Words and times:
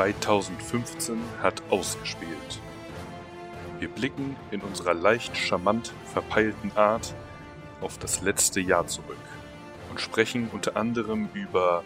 2015 0.00 1.18
hat 1.42 1.62
ausgespielt. 1.68 2.58
Wir 3.80 3.88
blicken 3.88 4.34
in 4.50 4.62
unserer 4.62 4.94
leicht 4.94 5.36
charmant 5.36 5.92
verpeilten 6.14 6.72
Art 6.74 7.14
auf 7.82 7.98
das 7.98 8.22
letzte 8.22 8.60
Jahr 8.60 8.86
zurück 8.86 9.18
und 9.90 10.00
sprechen 10.00 10.48
unter 10.54 10.76
anderem 10.76 11.28
über 11.34 11.84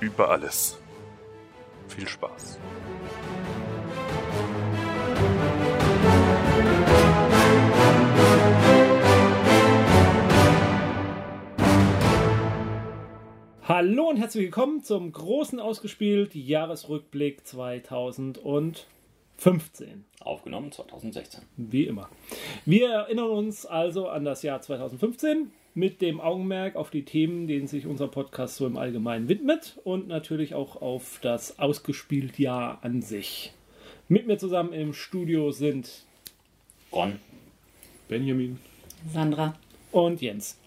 über 0.00 0.28
alles. 0.28 0.78
Viel 1.88 2.06
Spaß. 2.06 2.58
Hallo 13.66 14.10
und 14.10 14.18
herzlich 14.18 14.44
willkommen 14.44 14.82
zum 14.82 15.10
großen 15.10 15.58
Ausgespielt 15.58 16.34
Jahresrückblick 16.34 17.46
2015. 17.46 18.84
Aufgenommen 20.20 20.70
2016. 20.70 21.40
Wie 21.56 21.86
immer. 21.86 22.10
Wir 22.66 22.90
erinnern 22.90 23.30
uns 23.30 23.64
also 23.64 24.08
an 24.08 24.26
das 24.26 24.42
Jahr 24.42 24.60
2015 24.60 25.50
mit 25.72 26.02
dem 26.02 26.20
Augenmerk 26.20 26.76
auf 26.76 26.90
die 26.90 27.06
Themen, 27.06 27.46
denen 27.46 27.66
sich 27.66 27.86
unser 27.86 28.06
Podcast 28.06 28.56
so 28.56 28.66
im 28.66 28.76
Allgemeinen 28.76 29.30
widmet 29.30 29.80
und 29.82 30.08
natürlich 30.08 30.52
auch 30.52 30.82
auf 30.82 31.18
das 31.22 31.58
ausgespielt 31.58 32.38
Jahr 32.38 32.80
an 32.82 33.00
sich. 33.00 33.54
Mit 34.08 34.26
mir 34.26 34.36
zusammen 34.36 34.74
im 34.74 34.92
Studio 34.92 35.52
sind 35.52 36.04
Ron, 36.92 37.18
Benjamin, 38.08 38.58
Sandra 39.10 39.54
und 39.90 40.20
Jens. 40.20 40.58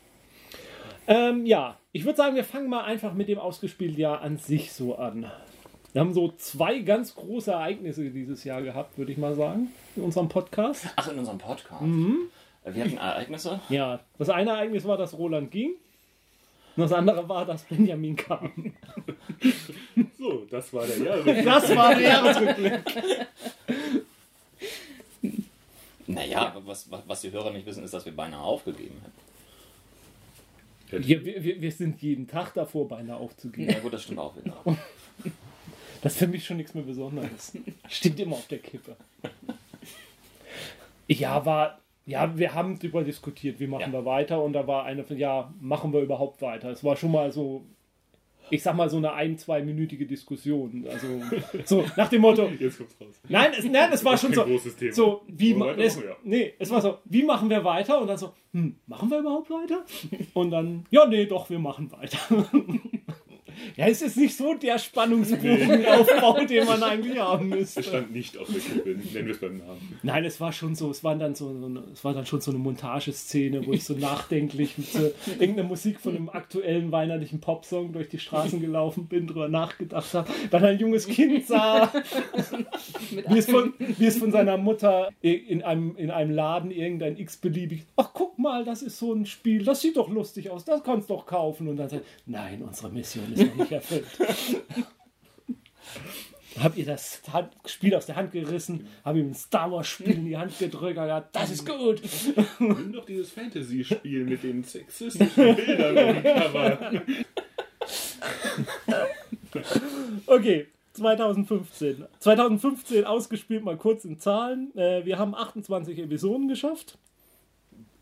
Ähm, 1.08 1.46
ja, 1.46 1.78
ich 1.94 2.06
würde 2.06 2.18
sagen, 2.18 2.36
wir 2.36 2.44
fangen 2.44 2.70
mal 2.70 2.84
einfach 2.84 3.14
mit 3.14 3.30
dem 3.30 3.40
ausgespielt 3.40 3.98
Jahr 3.98 4.22
an 4.22 4.38
sich 4.38 4.74
so 4.74 4.96
an. 4.96 5.32
Wir 5.94 6.02
haben 6.02 6.14
so 6.14 6.34
zwei 6.38 6.80
ganz 6.80 7.16
große 7.16 7.52
Ereignisse 7.52 8.10
dieses 8.12 8.44
Jahr 8.44 8.62
gehabt, 8.62 8.98
würde 8.98 9.12
ich 9.12 9.18
mal 9.18 9.36
sagen, 9.36 9.72
in 9.96 10.04
unserem 10.04 10.28
Podcast. 10.28 10.86
Ach, 10.96 11.12
in 11.12 11.18
unserem 11.18 11.38
Podcast. 11.38 11.82
Mhm. 11.82 12.30
Wir 12.66 12.84
hatten 12.84 12.98
Ereignisse. 12.98 13.62
Ja, 13.70 14.02
das 14.18 14.30
eine 14.30 14.52
Ereignis 14.52 14.84
war, 14.84 14.98
dass 14.98 15.18
Roland 15.18 15.50
ging. 15.50 15.72
Und 16.76 16.84
das 16.84 16.92
andere 16.92 17.28
war, 17.28 17.46
dass 17.46 17.64
Benjamin 17.64 18.16
kam. 18.16 18.52
So, 20.20 20.46
das 20.50 20.74
war 20.74 20.86
der 20.86 20.98
Jahresrückblick. 20.98 21.46
Das 21.46 21.76
war 21.76 21.96
der 21.96 22.10
Jahresrückblick. 22.10 22.82
Naja, 26.08 26.56
was, 26.66 26.90
was 26.90 27.22
die 27.22 27.32
Hörer 27.32 27.52
nicht 27.52 27.66
wissen, 27.66 27.84
ist, 27.84 27.94
dass 27.94 28.06
wir 28.06 28.16
beinahe 28.16 28.42
aufgegeben 28.42 28.96
hätten. 29.04 29.27
Wir, 30.90 31.26
wir, 31.26 31.62
wir 31.62 31.72
sind 31.72 32.02
jeden 32.02 32.28
Tag 32.28 32.54
davor, 32.54 32.88
beinahe 32.88 33.18
aufzugeben. 33.18 33.72
Ja 33.72 33.80
gut, 33.80 33.94
das 33.94 34.04
stimmt 34.04 34.20
auch 34.20 34.36
wieder. 34.38 34.56
Das 36.04 36.14
ist 36.14 36.20
für 36.20 36.28
mich 36.28 36.46
schon 36.46 36.58
nichts 36.58 36.76
mehr 36.76 36.84
Besonderes. 36.84 37.58
Steht 37.90 38.20
immer 38.20 38.36
auf 38.36 38.48
der 38.48 38.60
Kippe. 38.60 38.96
Ja, 41.08 41.44
war. 41.46 41.80
Ja, 42.06 42.38
wir 42.38 42.54
haben 42.54 42.78
darüber 42.80 43.04
diskutiert, 43.04 43.60
wie 43.60 43.68
machen 43.68 43.92
Ja. 43.92 44.00
wir 44.00 44.06
weiter 44.06 44.42
und 44.42 44.54
da 44.54 44.66
war 44.68 44.86
eine 44.86 45.04
von, 45.04 45.18
ja, 45.18 45.52
machen 45.60 45.92
wir 45.92 46.00
überhaupt 46.02 46.42
weiter. 46.42 46.70
Es 46.70 46.84
war 46.84 46.96
schon 46.96 47.12
mal 47.12 47.32
so, 47.32 47.66
ich 48.50 48.64
sag 48.64 48.76
mal 48.76 48.90
so 48.90 48.98
eine 48.98 49.14
ein-, 49.14 49.38
zweiminütige 49.38 50.06
Diskussion. 50.06 50.86
Also 50.90 51.08
so 51.66 51.84
nach 51.96 52.10
dem 52.10 52.22
Motto, 52.22 52.50
Jetzt 52.60 52.78
kommt's 52.78 52.96
raus. 53.02 53.20
nein, 53.30 53.52
es, 53.58 53.66
nein, 53.66 53.90
es 53.92 54.04
war 54.06 54.18
schon 54.18 54.34
so, 54.34 54.44
großes 54.44 54.76
Thema. 54.76 54.94
so 54.94 55.22
wie 55.28 55.54
ma- 55.54 55.72
es, 55.74 56.00
nee, 56.24 56.54
es 56.60 56.70
war 56.70 56.82
so, 56.82 56.98
wie 57.06 57.24
machen 57.24 57.50
wir 57.50 57.64
weiter 57.64 58.00
und 58.02 58.08
dann 58.08 58.18
so, 58.18 58.34
hm, 58.54 58.76
machen 58.88 59.10
wir 59.10 59.20
überhaupt 59.20 59.50
weiter? 59.50 59.84
Und 60.34 60.52
dann, 60.52 60.86
ja, 60.92 61.06
nee, 61.06 61.26
doch, 61.26 61.50
wir 61.50 61.60
machen 61.60 61.92
weiter. 61.92 62.18
Ja, 63.76 63.88
es 63.88 64.02
ist 64.02 64.18
nicht 64.18 64.36
so 64.36 64.54
der 64.54 64.80
Spannungsbogenaufbau, 64.80 66.46
den 66.46 66.66
man 66.66 66.84
eigentlich 66.84 67.20
haben 67.20 67.50
müsste. 67.50 67.80
Es 67.82 67.88
stand 67.88 68.12
nicht 68.12 68.38
auf 68.38 68.48
der 68.48 68.60
Kippe, 68.60 68.90
nennen 68.90 69.28
wir 69.28 69.34
es 69.34 69.40
beim 69.40 69.58
Namen. 69.58 70.00
Nein, 70.04 70.26
es 70.26 70.40
war 70.40 70.52
schon 70.54 70.76
so, 70.76 70.90
es 70.90 71.04
war 71.04 71.16
dann 71.16 71.36
so, 71.36 71.56
es 71.94 72.04
war 72.04 72.14
dann 72.14 72.26
schon 72.26 72.42
so 72.42 72.52
eine 72.52 72.60
Montageszene, 72.60 73.66
wo 73.66 73.74
ich 73.74 73.84
so 73.84 73.94
nachdenklich 73.94 74.78
mit 74.78 74.88
so 74.88 75.12
irgendeiner 75.40 75.68
Musik 75.68 76.00
von 76.00 76.16
einem 76.16 76.30
aktuellen 76.30 76.92
weinerlichen 76.92 77.40
Popsong 77.40 77.94
durch 77.94 78.10
die 78.10 78.20
Straßen 78.20 78.60
gelaufen 78.62 79.08
bin, 79.08 79.28
drüber 79.28 79.50
nachgedacht 79.50 80.14
habe, 80.14 80.32
dann 80.52 80.64
ein 80.64 80.80
junges 80.80 81.08
Kind 81.08 81.46
sah, 81.48 81.92
wie 83.30 83.38
es 83.38 83.46
von, 83.46 83.74
wie 83.80 84.06
es 84.06 84.18
von 84.18 84.32
seiner 84.32 84.58
Mutter 84.58 85.10
in 85.22 85.62
einem, 85.64 85.96
in 85.98 86.12
einem 86.12 86.32
Laden 86.32 86.72
irgendein 86.72 87.18
x-beliebig, 87.18 87.86
ach 87.96 88.12
guck 88.14 88.38
mal, 88.38 88.64
das 88.64 88.82
ist 88.82 89.00
so 89.00 89.14
ein 89.14 89.26
Spiel, 89.26 89.64
das 89.64 89.82
sieht 89.82 89.98
doch 89.98 90.10
lustig 90.10 90.50
aus, 90.50 90.66
das 90.66 90.84
kannst 90.84 91.10
du 91.10 91.16
doch 91.16 91.26
kaufen. 91.26 91.68
Und 91.68 91.78
dann 91.78 91.90
sagt, 91.90 92.06
nein, 92.26 92.62
unsere 92.62 92.92
Mission 92.92 93.34
ist 93.34 93.47
nicht 93.56 93.72
erfüllt. 93.72 94.08
Hab 96.60 96.76
ihr 96.76 96.86
das 96.86 97.22
Spiel 97.68 97.94
aus 97.94 98.08
der 98.08 98.16
Hand 98.16 98.32
gerissen, 98.32 98.88
hab 99.06 99.16
ihm 99.16 99.30
ein 99.30 99.36
Star 99.36 99.72
Wars 99.72 99.88
Spiel 99.88 100.16
in 100.16 100.26
die 100.26 100.38
Hand 100.38 100.58
gedrückt, 100.58 100.98
hab 100.98 101.06
gesagt, 101.06 101.36
das 101.36 101.52
ist 101.52 101.68
gut. 101.68 102.02
Nimm 102.60 102.94
doch 102.94 103.06
dieses 103.06 103.30
Fantasy-Spiel 103.30 104.24
mit 104.24 104.42
den 104.42 104.64
sexistischen 104.64 105.56
Bildern. 105.56 107.04
Okay, 110.26 110.68
2015. 110.94 112.06
2015 112.20 113.06
ausgespielt, 113.06 113.64
mal 113.64 113.78
kurz 113.78 114.04
in 114.06 114.20
Zahlen. 114.20 114.76
Äh, 114.76 115.06
wir 115.06 115.18
haben 115.18 115.36
28 115.36 116.00
Episoden 116.00 116.48
geschafft. 116.48 116.98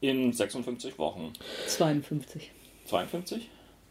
In 0.02 0.34
56 0.34 0.98
Wochen. 0.98 1.34
52. 1.68 2.52
52? 2.86 3.50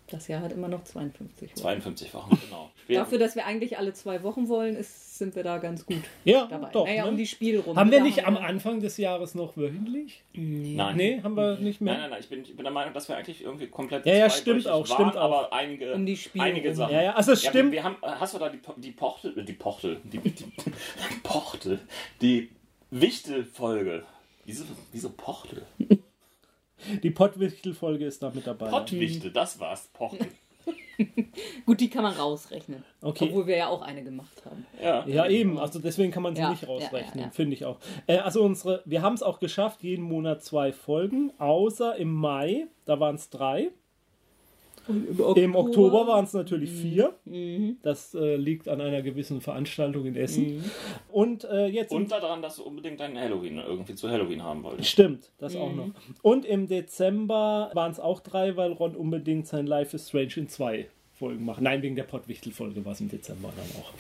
Das 0.08 0.28
Jahr 0.28 0.42
hat 0.42 0.52
immer 0.52 0.68
noch 0.68 0.84
52. 0.84 1.50
Wochen. 1.52 1.56
52 1.60 2.12
Wochen, 2.14 2.38
genau. 2.44 2.70
Wir, 2.86 2.98
Dafür, 2.98 3.18
dass 3.18 3.34
wir 3.34 3.46
eigentlich 3.46 3.78
alle 3.78 3.94
zwei 3.94 4.22
Wochen 4.22 4.48
wollen, 4.50 4.76
ist, 4.76 5.16
sind 5.16 5.34
wir 5.34 5.42
da 5.42 5.56
ganz 5.56 5.86
gut 5.86 6.02
Ja, 6.24 6.44
dabei. 6.46 6.68
doch. 6.70 6.84
naja, 6.86 7.04
ne? 7.04 7.10
um 7.10 7.16
die 7.16 7.26
Spielrunde. 7.26 7.80
haben 7.80 7.90
wir 7.90 8.02
nicht 8.02 8.26
am 8.26 8.34
wir- 8.34 8.42
Anfang 8.42 8.80
des 8.80 8.98
Jahres 8.98 9.34
noch 9.34 9.56
wöchentlich? 9.56 10.22
nein. 10.34 10.96
Nee, 10.96 11.22
haben 11.22 11.34
wir 11.34 11.56
nicht 11.56 11.80
mehr. 11.80 11.94
Nein, 11.94 12.02
nein, 12.02 12.10
nein. 12.10 12.20
Ich 12.20 12.28
bin, 12.28 12.42
ich 12.42 12.54
bin 12.54 12.62
der 12.64 12.72
Meinung, 12.74 12.92
dass 12.92 13.08
wir 13.08 13.16
eigentlich 13.16 13.42
irgendwie 13.42 13.68
komplett. 13.68 14.04
Ja, 14.04 14.14
ja, 14.14 14.28
stimmt 14.28 14.68
auch, 14.68 14.86
waren, 14.86 14.94
stimmt 14.96 15.16
auch. 15.16 15.22
Aber 15.22 15.52
einige, 15.54 15.94
Um 15.94 16.04
die 16.04 16.18
Spiele 16.18 16.44
einige 16.44 16.68
rum. 16.68 16.76
Sachen. 16.76 16.92
Ja, 16.94 17.02
ja, 17.02 17.14
also 17.14 17.32
es 17.32 17.42
Ja, 17.42 17.48
stimmt. 17.50 17.72
Wir, 17.72 17.78
wir 17.78 17.84
haben, 17.84 17.96
hast 18.02 18.34
du 18.34 18.38
da 18.38 18.50
die, 18.50 18.58
Po- 18.58 18.74
die 18.76 18.90
Pochtel, 18.92 19.42
die 19.42 19.52
Pochtel, 19.54 20.00
die, 20.04 20.18
die 20.18 20.44
Pochtel, 21.22 21.78
die 22.20 22.50
Wichtel-Folge. 22.90 24.04
Wieso, 24.44 24.64
wieso 24.92 25.08
Pochtel? 25.10 25.62
Die 27.02 27.10
Pottwichtel-Folge 27.10 28.06
ist 28.06 28.22
da 28.22 28.30
mit 28.34 28.46
dabei. 28.46 28.68
Pottwichtel, 28.68 29.30
das 29.32 29.58
war's, 29.60 29.88
Pochtel. 29.92 30.28
Gut, 31.66 31.80
die 31.80 31.90
kann 31.90 32.02
man 32.04 32.14
rausrechnen. 32.14 32.84
Okay. 33.02 33.26
Obwohl 33.28 33.46
wir 33.46 33.56
ja 33.56 33.68
auch 33.68 33.82
eine 33.82 34.02
gemacht 34.02 34.42
haben. 34.44 34.66
Ja, 34.82 35.04
Ja, 35.06 35.26
eben. 35.26 35.58
Also 35.58 35.78
deswegen 35.78 36.12
kann 36.12 36.22
man 36.22 36.34
sie 36.34 36.42
Ja, 36.42 36.50
nicht 36.50 36.62
ja, 36.62 36.68
rausrechnen, 36.68 37.18
ja, 37.18 37.24
ja. 37.26 37.30
finde 37.30 37.54
ich 37.54 37.64
auch. 37.64 37.78
Äh, 38.06 38.18
also 38.18 38.42
unsere, 38.42 38.82
wir 38.84 39.02
haben 39.02 39.14
es 39.14 39.22
auch 39.22 39.40
geschafft, 39.40 39.82
jeden 39.82 40.04
Monat 40.04 40.42
zwei 40.44 40.72
Folgen, 40.72 41.32
außer 41.38 41.96
im 41.96 42.12
Mai, 42.12 42.66
da 42.84 43.00
waren 43.00 43.16
es 43.16 43.30
drei. 43.30 43.70
Im 44.88 45.54
Oktober 45.56 46.06
waren 46.06 46.24
es 46.24 46.32
natürlich 46.32 46.70
vier. 46.70 47.14
Mhm. 47.24 47.78
Das 47.82 48.14
äh, 48.14 48.36
liegt 48.36 48.68
an 48.68 48.80
einer 48.80 49.02
gewissen 49.02 49.40
Veranstaltung 49.40 50.06
in 50.06 50.16
Essen. 50.16 50.64
Und 51.10 51.44
äh, 51.44 51.66
jetzt 51.66 51.92
im 51.92 52.02
Und 52.02 52.12
daran, 52.12 52.42
dass 52.42 52.56
du 52.56 52.64
unbedingt 52.64 53.00
deinen 53.00 53.18
Halloween 53.18 53.58
irgendwie 53.58 53.94
zu 53.94 54.08
Halloween 54.08 54.42
haben 54.42 54.62
wolltest. 54.62 54.90
Stimmt, 54.90 55.30
das 55.38 55.56
auch 55.56 55.72
noch. 55.72 55.90
Und 56.22 56.44
im 56.44 56.68
Dezember 56.68 57.70
waren 57.74 57.92
es 57.92 58.00
auch 58.00 58.20
drei, 58.20 58.56
weil 58.56 58.72
Ron 58.72 58.94
unbedingt 58.94 59.46
sein 59.46 59.66
Life 59.66 59.96
is 59.96 60.08
Strange 60.08 60.32
in 60.36 60.48
zwei 60.48 60.88
Folgen 61.12 61.44
macht. 61.44 61.60
Nein, 61.60 61.82
wegen 61.82 61.96
der 61.96 62.04
Pottwichtel-Folge 62.04 62.84
war 62.84 62.92
es 62.92 63.00
im 63.00 63.08
Dezember 63.08 63.52
dann 63.56 63.82
auch. 63.82 63.92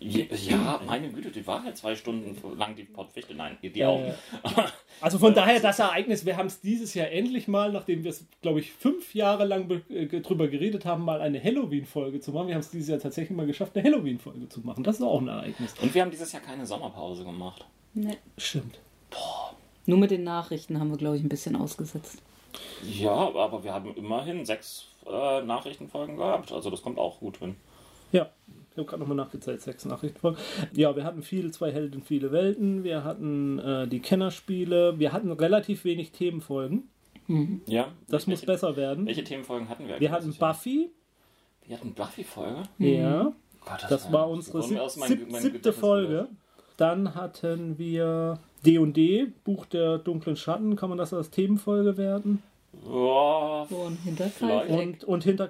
Ja, 0.00 0.80
meine 0.86 1.10
Güte, 1.10 1.30
die 1.30 1.46
war 1.46 1.64
ja 1.64 1.74
zwei 1.74 1.94
Stunden 1.96 2.36
lang 2.56 2.74
die 2.76 2.84
Pottwichtel. 2.84 3.36
Nein, 3.36 3.56
die 3.62 3.80
Äh, 3.80 3.84
auch. 3.86 4.00
Also 5.02 5.18
von 5.18 5.34
daher 5.34 5.60
das 5.60 5.78
Ereignis, 5.78 6.24
wir 6.24 6.38
haben 6.38 6.46
es 6.46 6.60
dieses 6.60 6.94
Jahr 6.94 7.10
endlich 7.10 7.48
mal, 7.48 7.70
nachdem 7.70 8.02
wir 8.02 8.10
es, 8.10 8.24
glaube 8.40 8.60
ich, 8.60 8.72
fünf 8.72 9.14
Jahre 9.14 9.44
lang 9.44 9.70
äh, 9.90 10.06
drüber 10.22 10.48
geredet 10.48 10.86
haben, 10.86 11.04
mal 11.04 11.20
eine 11.20 11.42
Halloween-Folge 11.42 12.20
zu 12.20 12.32
machen. 12.32 12.48
Wir 12.48 12.54
haben 12.54 12.62
es 12.62 12.70
dieses 12.70 12.88
Jahr 12.88 12.98
tatsächlich 12.98 13.36
mal 13.36 13.46
geschafft, 13.46 13.76
eine 13.76 13.84
Halloween-Folge 13.86 14.48
zu 14.48 14.60
machen. 14.60 14.84
Das 14.84 14.96
ist 14.96 15.02
auch 15.02 15.20
ein 15.20 15.28
Ereignis. 15.28 15.74
Und 15.82 15.94
wir 15.94 16.00
haben 16.00 16.10
dieses 16.10 16.32
Jahr 16.32 16.40
keine 16.42 16.64
Sommerpause 16.64 17.24
gemacht. 17.24 17.66
Nee. 17.92 18.16
Stimmt. 18.38 18.78
Nur 19.84 19.98
mit 19.98 20.10
den 20.10 20.24
Nachrichten 20.24 20.80
haben 20.80 20.90
wir, 20.90 20.96
glaube 20.96 21.18
ich, 21.18 21.22
ein 21.22 21.28
bisschen 21.28 21.56
ausgesetzt. 21.56 22.22
Ja, 22.82 23.12
aber 23.12 23.62
wir 23.64 23.74
haben 23.74 23.94
immerhin 23.96 24.46
sechs 24.46 24.86
äh, 25.06 25.42
Nachrichtenfolgen 25.42 26.16
gehabt. 26.16 26.52
Also 26.52 26.70
das 26.70 26.80
kommt 26.80 26.98
auch 26.98 27.20
gut 27.20 27.36
hin. 27.36 27.56
Ja, 28.12 28.30
ich 28.76 28.78
habe 28.80 28.90
gerade 28.90 29.00
nochmal 29.00 29.16
nachgezählt, 29.16 29.62
sechs 29.62 29.86
Nachrichtenfolgen. 29.86 30.38
Ja, 30.74 30.94
wir 30.94 31.04
hatten 31.04 31.22
viel, 31.22 31.50
zwei 31.50 31.72
Helden, 31.72 32.02
viele 32.02 32.30
Welten. 32.30 32.84
Wir 32.84 33.04
hatten 33.04 33.58
äh, 33.58 33.88
die 33.88 34.00
Kennerspiele. 34.00 34.98
Wir 34.98 35.14
hatten 35.14 35.32
relativ 35.32 35.84
wenig 35.86 36.12
Themenfolgen. 36.12 36.90
Ja. 37.64 37.88
Das 38.08 38.26
muss 38.26 38.40
welche, 38.40 38.46
besser 38.46 38.76
werden. 38.76 39.06
Welche 39.06 39.24
Themenfolgen 39.24 39.70
hatten 39.70 39.88
wir? 39.88 39.98
Wir 39.98 40.10
hatten? 40.10 40.34
Buffy. 40.34 40.90
Wir 41.66 41.78
hatten 41.78 41.94
Buffy-Folge. 41.94 42.64
Ja, 42.78 43.32
Gott, 43.64 43.86
das 43.88 44.12
war 44.12 44.28
unsere 44.28 44.62
sieb 44.62 44.78
sieb 45.06 45.32
siebte 45.32 45.72
Folge. 45.72 46.28
Dann 46.76 47.14
hatten 47.14 47.78
wir 47.78 48.38
D&D, 48.66 49.28
Buch 49.42 49.64
der 49.64 49.96
dunklen 49.96 50.36
Schatten. 50.36 50.76
Kann 50.76 50.90
man 50.90 50.98
das 50.98 51.14
als 51.14 51.30
Themenfolge 51.30 51.96
werden? 51.96 52.42
Ja, 52.84 53.66
So 53.70 53.84
ein 53.86 53.96
Hinterkreis. 54.04 54.34
Vielleicht. 54.34 54.70
Und, 54.70 55.04
und 55.04 55.24
hinter 55.24 55.48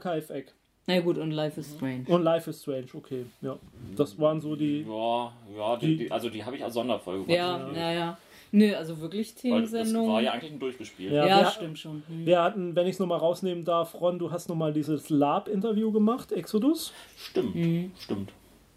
Na 0.89 1.01
gut, 1.01 1.19
und 1.19 1.33
Life 1.33 1.59
is 1.61 1.75
Strange. 1.75 2.05
Und 2.09 2.23
Life 2.23 2.49
is 2.49 2.63
Strange, 2.63 2.87
okay. 2.95 3.27
Ja. 3.43 3.57
Das 3.97 4.19
waren 4.21 4.41
so 4.41 4.55
die. 4.55 4.83
Ja, 4.89 5.33
ja, 5.57 5.77
die, 5.77 5.97
die, 5.97 6.13
also 6.13 6.29
die 6.31 6.45
habe 6.45 6.57
ich 6.57 6.63
als 6.65 6.75
Sonderfolge 6.75 7.33
Ja, 7.33 7.71
ja, 7.75 7.93
ja. 7.93 8.19
Nö, 8.53 8.73
also 8.75 9.01
wirklich 9.01 9.35
Weil 9.43 9.63
das 9.63 9.71
Themensendung. 9.73 10.09
war 10.13 10.23
ja 10.23 10.31
eigentlich 10.33 10.53
ein 10.53 10.61
Durchgespielt. 10.61 11.13
Ja. 11.13 11.27
Ja, 11.27 11.41
wir- 11.41 11.47
stimmt 11.51 11.79
schon. 11.81 12.03
Hm. 12.07 12.25
Wir 12.25 12.41
hatten, 12.41 12.77
wenn 12.77 12.87
ich 12.87 12.93
es 12.95 12.99
nochmal 13.01 13.19
rausnehmen 13.19 13.65
darf, 13.65 14.01
Ron, 14.01 14.19
du 14.21 14.31
hast 14.31 14.49
nochmal 14.49 14.73
dieses 14.73 15.11
Lab-Interview 15.11 15.91
gemacht, 15.91 16.31
Exodus. 16.31 16.93
Stimmt, 17.17 17.57
stimmt. 17.99 18.31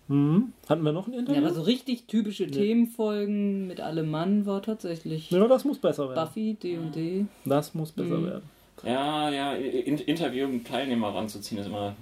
Mhm. 0.08 0.54
Hatten 0.68 0.82
wir 0.84 0.92
noch 0.92 1.06
ein 1.06 1.14
Ja, 1.14 1.20
Interview? 1.20 1.42
aber 1.46 1.54
so 1.54 1.62
richtig 1.62 2.08
typische 2.08 2.48
Themenfolgen 2.48 3.68
mit 3.68 3.80
allem 3.80 4.10
Mann 4.10 4.48
war 4.48 4.64
tatsächlich 4.64 5.30
Ja, 5.30 5.48
das 5.48 5.64
muss 5.66 5.78
besser 5.78 6.10
werden. 6.10 6.26
Buffy, 6.26 6.56
D&D. 6.56 7.26
Das 7.46 7.76
muss 7.76 7.92
besser 7.92 8.18
Mhm. 8.18 8.26
werden. 8.26 8.44
Ja, 8.84 9.30
ja, 9.30 9.54
in, 9.54 9.98
Interview 9.98 10.48
mit 10.48 10.68
Teilnehmer 10.68 11.14
ranzuziehen 11.14 11.60
ist 11.62 11.68
immer 11.68 11.96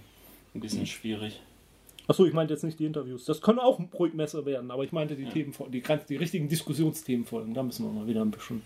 ein 0.53 0.59
bisschen 0.61 0.81
Mhm. 0.81 0.85
schwierig. 0.87 1.41
Achso, 2.07 2.25
ich 2.25 2.33
meinte 2.33 2.53
jetzt 2.53 2.63
nicht 2.63 2.79
die 2.79 2.85
Interviews. 2.85 3.25
Das 3.25 3.41
können 3.41 3.59
auch 3.59 3.79
ruhig 3.93 4.13
besser 4.15 4.45
werden, 4.45 4.71
aber 4.71 4.83
ich 4.85 4.93
meinte 4.93 5.15
die 5.17 5.25
Themen, 5.25 5.53
die, 5.69 5.83
die 6.09 6.15
richtigen 6.15 6.47
Diskussionsthemenfolgen. 6.47 7.53
Da 7.53 7.63
müssen 7.63 7.85
wir 7.85 7.91
mal 7.91 8.07
wieder 8.07 8.21
ein 8.21 8.31
bisschen 8.31 8.61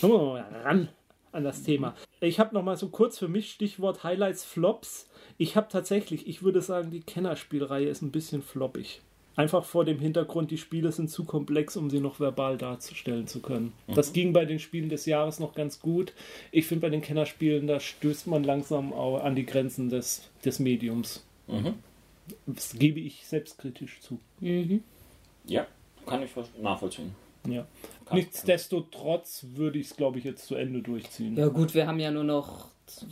da 0.00 0.06
müssen 0.06 0.20
wir 0.20 0.26
mal 0.32 0.46
ran 0.62 0.88
an 1.32 1.42
das 1.44 1.64
Thema. 1.64 1.94
Ich 2.20 2.38
habe 2.38 2.54
noch 2.54 2.62
mal 2.62 2.76
so 2.76 2.88
kurz 2.88 3.18
für 3.18 3.28
mich 3.28 3.50
Stichwort 3.50 4.04
Highlights, 4.04 4.44
Flops. 4.44 5.08
Ich 5.36 5.56
habe 5.56 5.66
tatsächlich, 5.68 6.28
ich 6.28 6.42
würde 6.44 6.62
sagen, 6.62 6.90
die 6.90 7.00
Kennerspielreihe 7.00 7.88
ist 7.88 8.02
ein 8.02 8.12
bisschen 8.12 8.40
floppig. 8.40 9.00
Einfach 9.36 9.64
vor 9.66 9.84
dem 9.84 9.98
Hintergrund, 9.98 10.50
die 10.50 10.56
Spiele 10.56 10.90
sind 10.92 11.10
zu 11.10 11.24
komplex, 11.24 11.76
um 11.76 11.90
sie 11.90 12.00
noch 12.00 12.18
verbal 12.20 12.56
darzustellen 12.56 13.26
zu 13.26 13.40
können. 13.40 13.74
Das 13.94 14.14
ging 14.14 14.32
bei 14.32 14.46
den 14.46 14.58
Spielen 14.58 14.88
des 14.88 15.04
Jahres 15.04 15.38
noch 15.40 15.54
ganz 15.54 15.78
gut. 15.80 16.14
Ich 16.52 16.66
finde, 16.66 16.80
bei 16.82 16.88
den 16.90 17.02
Kennerspielen, 17.02 17.66
da 17.66 17.78
stößt 17.78 18.28
man 18.28 18.44
langsam 18.44 18.94
auch 18.94 19.22
an 19.22 19.36
die 19.36 19.44
Grenzen 19.44 19.90
des, 19.90 20.22
des 20.44 20.58
Mediums. 20.58 21.26
Mhm. 21.48 21.74
Das 22.46 22.72
gebe 22.78 22.98
ich 22.98 23.26
selbstkritisch 23.26 24.00
zu. 24.00 24.18
Mhm. 24.40 24.82
Ja, 25.44 25.66
kann 26.06 26.22
ich 26.22 26.30
nachvollziehen. 26.60 27.14
Ja. 27.46 27.66
Kann- 28.06 28.16
Nichtsdestotrotz 28.18 29.44
würde 29.54 29.78
ich 29.78 29.88
es, 29.90 29.96
glaube 29.96 30.18
ich, 30.18 30.24
jetzt 30.24 30.46
zu 30.46 30.54
Ende 30.54 30.80
durchziehen. 30.80 31.36
Ja 31.36 31.48
gut, 31.48 31.74
wir 31.74 31.86
haben 31.86 32.00
ja 32.00 32.10
nur 32.10 32.24
noch 32.24 32.68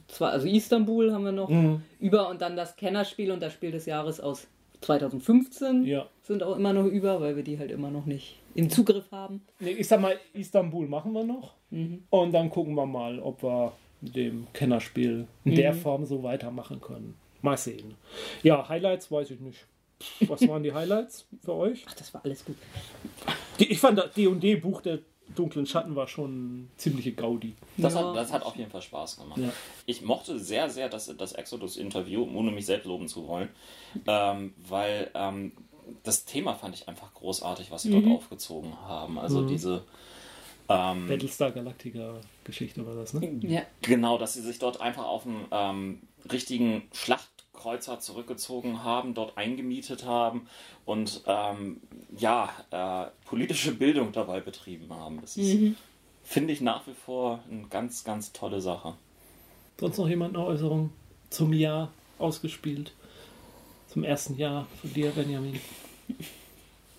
zwei, 0.08 0.28
also 0.30 0.48
Istanbul 0.48 1.12
haben 1.12 1.24
wir 1.26 1.32
noch 1.32 1.50
Mhm. 1.50 1.82
über 2.00 2.28
und 2.30 2.40
dann 2.40 2.56
das 2.56 2.76
Kennerspiel 2.76 3.30
und 3.30 3.40
das 3.40 3.52
Spiel 3.52 3.70
des 3.72 3.84
Jahres 3.86 4.20
aus 4.20 4.46
2015 4.80 5.84
Ja. 5.84 6.06
Sind 6.24 6.42
auch 6.42 6.56
immer 6.56 6.72
noch 6.72 6.86
über, 6.86 7.20
weil 7.20 7.36
wir 7.36 7.42
die 7.42 7.58
halt 7.58 7.70
immer 7.70 7.90
noch 7.90 8.06
nicht 8.06 8.38
im 8.54 8.70
Zugriff 8.70 9.10
haben. 9.12 9.42
Nee, 9.60 9.70
ich 9.72 9.86
sag 9.86 10.00
mal, 10.00 10.18
Istanbul 10.32 10.86
machen 10.88 11.12
wir 11.12 11.24
noch. 11.24 11.54
Mhm. 11.70 12.04
Und 12.10 12.32
dann 12.32 12.50
gucken 12.50 12.74
wir 12.74 12.86
mal, 12.86 13.18
ob 13.20 13.42
wir 13.42 13.72
mit 14.00 14.16
dem 14.16 14.46
Kennerspiel 14.52 15.26
in 15.44 15.54
der 15.54 15.74
Form 15.74 16.04
so 16.06 16.22
weitermachen 16.22 16.80
können. 16.80 17.14
Mal 17.42 17.56
sehen. 17.58 17.94
Ja, 18.42 18.68
Highlights 18.68 19.10
weiß 19.10 19.30
ich 19.32 19.40
nicht. 19.40 19.66
Was 20.26 20.46
waren 20.48 20.62
die 20.62 20.72
Highlights 20.72 21.26
für 21.42 21.54
euch? 21.54 21.84
Ach, 21.88 21.94
das 21.94 22.12
war 22.14 22.24
alles 22.24 22.44
gut. 22.44 22.56
Die, 23.60 23.70
ich 23.70 23.78
fand 23.78 23.98
das 23.98 24.12
D&D-Buch 24.14 24.80
der 24.80 25.00
dunklen 25.34 25.66
Schatten 25.66 25.94
war 25.96 26.06
schon 26.06 26.68
ziemliche 26.76 27.12
Gaudi. 27.12 27.54
Das, 27.76 27.94
Ja. 27.94 28.08
hat, 28.08 28.16
das 28.16 28.32
hat 28.32 28.42
auf 28.44 28.56
jeden 28.56 28.70
Fall 28.70 28.82
Spaß 28.82 29.18
gemacht. 29.18 29.38
Ja. 29.38 29.52
Ich 29.86 30.02
mochte 30.02 30.38
sehr, 30.38 30.68
sehr 30.68 30.88
das, 30.88 31.14
das 31.16 31.32
Exodus-Interview, 31.32 32.22
ohne 32.34 32.50
mich 32.50 32.66
selbst 32.66 32.86
loben 32.86 33.08
zu 33.08 33.26
wollen, 33.26 33.48
ähm, 34.06 34.52
weil 34.68 35.10
ähm, 35.14 35.52
das 36.02 36.24
Thema 36.24 36.54
fand 36.54 36.74
ich 36.74 36.88
einfach 36.88 37.12
großartig, 37.14 37.70
was 37.70 37.82
sie 37.82 37.90
dort 37.90 38.06
aufgezogen 38.06 38.74
haben. 38.82 39.18
Also 39.18 39.46
diese, 39.46 39.84
ähm, 40.68 41.06
Battlestar 41.06 41.50
Galactica 41.50 42.14
Geschichte 42.44 42.86
war 42.86 42.94
das, 42.94 43.12
ne? 43.12 43.38
Ja. 43.42 43.62
genau, 43.82 44.16
dass 44.18 44.34
sie 44.34 44.40
sich 44.40 44.58
dort 44.58 44.80
einfach 44.80 45.04
auf 45.04 45.26
einen 45.26 45.46
ähm, 45.50 45.98
richtigen 46.30 46.82
Schlachtkreuzer 46.92 48.00
zurückgezogen 48.00 48.82
haben, 48.82 49.14
dort 49.14 49.36
eingemietet 49.36 50.06
haben 50.06 50.46
und 50.86 51.22
ähm, 51.26 51.80
ja, 52.16 52.50
äh, 52.70 53.10
politische 53.26 53.74
Bildung 53.74 54.12
dabei 54.12 54.40
betrieben 54.40 54.92
haben. 54.94 55.20
Das 55.20 55.36
ist, 55.36 55.76
finde 56.22 56.52
ich, 56.52 56.60
nach 56.60 56.86
wie 56.86 56.94
vor 56.94 57.40
eine 57.50 57.66
ganz, 57.68 58.04
ganz 58.04 58.32
tolle 58.32 58.60
Sache. 58.60 58.94
Sonst 59.78 59.98
noch 59.98 60.08
jemand 60.08 60.36
eine 60.36 60.46
Äußerung 60.46 60.90
zum 61.28 61.52
Jahr 61.52 61.90
ausgespielt? 62.18 62.92
Zum 63.94 64.02
ersten 64.02 64.36
Jahr 64.36 64.66
von 64.80 64.92
dir, 64.92 65.10
Benjamin? 65.12 65.60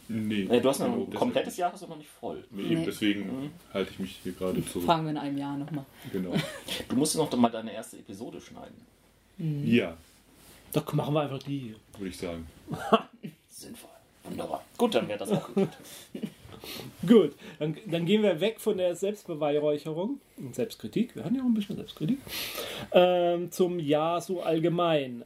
Nee. 0.08 0.44
Äh, 0.44 0.62
du 0.62 0.70
hast 0.70 0.80
ein 0.82 0.92
deswegen- 0.94 1.14
komplettes 1.14 1.58
Jahr, 1.58 1.74
hast 1.74 1.84
du 1.84 1.88
noch 1.88 1.98
nicht 1.98 2.10
voll. 2.10 2.42
Nee, 2.52 2.62
eben 2.64 2.80
Nee. 2.80 2.86
deswegen 2.86 3.52
halte 3.74 3.92
ich 3.92 4.00
mich 4.00 4.20
hier 4.24 4.32
gerade 4.32 4.66
zurück. 4.66 4.86
Fragen 4.86 5.04
wir 5.04 5.12
in 5.12 5.18
einem 5.18 5.38
Jahr 5.38 5.58
nochmal. 5.58 5.84
Genau. 6.14 6.32
Du 6.90 6.96
musst 6.96 7.18
noch 7.18 7.30
mal 7.36 7.50
deine 7.50 7.74
erste 7.74 7.98
Episode 7.98 8.40
schneiden. 8.40 8.76
Ja, 9.66 9.98
Doch, 10.72 10.94
machen 10.94 11.14
wir 11.14 11.22
einfach 11.24 11.40
die 11.44 11.60
hier. 11.60 11.76
würde 11.98 12.10
ich 12.10 12.18
sagen. 12.18 12.48
Sinnvoll. 13.52 13.90
Wunderbar. 14.24 14.64
Gut, 14.78 14.96
dann 14.96 15.08
wäre 15.10 15.20
das 15.20 15.32
auch 15.32 15.54
gut. 15.54 15.68
Gut, 17.06 17.34
dann, 17.60 17.76
dann 17.86 18.06
gehen 18.06 18.24
wir 18.24 18.40
weg 18.40 18.60
von 18.62 18.78
der 18.78 18.96
Selbstbeweihräucherung 18.96 20.20
und 20.38 20.56
Selbstkritik. 20.56 21.14
Wir 21.16 21.24
hatten 21.26 21.36
ja 21.36 21.42
auch 21.42 21.46
ein 21.46 21.54
bisschen 21.54 21.76
Selbstkritik. 21.76 22.18
Ähm, 22.94 23.52
zum 23.52 23.80
Jahr 23.80 24.22
so 24.22 24.42
allgemein. 24.42 25.24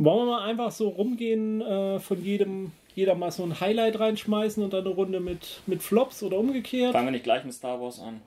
Wollen 0.00 0.26
wir 0.28 0.36
mal 0.36 0.44
einfach 0.48 0.70
so 0.70 0.88
rumgehen, 0.88 1.60
äh, 1.60 1.98
von 1.98 2.22
jedem, 2.24 2.70
jeder 2.94 3.14
mal 3.16 3.32
so 3.32 3.42
ein 3.42 3.58
Highlight 3.60 3.98
reinschmeißen 3.98 4.62
und 4.62 4.72
dann 4.72 4.84
eine 4.86 4.94
Runde 4.94 5.18
mit, 5.20 5.60
mit 5.66 5.82
Flops 5.82 6.22
oder 6.22 6.38
umgekehrt? 6.38 6.92
Fangen 6.92 7.08
wir 7.08 7.12
nicht 7.12 7.24
gleich 7.24 7.44
mit 7.44 7.52
Star 7.52 7.80
Wars 7.80 7.98
an. 8.00 8.20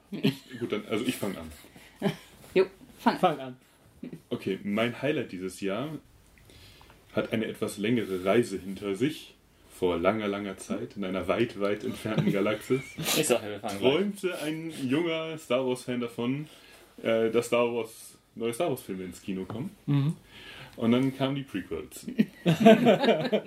Gut, 0.60 0.72
dann, 0.72 0.84
also 0.90 1.06
ich 1.06 1.16
fange 1.16 1.38
an. 1.38 2.12
Jo, 2.54 2.66
fang 3.00 3.14
an. 3.14 3.20
Fang 3.20 3.40
an. 3.40 3.58
Okay, 4.30 4.60
mein 4.64 5.02
Highlight 5.02 5.32
dieses 5.32 5.62
Jahr 5.62 5.88
hat 7.14 7.32
eine 7.32 7.46
etwas 7.46 7.78
längere 7.78 8.26
Reise 8.26 8.58
hinter 8.60 8.96
sich. 8.96 9.34
Vor 9.74 9.98
langer, 9.98 10.28
langer 10.28 10.58
Zeit 10.58 10.98
in 10.98 11.06
einer 11.06 11.28
weit, 11.28 11.60
weit 11.60 11.84
entfernten 11.86 12.32
Galaxis 12.34 12.82
Ich 13.18 13.28
sag, 13.28 13.42
wir 13.44 13.60
fangen 13.60 13.80
gleich. 13.80 13.94
träumte 13.94 14.38
ein 14.44 14.72
junger 14.88 15.38
Star 15.38 15.66
Wars-Fan 15.66 16.02
davon, 16.02 16.48
äh, 17.02 17.32
dass 17.32 17.48
Star 17.48 17.74
Wars, 17.74 18.18
neue 18.36 18.54
Star 18.54 18.70
Wars-Filme 18.70 19.06
ins 19.06 19.22
Kino 19.22 19.46
kommen. 19.46 19.72
Und 20.78 20.92
dann 20.92 21.16
kamen 21.16 21.36
die 21.36 21.44
Prequels. 21.44 22.08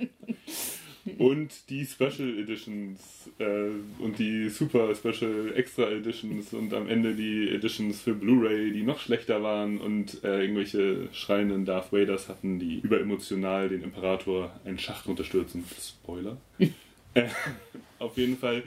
und 1.19 1.71
die 1.71 1.85
Special 1.85 2.39
Editions 2.39 3.31
äh, 3.39 3.69
und 3.99 4.19
die 4.19 4.49
Super 4.49 4.95
Special 4.95 5.53
Extra 5.55 5.91
Editions 5.91 6.53
und 6.55 6.73
am 6.73 6.89
Ende 6.89 7.15
die 7.15 7.51
Editions 7.51 8.01
für 8.01 8.15
Blu-ray, 8.15 8.73
die 8.73 8.83
noch 8.83 9.01
schlechter 9.01 9.43
waren 9.43 9.79
und 9.79 10.25
äh, 10.25 10.43
irgendwelche 10.43 11.09
schreienden 11.13 11.65
Darth 11.65 11.93
Vaders 11.93 12.29
hatten, 12.29 12.59
die 12.59 12.81
überemotional 12.81 13.69
den 13.69 13.83
Imperator 13.83 14.53
einen 14.65 14.79
Schacht 14.79 15.07
runterstürzen. 15.07 15.65
Spoiler. 15.81 16.37
äh, 17.15 17.29
auf 17.99 18.17
jeden 18.17 18.39
Fall 18.39 18.63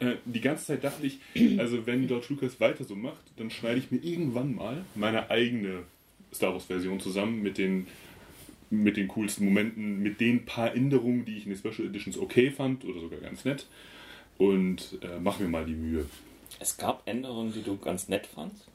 äh, 0.00 0.16
die 0.24 0.40
ganze 0.40 0.66
Zeit 0.66 0.84
dachte 0.84 1.06
ich, 1.06 1.20
also 1.58 1.86
wenn 1.86 2.06
George 2.06 2.26
Lucas 2.30 2.60
weiter 2.60 2.84
so 2.84 2.96
macht, 2.96 3.22
dann 3.36 3.50
schneide 3.50 3.78
ich 3.78 3.90
mir 3.90 3.98
irgendwann 3.98 4.54
mal 4.54 4.84
meine 4.94 5.30
eigene 5.30 5.84
Star 6.36 6.52
Wars 6.52 6.66
Version 6.66 7.00
zusammen 7.00 7.42
mit 7.42 7.58
den 7.58 7.86
mit 8.68 8.96
den 8.96 9.08
coolsten 9.08 9.44
Momenten, 9.44 10.02
mit 10.02 10.20
den 10.20 10.44
paar 10.44 10.74
Änderungen, 10.74 11.24
die 11.24 11.36
ich 11.36 11.46
in 11.46 11.52
den 11.52 11.58
Special 11.58 11.88
Editions 11.88 12.18
okay 12.18 12.50
fand 12.50 12.84
oder 12.84 13.00
sogar 13.00 13.20
ganz 13.20 13.44
nett. 13.44 13.66
Und 14.38 14.98
äh, 15.02 15.20
mach 15.20 15.38
mir 15.38 15.48
mal 15.48 15.64
die 15.64 15.74
Mühe. 15.74 16.06
Es 16.58 16.76
gab 16.76 17.06
Änderungen, 17.06 17.52
die 17.52 17.62
du 17.62 17.76
ganz 17.76 18.08
nett 18.08 18.26
fandst. 18.26 18.66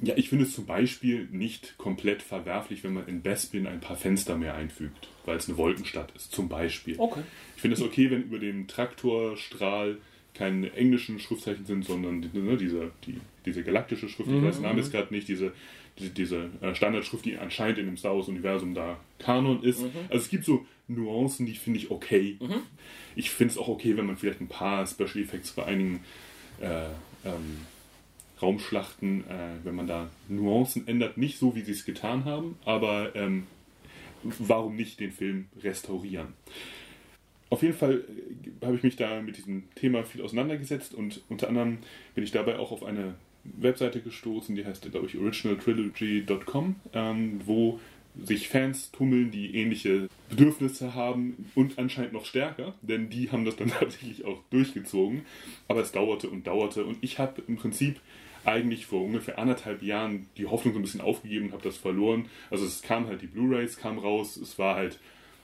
Ja, 0.00 0.14
ich 0.16 0.28
finde 0.28 0.44
es 0.44 0.54
zum 0.54 0.66
Beispiel 0.66 1.28
nicht 1.32 1.76
komplett 1.76 2.22
verwerflich, 2.22 2.84
wenn 2.84 2.94
man 2.94 3.08
in 3.08 3.22
Bespin 3.22 3.66
ein 3.66 3.80
paar 3.80 3.96
Fenster 3.96 4.36
mehr 4.36 4.54
einfügt, 4.54 5.08
weil 5.24 5.36
es 5.36 5.48
eine 5.48 5.58
Wolkenstadt 5.58 6.12
ist, 6.14 6.32
zum 6.32 6.48
Beispiel. 6.48 6.94
Okay. 6.98 7.22
Ich 7.56 7.62
finde 7.62 7.76
es 7.76 7.82
okay, 7.82 8.10
wenn 8.10 8.22
über 8.22 8.38
dem 8.38 8.68
Traktorstrahl 8.68 9.98
keine 10.32 10.72
englischen 10.74 11.18
Schriftzeichen 11.18 11.66
sind, 11.66 11.84
sondern 11.84 12.20
ne, 12.32 12.56
diese, 12.56 12.92
die, 13.04 13.20
diese 13.44 13.64
galaktische 13.64 14.08
Schrift, 14.08 14.30
ich 14.30 14.42
weiß 14.42 14.56
den 14.56 14.62
Namen 14.62 14.78
jetzt 14.78 14.92
gerade 14.92 15.12
nicht, 15.12 15.26
diese, 15.26 15.52
diese, 16.08 16.50
äh, 16.60 16.74
Standardschrift, 16.74 17.24
die 17.24 17.36
anscheinend 17.36 17.78
in 17.78 17.86
dem 17.86 17.96
Star 17.96 18.16
Wars-Universum 18.16 18.74
da 18.74 18.98
Kanon 19.18 19.62
ist. 19.62 19.82
Also 20.08 20.24
es 20.24 20.28
gibt 20.30 20.44
so 20.44 20.66
Nuancen, 20.88 21.46
die 21.46 21.54
finde 21.54 21.78
ich 21.78 21.90
okay. 21.90 22.36
Ich 23.14 23.30
finde 23.30 23.52
es 23.52 23.58
auch 23.58 23.68
okay, 23.68 23.96
wenn 23.96 24.06
man 24.06 24.16
vielleicht 24.16 24.40
ein 24.40 24.48
paar 24.48 24.86
Special 24.86 25.18
Effects 25.18 25.52
bei 25.52 25.64
einigen 25.64 26.00
äh, 26.60 26.86
ähm, 27.24 27.66
Raumschlachten, 28.40 29.24
äh, 29.28 29.64
wenn 29.64 29.74
man 29.74 29.86
da 29.86 30.10
Nuancen 30.28 30.88
ändert, 30.88 31.16
nicht 31.16 31.38
so, 31.38 31.54
wie 31.54 31.62
sie 31.62 31.72
es 31.72 31.84
getan 31.84 32.24
haben, 32.24 32.56
aber 32.64 33.14
ähm, 33.14 33.46
warum 34.22 34.76
nicht 34.76 35.00
den 35.00 35.12
Film 35.12 35.46
restaurieren? 35.62 36.28
Auf 37.50 37.62
jeden 37.62 37.74
Fall 37.74 38.04
äh, 38.62 38.64
habe 38.64 38.76
ich 38.76 38.82
mich 38.82 38.96
da 38.96 39.20
mit 39.20 39.36
diesem 39.36 39.64
Thema 39.74 40.04
viel 40.04 40.22
auseinandergesetzt 40.22 40.94
und 40.94 41.20
unter 41.28 41.48
anderem 41.48 41.78
bin 42.14 42.24
ich 42.24 42.30
dabei 42.30 42.58
auch 42.58 42.72
auf 42.72 42.84
eine 42.84 43.14
Webseite 43.44 44.00
gestoßen, 44.00 44.54
die 44.54 44.64
heißt, 44.64 44.90
glaube 44.90 45.06
ich, 45.06 45.18
originaltrilogy.com, 45.18 46.76
ähm, 46.92 47.40
wo 47.44 47.80
sich 48.22 48.48
Fans 48.48 48.90
tummeln, 48.90 49.30
die 49.30 49.54
ähnliche 49.56 50.08
Bedürfnisse 50.28 50.94
haben 50.94 51.46
und 51.54 51.78
anscheinend 51.78 52.12
noch 52.12 52.24
stärker, 52.24 52.74
denn 52.82 53.08
die 53.08 53.30
haben 53.30 53.44
das 53.44 53.56
dann 53.56 53.68
tatsächlich 53.78 54.24
auch 54.24 54.40
durchgezogen. 54.50 55.22
Aber 55.68 55.80
es 55.80 55.92
dauerte 55.92 56.28
und 56.28 56.46
dauerte 56.46 56.84
und 56.84 56.98
ich 57.00 57.18
habe 57.18 57.42
im 57.46 57.56
Prinzip 57.56 58.00
eigentlich 58.44 58.86
vor 58.86 59.04
ungefähr 59.04 59.38
anderthalb 59.38 59.82
Jahren 59.82 60.26
die 60.36 60.46
Hoffnung 60.46 60.74
so 60.74 60.80
ein 60.80 60.82
bisschen 60.82 61.02
aufgegeben 61.02 61.46
und 61.46 61.52
habe 61.52 61.62
das 61.62 61.76
verloren. 61.76 62.26
Also 62.50 62.64
es 62.64 62.82
kam 62.82 63.06
halt, 63.06 63.22
die 63.22 63.26
Blu-rays 63.26 63.76
kam 63.76 63.98
raus, 63.98 64.36
es 64.36 64.58
war 64.58 64.76
halt, 64.76 64.98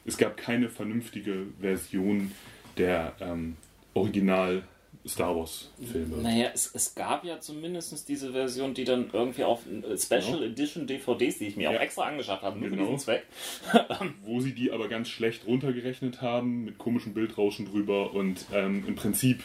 es 0.06 0.16
gab 0.16 0.36
keine 0.36 0.68
vernünftige 0.70 1.46
Version 1.60 2.32
der 2.78 3.14
ähm, 3.20 3.56
Original 3.94 4.62
Star 5.06 5.36
Wars 5.36 5.70
Filme. 5.90 6.16
Naja, 6.16 6.50
es, 6.52 6.70
es 6.74 6.94
gab 6.94 7.24
ja 7.24 7.40
zumindest 7.40 8.08
diese 8.08 8.32
Version, 8.32 8.74
die 8.74 8.84
dann 8.84 9.08
irgendwie 9.12 9.44
auf 9.44 9.60
äh, 9.66 9.96
Special 9.96 10.38
Genau. 10.38 10.42
Edition 10.42 10.86
DVDs, 10.86 11.38
die 11.38 11.46
ich 11.46 11.56
mir 11.56 11.70
Ja. 11.70 11.76
auch 11.76 11.80
extra 11.80 12.04
angeschafft 12.04 12.42
habe, 12.42 12.58
nur 12.58 12.68
Genau. 12.70 12.84
für 12.84 12.90
diesen 12.92 13.04
Zweck. 13.04 13.26
wo 14.24 14.40
sie 14.40 14.52
die 14.52 14.72
aber 14.72 14.88
ganz 14.88 15.08
schlecht 15.08 15.46
runtergerechnet 15.46 16.22
haben, 16.22 16.64
mit 16.64 16.78
komischem 16.78 17.14
Bildrauschen 17.14 17.66
drüber 17.66 18.12
und 18.14 18.46
ähm, 18.52 18.84
im 18.86 18.94
Prinzip, 18.96 19.42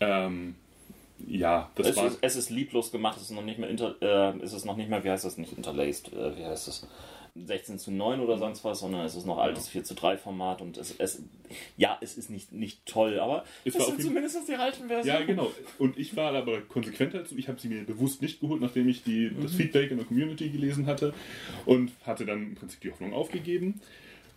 ähm, 0.00 0.54
ja, 1.26 1.70
das 1.76 1.88
Es 1.88 1.96
war. 1.96 2.06
ist, 2.08 2.18
es 2.20 2.36
ist 2.36 2.50
lieblos 2.50 2.90
gemacht, 2.92 3.16
es 3.16 3.24
ist 3.24 3.30
noch 3.30 3.44
nicht 3.44 3.58
mehr 3.58 3.70
inter, 3.70 3.94
äh, 4.02 4.36
es 4.42 4.52
ist 4.52 4.64
noch 4.64 4.76
nicht 4.76 4.90
mehr, 4.90 5.02
wie 5.04 5.10
heißt 5.10 5.24
das, 5.24 5.38
nicht 5.38 5.56
interlaced, 5.56 6.12
äh, 6.12 6.36
wie 6.36 6.44
heißt 6.44 6.68
das? 6.68 6.86
16 7.44 7.78
zu 7.78 7.90
9 7.90 8.20
oder 8.20 8.38
sonst 8.38 8.64
was, 8.64 8.80
sondern 8.80 9.04
es 9.04 9.14
ist 9.14 9.26
noch 9.26 9.38
altes 9.38 9.68
4 9.68 9.84
zu 9.84 9.94
3 9.94 10.16
Format 10.16 10.62
und 10.62 10.76
es, 10.76 10.94
es 10.98 11.22
ja, 11.76 11.98
es 12.00 12.16
ist 12.16 12.30
nicht, 12.30 12.52
nicht 12.52 12.84
toll, 12.86 13.20
aber 13.20 13.44
Es 13.64 13.74
es 13.74 13.86
sind 13.86 14.02
zumindest 14.02 14.48
die 14.48 14.54
alten 14.54 14.88
Versionen. 14.88 15.20
Ja, 15.20 15.24
genau. 15.24 15.52
Und 15.78 15.98
ich 15.98 16.16
war 16.16 16.34
aber 16.34 16.60
konsequent 16.62 17.14
dazu. 17.14 17.36
Ich 17.36 17.48
habe 17.48 17.60
sie 17.60 17.68
mir 17.68 17.84
bewusst 17.84 18.22
nicht 18.22 18.40
geholt, 18.40 18.60
nachdem 18.60 18.88
ich 18.88 19.02
die, 19.02 19.30
das 19.40 19.54
Feedback 19.54 19.90
in 19.90 19.98
der 19.98 20.06
Community 20.06 20.48
gelesen 20.48 20.86
hatte 20.86 21.14
und 21.64 21.92
hatte 22.04 22.26
dann 22.26 22.42
im 22.42 22.54
Prinzip 22.54 22.80
die 22.80 22.90
Hoffnung 22.90 23.12
aufgegeben. 23.12 23.80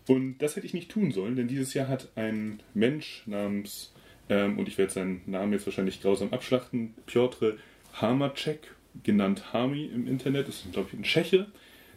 Und 0.08 0.40
das 0.40 0.56
hätte 0.56 0.66
ich 0.66 0.74
nicht 0.74 0.90
tun 0.90 1.12
sollen, 1.12 1.36
denn 1.36 1.48
dieses 1.48 1.74
Jahr 1.74 1.88
hat 1.88 2.10
ein 2.16 2.62
Mensch 2.74 3.24
namens, 3.28 3.94
ähm, 4.28 4.58
und 4.58 4.68
ich 4.68 4.78
werde 4.78 4.92
seinen 4.92 5.22
Namen 5.28 5.54
jetzt 5.54 5.68
wahrscheinlich 5.68 6.02
grausam 6.02 6.34
abschlachten, 6.34 6.96
Piotr 7.06 7.58
Hamacek, 7.94 8.76
genannt 9.04 9.54
Hami 9.54 9.86
im 9.86 10.08
Internet, 10.08 10.48
das 10.48 10.66
ist, 10.66 10.72
glaube 10.72 10.90
ich, 10.92 11.00
ein 11.00 11.04
Tscheche, 11.04 11.48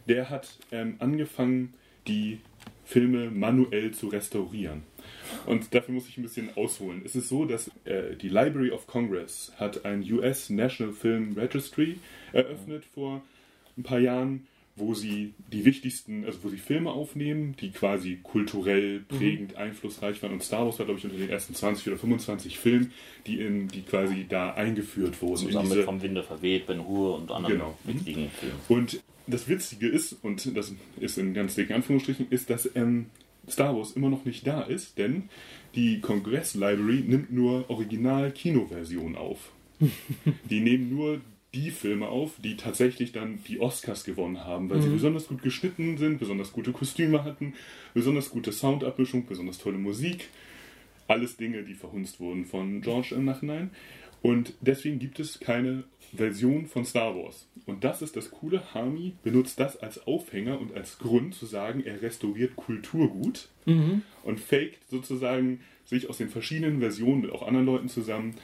der 0.09 0.31
hat 0.31 0.59
ähm, 0.71 0.97
angefangen, 0.99 1.75
die 2.07 2.39
Filme 2.85 3.31
manuell 3.31 3.93
zu 3.93 4.09
restaurieren. 4.09 4.83
Und 5.47 5.75
dafür 5.75 5.95
muss 5.95 6.09
ich 6.09 6.19
ein 6.19 6.23
bisschen 6.23 6.51
ausholen. 6.57 7.03
Es 7.05 7.15
ist 7.15 7.29
so, 7.29 7.45
dass 7.45 7.71
äh, 7.85 8.17
die 8.17 8.29
Library 8.29 8.71
of 8.71 8.87
Congress 8.87 9.53
hat 9.57 9.85
ein 9.85 10.03
US 10.13 10.51
National 10.51 10.93
Film 10.93 11.33
Registry 11.37 11.99
eröffnet 12.33 12.85
vor 12.85 13.23
ein 13.79 13.83
paar 13.83 14.01
Jahren, 14.01 14.47
wo 14.75 14.95
sie 14.95 15.33
die 15.53 15.65
wichtigsten, 15.65 16.25
also 16.25 16.39
wo 16.43 16.49
sie 16.49 16.57
Filme 16.57 16.91
aufnehmen, 16.91 17.55
die 17.61 17.71
quasi 17.71 18.19
kulturell 18.23 19.01
prägend 19.01 19.55
einflussreich 19.57 20.23
waren. 20.23 20.33
Und 20.33 20.43
Star 20.43 20.65
Wars 20.65 20.79
war, 20.79 20.87
glaube 20.87 20.99
ich, 20.99 21.05
unter 21.05 21.17
den 21.19 21.29
ersten 21.31 21.55
20 21.55 21.89
oder 21.89 21.97
25 21.99 22.59
Filmen, 22.59 22.91
die, 23.27 23.41
in, 23.41 23.69
die 23.69 23.83
quasi 23.83 24.27
da 24.29 24.53
eingeführt 24.55 25.21
wurden. 25.23 25.37
Zusammen 25.47 25.67
diese, 25.67 25.77
mit 25.77 25.85
Vom 25.85 26.03
Winde 26.03 26.23
verweht, 26.23 26.67
Ben 26.67 26.87
Hur 26.87 27.17
und 27.17 27.31
anderen 27.31 27.55
Genau. 27.59 27.79
wichtigen 27.85 28.31
Filmen. 28.31 28.57
und 28.69 29.03
das 29.26 29.49
Witzige 29.49 29.88
ist, 29.88 30.12
und 30.23 30.57
das 30.57 30.73
ist 31.00 31.19
in 31.19 31.35
ganz 31.35 31.55
dicken 31.55 31.75
Anführungsstrichen, 31.75 32.26
ist, 32.31 32.50
dass 32.50 32.69
ähm, 32.75 33.07
Star 33.49 33.76
Wars 33.76 33.93
immer 33.93 34.09
noch 34.09 34.25
nicht 34.25 34.47
da 34.47 34.62
ist, 34.62 34.99
denn 34.99 35.29
die 35.75 36.00
Congress 36.00 36.55
Library 36.55 37.05
nimmt 37.07 37.33
nur 37.33 37.69
Original-Kinoversionen 37.71 39.17
auf. 39.17 39.52
die 40.50 40.61
nehmen 40.61 40.91
nur 40.91 41.21
die 41.55 41.71
Filme 41.71 42.09
auf, 42.09 42.33
die 42.43 42.57
tatsächlich 42.57 43.12
dann 43.12 43.41
die 43.47 43.61
Oscars 43.61 44.05
gewonnen 44.05 44.43
haben, 44.45 44.71
weil 44.71 44.81
sie 44.81 44.88
besonders 44.88 45.26
gut 45.26 45.43
geschnitten 45.43 45.99
sind, 45.99 46.19
besonders 46.19 46.52
gute 46.52 46.73
Kostüme 46.73 47.25
hatten, 47.25 47.55
besonders 47.93 48.31
gute 48.31 48.52
Soundabmischung, 48.52 49.26
besonders 49.26 49.59
tolle 49.59 49.76
Musik. 49.76 50.29
Alles 51.09 51.37
Dinge, 51.37 51.62
die 51.62 51.75
verhunzt 51.75 52.21
wurden 52.21 52.47
von 52.47 52.81
George 52.81 53.14
im 53.14 53.26
Nachhinein. 53.26 53.71
Und 54.23 54.55
deswegen 54.61 54.99
gibt 54.99 55.21
es 55.21 55.41
keine 55.41 55.85
Version 56.14 56.66
von 56.66 56.85
Star 56.85 57.16
Wars. 57.16 57.47
Und 57.66 57.85
das 57.85 58.02
ist 58.02 58.16
das 58.16 58.31
Coole. 58.31 58.75
Hami 58.75 59.14
benutzt 59.23 59.59
das 59.59 59.76
als 59.76 60.07
Aufhänger 60.07 60.61
und 60.61 60.75
als 60.75 60.99
Grund 60.99 61.35
zu 61.35 61.47
sagen, 61.47 61.83
er 61.85 62.02
restauriert 62.02 62.57
Kulturgut 62.57 63.49
und 64.25 64.40
faked 64.40 64.88
sozusagen 64.90 65.61
sich 65.85 66.09
aus 66.09 66.19
den 66.19 66.28
verschiedenen 66.28 66.81
Versionen 66.81 67.23
mit 67.23 67.31
auch 67.31 67.47
anderen 67.47 67.66
Leuten 67.66 67.88
zusammen, 67.88 68.35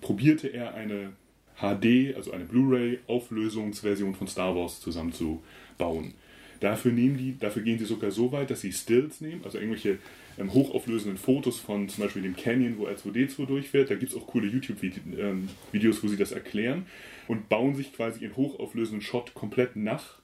probierte 0.00 0.48
er 0.48 0.74
eine 0.74 1.12
HD, 1.58 2.14
also 2.14 2.32
eine 2.32 2.44
Blu-ray-Auflösungsversion 2.44 4.14
von 4.14 4.28
Star 4.28 4.54
Wars 4.54 4.80
zusammenzubauen. 4.80 6.14
Dafür, 6.60 6.92
nehmen 6.92 7.16
die, 7.16 7.38
dafür 7.38 7.62
gehen 7.62 7.78
sie 7.78 7.84
sogar 7.84 8.10
so 8.10 8.32
weit, 8.32 8.50
dass 8.50 8.62
sie 8.62 8.72
Stills 8.72 9.20
nehmen, 9.20 9.42
also 9.44 9.58
irgendwelche 9.58 9.98
ähm, 10.38 10.52
hochauflösenden 10.52 11.18
Fotos 11.18 11.58
von 11.58 11.88
zum 11.88 12.04
Beispiel 12.04 12.22
dem 12.22 12.36
Canyon, 12.36 12.78
wo 12.78 12.86
R2D2 12.86 13.46
durchfährt. 13.46 13.90
Da 13.90 13.94
gibt 13.94 14.12
es 14.12 14.18
auch 14.18 14.26
coole 14.26 14.46
YouTube-Videos, 14.48 16.02
wo 16.02 16.08
sie 16.08 16.16
das 16.16 16.32
erklären 16.32 16.86
und 17.28 17.48
bauen 17.48 17.74
sich 17.74 17.92
quasi 17.92 18.24
in 18.24 18.36
hochauflösenden 18.36 19.02
Shot 19.02 19.34
komplett 19.34 19.76
nach, 19.76 20.18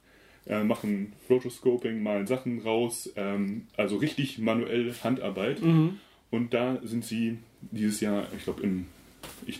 äh, 0.45 0.63
machen 0.63 1.13
Rotoscoping, 1.29 2.03
malen 2.03 2.27
Sachen 2.27 2.59
raus, 2.59 3.11
ähm, 3.15 3.67
also 3.77 3.97
richtig 3.97 4.39
manuell 4.39 4.93
Handarbeit. 5.03 5.61
Und 6.31 6.53
da 6.53 6.79
sind 6.83 7.05
sie 7.05 7.37
dieses 7.71 8.01
Jahr, 8.01 8.27
ich 8.35 8.43
glaube, 8.43 8.63
im. 8.63 8.87
Ich, 9.45 9.59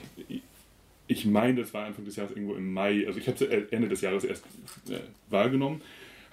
ich 1.08 1.26
meine, 1.26 1.62
das 1.62 1.74
war 1.74 1.86
Anfang 1.86 2.06
des 2.06 2.16
Jahres 2.16 2.32
irgendwo 2.32 2.56
im 2.56 2.74
Mai, 2.74 3.06
also 3.06 3.20
ich 3.20 3.28
habe 3.28 3.46
es 3.46 3.72
Ende 3.72 3.88
des 3.88 4.02
Jahres 4.02 4.24
erst 4.24 4.46
äh, 4.90 5.00
wahrgenommen, 5.30 5.82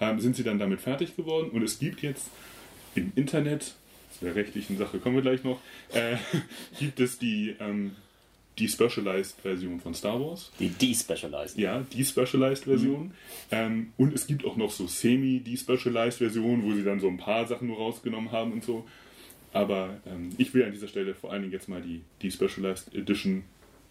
ähm, 0.01 0.21
sind 0.21 0.37
sie 0.37 0.45
dann 0.45 0.59
damit 0.59 0.81
fertig 0.81 1.17
geworden 1.17 1.51
und 1.51 1.63
es 1.63 1.79
gibt 1.79 2.03
jetzt 2.03 2.31
im 2.95 3.13
Internet, 3.17 3.75
zu 4.21 4.27
der 4.27 4.37
rechtlichen 4.37 4.79
Sache 4.79 4.99
kommen 4.99 5.17
wir 5.17 5.23
gleich 5.23 5.43
noch, 5.43 5.61
äh, 5.93 6.17
gibt 6.79 7.01
es 7.01 7.19
die, 7.19 7.57
ähm, 7.59 7.97
die 8.59 8.69
Specialized-Version 8.69 9.81
von 9.81 9.95
Star 9.95 10.21
Wars. 10.21 10.53
Die 10.61 10.69
Despecialized. 10.69 11.57
Ja, 11.57 11.85
die 11.93 12.05
Specialized-Version. 12.05 13.13
Ähm, 13.51 13.93
und 13.97 14.15
es 14.15 14.27
gibt 14.27 14.45
auch 14.45 14.57
noch 14.57 14.71
so 14.71 14.87
Semi-Despecialized-Versionen, 14.87 16.63
wo 16.65 16.75
sie 16.75 16.85
dann 16.85 17.01
so 17.01 17.09
ein 17.09 17.17
paar 17.17 17.47
Sachen 17.47 17.69
nur 17.69 17.79
rausgenommen 17.79 18.31
haben 18.31 18.53
und 18.53 18.63
so. 18.63 18.87
Aber 19.53 19.99
ähm, 20.07 20.31
ich 20.37 20.53
will 20.53 20.65
an 20.65 20.73
dieser 20.73 20.89
Stelle 20.89 21.15
vor 21.15 21.33
allen 21.33 21.43
Dingen 21.43 21.53
jetzt 21.53 21.69
mal 21.69 21.81
die, 21.81 22.03
die 22.23 22.31
Specialized 22.31 22.95
Edition 22.95 23.45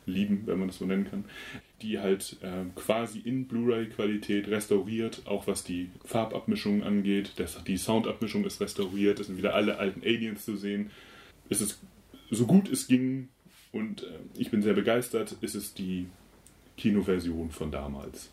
lieben, 0.09 0.43
wenn 0.45 0.59
man 0.59 0.67
das 0.67 0.77
so 0.79 0.85
nennen 0.85 1.07
kann, 1.09 1.25
die 1.81 1.99
halt 1.99 2.37
ähm, 2.43 2.73
quasi 2.75 3.19
in 3.19 3.47
Blu-ray-Qualität 3.47 4.47
restauriert, 4.49 5.21
auch 5.25 5.47
was 5.47 5.63
die 5.63 5.89
Farbabmischung 6.05 6.83
angeht. 6.83 7.33
Das, 7.37 7.63
die 7.63 7.77
Soundabmischung 7.77 8.43
ist 8.45 8.59
restauriert, 8.59 9.19
es 9.19 9.27
sind 9.27 9.37
wieder 9.37 9.55
alle 9.55 9.77
alten 9.77 10.01
Aliens 10.01 10.43
zu 10.45 10.57
sehen. 10.57 10.91
Es 11.49 11.61
ist 11.61 11.79
so 12.29 12.45
gut 12.45 12.69
es 12.69 12.87
ging 12.87 13.29
und 13.71 14.03
äh, 14.03 14.07
ich 14.37 14.51
bin 14.51 14.61
sehr 14.61 14.73
begeistert, 14.73 15.35
ist 15.41 15.55
es 15.55 15.73
die 15.73 16.07
Kinoversion 16.77 17.49
von 17.51 17.71
damals. 17.71 18.31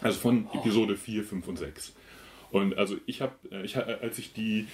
Also 0.00 0.18
von 0.20 0.48
Episode 0.52 0.96
4, 0.96 1.24
5 1.24 1.48
und 1.48 1.58
6. 1.58 1.94
Und 2.50 2.76
also 2.78 2.96
ich 3.06 3.20
habe, 3.20 3.34
äh, 3.50 3.64
ich, 3.64 3.76
ha- 3.76 3.80
als 4.00 4.18
ich 4.18 4.32
die 4.32 4.66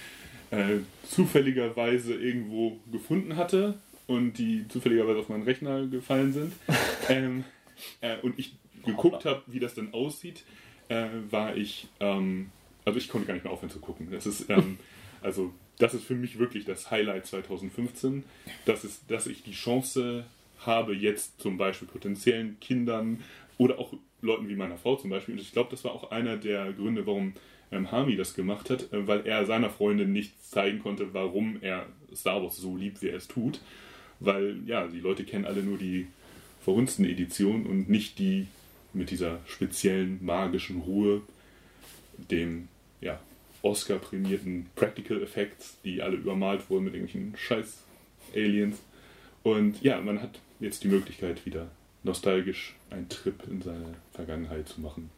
äh, 0.51 0.79
zufälligerweise 1.09 2.13
irgendwo 2.13 2.79
gefunden 2.91 3.35
hatte 3.37 3.79
und 4.07 4.33
die 4.33 4.67
zufälligerweise 4.67 5.19
auf 5.19 5.29
meinen 5.29 5.43
Rechner 5.43 5.85
gefallen 5.87 6.33
sind 6.33 6.53
ähm, 7.09 7.43
äh, 8.01 8.17
und 8.21 8.37
ich 8.39 8.55
geguckt 8.85 9.25
habe, 9.25 9.41
wie 9.47 9.59
das 9.59 9.75
dann 9.75 9.93
aussieht, 9.93 10.43
äh, 10.89 11.07
war 11.29 11.55
ich, 11.55 11.87
ähm, 11.99 12.51
also 12.85 12.97
ich 12.97 13.09
konnte 13.09 13.27
gar 13.27 13.33
nicht 13.33 13.43
mehr 13.43 13.53
aufhören 13.53 13.71
zu 13.71 13.79
gucken. 13.79 14.09
Das 14.11 14.25
ist, 14.25 14.49
ähm, 14.49 14.77
also 15.21 15.53
das 15.77 15.93
ist 15.93 16.03
für 16.03 16.15
mich 16.15 16.39
wirklich 16.39 16.65
das 16.65 16.91
Highlight 16.91 17.25
2015, 17.27 18.23
das 18.65 18.83
ist, 18.83 19.09
dass 19.09 19.27
ich 19.27 19.43
die 19.43 19.53
Chance 19.53 20.25
habe, 20.59 20.95
jetzt 20.95 21.41
zum 21.41 21.57
Beispiel 21.57 21.87
potenziellen 21.87 22.59
Kindern 22.59 23.23
oder 23.57 23.79
auch 23.79 23.93
Leuten 24.21 24.47
wie 24.47 24.55
meiner 24.55 24.77
Frau 24.77 24.95
zum 24.95 25.09
Beispiel, 25.09 25.33
und 25.35 25.41
ich 25.41 25.51
glaube, 25.51 25.71
das 25.71 25.83
war 25.83 25.93
auch 25.93 26.11
einer 26.11 26.37
der 26.37 26.71
Gründe, 26.73 27.07
warum 27.07 27.33
ähm, 27.71 27.91
Hami 27.91 28.15
das 28.15 28.35
gemacht 28.35 28.69
hat, 28.69 28.91
äh, 28.93 29.07
weil 29.07 29.25
er 29.25 29.45
seiner 29.45 29.69
Freundin 29.69 30.11
nicht 30.11 30.43
zeigen 30.43 30.79
konnte, 30.79 31.13
warum 31.13 31.57
er 31.61 31.87
Star 32.13 32.41
Wars 32.41 32.57
so 32.57 32.75
liebt, 32.75 33.01
wie 33.01 33.09
er 33.09 33.17
es 33.17 33.27
tut. 33.27 33.59
Weil, 34.21 34.57
ja, 34.65 34.87
die 34.87 34.99
Leute 34.99 35.25
kennen 35.25 35.45
alle 35.45 35.63
nur 35.63 35.77
die 35.77 36.07
verhunzten 36.63 37.05
Edition 37.05 37.65
und 37.65 37.89
nicht 37.89 38.19
die 38.19 38.47
mit 38.93 39.09
dieser 39.09 39.39
speziellen 39.47 40.23
magischen 40.23 40.81
Ruhe, 40.81 41.21
dem, 42.29 42.67
ja, 43.01 43.19
Oscar-prämierten 43.63 44.67
Practical 44.75 45.21
Effects, 45.21 45.77
die 45.83 46.01
alle 46.01 46.17
übermalt 46.17 46.69
wurden 46.69 46.85
mit 46.85 46.93
irgendwelchen 46.93 47.35
scheiß 47.35 47.83
Aliens. 48.35 48.77
Und 49.43 49.81
ja, 49.81 49.99
man 50.01 50.21
hat 50.21 50.39
jetzt 50.59 50.83
die 50.83 50.87
Möglichkeit, 50.87 51.45
wieder 51.45 51.67
nostalgisch 52.03 52.75
einen 52.89 53.09
Trip 53.09 53.35
in 53.49 53.61
seine 53.61 53.95
Vergangenheit 54.13 54.67
zu 54.67 54.81
machen. 54.81 55.09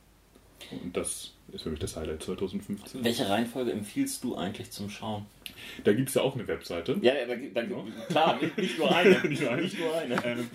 Und 0.72 0.96
das 0.96 1.32
ist 1.52 1.64
für 1.64 1.70
mich 1.70 1.80
das 1.80 1.96
Highlight 1.96 2.24
2015. 2.24 3.04
Welche 3.04 3.30
Reihenfolge 3.30 3.72
empfiehlst 3.72 4.24
du 4.24 4.36
eigentlich 4.36 4.72
zum 4.72 4.90
Schauen? 4.90 5.26
Da 5.84 5.94
gibt 5.94 6.10
es 6.10 6.16
ja 6.16 6.22
auch 6.22 6.36
eine 6.36 6.48
Webseite. 6.48 6.98
Ja, 7.02 7.14
ja 7.14 7.26
da, 7.26 7.36
da, 7.36 7.64
klar, 8.10 8.40
nicht, 8.42 8.58
nicht 8.58 8.78
nur 8.78 8.96
eine. 8.96 9.20
Nicht 9.28 9.42
nur 9.42 9.52
eine. 9.52 9.62
Nicht 9.62 9.80
nur 9.80 9.96
eine. 9.96 10.26
Ähm, 10.26 10.50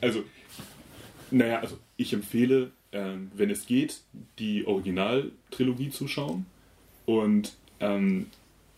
also, 0.00 0.24
naja, 1.30 1.60
also 1.60 1.78
ich 1.96 2.12
empfehle, 2.12 2.70
ähm, 2.92 3.30
wenn 3.34 3.50
es 3.50 3.66
geht, 3.66 4.00
die 4.38 4.66
Originaltrilogie 4.66 5.90
zu 5.90 6.08
schauen. 6.08 6.46
Und 7.06 7.54
ähm, 7.80 8.26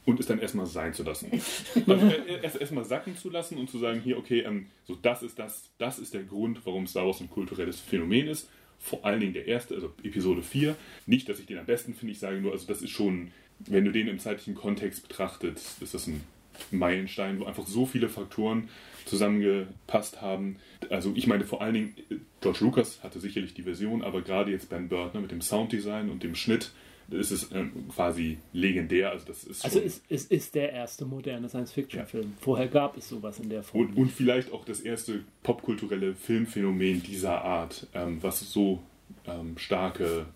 und 0.06 0.20
es 0.20 0.26
dann 0.26 0.38
erstmal 0.38 0.66
sein 0.66 0.92
zu 0.92 1.02
lassen. 1.02 1.30
Also 1.86 2.06
erst 2.42 2.60
erstmal 2.60 2.84
sacken 2.84 3.16
zu 3.16 3.30
lassen 3.30 3.58
und 3.58 3.70
zu 3.70 3.78
sagen, 3.78 4.00
hier, 4.00 4.18
okay, 4.18 4.40
ähm, 4.40 4.66
so 4.86 4.94
das 4.94 5.22
ist 5.22 5.38
das, 5.38 5.70
das 5.78 5.98
ist 5.98 6.14
der 6.14 6.24
Grund, 6.24 6.60
warum 6.64 6.86
Star 6.86 7.06
Wars 7.06 7.20
ein 7.20 7.30
kulturelles 7.30 7.80
Phänomen 7.80 8.28
ist. 8.28 8.48
Vor 8.78 9.04
allen 9.04 9.20
Dingen 9.20 9.32
der 9.32 9.46
erste, 9.46 9.74
also 9.74 9.92
Episode 10.02 10.42
4. 10.42 10.76
Nicht, 11.06 11.28
dass 11.28 11.40
ich 11.40 11.46
den 11.46 11.58
am 11.58 11.66
besten 11.66 11.94
finde, 11.94 12.12
ich 12.12 12.18
sage 12.18 12.40
nur, 12.40 12.52
also 12.52 12.66
das 12.66 12.82
ist 12.82 12.90
schon, 12.90 13.30
wenn 13.60 13.84
du 13.84 13.92
den 13.92 14.08
im 14.08 14.18
zeitlichen 14.18 14.54
Kontext 14.54 15.08
betrachtest, 15.08 15.80
ist 15.80 15.94
das 15.94 16.06
ein 16.06 16.22
Meilenstein, 16.70 17.40
wo 17.40 17.44
einfach 17.44 17.66
so 17.66 17.86
viele 17.86 18.08
Faktoren 18.08 18.68
zusammengepasst 19.06 20.22
haben. 20.22 20.56
Also 20.90 21.12
ich 21.14 21.26
meine 21.26 21.44
vor 21.44 21.62
allen 21.62 21.74
Dingen, 21.74 21.94
George 22.40 22.60
Lucas 22.60 23.02
hatte 23.02 23.20
sicherlich 23.20 23.54
die 23.54 23.62
Version, 23.62 24.02
aber 24.02 24.22
gerade 24.22 24.50
jetzt 24.50 24.68
Ben 24.68 24.88
Burtner 24.88 25.20
mit 25.20 25.30
dem 25.30 25.40
Sounddesign 25.40 26.10
und 26.10 26.22
dem 26.22 26.34
Schnitt, 26.34 26.72
ist 27.10 27.30
es 27.30 27.52
ähm, 27.52 27.88
quasi 27.88 28.38
legendär. 28.52 29.10
Also, 29.10 29.26
das 29.26 29.44
ist 29.44 29.64
also 29.64 29.80
es, 29.80 30.02
es 30.08 30.26
ist 30.26 30.54
der 30.54 30.72
erste 30.72 31.04
moderne 31.04 31.48
Science-Fiction-Film. 31.48 32.24
Ja. 32.24 32.36
Vorher 32.40 32.68
gab 32.68 32.96
es 32.96 33.08
sowas 33.08 33.38
in 33.38 33.48
der 33.48 33.62
Form. 33.62 33.86
Und, 33.86 33.96
und, 33.96 34.10
vielleicht 34.10 34.52
auch 34.52 34.64
das 34.64 34.80
erste 34.80 35.24
popkulturelle 35.42 36.14
Filmphänomen 36.14 37.02
dieser 37.02 37.42
Art, 37.42 37.86
ähm, 37.94 38.22
was 38.22 38.40
so 38.40 38.80
ähm, 39.26 39.58
starke 39.58 40.26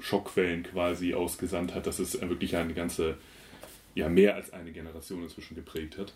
Schockwellen 0.00 0.62
quasi 0.62 1.14
ausgesandt 1.14 1.74
hat, 1.74 1.86
dass 1.86 1.98
es 1.98 2.20
wirklich 2.20 2.56
eine 2.56 2.74
ganze, 2.74 3.16
ja, 3.94 4.08
mehr 4.08 4.36
als 4.36 4.52
eine 4.52 4.72
Generation 4.72 5.22
inzwischen 5.22 5.54
geprägt 5.54 5.98
hat. 5.98 6.14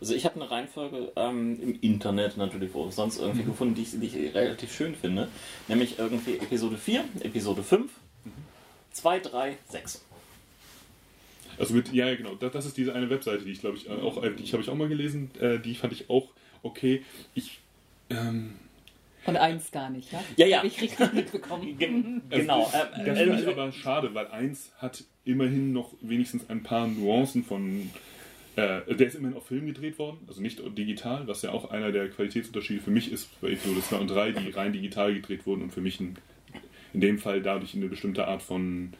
Also 0.00 0.14
ich 0.14 0.24
habe 0.24 0.36
eine 0.36 0.50
Reihenfolge 0.50 1.12
ähm, 1.16 1.60
im 1.60 1.78
Internet 1.80 2.36
natürlich, 2.36 2.72
wo 2.72 2.90
sonst 2.90 3.18
irgendwie 3.20 3.42
mhm. 3.42 3.46
gefunden, 3.46 3.74
die 3.74 3.82
ich, 3.82 3.90
die 3.90 4.06
ich 4.06 4.34
relativ 4.34 4.72
schön 4.72 4.94
finde. 4.94 5.28
Nämlich 5.68 5.98
irgendwie 5.98 6.38
Episode 6.38 6.78
4, 6.78 7.04
Episode 7.20 7.62
5, 7.62 7.90
2, 8.92 9.20
3, 9.20 9.56
6. 9.68 10.04
Also 11.58 11.74
mit, 11.74 11.92
ja, 11.92 12.14
genau, 12.14 12.34
das, 12.34 12.52
das 12.52 12.66
ist 12.66 12.76
diese 12.76 12.94
eine 12.94 13.10
Webseite, 13.10 13.44
die 13.44 13.52
ich 13.52 13.60
glaube 13.60 13.76
ich 13.76 13.88
äh, 13.88 13.92
auch, 13.92 14.22
äh, 14.22 14.30
die 14.30 14.50
habe 14.52 14.62
ich 14.62 14.70
auch 14.70 14.74
mal 14.74 14.88
gelesen, 14.88 15.30
äh, 15.40 15.58
die 15.58 15.74
fand 15.74 15.92
ich 15.92 16.08
auch 16.08 16.28
okay. 16.62 17.02
Ich, 17.34 17.60
ähm, 18.08 18.54
und 19.26 19.36
eins 19.36 19.70
gar 19.70 19.90
nicht, 19.90 20.10
ja? 20.12 20.24
Ja, 20.36 20.46
ja. 20.46 20.56
Habe 20.58 20.68
ich 20.68 20.80
richtig 20.80 21.12
mitbekommen. 21.12 21.76
genau. 21.78 22.70
Ähm, 22.72 23.04
das 23.04 23.18
finde 23.18 23.40
ich 23.40 23.46
aber 23.46 23.70
schade, 23.72 24.14
weil 24.14 24.28
eins 24.28 24.72
hat 24.78 25.04
immerhin 25.24 25.72
noch 25.72 25.92
wenigstens 26.00 26.48
ein 26.48 26.62
paar 26.62 26.86
Nuancen 26.86 27.44
von. 27.44 27.90
Äh, 28.56 28.94
der 28.94 29.06
ist 29.06 29.14
immerhin 29.14 29.36
auf 29.36 29.46
Film 29.46 29.66
gedreht 29.66 29.98
worden, 29.98 30.18
also 30.26 30.40
nicht 30.40 30.60
digital, 30.76 31.28
was 31.28 31.42
ja 31.42 31.52
auch 31.52 31.70
einer 31.70 31.92
der 31.92 32.08
Qualitätsunterschiede 32.08 32.80
für 32.80 32.90
mich 32.90 33.12
ist 33.12 33.28
bei 33.40 33.50
Episode 33.50 33.80
2 33.80 33.96
und 33.96 34.10
3, 34.10 34.32
die 34.32 34.50
rein 34.50 34.72
digital 34.72 35.14
gedreht 35.14 35.46
wurden 35.46 35.62
und 35.62 35.72
für 35.72 35.80
mich 35.80 36.00
ein 36.00 36.16
in 36.92 37.00
dem 37.00 37.18
Fall 37.18 37.42
dadurch 37.42 37.74
eine 37.74 37.88
bestimmte 37.88 38.26
Art 38.26 38.42
von 38.42 38.92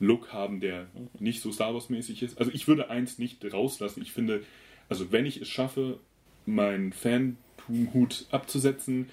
Look 0.00 0.32
haben, 0.32 0.60
der 0.60 0.86
nicht 1.18 1.40
so 1.40 1.52
Star 1.52 1.74
Wars-mäßig 1.74 2.22
ist. 2.22 2.38
Also 2.38 2.50
ich 2.52 2.66
würde 2.68 2.90
eins 2.90 3.18
nicht 3.18 3.44
rauslassen. 3.52 4.02
Ich 4.02 4.12
finde, 4.12 4.42
also 4.88 5.12
wenn 5.12 5.26
ich 5.26 5.40
es 5.40 5.48
schaffe, 5.48 5.98
meinen 6.46 6.92
Fantum-Hut 6.92 8.26
abzusetzen, 8.30 9.08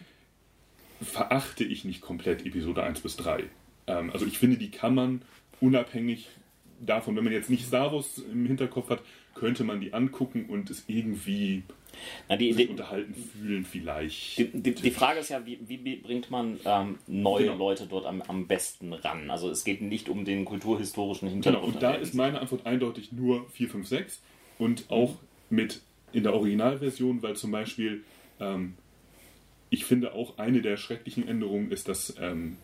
verachte 1.01 1.63
ich 1.63 1.85
nicht 1.85 2.01
komplett 2.01 2.45
Episode 2.45 2.83
1 2.83 3.01
bis 3.01 3.15
3. 3.17 3.43
Ähm, 3.87 4.11
also 4.11 4.25
ich 4.25 4.37
finde, 4.37 4.57
die 4.57 4.71
kann 4.71 4.93
man 4.93 5.21
unabhängig 5.59 6.27
davon, 6.79 7.15
wenn 7.15 7.23
man 7.23 7.33
jetzt 7.33 7.49
nicht 7.49 7.65
Star 7.65 7.91
Wars 7.93 8.17
im 8.17 8.45
Hinterkopf 8.45 8.89
hat, 8.89 9.01
könnte 9.33 9.63
man 9.63 9.81
die 9.81 9.93
angucken 9.93 10.45
und 10.47 10.69
es 10.69 10.83
irgendwie 10.87 11.63
na, 12.29 12.37
die, 12.37 12.53
sich 12.53 12.65
die, 12.65 12.71
unterhalten 12.71 13.13
fühlen 13.13 13.65
vielleicht. 13.65 14.37
Die, 14.37 14.45
die, 14.51 14.73
die, 14.73 14.91
Frage 14.91 15.19
ist 15.19 15.29
ja, 15.29 15.45
wie, 15.45 15.59
wie 15.67 15.95
bringt 15.95 16.31
man 16.31 16.59
ähm, 16.65 16.97
neue 17.07 17.45
genau. 17.45 17.57
Leute 17.57 17.87
dort 17.87 18.05
am, 18.05 18.21
am 18.23 18.47
besten 18.47 18.93
ran? 18.93 19.29
Also 19.29 19.49
es 19.49 19.63
geht 19.63 19.81
nicht 19.81 20.09
um 20.09 20.25
den 20.25 20.45
kulturhistorischen 20.45 21.29
Hintergrund. 21.29 21.63
Genau, 21.63 21.73
und 21.73 21.83
da 21.83 21.93
ist 21.93 22.13
meine 22.13 22.39
Antwort 22.39 22.65
eindeutig 22.65 23.11
nur 23.11 23.49
4, 23.51 23.69
5, 23.69 23.87
6 23.87 24.21
und 24.57 24.85
auch 24.89 25.15
mit 25.49 25.81
in 26.13 26.23
der 26.23 26.33
Originalversion, 26.33 27.21
weil 27.21 27.35
zum 27.35 27.51
Beispiel 27.51 28.03
ähm, 28.39 28.75
ich 29.69 29.85
finde 29.85 30.13
auch 30.13 30.37
eine 30.37 30.61
der 30.61 30.77
schrecklichen 30.77 31.27
Änderungen 31.27 31.71
ist, 31.71 31.87
dass 31.87 32.15
ähm, 32.19 32.57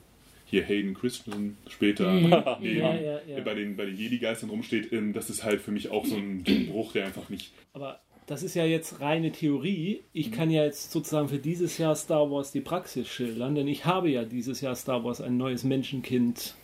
hier 0.49 0.63
Hayden 0.63 0.93
Christensen 0.93 1.57
später 1.67 2.11
mhm. 2.11 2.29
neben, 2.61 2.79
ja, 2.79 2.95
ja, 2.95 3.19
ja. 3.27 3.41
bei 3.43 3.53
den, 3.53 3.75
bei 3.75 3.85
den 3.85 3.95
Jedi-Geistern 3.95 4.49
rumsteht, 4.49 4.91
ähm, 4.93 5.13
das 5.13 5.29
ist 5.29 5.43
halt 5.43 5.61
für 5.61 5.71
mich 5.71 5.91
auch 5.91 6.05
so 6.05 6.15
ein 6.15 6.43
Bruch, 6.71 6.93
der 6.93 7.05
einfach 7.05 7.29
nicht. 7.29 7.51
Aber 7.73 7.99
das 8.27 8.43
ist 8.43 8.55
ja 8.55 8.65
jetzt 8.65 8.99
reine 9.01 9.31
Theorie. 9.31 10.03
Ich 10.13 10.31
mhm. 10.31 10.33
kann 10.33 10.49
ja 10.49 10.63
jetzt 10.63 10.91
sozusagen 10.91 11.29
für 11.29 11.39
dieses 11.39 11.77
Jahr 11.77 11.95
Star 11.95 12.31
Wars 12.31 12.51
die 12.51 12.61
Praxis 12.61 13.07
schildern, 13.07 13.55
denn 13.55 13.67
ich 13.67 13.85
habe 13.85 14.09
ja 14.09 14.23
dieses 14.23 14.61
Jahr 14.61 14.75
Star 14.75 15.03
Wars 15.03 15.21
ein 15.21 15.37
neues 15.37 15.63
Menschenkind 15.63 16.55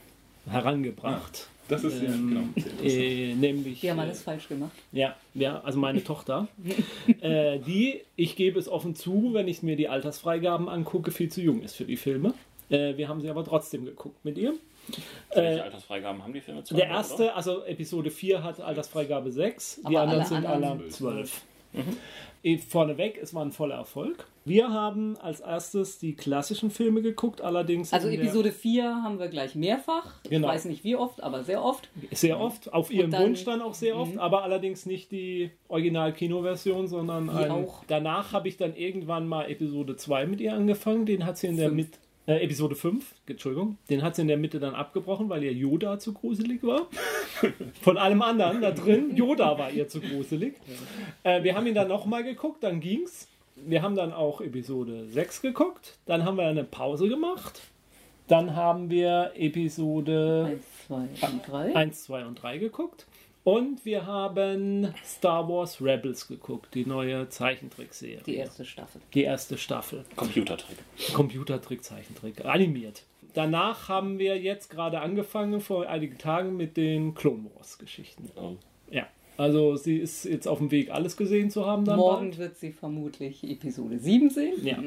herangebracht. 0.50 1.48
Das 1.70 1.84
ist 1.84 2.02
ähm, 2.04 2.52
ja, 2.56 2.64
genau. 2.66 2.84
Äh, 2.84 3.36
nämlich. 3.36 3.80
Die 3.80 3.90
haben 3.90 4.00
alles 4.00 4.20
äh, 4.22 4.24
falsch 4.24 4.50
gemacht. 4.50 4.74
Ja, 4.92 5.16
ja 5.34 5.62
also 5.62 5.80
meine 5.80 6.04
Tochter. 6.04 6.48
äh, 7.22 7.60
die, 7.60 8.02
ich 8.16 8.36
gebe 8.36 8.60
es 8.60 8.68
offen 8.68 8.96
zu, 8.96 9.34
wenn 9.34 9.48
ich 9.48 9.64
mir 9.64 9.78
die 9.78 9.88
Altersfreigaben 9.88 10.68
angucke, 10.68 11.12
viel 11.12 11.30
zu 11.30 11.42
jung 11.42 11.62
ist 11.62 11.76
für 11.76 11.86
die 11.86 11.98
Filme. 11.98 12.34
Äh, 12.74 12.98
wir 12.98 13.08
haben 13.08 13.22
sie 13.22 13.30
aber 13.30 13.44
trotzdem 13.44 13.86
geguckt 13.86 14.26
mit 14.26 14.38
ihr. 14.38 14.54
Welche 15.34 15.60
äh, 15.60 15.62
Altersfreigaben 15.62 16.24
haben 16.24 16.34
die 16.34 16.42
Filme? 16.42 16.64
12, 16.64 16.82
der 16.82 16.90
erste, 16.90 17.24
oder? 17.24 17.36
also 17.36 17.64
Episode 17.64 18.12
4 18.12 18.44
hat 18.44 18.60
Altersfreigabe 18.60 19.32
6, 19.32 19.82
die 19.88 19.98
anderen 19.98 20.22
alle 20.22 20.26
sind 20.26 20.46
alle 20.46 20.88
12. 20.90 21.42
Mhm. 21.74 22.60
Vorneweg, 22.60 23.18
es 23.22 23.34
war 23.34 23.46
ein 23.46 23.54
voller 23.54 23.76
Erfolg. 23.76 24.28
Wir 24.44 24.70
haben 24.70 25.16
als 25.18 25.40
erstes 25.40 25.98
die 25.98 26.14
klassischen 26.14 26.72
Filme 26.72 27.02
geguckt, 27.02 27.40
allerdings. 27.40 27.94
Also 27.94 28.10
Episode 28.10 28.52
4 28.52 29.02
haben 29.02 29.18
wir 29.18 29.30
gleich 29.30 29.56
mehrfach. 29.56 30.16
Genau. 30.30 30.48
Ich 30.48 30.54
weiß 30.54 30.66
nicht 30.66 30.84
wie 30.84 30.98
oft, 30.98 31.24
aber 31.24 31.46
sehr 31.46 31.64
oft. 31.64 31.90
Sehr 32.12 32.42
oft, 32.42 32.74
auf 32.74 32.92
ihren 32.92 33.12
dann, 33.12 33.24
Wunsch 33.24 33.46
dann 33.46 33.62
auch 33.62 33.74
sehr 33.74 33.96
oft, 33.96 34.16
mhm. 34.16 34.20
aber 34.20 34.44
allerdings 34.44 34.86
nicht 34.86 35.14
die 35.14 35.52
Original-Kinoversion, 35.70 36.88
sondern 36.88 37.30
ein, 37.30 37.50
auch. 37.50 37.86
danach 37.88 38.34
habe 38.34 38.50
ich 38.50 38.58
dann 38.58 38.76
irgendwann 38.76 39.26
mal 39.26 39.50
Episode 39.50 39.96
2 39.96 40.26
mit 40.26 40.42
ihr 40.42 40.54
angefangen. 40.54 41.06
Den 41.06 41.26
hat 41.26 41.38
sie 41.38 41.48
in 41.48 41.56
der 41.56 41.72
Mitte 41.72 41.98
äh, 42.26 42.44
Episode 42.44 42.76
5, 42.76 43.16
Entschuldigung. 43.28 43.78
Den 43.90 44.02
hat 44.02 44.16
sie 44.16 44.22
in 44.22 44.28
der 44.28 44.38
Mitte 44.38 44.60
dann 44.60 44.76
abgebrochen, 44.76 45.30
weil 45.30 45.44
ihr 45.44 45.54
Yoda 45.54 46.00
zu 46.00 46.14
gruselig 46.14 46.64
war. 46.64 46.88
Von 47.82 47.98
allem 47.98 48.22
anderen 48.22 48.62
da 48.62 48.72
drin. 48.72 49.16
Yoda 49.16 49.58
war 49.58 49.72
ihr 49.72 49.88
zu 49.88 50.00
gruselig. 50.02 50.56
Äh, 51.24 51.44
wir 51.44 51.56
haben 51.56 51.68
ihn 51.68 51.76
dann 51.76 51.88
nochmal 51.88 52.24
geguckt, 52.24 52.64
dann 52.64 52.80
ging's. 52.80 53.28
Wir 53.56 53.82
haben 53.82 53.96
dann 53.96 54.14
auch 54.14 54.42
Episode 54.42 55.08
6 55.10 55.42
geguckt. 55.42 55.98
Dann 56.06 56.26
haben 56.26 56.38
wir 56.38 56.48
eine 56.48 56.64
Pause 56.64 57.08
gemacht. 57.08 57.62
Dann 58.28 58.56
haben 58.56 58.90
wir 58.90 59.34
Episode 59.36 60.60
1, 60.90 61.20
2 61.20 61.28
und 61.28 61.48
3, 61.48 61.76
1, 61.76 62.04
2 62.06 62.26
und 62.26 62.36
3 62.42 62.58
geguckt. 62.58 63.06
Und 63.44 63.84
wir 63.84 64.06
haben 64.06 64.94
Star 65.04 65.50
Wars 65.50 65.82
Rebels 65.82 66.28
geguckt, 66.28 66.74
die 66.74 66.86
neue 66.86 67.28
Zeichentrickserie. 67.28 68.22
Die 68.26 68.36
erste 68.36 68.64
Staffel. 68.64 69.02
Die 69.14 69.24
erste 69.24 69.58
Staffel. 69.58 70.06
Computertrick. 70.16 70.78
Computertrick, 71.14 71.84
Zeichentrick, 71.84 72.46
animiert. 72.46 73.04
Danach 73.34 73.90
haben 73.90 74.18
wir 74.20 74.40
jetzt 74.40 74.70
gerade 74.70 75.02
angefangen, 75.02 75.60
vor 75.60 75.88
einigen 75.88 76.18
Tagen, 76.18 76.56
mit 76.56 76.78
den 76.78 77.16
Clone 77.16 77.50
Wars 77.56 77.78
Geschichten. 77.78 78.32
Oh. 78.36 78.56
Also 79.38 79.76
sie 79.76 79.98
ist 79.98 80.26
jetzt 80.26 80.48
auf 80.48 80.60
dem 80.60 80.72
Weg, 80.72 80.92
alles 80.92 81.18
gesehen 81.18 81.50
zu 81.50 81.66
haben. 81.66 81.86
Dann 81.86 81.98
Morgen 81.98 82.30
bald. 82.30 82.38
wird 82.38 82.58
sie 82.58 82.72
vermutlich 82.72 83.44
Episode 83.44 83.98
7 83.98 84.30
sehen. 84.30 84.54
Ja. 84.64 84.78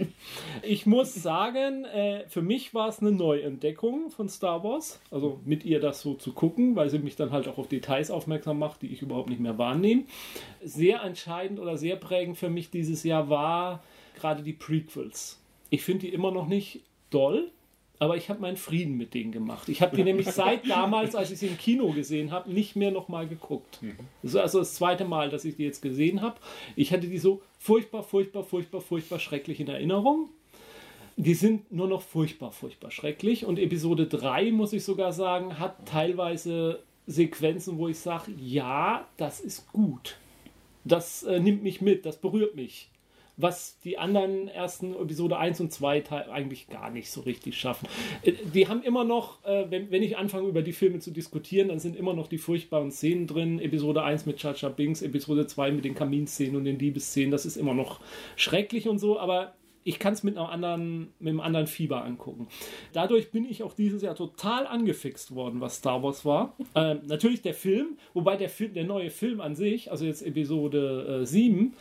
Ich 0.63 0.87
muss 0.87 1.15
sagen, 1.15 1.85
äh, 1.85 2.25
für 2.29 2.43
mich 2.43 2.75
war 2.75 2.89
es 2.89 3.01
eine 3.01 3.13
Neuentdeckung 3.13 4.11
von 4.11 4.29
Star 4.29 4.63
Wars. 4.63 5.01
Also 5.11 5.41
mit 5.45 5.65
ihr 5.65 5.81
das 5.81 6.01
so 6.01 6.15
zu 6.15 6.33
gucken, 6.33 6.77
weil 6.77 6.91
sie 6.91 6.99
mich 6.99 7.17
dann 7.17 7.33
halt 7.33 7.49
auch 7.49 7.59
auf 7.59 7.69
Details 7.69 8.11
aufmerksam 8.11 8.59
macht, 8.59 8.83
die 8.83 8.93
ich 8.93 9.03
überhaupt 9.03 9.29
nicht 9.29 9.41
mehr 9.41 9.59
wahrnehme. 9.59 10.05
Sehr 10.63 11.03
entscheidend 11.03 11.59
oder 11.59 11.77
sehr 11.77 11.97
prägend 11.97 12.39
für 12.39 12.51
mich 12.51 12.71
dieses 12.71 13.03
Jahr 13.03 13.29
war 13.29 13.83
gerade 14.15 14.43
die 14.43 14.53
Prequels. 14.53 15.41
Ich 15.71 15.83
finde 15.83 16.07
die 16.07 16.13
immer 16.13 16.31
noch 16.31 16.47
nicht 16.47 16.81
doll 17.11 17.51
aber 17.99 18.17
ich 18.17 18.29
habe 18.29 18.41
meinen 18.41 18.57
Frieden 18.57 18.97
mit 18.97 19.15
denen 19.15 19.33
gemacht. 19.33 19.69
Ich 19.69 19.81
habe 19.83 19.97
die 19.97 20.05
nämlich 20.05 20.27
seit 20.27 20.67
damals, 20.69 21.15
als 21.15 21.31
ich 21.31 21.39
sie 21.39 21.47
im 21.47 21.59
Kino 21.59 21.91
gesehen 21.93 22.31
habe, 22.31 22.53
nicht 22.53 22.77
mehr 22.77 22.91
nochmal 22.91 23.27
geguckt. 23.27 23.83
Mhm. 23.83 23.97
Das 24.23 24.33
ist 24.33 24.37
also 24.37 24.59
das 24.59 24.75
zweite 24.75 25.05
Mal, 25.05 25.31
dass 25.31 25.45
ich 25.45 25.57
die 25.57 25.65
jetzt 25.65 25.81
gesehen 25.81 26.21
habe. 26.21 26.37
Ich 26.75 26.93
hatte 26.93 27.09
die 27.09 27.19
so 27.19 27.43
furchtbar, 27.59 28.03
furchtbar, 28.03 28.45
furchtbar, 28.45 28.81
furchtbar 28.81 29.19
schrecklich 29.19 29.61
in 29.61 29.69
Erinnerung. 29.69 30.29
Die 31.17 31.35
sind 31.35 31.73
nur 31.73 31.89
noch 31.89 32.03
furchtbar, 32.03 32.53
furchtbar 32.53 32.91
schrecklich. 32.91 33.47
Und 33.47 33.59
Episode 33.59 34.07
3, 34.07 34.53
muss 34.53 34.75
ich 34.75 34.85
sogar 34.85 35.13
sagen, 35.13 35.59
hat 35.59 35.87
teilweise 35.87 36.83
Sequenzen, 37.07 37.79
wo 37.79 37.89
ich 37.89 37.99
sage, 37.99 38.33
ja, 38.39 39.07
das 39.17 39.41
ist 39.41 39.73
gut. 39.73 40.19
Das 40.85 41.23
äh, 41.23 41.41
nimmt 41.41 41.63
mich 41.63 41.81
mit, 41.81 42.05
das 42.05 42.19
berührt 42.19 42.55
mich 42.55 42.91
was 43.37 43.79
die 43.81 43.99
anderen 43.99 44.49
ersten 44.49 44.95
Episode 44.95 45.37
1 45.39 45.61
und 45.61 45.73
2 45.73 46.05
eigentlich 46.31 46.69
gar 46.69 46.91
nicht 46.91 47.11
so 47.11 47.21
richtig 47.21 47.59
schaffen. 47.59 47.89
Äh, 48.23 48.33
die 48.55 48.69
haben 48.69 48.83
immer 48.83 49.05
noch, 49.05 49.45
äh, 49.45 49.71
wenn, 49.71 49.91
wenn 49.91 50.03
ich 50.03 50.17
anfange 50.17 50.49
über 50.49 50.63
die 50.63 50.73
Filme 50.73 50.99
zu 50.99 51.11
diskutieren, 51.11 51.69
dann 51.69 51.79
sind 51.79 51.97
immer 51.97 52.15
noch 52.15 52.29
die 52.29 52.39
furchtbaren 52.39 52.91
Szenen 52.91 53.27
drin. 53.27 53.61
Episode 53.61 54.03
1 54.03 54.27
mit 54.27 54.39
Chacha 54.39 54.69
Binks, 54.69 55.03
Episode 55.03 55.47
2 55.47 55.73
mit 55.73 55.85
den 55.85 55.95
Kaminszenen 55.95 56.57
und 56.57 56.65
den 56.65 56.79
Liebesszenen, 56.79 57.31
das 57.31 57.47
ist 57.47 57.57
immer 57.57 57.75
noch 57.75 58.01
schrecklich 58.37 58.89
und 58.89 58.99
so, 58.99 59.19
aber 59.19 59.55
ich 59.87 60.01
kann 60.01 60.15
es 60.15 60.25
mit, 60.25 60.37
einer 60.37 60.51
anderen, 60.51 61.13
mit 61.21 61.29
einem 61.29 61.41
anderen 61.41 61.69
Fieber 61.69 62.05
angucken. 62.05 62.49
Dadurch 62.93 63.31
bin 63.31 63.45
ich 63.45 63.63
auch 63.63 63.73
dieses 63.73 64.03
Jahr 64.03 64.17
total 64.17 64.67
angefixt 64.67 65.33
worden, 65.33 65.61
was 65.61 65.77
Star 65.77 66.03
Wars 66.03 66.25
war. 66.25 66.55
Ähm, 66.75 67.01
natürlich 67.07 67.41
der 67.41 67.55
Film, 67.55 67.97
wobei 68.13 68.37
der, 68.37 68.51
Film, 68.51 68.75
der 68.75 68.85
neue 68.85 69.09
Film 69.09 69.41
an 69.41 69.55
sich, 69.55 69.91
also 69.91 70.05
jetzt 70.05 70.21
Episode 70.21 71.23
äh, 71.23 71.27
7, 71.27 71.75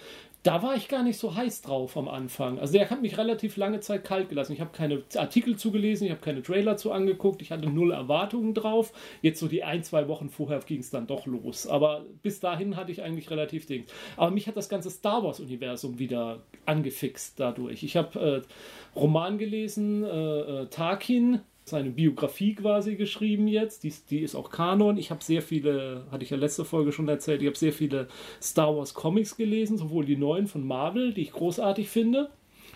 da 0.45 0.61
war 0.61 0.75
ich 0.75 0.87
gar 0.89 1.01
nicht 1.01 1.17
so 1.17 1.33
heiß 1.33 1.63
drauf 1.63 1.97
am 1.97 2.07
Anfang. 2.07 2.59
Also 2.59 2.73
der 2.73 2.87
hat 2.91 3.01
mich 3.01 3.17
relativ 3.17 3.57
lange 3.57 3.79
Zeit 3.79 4.03
kalt 4.03 4.29
gelassen. 4.29 4.53
Ich 4.53 4.61
habe 4.61 4.69
keine 4.71 5.01
Artikel 5.15 5.55
zugelesen, 5.55 6.05
ich 6.05 6.11
habe 6.11 6.21
keine 6.21 6.43
Trailer 6.43 6.77
zu 6.77 6.91
angeguckt, 6.91 7.41
ich 7.41 7.49
hatte 7.51 7.67
null 7.67 7.91
Erwartungen 7.91 8.53
drauf. 8.53 8.93
Jetzt 9.23 9.39
so 9.39 9.47
die 9.47 9.63
ein, 9.63 9.83
zwei 9.83 10.07
Wochen 10.07 10.29
vorher 10.29 10.59
ging 10.59 10.81
es 10.81 10.91
dann 10.91 11.07
doch 11.07 11.25
los. 11.25 11.65
Aber 11.65 12.05
bis 12.21 12.41
dahin 12.41 12.75
hatte 12.75 12.91
ich 12.91 13.01
eigentlich 13.01 13.31
relativ 13.31 13.65
Dings. 13.65 13.91
Aber 14.17 14.29
mich 14.29 14.47
hat 14.47 14.55
das 14.55 14.69
ganze 14.69 14.91
Star 14.91 15.23
Wars-Universum 15.23 15.97
wieder 15.97 16.43
angefixt 16.67 17.39
dadurch. 17.39 17.81
Ich 17.81 17.97
habe 17.97 18.43
äh, 18.45 18.99
Roman 18.99 19.39
gelesen, 19.39 20.03
äh, 20.03 20.39
äh, 20.39 20.67
Tarkin, 20.67 21.39
seine 21.67 21.89
Biografie 21.89 22.53
quasi 22.55 22.95
geschrieben 22.95 23.47
jetzt. 23.47 23.83
Die, 23.83 23.93
die 24.09 24.19
ist 24.19 24.35
auch 24.35 24.51
Kanon. 24.51 24.97
Ich 24.97 25.09
habe 25.09 25.23
sehr 25.23 25.41
viele, 25.41 26.05
hatte 26.11 26.23
ich 26.23 26.29
ja 26.29 26.37
letzte 26.37 26.63
Folge 26.63 26.91
schon 26.91 27.07
erzählt, 27.09 27.41
ich 27.41 27.47
habe 27.47 27.57
sehr 27.57 27.73
viele 27.73 28.07
Star 28.41 28.77
Wars 28.77 28.93
Comics 28.93 29.35
gelesen, 29.35 29.77
sowohl 29.77 30.05
die 30.05 30.15
neuen 30.17 30.45
von 30.47 30.65
Marvel, 30.65 31.13
die 31.13 31.21
ich 31.21 31.31
großartig 31.31 31.89
finde, 31.89 32.29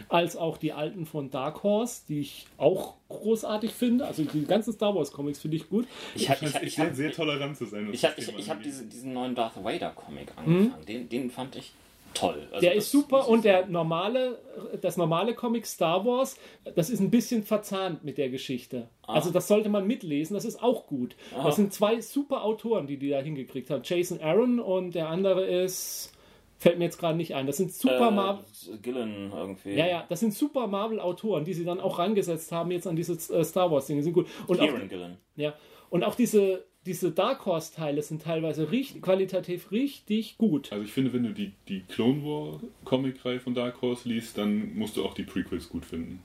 als 0.07 0.35
auch 0.37 0.57
die 0.57 0.71
alten 0.73 1.05
von 1.05 1.29
Dark 1.29 1.61
Horse, 1.61 2.01
die 2.07 2.21
ich 2.21 2.47
auch 2.57 2.95
großartig 3.09 3.71
finde. 3.71 4.05
Also 4.05 4.23
die 4.23 4.45
ganzen 4.45 4.73
Star 4.73 4.95
Wars 4.95 5.11
Comics 5.11 5.39
finde 5.39 5.57
ich 5.57 5.69
gut. 5.69 5.85
Ich, 6.15 6.23
Ich, 6.23 6.29
hab- 6.29 6.41
ich, 6.41 6.49
ich, 6.49 6.55
ich 6.55 6.63
ich, 6.63 6.75
sehr, 6.75 6.85
hab- 6.87 6.95
sehr 6.95 7.11
tolerant 7.11 7.57
zu 7.57 7.65
sein. 7.65 7.89
ich, 7.91 8.03
habe 8.05 8.63
diese, 8.63 8.85
diesen 8.85 9.13
neuen 9.13 9.35
Darth 9.35 9.63
Vader 9.63 9.91
Comic 9.91 10.29
angefangen. 10.35 10.85
Den, 10.87 11.09
den 11.09 11.29
fand 11.29 11.55
ich 11.57 11.73
toll. 12.13 12.47
Also. 12.51 12.61
Der 12.61 12.73
ist 12.73 12.91
super 12.91 13.27
und 13.27 13.45
der 13.45 13.67
normale, 13.67 14.39
das 14.81 14.97
normale 14.97 15.33
Comic 15.33 15.65
Star 15.65 16.05
Wars, 16.05 16.37
das 16.75 16.89
ist 16.89 16.99
ein 16.99 17.09
bisschen 17.09 17.43
verzahnt 17.43 18.03
mit 18.03 18.17
der 18.17 18.29
Geschichte. 18.29 18.89
Also 19.07 19.31
das 19.31 19.47
sollte 19.47 19.69
man 19.69 19.87
mitlesen, 19.87 20.35
das 20.35 20.45
ist 20.45 20.61
auch 20.61 20.87
gut. 20.87 21.15
Das 21.35 21.55
sind 21.55 21.73
zwei 21.73 22.01
super 22.01 22.43
Autoren, 22.43 22.87
die 22.87 22.97
die 22.97 23.09
da 23.09 23.19
hingekriegt 23.19 23.69
haben. 23.69 23.81
Jason 23.83 24.21
Aaron 24.21 24.59
und 24.59 24.93
der 24.93 25.09
andere 25.09 25.45
ist, 25.45 26.13
fällt 26.59 26.77
mir 26.77 26.85
jetzt 26.85 26.99
gerade 26.99 27.17
nicht 27.17 27.33
ein. 27.33 27.47
Das 27.47 27.57
sind 27.57 27.73
super 27.73 28.11
Marvel. 28.11 28.43
äh, 28.71 28.77
Gillen 28.77 29.31
irgendwie. 29.33 29.73
Ja, 29.73 29.87
ja, 29.87 30.05
das 30.09 30.19
sind 30.19 30.33
super 30.33 30.67
Marvel-Autoren, 30.67 31.45
die 31.45 31.53
sie 31.53 31.65
dann 31.65 31.79
auch 31.79 31.97
rangesetzt 31.99 32.51
haben 32.51 32.69
jetzt 32.71 32.85
an 32.85 32.95
diese 32.95 33.13
äh, 33.33 33.43
Star 33.43 33.71
Wars-Dinge. 33.71 34.03
Sind 34.03 34.13
gut. 34.13 34.27
Und 34.45 34.59
auch, 34.59 34.65
Kieran 34.65 34.89
Gillen. 34.89 35.17
ja, 35.35 35.53
und 35.89 36.03
auch 36.03 36.15
diese, 36.15 36.65
diese 36.85 37.11
Dark 37.11 37.45
Horse-Teile 37.45 38.01
sind 38.01 38.21
teilweise 38.21 38.71
richtig, 38.71 39.01
qualitativ 39.01 39.71
richtig 39.71 40.37
gut. 40.37 40.71
Also 40.71 40.83
ich 40.83 40.91
finde, 40.91 41.13
wenn 41.13 41.23
du 41.23 41.33
die, 41.33 41.51
die 41.67 41.81
Clone 41.81 42.23
War 42.23 42.59
Comic-Reihe 42.85 43.39
von 43.39 43.53
Dark 43.53 43.81
Horse 43.81 44.07
liest, 44.07 44.37
dann 44.37 44.75
musst 44.75 44.97
du 44.97 45.05
auch 45.05 45.13
die 45.13 45.23
Prequels 45.23 45.69
gut 45.69 45.85
finden. 45.85 46.21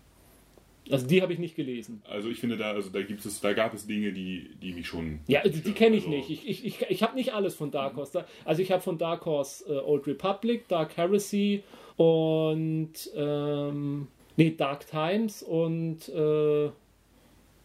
Also 0.91 1.07
die 1.07 1.23
habe 1.23 1.33
ich 1.33 1.39
nicht 1.39 1.57
gelesen. 1.57 2.03
Also 2.09 2.29
ich 2.29 2.39
finde 2.41 2.57
da, 2.59 2.73
also 2.73 2.91
da 2.91 3.03
gibt 3.03 3.25
es, 3.25 3.41
da 3.41 3.55
gab 3.55 3.73
es 3.73 3.87
Dinge, 3.87 4.13
die, 4.13 4.51
die 4.63 4.75
mich 4.75 4.87
schon. 4.87 5.21
Ja, 5.27 5.43
die, 5.43 5.63
die 5.63 5.73
kenne 5.73 5.97
ich 5.97 6.05
also- 6.05 6.17
nicht. 6.17 6.31
Ich, 6.31 6.47
ich, 6.47 6.65
ich, 6.67 6.91
ich 6.91 7.03
habe 7.03 7.15
nicht 7.17 7.33
alles 7.33 7.55
von 7.55 7.71
Dark 7.71 7.97
Horse. 7.97 8.25
Also 8.45 8.63
ich 8.63 8.71
habe 8.71 8.83
von 8.83 8.99
Dark 8.99 9.25
Horse 9.25 9.65
äh, 9.67 9.79
Old 9.79 10.07
Republic, 10.07 10.69
Dark 10.69 10.97
Heresy 10.97 11.63
und 11.97 12.93
ähm, 13.17 14.09
nee, 14.37 14.55
Dark 14.57 14.87
Times 14.87 15.43
und 15.43 16.09
äh, 16.11 16.71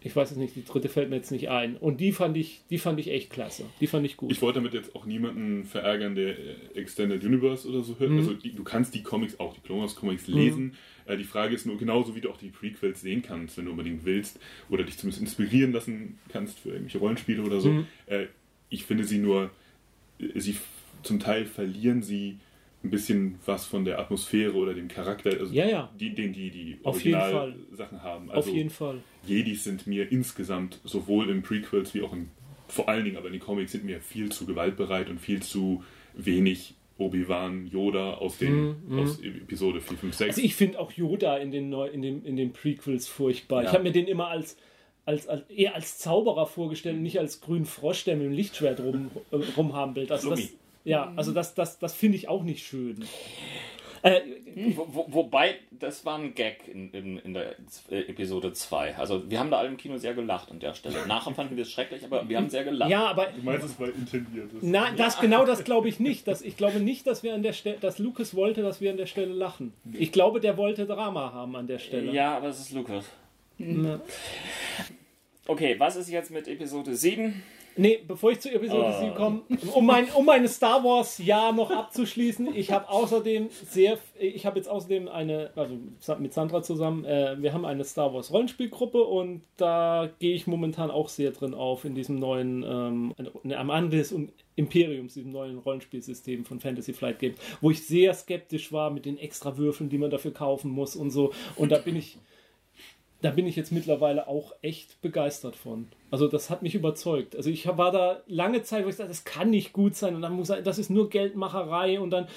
ich 0.02 0.16
weiß 0.16 0.32
es 0.32 0.38
nicht, 0.38 0.56
die 0.56 0.64
dritte 0.64 0.88
fällt 0.88 1.10
mir 1.10 1.18
jetzt 1.18 1.32
nicht 1.32 1.50
ein. 1.50 1.76
Und 1.76 2.00
die 2.00 2.12
fand 2.14 2.38
ich, 2.38 2.62
die 2.70 2.78
fand 2.78 3.00
ich 3.00 3.10
echt 3.10 3.30
klasse. 3.30 3.66
Die 3.82 3.88
fand 3.88 4.06
ich 4.06 4.16
gut. 4.16 4.32
Ich 4.32 4.42
wollte 4.42 4.60
damit 4.60 4.74
jetzt 4.74 4.96
auch 4.96 5.06
niemanden 5.06 5.66
verärgern, 5.66 6.16
der 6.16 6.40
äh, 6.40 6.56
Extended 6.76 7.24
Universe 7.24 7.68
oder 7.68 7.84
so 7.84 7.94
Mhm. 7.94 8.00
hört. 8.00 8.12
Also 8.14 8.34
die, 8.34 8.52
du 8.54 8.64
kannst 8.64 8.94
die 8.96 9.04
Comics, 9.04 9.40
auch 9.40 9.54
die 9.54 9.62
Clone 9.62 9.82
Wars 9.82 9.96
Comics 9.96 10.28
lesen. 10.28 10.76
Äh, 11.06 11.18
die 11.18 11.24
Frage 11.26 11.54
ist 11.54 11.66
nur 11.66 11.78
genauso, 11.78 12.16
wie 12.16 12.22
du 12.22 12.30
auch 12.30 12.38
die 12.38 12.50
Prequels 12.50 13.02
sehen 13.02 13.22
kannst, 13.22 13.58
wenn 13.58 13.66
du 13.66 13.72
unbedingt 13.72 14.06
willst. 14.06 14.40
Oder 14.70 14.84
dich 14.84 14.98
zumindest 14.98 15.22
inspirieren 15.22 15.74
lassen 15.74 16.18
kannst 16.30 16.60
für 16.60 16.70
irgendwelche 16.70 17.00
Rollenspiele 17.00 17.44
oder 17.44 17.60
so. 17.60 17.70
Mhm. 17.74 17.88
Äh, 18.06 18.28
ich 18.70 18.86
finde 18.86 19.04
sie 19.04 19.18
nur, 19.18 19.50
äh, 20.20 20.40
sie 20.40 20.56
zum 21.04 21.20
Teil 21.20 21.46
verlieren 21.46 22.04
sie 22.04 22.38
ein 22.84 22.90
bisschen 22.92 23.40
was 23.46 23.66
von 23.66 23.84
der 23.84 24.00
Atmosphäre 24.00 24.54
oder 24.54 24.74
dem 24.74 24.88
Charakter, 24.88 25.32
also 25.32 25.54
Ja, 25.54 25.68
ja. 25.68 25.90
die, 26.00 26.14
den 26.16 26.32
die 26.32 26.50
die 26.50 26.78
Original-Sachen 26.84 28.04
haben. 28.04 28.32
Also 28.32 28.50
Auf 28.50 28.56
jeden 28.56 28.70
Fall. 28.70 29.00
Jedis 29.26 29.64
sind 29.66 29.86
mir 29.88 30.12
insgesamt 30.12 30.80
sowohl 30.84 31.30
in 31.30 31.42
Prequels 31.42 31.94
wie 31.94 32.02
auch 32.02 32.14
in, 32.14 32.30
vor 32.68 32.88
allen 32.88 33.04
Dingen 33.04 33.18
aber 33.18 33.28
in 33.28 33.34
den 33.34 33.42
Comics 33.42 33.74
sind 33.74 33.84
mir 33.84 34.00
viel 34.00 34.30
zu 34.32 34.46
gewaltbereit 34.46 35.10
und 35.10 35.20
viel 35.20 35.42
zu 35.42 35.84
wenig 36.14 36.76
Obi-Wan, 36.98 37.68
Yoda 37.68 38.16
aus, 38.16 38.38
den, 38.38 38.76
aus 38.98 39.20
Episode 39.22 39.80
4, 39.80 39.98
5, 39.98 40.16
6. 40.16 40.30
Also 40.36 40.42
ich 40.46 40.56
finde 40.56 40.80
auch 40.80 40.92
Yoda 40.92 41.38
in 41.38 41.50
den, 41.52 41.70
Neu 41.70 41.88
in 41.88 42.02
den, 42.02 42.26
in 42.26 42.36
den 42.36 42.52
Prequels 42.52 43.08
furchtbar. 43.08 43.62
Ich 43.62 43.68
Ja. 43.68 43.74
habe 43.74 43.84
mir 43.84 43.92
den 43.94 44.06
immer 44.08 44.28
als, 44.28 44.58
als, 45.06 45.28
als 45.28 45.50
eher 45.50 45.76
als 45.76 45.98
Zauberer 45.98 46.46
vorgestellt 46.46 46.96
und 46.98 47.04
nicht 47.04 47.18
als 47.20 47.40
grünen 47.40 47.66
Frosch, 47.66 48.04
der 48.04 48.18
mit 48.18 48.26
dem 48.26 48.34
Lichtschwert 48.34 48.82
rum, 48.82 49.12
äh, 49.32 49.38
rumhampelt. 49.56 50.12
Also 50.12 50.30
das, 50.32 50.40
Flummi. 50.42 50.54
Ja, 50.90 51.14
also 51.16 51.32
das, 51.32 51.54
das, 51.54 51.80
das 51.80 51.94
finde 51.94 52.18
ich 52.18 52.28
auch 52.28 52.44
nicht 52.44 52.66
schön. 52.66 53.06
Äh, 54.02 54.22
Wo, 54.76 54.88
wo, 54.90 55.06
wobei, 55.10 55.56
das 55.72 56.06
war 56.06 56.18
ein 56.18 56.34
Gag 56.34 56.68
in, 56.68 56.90
in, 56.92 57.18
in 57.18 57.34
der 57.34 57.56
äh, 57.92 58.00
Episode 58.10 58.54
2. 58.54 58.96
Also 58.96 59.30
wir 59.30 59.40
haben 59.40 59.52
da 59.52 59.58
alle 59.58 59.68
im 59.68 59.76
Kino 59.76 59.98
sehr 59.98 60.14
gelacht 60.14 60.50
an 60.52 60.60
der 60.60 60.74
Stelle. 60.74 61.06
Nachher 61.06 61.34
fanden 61.34 61.58
wir 61.58 61.64
es 61.64 61.72
schrecklich, 61.72 62.06
aber 62.06 62.28
wir 62.28 62.38
haben 62.38 62.50
sehr 62.50 62.64
gelacht. 62.64 62.90
ja, 62.90 63.08
aber 63.08 63.26
du 63.26 63.42
meinst, 63.44 63.66
es 63.66 63.80
war 63.80 63.90
intendiert. 63.90 64.52
Das 64.54 64.64
Nein, 64.64 64.94
das 64.96 65.20
genau 65.20 65.46
das 65.46 65.66
glaube 65.66 65.90
ich 65.90 66.00
nicht. 66.00 66.28
Das, 66.28 66.42
ich 66.42 66.56
glaube 66.56 66.80
nicht, 66.80 67.08
dass 67.08 67.24
wir 67.24 67.34
an 67.34 67.44
der 67.44 67.52
Stelle, 67.54 67.78
dass 67.80 68.00
Lucas 68.00 68.34
wollte, 68.36 68.62
dass 68.62 68.80
wir 68.80 68.90
an 68.90 68.98
der 68.98 69.06
Stelle 69.06 69.34
lachen. 69.34 69.74
Ich 69.92 70.14
glaube, 70.14 70.40
der 70.40 70.56
wollte 70.56 70.86
Drama 70.86 71.34
haben 71.34 71.56
an 71.58 71.68
der 71.68 71.80
Stelle. 71.80 72.12
Ja, 72.14 72.38
aber 72.38 72.48
es 72.48 72.60
ist 72.62 72.72
Lucas. 72.72 73.04
Ne. 73.58 74.00
Okay, 75.46 75.76
was 75.78 75.98
ist 75.98 76.10
jetzt 76.10 76.32
mit 76.32 76.48
Episode 76.48 76.96
7? 76.96 77.44
Nee, 77.80 78.00
bevor 78.06 78.32
ich 78.32 78.42
zu 78.42 78.52
Episode 78.52 78.88
Ah. 78.88 79.00
7 79.00 79.16
komme, 79.16 79.42
um 79.74 79.86
mein, 79.86 80.12
um 80.12 80.26
meine 80.26 80.50
Star 80.50 80.84
Wars 80.84 81.18
Jahr 81.18 81.54
noch 81.54 81.72
abzuschließen, 81.72 82.54
ich 82.54 82.74
habe 82.74 82.90
außerdem 82.90 83.48
sehr, 83.70 83.98
ich 84.20 84.46
habe 84.46 84.58
jetzt 84.58 84.68
außerdem 84.68 85.08
eine, 85.08 85.52
also 85.56 85.78
mit 86.20 86.34
Sandra 86.34 86.62
zusammen, 86.62 87.06
äh, 87.06 87.38
wir 87.40 87.54
haben 87.54 87.64
eine 87.64 87.86
Star 87.86 88.14
Wars 88.14 88.34
Rollenspielgruppe 88.34 89.02
und 89.02 89.44
da 89.56 90.10
gehe 90.20 90.36
ich 90.36 90.46
momentan 90.46 90.92
auch 90.92 91.08
sehr 91.08 91.32
drin 91.32 91.54
auf 91.54 91.86
in 91.86 91.96
diesem 91.96 92.18
neuen, 92.18 92.64
ähm, 92.68 93.16
am 93.56 93.70
Ende 93.70 93.96
des 93.96 94.14
Imperiums, 94.58 95.14
diesem 95.14 95.32
neuen 95.32 95.58
Rollenspielsystem 95.60 96.44
von 96.44 96.60
Fantasy 96.60 96.92
Flight 96.92 97.20
Games, 97.20 97.38
wo 97.62 97.72
ich 97.72 97.88
sehr 97.88 98.14
skeptisch 98.14 98.74
war 98.74 98.90
mit 98.90 99.06
den 99.06 99.18
extra 99.18 99.58
Würfeln, 99.58 99.90
die 99.90 99.98
man 99.98 100.12
dafür 100.12 100.34
kaufen 100.34 100.70
muss 100.70 100.98
und 100.98 101.12
so. 101.12 101.32
Und 101.56 101.72
da 101.72 101.78
bin 101.78 101.96
ich, 101.96 102.18
da 103.22 103.32
bin 103.32 103.46
ich 103.48 103.56
jetzt 103.58 103.72
mittlerweile 103.72 104.28
auch 104.28 104.54
echt 104.62 105.02
begeistert 105.02 105.56
von. 105.58 105.88
Also 106.10 106.28
das 106.28 106.50
hat 106.50 106.62
mich 106.62 106.74
überzeugt. 106.74 107.36
Also 107.36 107.50
ich 107.50 107.68
war 107.68 107.92
da 107.92 108.22
lange 108.28 108.64
Zeit, 108.64 108.86
wo 108.86 108.90
ich 108.90 108.96
dachte, 108.96 109.10
das 109.10 109.26
kann 109.26 109.50
nicht 109.50 109.74
gut 109.74 109.96
sein 109.96 110.16
und 110.16 110.22
dann 110.22 110.34
muss 110.34 110.50
er- 110.50 110.62
das 110.62 110.80
ist 110.80 110.90
nur 110.90 111.10
Geldmacherei 111.10 112.00
und 112.00 112.12
dann, 112.12 112.28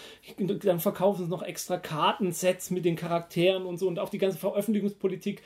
dann 0.63 0.81
verkaufen 0.81 1.25
sie 1.25 1.31
noch 1.31 1.43
extra 1.43 1.77
Kartensets 1.77 2.71
mit 2.71 2.85
den 2.85 2.97
Charakteren 2.97 3.65
und 3.65 3.79
so 3.79 3.87
und 3.87 3.99
auch 4.01 4.09
die 4.09 4.19
ganze 4.19 4.39
Veröffentlichungspolitik 4.39 5.43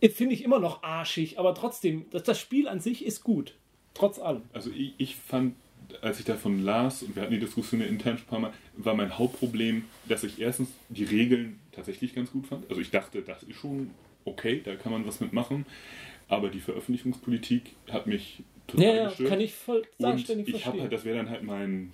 äh, 0.00 0.08
finde 0.08 0.34
ich 0.34 0.42
immer 0.44 0.58
noch 0.58 0.82
arschig, 0.82 1.38
aber 1.38 1.54
trotzdem, 1.54 2.06
das, 2.10 2.22
das 2.22 2.38
Spiel 2.40 2.66
an 2.68 2.80
sich 2.80 3.04
ist 3.04 3.22
gut. 3.24 3.54
Trotz 3.94 4.18
allem. 4.18 4.42
Also 4.52 4.70
ich, 4.70 4.92
ich 4.98 5.16
fand, 5.16 5.54
als 6.02 6.18
ich 6.18 6.24
davon 6.24 6.62
las, 6.62 7.02
und 7.02 7.14
wir 7.14 7.22
hatten 7.22 7.32
die 7.32 7.40
Diskussion 7.40 7.80
ja 7.80 7.86
intern 7.86 8.18
schon 8.18 8.26
ein 8.26 8.30
paar 8.30 8.40
Mal, 8.40 8.52
war 8.76 8.94
mein 8.94 9.18
Hauptproblem, 9.18 9.84
dass 10.08 10.24
ich 10.24 10.40
erstens 10.40 10.68
die 10.88 11.04
Regeln 11.04 11.60
tatsächlich 11.72 12.14
ganz 12.14 12.30
gut 12.32 12.46
fand. 12.46 12.68
Also 12.68 12.80
ich 12.80 12.90
dachte, 12.90 13.22
das 13.22 13.42
ist 13.42 13.56
schon 13.56 13.90
okay, 14.26 14.60
da 14.64 14.74
kann 14.76 14.92
man 14.92 15.06
was 15.06 15.20
mitmachen. 15.20 15.64
Aber 16.28 16.48
die 16.50 16.60
Veröffentlichungspolitik 16.60 17.74
hat 17.90 18.06
mich 18.06 18.42
total 18.66 18.84
Ja, 18.86 18.94
ja, 18.94 19.08
gestört. 19.08 19.28
kann 19.30 19.40
ich 19.40 19.54
voll 19.54 19.82
und 19.98 20.28
ich 20.48 20.66
habe 20.66 20.80
halt, 20.82 20.92
das 20.92 21.04
wäre 21.04 21.16
dann 21.18 21.30
halt 21.30 21.42
mein 21.44 21.92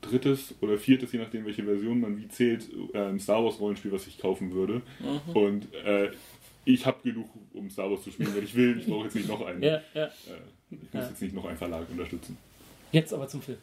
drittes 0.00 0.54
oder 0.60 0.78
viertes, 0.78 1.12
je 1.12 1.18
nachdem 1.20 1.44
welche 1.46 1.62
Version 1.64 2.00
man 2.00 2.18
wie 2.18 2.28
zählt, 2.28 2.68
äh, 2.92 2.98
ein 2.98 3.18
Star 3.20 3.44
Wars 3.44 3.58
Rollenspiel, 3.60 3.92
was 3.92 4.06
ich 4.06 4.18
kaufen 4.18 4.52
würde. 4.52 4.82
Mhm. 5.00 5.36
Und 5.36 5.74
äh, 5.74 6.10
ich 6.64 6.86
habe 6.86 6.98
genug, 7.02 7.28
um 7.54 7.70
Star 7.70 7.90
Wars 7.90 8.02
zu 8.02 8.10
spielen, 8.10 8.34
wenn 8.34 8.44
ich 8.44 8.54
will. 8.54 8.78
Ich 8.78 8.86
brauche 8.86 9.04
jetzt 9.04 9.14
nicht 9.14 9.28
noch 9.28 9.44
einen. 9.46 9.62
ja, 9.62 9.80
ja. 9.94 10.04
Äh, 10.06 10.10
ich 10.70 10.78
muss 10.92 11.02
Ja. 11.04 11.08
jetzt 11.08 11.22
nicht 11.22 11.34
noch 11.34 11.44
einen 11.46 11.56
Verlag 11.56 11.88
unterstützen. 11.90 12.36
Jetzt 12.92 13.12
aber 13.14 13.26
zum 13.28 13.40
Film. 13.42 13.58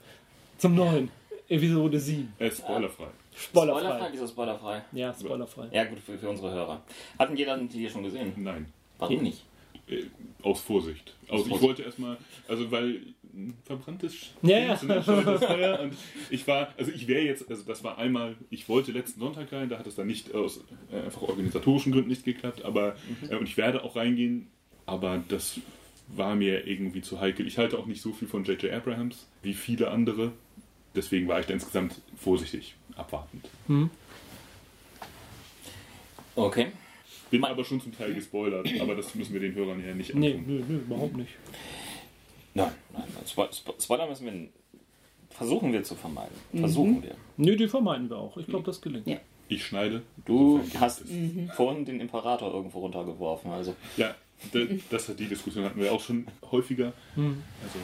Zum 0.58 0.76
neuen. 0.76 1.10
Episode 1.48 2.00
7. 2.00 2.34
Äh, 2.40 2.52
spoilerfrei. 2.52 3.08
Spoilerfrei. 3.36 4.10
Wieso 4.12 4.28
spoilerfrei? 4.28 4.82
Ja, 4.94 5.14
spoilerfrei. 5.14 5.68
Ja, 5.72 5.84
gut, 5.86 6.00
für, 6.00 6.18
für 6.18 6.30
unsere 6.30 6.52
Hörer. 6.52 6.82
Hatten 7.20 7.36
jeder 7.36 7.58
die 7.58 7.90
schon 7.90 8.04
gesehen? 8.04 8.34
Nein. 8.38 8.66
Warum 8.98 9.22
nicht? 9.24 9.44
Äh, 9.88 10.04
aus 10.42 10.62
Vorsicht. 10.62 11.14
Also 11.30 11.44
ich 11.44 11.50
Vorsicht. 11.50 11.62
wollte 11.68 11.84
erstmal, 11.84 12.18
also 12.48 12.72
weil 12.72 13.02
verbranntes 13.66 14.32
Ja, 14.42 14.58
ja. 14.58 14.76
Feuer. 14.78 15.80
und 15.82 15.94
ich 16.30 16.48
war, 16.48 16.70
also 16.78 16.92
ich 16.92 17.08
wäre 17.08 17.22
jetzt, 17.24 17.50
also 17.50 17.64
das 17.68 17.84
war 17.84 17.98
einmal, 17.98 18.36
ich 18.50 18.68
wollte 18.70 18.92
letzten 18.94 19.20
Sonntag 19.20 19.52
rein, 19.52 19.68
da 19.70 19.78
hat 19.78 19.86
es 19.88 19.96
dann 19.96 20.08
nicht 20.08 20.34
aus 20.34 20.64
äh, 20.92 21.02
einfach 21.02 21.22
organisatorischen 21.22 21.92
Gründen 21.92 22.10
nicht 22.10 22.24
geklappt, 22.24 22.64
aber 22.64 22.96
Mhm. 23.22 23.32
äh, 23.32 23.36
und 23.36 23.48
ich 23.48 23.58
werde 23.58 23.84
auch 23.84 23.96
reingehen, 23.96 24.48
aber 24.86 25.22
das 25.28 25.60
war 26.08 26.36
mir 26.36 26.66
irgendwie 26.66 27.02
zu 27.02 27.20
heikel. 27.20 27.46
Ich 27.46 27.58
halte 27.58 27.78
auch 27.78 27.88
nicht 27.88 28.02
so 28.02 28.14
viel 28.14 28.28
von 28.28 28.44
J.J. 28.46 28.72
Abrahams 28.72 29.28
wie 29.44 29.54
viele 29.54 29.92
andere, 29.92 30.32
deswegen 30.96 31.28
war 31.28 31.40
ich 31.40 31.46
da 31.46 31.54
insgesamt 31.54 32.02
vorsichtig, 32.18 32.76
abwartend. 32.96 33.46
Okay. 36.36 36.68
Bin 37.32 37.44
aber 37.44 37.64
schon 37.66 37.82
zum 37.82 37.96
Teil 37.98 38.14
gespoilert, 38.14 38.68
aber 38.80 38.96
das 38.96 39.16
müssen 39.16 39.34
wir 39.34 39.40
den 39.42 39.56
Hörern 39.56 39.84
ja 39.86 39.94
nicht 39.94 40.14
Nee, 40.14 40.34
antun. 40.34 40.46
nö, 40.48 40.64
nö, 40.68 40.76
überhaupt 40.78 41.18
nicht. 41.18 41.32
Nein, 42.54 42.72
nein, 42.94 43.04
nein. 43.14 43.24
Spo- 43.26 43.50
Spo- 43.52 43.82
Spoiler 43.82 44.08
müssen 44.08 44.26
wir 44.26 44.48
versuchen 45.32 45.74
wir 45.74 45.84
zu 45.84 45.96
vermeiden. 45.96 46.36
Versuchen 46.54 47.04
wir. 47.04 47.16
Nö, 47.38 47.56
die 47.58 47.68
vermeiden 47.68 48.10
wir 48.10 48.18
auch. 48.18 48.38
Ich 48.38 48.48
glaube, 48.48 48.64
das 48.66 48.80
gelingt. 48.80 49.08
Ja. 49.08 49.18
Ich 49.50 49.66
schneide. 49.66 50.02
Du 50.26 50.62
hast 50.80 51.02
es. 51.02 51.10
vorhin 51.56 51.84
den 51.86 52.00
Imperator 52.00 52.54
irgendwo 52.54 52.80
runtergeworfen. 52.80 53.52
Also 53.52 53.76
Ja, 53.98 54.16
das 54.90 55.10
hat 55.10 55.20
die 55.20 55.28
Diskussion 55.28 55.66
hatten 55.66 55.80
wir 55.80 55.92
auch 55.92 56.00
schon 56.02 56.26
häufiger. 56.52 56.94
Hm. 57.16 57.44
Also 57.64 57.80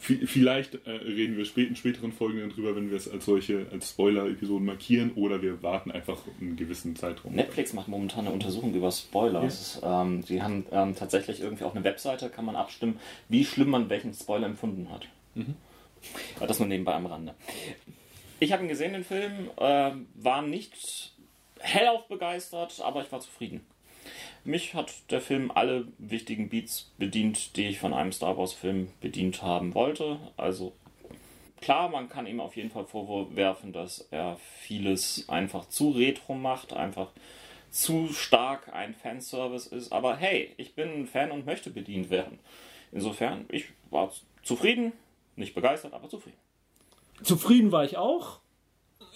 vielleicht 0.00 0.86
äh, 0.86 0.90
reden 0.90 1.36
wir 1.36 1.44
spät, 1.44 1.68
in 1.68 1.76
späteren 1.76 2.12
Folgen 2.12 2.40
dann 2.40 2.50
drüber, 2.50 2.74
wenn 2.74 2.90
wir 2.90 2.96
es 2.96 3.08
als 3.08 3.26
solche, 3.26 3.66
als 3.70 3.90
Spoiler-Episoden 3.90 4.64
markieren, 4.64 5.12
oder 5.14 5.42
wir 5.42 5.62
warten 5.62 5.90
einfach 5.90 6.18
einen 6.40 6.56
gewissen 6.56 6.96
Zeitraum. 6.96 7.34
Netflix 7.34 7.72
macht 7.72 7.88
momentan 7.88 8.26
eine 8.26 8.34
Untersuchung 8.34 8.74
über 8.74 8.90
Spoiler. 8.90 9.40
Ja. 9.40 9.46
Ist, 9.46 9.80
ähm, 9.84 10.22
sie 10.22 10.42
haben 10.42 10.66
ähm, 10.72 10.94
tatsächlich 10.96 11.40
irgendwie 11.40 11.64
auch 11.64 11.74
eine 11.74 11.84
Webseite, 11.84 12.30
kann 12.30 12.44
man 12.44 12.56
abstimmen, 12.56 12.98
wie 13.28 13.44
schlimm 13.44 13.70
man 13.70 13.90
welchen 13.90 14.14
Spoiler 14.14 14.46
empfunden 14.46 14.90
hat. 14.90 15.06
Aber 16.36 16.46
Das 16.46 16.58
nur 16.58 16.68
nebenbei 16.68 16.94
am 16.94 17.06
Rande. 17.06 17.34
Ich 18.38 18.52
habe 18.52 18.62
ihn 18.62 18.68
gesehen, 18.68 18.94
den 18.94 19.04
Film, 19.04 19.50
äh, 19.58 19.92
war 20.14 20.42
nicht 20.42 21.12
hellauf 21.58 22.08
begeistert, 22.08 22.80
aber 22.80 23.02
ich 23.02 23.12
war 23.12 23.20
zufrieden. 23.20 23.60
Mich 24.44 24.74
hat 24.74 24.92
der 25.10 25.20
Film 25.20 25.50
alle 25.50 25.86
wichtigen 25.98 26.48
Beats 26.48 26.90
bedient, 26.98 27.56
die 27.56 27.68
ich 27.68 27.78
von 27.78 27.92
einem 27.92 28.12
Star 28.12 28.38
Wars-Film 28.38 28.88
bedient 29.00 29.42
haben 29.42 29.74
wollte. 29.74 30.18
Also 30.36 30.72
klar, 31.60 31.88
man 31.90 32.08
kann 32.08 32.26
ihm 32.26 32.40
auf 32.40 32.56
jeden 32.56 32.70
Fall 32.70 32.86
vorwerfen, 32.86 33.72
dass 33.72 34.08
er 34.10 34.38
vieles 34.60 35.28
einfach 35.28 35.68
zu 35.68 35.90
retro 35.90 36.34
macht, 36.34 36.72
einfach 36.72 37.08
zu 37.70 38.08
stark 38.12 38.72
ein 38.74 38.94
Fanservice 38.94 39.66
ist. 39.66 39.92
Aber 39.92 40.16
hey, 40.16 40.52
ich 40.56 40.74
bin 40.74 40.88
ein 40.88 41.06
Fan 41.06 41.30
und 41.30 41.44
möchte 41.46 41.70
bedient 41.70 42.10
werden. 42.10 42.38
Insofern, 42.92 43.44
ich 43.50 43.66
war 43.90 44.10
zufrieden, 44.42 44.92
nicht 45.36 45.54
begeistert, 45.54 45.92
aber 45.92 46.08
zufrieden. 46.08 46.38
Zufrieden 47.22 47.72
war 47.72 47.84
ich 47.84 47.98
auch. 47.98 48.40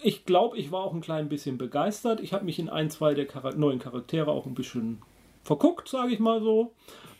Ich 0.02 0.26
glaube, 0.26 0.58
ich 0.58 0.70
war 0.70 0.84
auch 0.84 0.92
ein 0.92 1.00
klein 1.00 1.30
bisschen 1.30 1.56
begeistert. 1.56 2.20
Ich 2.20 2.34
habe 2.34 2.44
mich 2.44 2.58
in 2.58 2.68
ein, 2.68 2.90
zwei 2.90 3.14
der 3.14 3.26
Chara 3.26 3.52
neuen 3.52 3.78
Charaktere 3.78 4.30
auch 4.30 4.44
ein 4.44 4.54
bisschen 4.54 5.00
verguckt, 5.44 5.88
sage 5.88 6.12
ich 6.12 6.18
mal 6.18 6.40
so. 6.42 6.72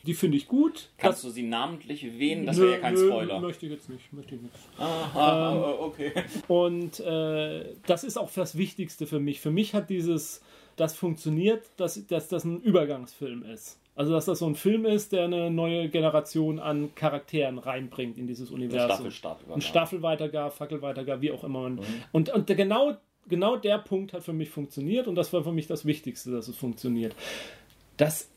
Die 0.07 0.15
finde 0.15 0.37
ich 0.37 0.49
gut. 0.49 0.91
Kannst 0.99 1.25
du 1.25 1.31
sie 1.31 1.43
namentlich 1.43 2.05
erwähnen? 2.05 2.45
Das 2.45 2.59
Nö, 2.59 2.65
wäre 2.65 2.73
ja 2.75 2.79
kein 2.81 2.95
nö, 2.95 3.07
Spoiler. 3.07 3.41
Möchte 3.41 3.65
ich 3.65 3.73
jetzt 3.73 3.89
nicht. 3.89 4.13
Möchte 4.13 4.35
ich 4.35 4.43
nicht. 4.43 4.55
Aha, 4.77 5.77
okay. 5.81 6.13
Und 6.47 7.01
äh, 7.01 7.75
das 7.87 8.05
ist 8.05 8.19
auch 8.19 8.31
das 8.31 8.59
Wichtigste 8.59 9.07
für 9.07 9.19
mich. 9.19 9.41
Für 9.41 9.51
mich 9.51 9.75
hat 9.75 9.89
dieses, 9.89 10.43
das 10.77 10.95
funktioniert, 10.95 11.65
dass, 11.79 12.07
dass 12.07 12.29
das 12.29 12.45
ein 12.45 12.61
Übergangsfilm 12.61 13.45
ist. 13.45 13.81
Also, 13.97 14.13
dass 14.13 14.25
das 14.25 14.41
so 14.41 14.47
ein 14.47 14.57
Film 14.57 14.85
ist, 14.87 15.13
der 15.13 15.25
eine 15.25 15.51
neue 15.51 15.89
Generation 15.89 16.59
an 16.59 16.95
Charakteren 16.97 17.59
reinbringt 17.59 18.19
in 18.19 18.27
dieses 18.27 18.51
Universum. 18.51 18.91
Staffelstab 18.91 19.41
Ein 19.55 19.61
Staffelweitergabe, 19.61 20.51
Fackelweitergabe, 20.51 21.23
wie 21.23 21.31
auch 21.31 21.45
immer. 21.45 21.61
Man. 21.61 21.81
Und, 22.11 22.29
und 22.31 22.49
genau, 22.49 22.97
genau 23.29 23.57
der 23.57 23.79
Punkt 23.79 24.13
hat 24.13 24.25
für 24.25 24.33
mich 24.33 24.51
funktioniert 24.51 25.07
und 25.07 25.15
das 25.15 25.33
war 25.33 25.45
für 25.45 25.53
mich 25.53 25.69
das 25.69 25.85
Wichtigste, 25.85 26.33
dass 26.33 26.49
es 26.49 26.57
funktioniert. 26.57 27.15
Das 27.97 28.29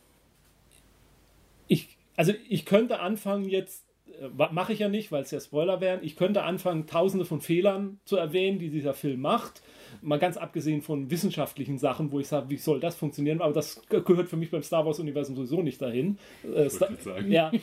ich, 1.68 1.98
also 2.16 2.34
ich 2.50 2.66
könnte 2.66 3.00
anfangen 3.00 3.50
jetzt, 3.50 3.86
äh, 4.22 4.28
mache 4.52 4.74
ich 4.74 4.80
ja 4.80 4.90
nicht, 4.90 5.12
weil 5.12 5.24
es 5.24 5.32
ja 5.32 5.40
Spoiler 5.40 5.82
wären, 5.82 6.00
ich 6.04 6.16
könnte 6.16 6.44
anfangen, 6.44 6.88
tausende 6.88 7.26
von 7.26 7.42
Fehlern 7.42 8.00
zu 8.06 8.16
erwähnen, 8.18 8.60
die 8.60 8.70
dieser 8.70 8.94
Film 8.94 9.22
macht. 9.22 9.62
Mal 10.02 10.20
ganz 10.20 10.38
abgesehen 10.38 10.82
von 10.82 11.10
wissenschaftlichen 11.10 11.78
Sachen, 11.78 12.12
wo 12.12 12.20
ich 12.20 12.28
sage, 12.28 12.50
wie 12.50 12.58
soll 12.58 12.80
das 12.80 12.96
funktionieren, 12.96 13.42
aber 13.42 13.54
das 13.54 13.82
ge- 13.90 14.02
gehört 14.02 14.30
für 14.30 14.38
mich 14.38 14.52
beim 14.52 14.64
Star 14.64 14.86
Wars-Universum 14.86 15.36
sowieso 15.36 15.62
nicht 15.62 15.82
dahin. 15.82 16.18
Äh, 16.44 16.70
Star- 16.70 16.90
sagen. 17.00 17.32
ja. 17.32 17.52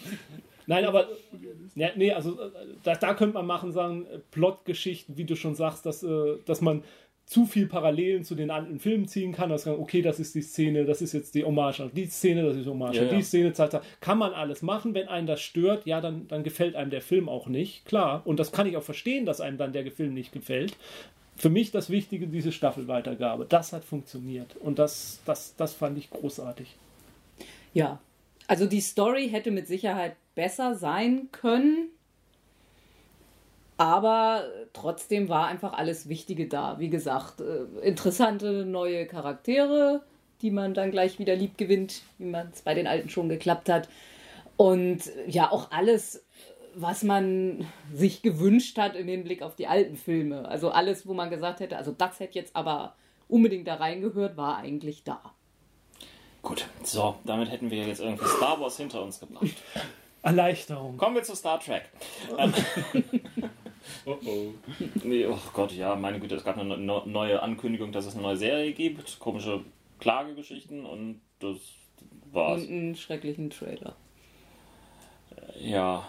Nein, 0.66 0.87
aber 0.87 1.09
ja, 1.74 1.90
nee, 1.94 2.11
also 2.12 2.40
äh, 2.40 2.50
da, 2.83 2.94
da 2.94 3.12
könnte 3.12 3.35
man 3.35 3.46
machen, 3.46 3.72
sagen, 3.72 4.07
Plotgeschichten, 4.30 5.18
wie 5.18 5.24
du 5.24 5.37
schon 5.37 5.54
sagst, 5.54 5.85
dass, 5.85 6.02
äh, 6.02 6.37
dass 6.46 6.62
man 6.62 6.83
zu 7.26 7.46
viel 7.46 7.66
Parallelen 7.66 8.22
zu 8.22 8.34
den 8.34 8.50
anderen 8.50 8.78
Filmen 8.78 9.08
ziehen 9.08 9.32
kann, 9.32 9.48
dass 9.48 9.64
man, 9.66 9.76
okay, 9.76 10.02
das 10.02 10.20
ist 10.20 10.34
die 10.34 10.42
Szene, 10.42 10.84
das 10.84 11.00
ist 11.00 11.12
jetzt 11.14 11.34
die 11.34 11.44
Hommage 11.44 11.80
an 11.80 11.90
die 11.94 12.06
Szene, 12.06 12.42
das 12.42 12.56
ist 12.56 12.66
die 12.66 12.70
Hommage 12.70 12.96
Ja, 12.96 13.02
an 13.02 13.08
die 13.08 13.16
ja. 13.16 13.22
Szene, 13.22 13.52
zack, 13.54 13.70
zack. 13.70 13.82
kann 14.00 14.18
man 14.18 14.32
alles 14.34 14.62
machen, 14.62 14.94
wenn 14.94 15.08
einen 15.08 15.26
das 15.26 15.40
stört, 15.40 15.87
ja, 15.87 16.00
dann, 16.00 16.28
dann 16.28 16.42
gefällt 16.44 16.76
einem 16.76 16.90
der 16.90 17.00
Film 17.00 17.28
auch 17.28 17.46
nicht, 17.46 17.87
klar, 17.87 18.22
und 18.26 18.38
das 18.38 18.52
kann 18.52 18.66
ich 18.66 18.76
auch 18.76 18.82
verstehen, 18.82 19.24
dass 19.24 19.40
einem 19.40 19.56
dann 19.56 19.72
der 19.72 19.90
Film 19.90 20.12
nicht 20.12 20.32
gefällt. 20.32 20.76
Für 21.37 21.50
mich 21.50 21.70
das 21.72 21.90
Wichtige, 21.90 22.28
diese 22.28 22.52
Staffelweitergabe, 22.52 23.46
das 23.48 23.72
hat 23.72 23.84
funktioniert 23.84 24.54
und 24.60 24.78
das, 24.78 25.20
das, 25.24 25.56
das 25.56 25.72
fand 25.72 25.98
ich 25.98 26.10
großartig. 26.10 26.76
Ja, 27.72 28.00
also 28.46 28.66
die 28.66 28.80
Story 28.80 29.28
hätte 29.30 29.50
mit 29.50 29.66
Sicherheit 29.66 30.14
besser 30.34 30.74
sein 30.74 31.28
können, 31.32 31.88
aber 33.76 34.44
trotzdem 34.72 35.28
war 35.28 35.48
einfach 35.48 35.72
alles 35.72 36.08
Wichtige 36.08 36.46
da. 36.46 36.78
Wie 36.78 36.90
gesagt, 36.90 37.40
äh, 37.40 37.87
interessante 37.87 38.64
neue 38.64 39.06
Charaktere, 39.06 40.02
die 40.42 40.50
man 40.50 40.74
dann 40.74 40.90
gleich 40.90 41.18
wieder 41.18 41.34
lieb 41.34 41.58
gewinnt, 41.58 42.02
wie 42.18 42.26
man 42.26 42.50
es 42.52 42.62
bei 42.62 42.74
den 42.74 42.87
alten 42.87 43.08
schon 43.08 43.28
geklappt 43.28 43.68
hat. 43.68 43.88
Und 44.56 45.06
äh, 45.06 45.28
ja, 45.28 45.50
auch 45.50 45.72
alles, 45.72 46.24
was 46.74 47.02
man 47.02 47.66
sich 47.92 48.22
gewünscht 48.22 48.78
hat 48.78 48.94
im 48.94 49.08
Hinblick 49.08 49.42
auf 49.42 49.56
die 49.56 49.66
alten 49.66 49.96
Filme. 49.96 50.48
Also 50.48 50.70
alles, 50.70 51.06
wo 51.06 51.14
man 51.14 51.30
gesagt 51.30 51.60
hätte, 51.60 51.76
also 51.76 51.92
das 51.92 52.20
hätte 52.20 52.38
jetzt 52.38 52.54
aber 52.54 52.94
unbedingt 53.28 53.66
da 53.66 53.74
reingehört, 53.74 54.37
war 54.37 54.58
eigentlich 54.58 55.02
da. 55.02 55.20
Gut, 56.42 56.66
so, 56.82 57.16
damit 57.24 57.50
hätten 57.50 57.70
wir 57.70 57.87
jetzt 57.87 58.00
irgendwie 58.00 58.26
Star 58.26 58.60
Wars 58.60 58.76
hinter 58.76 59.02
uns 59.02 59.18
gebracht. 59.18 59.46
Erleichterung. 60.22 60.96
Kommen 60.96 61.16
wir 61.16 61.22
zu 61.22 61.34
Star 61.34 61.58
Trek. 61.58 61.84
Oh 64.06 64.16
oh. 64.26 64.46
Nee, 65.02 65.26
oh 65.26 65.38
Gott, 65.52 65.72
ja, 65.72 65.94
meine 65.96 66.18
Güte, 66.20 66.34
es 66.36 66.44
gab 66.44 66.56
eine 66.58 66.76
ne- 66.76 67.02
neue 67.06 67.42
Ankündigung, 67.42 67.92
dass 67.92 68.06
es 68.06 68.14
eine 68.14 68.22
neue 68.22 68.36
Serie 68.36 68.72
gibt, 68.72 69.18
komische 69.18 69.60
Klagegeschichten 70.00 70.84
und 70.86 71.20
das 71.40 71.56
war's. 72.32 72.62
Und 72.62 72.68
einen 72.70 72.96
schrecklichen 72.96 73.50
Trailer. 73.50 73.96
Ja. 75.60 76.06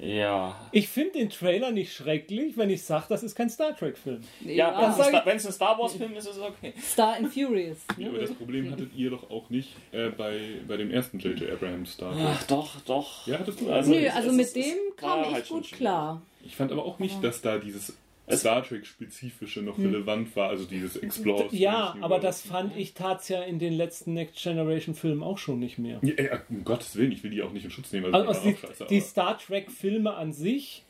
Ja. 0.00 0.54
Ich 0.70 0.88
finde 0.88 1.14
den 1.18 1.28
Trailer 1.30 1.72
nicht 1.72 1.92
schrecklich, 1.92 2.56
wenn 2.56 2.70
ich 2.70 2.84
sage, 2.84 3.06
das 3.08 3.24
ist 3.24 3.34
kein 3.34 3.50
Star 3.50 3.76
Trek-Film. 3.76 4.20
Ja, 4.44 4.70
das 4.80 4.96
wenn 5.24 5.36
es 5.38 5.46
ein 5.46 5.52
Star 5.52 5.76
Wars-Film 5.76 6.14
ist, 6.14 6.28
ist 6.28 6.36
es 6.36 6.40
okay. 6.42 6.72
Star 6.80 7.16
and 7.16 7.32
Furious. 7.34 7.78
Ja, 7.96 8.04
Ne? 8.04 8.10
aber 8.10 8.18
das 8.20 8.32
Problem 8.32 8.70
hattet 8.70 8.94
ihr 8.94 9.10
doch 9.10 9.28
auch 9.28 9.50
nicht 9.50 9.70
äh, 9.90 10.10
bei, 10.10 10.38
bei 10.68 10.76
dem 10.76 10.92
ersten 10.92 11.18
J.J. 11.18 11.50
Abrams 11.50 11.94
Star 11.94 12.12
Trek. 12.14 12.22
Ach, 12.28 12.42
doch, 12.44 12.80
doch. 12.82 13.26
Ja, 13.26 13.40
hattest 13.40 13.60
du? 13.60 13.72
Also- 13.72 13.90
Nö, 13.90 14.08
also 14.08 14.28
es- 14.28 14.36
mit 14.36 14.46
es 14.46 14.52
dem 14.52 14.76
kam 14.96 15.22
ich 15.22 15.32
halt 15.32 15.48
gut 15.48 15.66
schwierig. 15.66 15.78
klar. 15.80 16.22
Ich 16.48 16.56
fand 16.56 16.72
aber 16.72 16.86
auch 16.86 16.98
nicht, 16.98 17.22
dass 17.22 17.42
da 17.42 17.58
dieses 17.58 17.94
Star 18.30 18.64
Trek-spezifische 18.64 19.60
noch 19.60 19.78
relevant 19.78 20.34
war, 20.34 20.48
also 20.48 20.64
dieses 20.64 20.96
Explore. 20.96 21.48
Ja, 21.50 21.94
aber 22.00 22.18
das 22.18 22.40
fand 22.40 22.74
ich 22.76 22.94
tat's 22.94 23.28
ja 23.28 23.42
in 23.42 23.58
den 23.58 23.74
letzten 23.74 24.14
Next 24.14 24.42
Generation 24.42 24.94
Filmen 24.94 25.22
auch 25.22 25.36
schon 25.36 25.58
nicht 25.58 25.78
mehr. 25.78 26.00
Ja, 26.02 26.22
ja, 26.22 26.42
um 26.48 26.64
Gottes 26.64 26.96
Willen, 26.96 27.12
ich 27.12 27.22
will 27.22 27.30
die 27.30 27.42
auch 27.42 27.52
nicht 27.52 27.64
in 27.64 27.70
Schutz 27.70 27.92
nehmen. 27.92 28.14
Also, 28.14 28.22
die 28.22 28.28
also 28.28 28.50
die, 28.50 28.56
scheiße, 28.56 28.86
die 28.88 29.00
Star 29.00 29.38
Trek-Filme 29.38 30.14
an 30.14 30.32
sich 30.32 30.84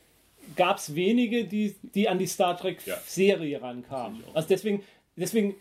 gab 0.55 0.77
es 0.77 0.95
wenige, 0.95 1.43
die, 1.43 1.75
die 1.93 2.07
an 2.07 2.19
die 2.19 2.27
Star 2.27 2.57
Trek-Serie 2.57 3.61
rankamen. 3.61 4.21
Ich 4.21 4.27
auch. 4.27 4.35
Also 4.35 4.47
deswegen, 4.47 4.83
deswegen, 5.17 5.55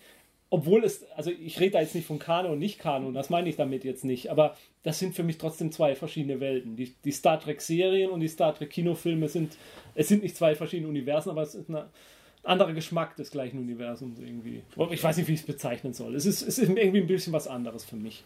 obwohl 0.49 0.85
es, 0.85 1.05
also 1.17 1.33
ich 1.33 1.59
rede 1.59 1.73
da 1.73 1.81
jetzt 1.81 1.97
nicht 1.97 2.07
von 2.07 2.21
Kanon 2.21 2.53
und 2.53 2.59
nicht 2.61 2.79
Kanon, 2.79 3.15
das 3.15 3.31
meine 3.31 3.49
ich 3.49 3.57
damit 3.57 3.85
jetzt 3.85 4.05
nicht, 4.05 4.31
aber 4.31 4.57
das 4.83 4.99
sind 4.99 5.15
für 5.15 5.23
mich 5.23 5.39
trotzdem 5.39 5.73
zwei 5.73 5.95
verschiedene 5.95 6.41
Welten. 6.41 6.77
Die, 6.77 6.95
die 7.05 7.13
Star 7.13 7.41
Trek-Serien 7.41 8.11
und 8.11 8.21
die 8.21 8.29
Star 8.29 8.55
Trek-Kinofilme 8.55 9.29
sind, 9.29 9.57
es 9.95 10.09
sind 10.09 10.23
nicht 10.23 10.37
zwei 10.37 10.55
verschiedene 10.55 10.89
Universen, 10.89 11.31
aber 11.31 11.43
es 11.43 11.55
ist 11.55 11.69
eine, 11.69 11.83
ein 11.83 12.53
anderer 12.53 12.73
Geschmack 12.73 13.17
des 13.17 13.31
gleichen 13.31 13.59
Universums 13.59 14.19
irgendwie. 14.21 14.63
Ich 14.91 15.03
weiß 15.03 15.17
nicht, 15.17 15.29
wie 15.29 15.35
ich 15.35 15.41
es 15.41 15.47
bezeichnen 15.47 15.95
soll. 15.95 16.15
Es 16.15 16.27
ist, 16.27 16.43
es 16.43 16.59
ist 16.59 16.69
irgendwie 16.69 17.01
ein 17.01 17.07
bisschen 17.07 17.33
was 17.33 17.49
anderes 17.49 17.85
für 17.85 17.97
mich. 17.97 18.23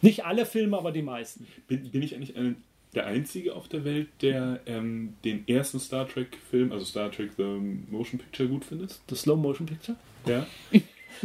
Nicht 0.00 0.24
alle 0.24 0.46
Filme, 0.46 0.78
aber 0.78 0.92
die 0.92 1.02
meisten. 1.02 1.46
Bin, 1.68 1.90
bin 1.90 2.02
ich 2.02 2.14
eigentlich 2.14 2.36
ein, 2.36 2.56
der 2.94 3.06
Einzige 3.06 3.54
auf 3.54 3.68
der 3.68 3.84
Welt, 3.84 4.08
der 4.20 4.60
ähm, 4.66 5.14
den 5.24 5.46
ersten 5.48 5.80
Star 5.80 6.08
Trek-Film, 6.08 6.72
also 6.72 6.84
Star 6.84 7.10
Trek 7.10 7.32
The 7.36 7.60
Motion 7.90 8.18
Picture, 8.18 8.48
gut 8.48 8.64
findest? 8.64 9.02
Das 9.06 9.22
Slow 9.22 9.36
Motion 9.36 9.66
Picture? 9.66 9.96
Ja. 10.26 10.46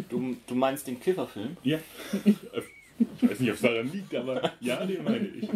Du, 0.10 0.36
du 0.46 0.56
meinst 0.56 0.86
den 0.88 1.00
Kifferfilm? 1.00 1.58
Ja. 1.64 1.80
Ich 3.22 3.30
weiß 3.30 3.40
nicht, 3.40 3.50
ob 3.50 3.56
es 3.56 3.62
daran 3.62 3.92
liegt, 3.92 4.16
aber 4.16 4.52
ja, 4.60 4.86
den 4.86 5.04
meine 5.04 5.28
ich. 5.28 5.50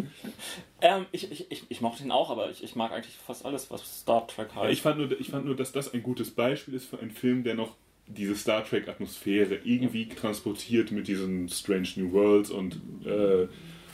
Ähm, 0.82 1.06
ich, 1.12 1.32
ich, 1.32 1.52
ich, 1.52 1.64
ich 1.70 1.82
mochte 1.82 2.04
ihn 2.04 2.12
auch, 2.12 2.30
aber 2.30 2.50
ich, 2.50 2.64
ich 2.64 2.76
mag 2.76 2.92
eigentlich 2.92 3.16
fast 3.16 3.46
alles, 3.46 3.70
was 3.72 4.02
Star 4.02 4.28
Trek 4.28 4.50
Ja, 4.56 4.62
heißt. 4.64 4.74
ich, 4.74 4.82
fand 4.82 4.98
nur, 4.98 5.20
ich 5.20 5.30
fand 5.30 5.46
nur, 5.46 5.56
dass 5.56 5.72
das 5.72 5.94
ein 5.94 6.04
gutes 6.04 6.32
Beispiel 6.32 6.74
ist 6.74 6.86
für 6.86 7.00
einen 7.00 7.12
Film, 7.12 7.44
der 7.44 7.56
noch 7.56 7.76
diese 8.08 8.36
Star 8.36 8.66
Trek-Atmosphäre 8.66 9.60
irgendwie 9.64 10.10
transportiert 10.10 10.92
mit 10.92 11.08
diesen 11.08 11.48
Strange 11.50 11.88
New 11.96 12.12
Worlds 12.12 12.50
und 12.52 12.76
äh, 13.06 13.48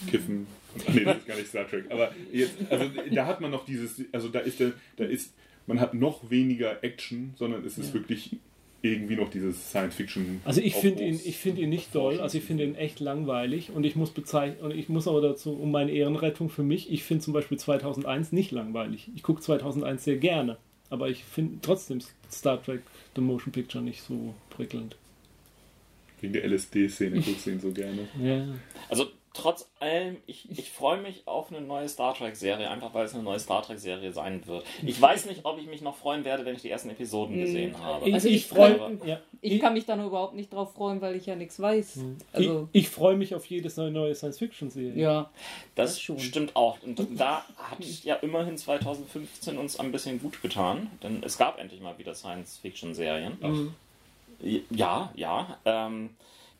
Kiffen. 0.09 0.47
Nee, 0.93 1.05
das 1.05 1.17
ist 1.17 1.25
gar 1.27 1.35
nicht 1.37 1.47
Star 1.47 1.67
Trek. 1.67 1.85
Aber 1.89 2.13
jetzt, 2.31 2.53
also 2.69 2.85
da 3.11 3.25
hat 3.25 3.41
man 3.41 3.49
noch 3.49 3.65
dieses, 3.65 3.99
also 4.11 4.27
da 4.29 4.39
ist 4.39 4.59
der, 4.59 4.73
da 4.97 5.05
ist, 5.05 5.33
man 5.65 5.79
hat 5.79 5.95
noch 5.95 6.29
weniger 6.29 6.83
Action, 6.83 7.33
sondern 7.35 7.65
es 7.65 7.79
ist 7.79 7.93
wirklich 7.95 8.35
irgendwie 8.81 9.15
noch 9.15 9.29
dieses 9.29 9.69
Science-Fiction. 9.69 10.41
Also 10.45 10.61
ich 10.61 10.75
finde 10.75 11.03
ihn, 11.03 11.19
ich 11.23 11.37
finde 11.37 11.61
ihn 11.61 11.69
nicht 11.69 11.93
doll, 11.95 12.19
also 12.19 12.37
ich 12.37 12.43
finde 12.43 12.63
ihn 12.63 12.75
echt 12.75 12.99
langweilig 12.99 13.71
und 13.71 13.85
ich 13.85 13.95
muss 13.95 14.11
bezeichnen, 14.11 14.59
und 14.61 14.71
ich 14.75 14.87
muss 14.89 15.07
aber 15.07 15.21
dazu, 15.21 15.53
um 15.53 15.71
meine 15.71 15.91
Ehrenrettung 15.91 16.49
für 16.49 16.63
mich, 16.63 16.91
ich 16.91 17.03
finde 17.03 17.23
zum 17.23 17.33
Beispiel 17.33 17.57
2001 17.57 18.31
nicht 18.31 18.51
langweilig. 18.51 19.09
Ich 19.15 19.23
gucke 19.23 19.41
2001 19.41 20.03
sehr 20.03 20.17
gerne, 20.17 20.57
aber 20.89 21.09
ich 21.09 21.23
finde 21.23 21.57
trotzdem 21.61 22.01
Star 22.31 22.61
Trek 22.61 22.81
The 23.15 23.21
Motion 23.21 23.51
Picture 23.51 23.83
nicht 23.83 24.01
so 24.01 24.33
prickelnd. 24.49 24.95
Wegen 26.21 26.33
der 26.33 26.45
LSD-Szene 26.47 27.21
guckst 27.21 27.45
du 27.45 27.51
ihn 27.51 27.59
so 27.59 27.71
gerne. 27.71 28.07
Ja. 28.21 28.47
Also 28.89 29.07
trotz 29.37 29.69
allem, 29.79 30.17
ich, 30.25 30.49
ich 30.51 30.71
freue 30.71 30.99
mich 31.01 31.23
auf 31.27 31.51
eine 31.51 31.61
neue 31.61 31.87
Star 31.87 32.13
Trek-Serie, 32.15 32.69
einfach 32.69 32.93
weil 32.93 33.05
es 33.05 33.13
eine 33.13 33.23
neue 33.23 33.39
Star 33.39 33.61
Trek-Serie 33.63 34.11
sein 34.11 34.45
wird. 34.47 34.65
Ich 34.85 34.99
weiß 35.01 35.25
nicht, 35.27 35.45
ob 35.45 35.57
ich 35.59 35.67
mich 35.67 35.81
noch 35.81 35.95
freuen 35.95 36.25
werde, 36.25 36.43
wenn 36.45 36.55
ich 36.55 36.61
die 36.61 36.69
ersten 36.69 36.89
Episoden 36.89 37.39
gesehen 37.39 37.77
habe. 37.81 38.11
Also 38.13 38.27
ich 38.27 38.35
ich 38.35 38.47
freu- 38.47 38.75
freue 38.77 38.97
ja. 39.05 39.19
Ich 39.41 39.59
kann 39.59 39.73
mich 39.73 39.85
da 39.85 39.95
nur 39.95 40.07
überhaupt 40.07 40.33
nicht 40.33 40.51
drauf 40.51 40.73
freuen, 40.73 40.99
weil 40.99 41.15
ich 41.15 41.25
ja 41.27 41.35
nichts 41.35 41.59
weiß. 41.59 41.99
Also, 42.33 42.67
ich, 42.73 42.83
ich 42.85 42.89
freue 42.89 43.15
mich 43.15 43.35
auf 43.35 43.45
jedes 43.45 43.77
neue, 43.77 43.91
neue 43.91 44.15
Science-Fiction-Serie. 44.15 44.93
ja. 45.01 45.29
Das 45.75 45.91
Das 45.91 46.01
schon. 46.01 46.19
stimmt 46.19 46.55
auch. 46.55 46.77
Und 46.83 46.99
da 47.19 47.45
hat 47.57 47.77
ja 48.03 48.15
immerhin 48.15 48.57
2015 48.57 49.57
uns 49.59 49.79
ein 49.79 49.91
bisschen 49.91 50.19
gut 50.19 50.41
getan, 50.41 50.89
denn 51.03 51.21
es 51.23 51.37
gab 51.37 51.59
endlich 51.59 51.81
mal 51.81 51.97
wieder 51.99 52.15
Science-Fiction-Serien. 52.15 53.37
Mhm. 53.41 53.73
Ja, 54.71 55.11
ja. 55.15 55.57
Ähm, 55.65 56.09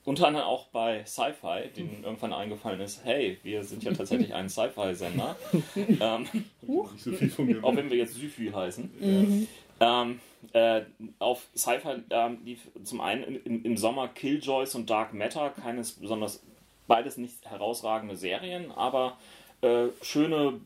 unter 0.08 0.26
anderem 0.26 0.48
auch 0.48 0.68
bei 0.68 1.04
Sci-Fi, 1.04 1.68
denen 1.76 2.06
irgendwann 2.06 2.32
eingefallen 2.32 2.80
ist, 2.80 3.04
hey, 3.04 3.40
wir 3.44 3.62
sind 3.66 3.84
ja 3.84 3.92
tatsächlich 3.92 4.34
ein 4.34 4.48
Sci-Fi-Sender. 4.48 5.36
ähm, 5.76 6.26
Nicht 6.62 7.04
so 7.04 7.12
viel 7.12 7.30
von 7.30 7.46
mir. 7.46 7.62
auch 7.62 7.76
wenn 7.76 7.90
wir 7.90 7.98
jetzt 7.98 8.14
Syfy 8.14 8.50
heißen. 8.50 9.48
Ähm, 9.82 10.22
äh, 10.54 10.84
auf 11.20 11.48
Sci-Fi 11.58 12.04
ähm, 12.10 12.38
lief 12.46 12.62
zum 12.86 13.02
einen 13.02 13.36
im, 13.44 13.66
im 13.66 13.76
Sommer 13.76 14.08
Killjoys 14.08 14.76
und 14.76 14.90
Dark 14.90 15.14
Matter, 15.14 15.50
keines 15.50 15.92
besonders, 15.92 16.42
beides 16.88 17.18
nicht 17.18 17.46
herausragende 17.46 18.16
Serien, 18.16 18.72
aber 18.72 19.18
äh, 19.60 19.88
schöne 20.02 20.62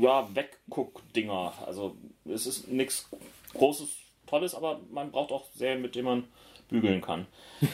ja, 0.00 0.28
Wegguck-Dinger. 0.32 1.54
Also 1.66 1.96
es 2.24 2.46
ist 2.46 2.68
nichts 2.68 3.10
Großes, 3.52 3.88
Tolles, 4.28 4.54
aber 4.54 4.80
man 4.92 5.10
braucht 5.10 5.32
auch 5.32 5.46
Serien, 5.56 5.82
mit 5.82 5.96
denen 5.96 6.04
man 6.04 6.24
bügeln 6.68 7.00
kann. 7.00 7.26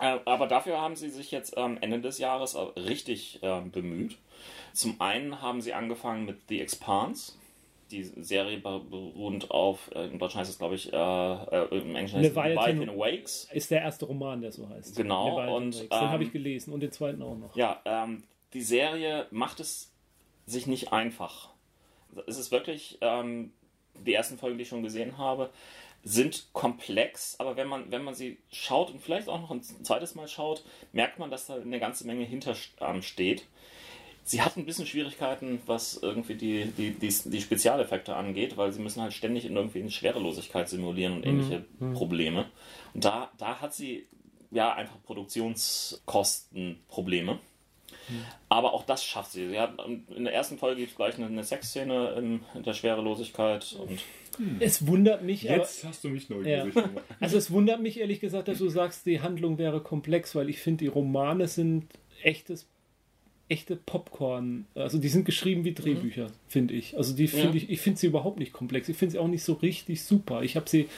Äh, 0.00 0.18
Aber 0.24 0.46
dafür 0.46 0.80
haben 0.80 0.96
sie 0.96 1.10
sich 1.10 1.30
jetzt 1.30 1.54
ähm, 1.56 1.76
Ende 1.80 2.00
des 2.00 2.16
Jahres 2.18 2.54
äh, 2.54 2.60
richtig 2.80 3.38
ähm, 3.42 3.70
bemüht. 3.70 4.16
Zum 4.72 5.00
einen 5.00 5.42
haben 5.42 5.60
sie 5.60 5.74
angefangen 5.74 6.24
mit 6.24 6.38
The 6.48 6.60
Expanse. 6.60 7.32
Die 7.90 8.04
Serie 8.04 8.58
beruht 8.58 9.50
auf, 9.50 9.90
äh, 9.94 10.06
in 10.06 10.18
Deutschland 10.18 10.40
heißt 10.40 10.50
es 10.52 10.58
glaube 10.58 10.76
ich, 10.76 10.92
äh, 10.92 10.96
äh, 10.96 11.78
im 11.78 11.94
Englischen 11.96 12.18
heißt 12.18 12.30
es 12.30 12.34
Leviathan- 12.34 12.78
Leviathan 12.78 12.88
Awakes. 12.88 13.48
Ist 13.52 13.70
der 13.70 13.82
erste 13.82 14.06
Roman, 14.06 14.40
der 14.40 14.52
so 14.52 14.68
heißt. 14.68 14.96
Genau, 14.96 15.38
Leviathan 15.38 15.54
und, 15.54 15.74
Wakes. 15.74 15.88
Den 15.88 16.00
habe 16.00 16.22
ähm, 16.22 16.28
ich 16.28 16.32
gelesen 16.32 16.72
und 16.72 16.80
den 16.80 16.92
zweiten 16.92 17.20
auch 17.22 17.36
noch. 17.36 17.54
Ja, 17.54 17.82
ähm, 17.84 18.22
die 18.54 18.62
Serie 18.62 19.26
macht 19.30 19.60
es 19.60 19.92
sich 20.46 20.66
nicht 20.66 20.92
einfach. 20.92 21.50
Es 22.26 22.38
ist 22.38 22.50
wirklich, 22.52 22.98
ähm, 23.02 23.52
die 23.94 24.14
ersten 24.14 24.38
Folgen, 24.38 24.56
die 24.56 24.62
ich 24.62 24.68
schon 24.68 24.82
gesehen 24.82 25.18
habe, 25.18 25.50
sind 26.02 26.48
komplex, 26.52 27.36
aber 27.38 27.56
wenn 27.56 27.68
man, 27.68 27.90
wenn 27.90 28.02
man 28.02 28.14
sie 28.14 28.38
schaut 28.50 28.90
und 28.90 29.02
vielleicht 29.02 29.28
auch 29.28 29.40
noch 29.40 29.50
ein 29.50 29.62
zweites 29.62 30.14
Mal 30.14 30.28
schaut, 30.28 30.64
merkt 30.92 31.18
man, 31.18 31.30
dass 31.30 31.46
da 31.46 31.56
eine 31.56 31.80
ganze 31.80 32.06
Menge 32.06 32.24
hinter 32.24 32.54
ähm, 32.80 33.02
steht. 33.02 33.46
Sie 34.24 34.40
hat 34.42 34.56
ein 34.56 34.64
bisschen 34.64 34.86
Schwierigkeiten, 34.86 35.60
was 35.66 35.96
irgendwie 35.96 36.36
die, 36.36 36.66
die, 36.66 36.92
die, 36.92 37.08
die 37.08 37.40
Spezialeffekte 37.40 38.14
angeht, 38.14 38.56
weil 38.56 38.72
sie 38.72 38.80
müssen 38.80 39.02
halt 39.02 39.12
ständig 39.12 39.44
in 39.44 39.56
irgendwie 39.56 39.80
eine 39.80 39.90
Schwerelosigkeit 39.90 40.68
simulieren 40.68 41.14
und 41.14 41.26
ähnliche 41.26 41.64
Probleme. 41.94 42.48
Und 42.94 43.04
da, 43.04 43.32
da 43.38 43.60
hat 43.60 43.74
sie 43.74 44.06
ja 44.50 44.72
einfach 44.72 45.02
Produktionskostenprobleme. 45.02 47.40
Aber 48.48 48.72
auch 48.74 48.84
das 48.84 49.04
schafft 49.04 49.32
sie. 49.32 49.48
sie 49.48 49.58
hat, 49.58 49.74
in 50.14 50.24
der 50.24 50.32
ersten 50.34 50.58
Folge 50.58 50.80
gibt 50.80 50.90
es 50.92 50.96
gleich 50.96 51.16
eine, 51.16 51.26
eine 51.26 51.44
Sexszene 51.44 52.14
in, 52.18 52.40
in 52.54 52.62
der 52.62 52.74
Schwerelosigkeit 52.74 53.76
und 53.78 54.00
Es 54.60 54.86
wundert 54.86 55.22
mich, 55.22 55.48
aber, 55.50 55.58
Jetzt 55.60 55.84
hast 55.84 56.02
du 56.04 56.08
mich 56.08 56.28
neugierig 56.28 56.74
Ja. 56.74 56.82
gemacht. 56.82 57.04
also 57.20 57.36
es 57.38 57.50
wundert 57.50 57.80
mich 57.82 58.00
ehrlich 58.00 58.20
gesagt, 58.20 58.48
dass 58.48 58.58
du 58.58 58.68
sagst, 58.68 59.06
die 59.06 59.20
Handlung 59.20 59.58
wäre 59.58 59.80
komplex, 59.80 60.34
weil 60.34 60.48
ich 60.48 60.58
finde, 60.60 60.78
die 60.84 60.88
Romane 60.88 61.46
sind 61.48 61.86
echtes, 62.22 62.66
echte 63.48 63.76
Popcorn. 63.76 64.66
Also 64.74 64.98
die 64.98 65.08
sind 65.08 65.24
geschrieben 65.24 65.64
wie 65.64 65.74
Drehbücher, 65.74 66.28
finde 66.48 66.74
ich. 66.74 66.96
Also 66.96 67.14
die 67.14 67.28
finde 67.28 67.48
Ja. 67.58 67.64
ich, 67.64 67.70
ich 67.70 67.80
finde 67.80 67.98
sie 67.98 68.06
überhaupt 68.06 68.38
nicht 68.38 68.52
komplex. 68.52 68.88
Ich 68.88 68.96
finde 68.96 69.12
sie 69.12 69.18
auch 69.18 69.28
nicht 69.28 69.42
so 69.42 69.54
richtig 69.54 70.02
super. 70.04 70.42
Ich 70.42 70.56
habe 70.56 70.68
sie, 70.68 70.88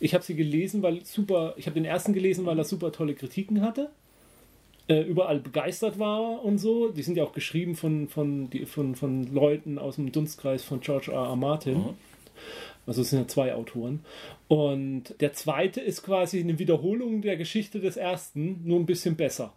ich 0.00 0.14
habe 0.14 0.24
sie 0.24 0.34
gelesen, 0.34 0.82
weil 0.82 1.04
super, 1.04 1.54
ich 1.56 1.66
habe 1.66 1.74
den 1.74 1.84
ersten 1.84 2.12
gelesen, 2.12 2.46
weil 2.46 2.58
er 2.58 2.64
super 2.64 2.90
tolle 2.92 3.14
Kritiken 3.14 3.62
hatte. 3.62 3.90
Äh, 4.90 5.02
überall 5.02 5.38
begeistert 5.38 5.98
war 5.98 6.44
und 6.44 6.58
so. 6.58 6.88
Die 6.88 7.02
sind 7.02 7.16
ja 7.16 7.22
auch 7.22 7.32
geschrieben 7.32 7.76
von, 7.76 8.08
von, 8.08 8.50
die, 8.50 8.66
von, 8.66 8.96
von 8.96 9.32
Leuten 9.32 9.78
aus 9.78 9.96
dem 9.96 10.10
Dunstkreis 10.10 10.64
von 10.64 10.80
George 10.80 11.12
R. 11.12 11.28
R. 11.28 11.36
Martin. 11.36 11.78
Mhm. 11.78 11.94
Also 12.86 13.02
es 13.02 13.10
sind 13.10 13.20
ja 13.20 13.28
zwei 13.28 13.54
Autoren. 13.54 14.00
Und 14.48 15.14
der 15.20 15.32
zweite 15.32 15.80
ist 15.80 16.02
quasi 16.02 16.40
eine 16.40 16.58
Wiederholung 16.58 17.22
der 17.22 17.36
Geschichte 17.36 17.78
des 17.78 17.96
ersten, 17.96 18.62
nur 18.64 18.80
ein 18.80 18.86
bisschen 18.86 19.14
besser. 19.14 19.52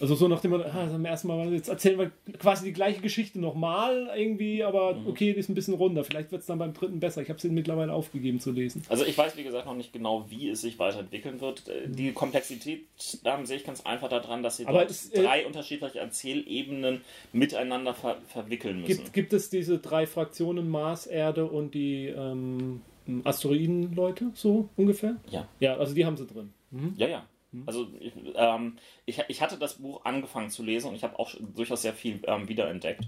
Also 0.00 0.14
so 0.14 0.28
nachdem 0.28 0.50
man, 0.50 0.62
ah, 0.62 0.88
am 0.94 1.04
ersten 1.04 1.28
Mal, 1.28 1.52
jetzt 1.52 1.68
erzählen 1.68 1.98
wir 1.98 2.10
quasi 2.38 2.64
die 2.66 2.72
gleiche 2.72 3.00
Geschichte 3.00 3.40
nochmal 3.40 4.10
irgendwie, 4.14 4.62
aber 4.62 4.98
okay, 5.06 5.32
die 5.32 5.40
ist 5.40 5.48
ein 5.48 5.54
bisschen 5.54 5.74
runder. 5.74 6.04
Vielleicht 6.04 6.32
wird 6.32 6.42
es 6.42 6.46
dann 6.46 6.58
beim 6.58 6.74
dritten 6.74 7.00
besser. 7.00 7.22
Ich 7.22 7.28
habe 7.28 7.38
es 7.38 7.44
mittlerweile 7.44 7.92
aufgegeben 7.92 8.38
zu 8.40 8.52
lesen. 8.52 8.82
Also 8.88 9.04
ich 9.04 9.16
weiß, 9.16 9.36
wie 9.36 9.42
gesagt, 9.44 9.66
noch 9.66 9.74
nicht 9.74 9.92
genau, 9.92 10.26
wie 10.28 10.50
es 10.50 10.60
sich 10.60 10.78
weiterentwickeln 10.78 11.40
wird. 11.40 11.68
Äh, 11.68 11.88
Die 11.88 12.12
Komplexität 12.12 12.86
ähm, 13.24 13.46
sehe 13.46 13.56
ich 13.56 13.64
ganz 13.64 13.86
einfach 13.86 14.08
daran, 14.08 14.42
dass 14.42 14.58
sie 14.58 14.66
Aber 14.66 14.80
dort 14.80 14.90
es, 14.90 15.10
äh, 15.10 15.22
drei 15.22 15.46
unterschiedliche 15.46 15.98
Erzählebenen 15.98 17.00
miteinander 17.32 17.94
ver 17.94 18.16
verwickeln 18.26 18.80
müssen. 18.82 18.96
Gibt, 18.96 19.12
gibt 19.12 19.32
es 19.32 19.50
diese 19.50 19.78
drei 19.78 20.06
Fraktionen, 20.06 20.68
Mars, 20.68 21.06
Erde 21.06 21.46
und 21.46 21.74
die 21.74 22.06
ähm, 22.06 22.82
Asteroiden-Leute, 23.24 24.30
so 24.34 24.68
ungefähr? 24.76 25.16
Ja. 25.30 25.48
Ja, 25.60 25.76
also 25.76 25.94
die 25.94 26.04
haben 26.04 26.16
sie 26.16 26.26
drin. 26.26 26.52
Ja, 26.96 27.08
ja. 27.08 27.26
Also 27.66 27.86
ich, 27.98 28.12
ähm, 28.34 28.76
ich, 29.06 29.22
ich 29.28 29.40
hatte 29.40 29.58
das 29.58 29.74
Buch 29.74 30.04
angefangen 30.04 30.50
zu 30.50 30.62
lesen 30.62 30.88
und 30.88 30.94
ich 30.94 31.04
habe 31.04 31.18
auch 31.18 31.34
durchaus 31.54 31.82
sehr 31.82 31.94
viel 31.94 32.20
ähm, 32.26 32.48
wiederentdeckt. 32.48 33.04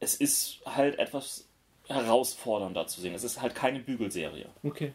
Es 0.00 0.14
ist 0.14 0.60
halt 0.66 0.98
etwas 0.98 1.48
herausfordernder 1.88 2.86
zu 2.86 3.00
sehen. 3.00 3.14
Es 3.14 3.24
ist 3.24 3.40
halt 3.40 3.54
keine 3.54 3.80
Bügelserie. 3.80 4.48
Okay. 4.62 4.92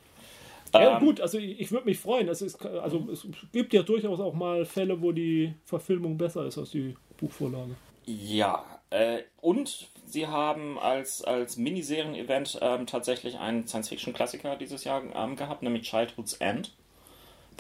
Ja, 0.74 0.98
Ähm, 0.98 1.00
gut, 1.00 1.22
also 1.22 1.38
ich, 1.38 1.60
ich 1.60 1.72
würde 1.72 1.86
mich 1.86 2.00
freuen. 2.00 2.28
Es, 2.30 2.42
ist, 2.42 2.66
also 2.66 3.08
es 3.12 3.28
gibt 3.52 3.74
ja 3.74 3.84
durchaus 3.84 4.20
auch 4.20 4.34
mal 4.34 4.66
Fälle, 4.66 5.02
wo 5.02 5.12
die 5.12 5.54
Verfilmung 5.66 6.18
besser 6.18 6.46
ist 6.46 6.58
als 6.58 6.72
die 6.72 6.96
Buchvorlage. 7.18 7.76
Ja, 8.06 8.66
äh, 8.90 9.24
und 9.42 9.90
sie 10.06 10.28
haben 10.28 10.80
als, 10.80 11.24
als 11.24 11.58
Miniserien-Event 11.58 12.60
ähm, 12.62 12.88
tatsächlich 12.88 13.38
einen 13.38 13.68
Science-Fiction-Klassiker 13.68 14.56
dieses 14.56 14.84
Jahr 14.84 15.04
ähm, 15.14 15.36
gehabt, 15.36 15.62
nämlich 15.62 15.84
Childhood's 15.84 16.34
End 16.34 16.74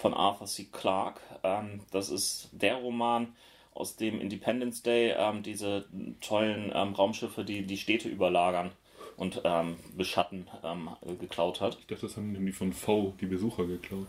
von 0.01 0.13
Arthur 0.15 0.47
C. 0.47 0.67
Clarke. 0.71 1.21
Ähm, 1.43 1.81
das 1.91 2.09
ist 2.09 2.49
der 2.51 2.75
Roman, 2.75 3.35
aus 3.73 3.95
dem 3.95 4.19
Independence 4.19 4.83
Day 4.83 5.13
ähm, 5.17 5.43
diese 5.43 5.85
tollen 6.19 6.71
ähm, 6.75 6.93
Raumschiffe, 6.93 7.45
die 7.45 7.61
die 7.63 7.77
Städte 7.77 8.09
überlagern 8.09 8.71
und 9.15 9.41
ähm, 9.45 9.77
beschatten, 9.95 10.47
ähm, 10.63 10.89
geklaut 11.19 11.61
hat. 11.61 11.77
Ich 11.79 11.87
dachte, 11.87 12.07
das 12.07 12.17
haben 12.17 12.33
die 12.45 12.51
von 12.51 12.73
V, 12.73 13.13
die 13.21 13.27
Besucher, 13.27 13.65
geklaut. 13.65 14.07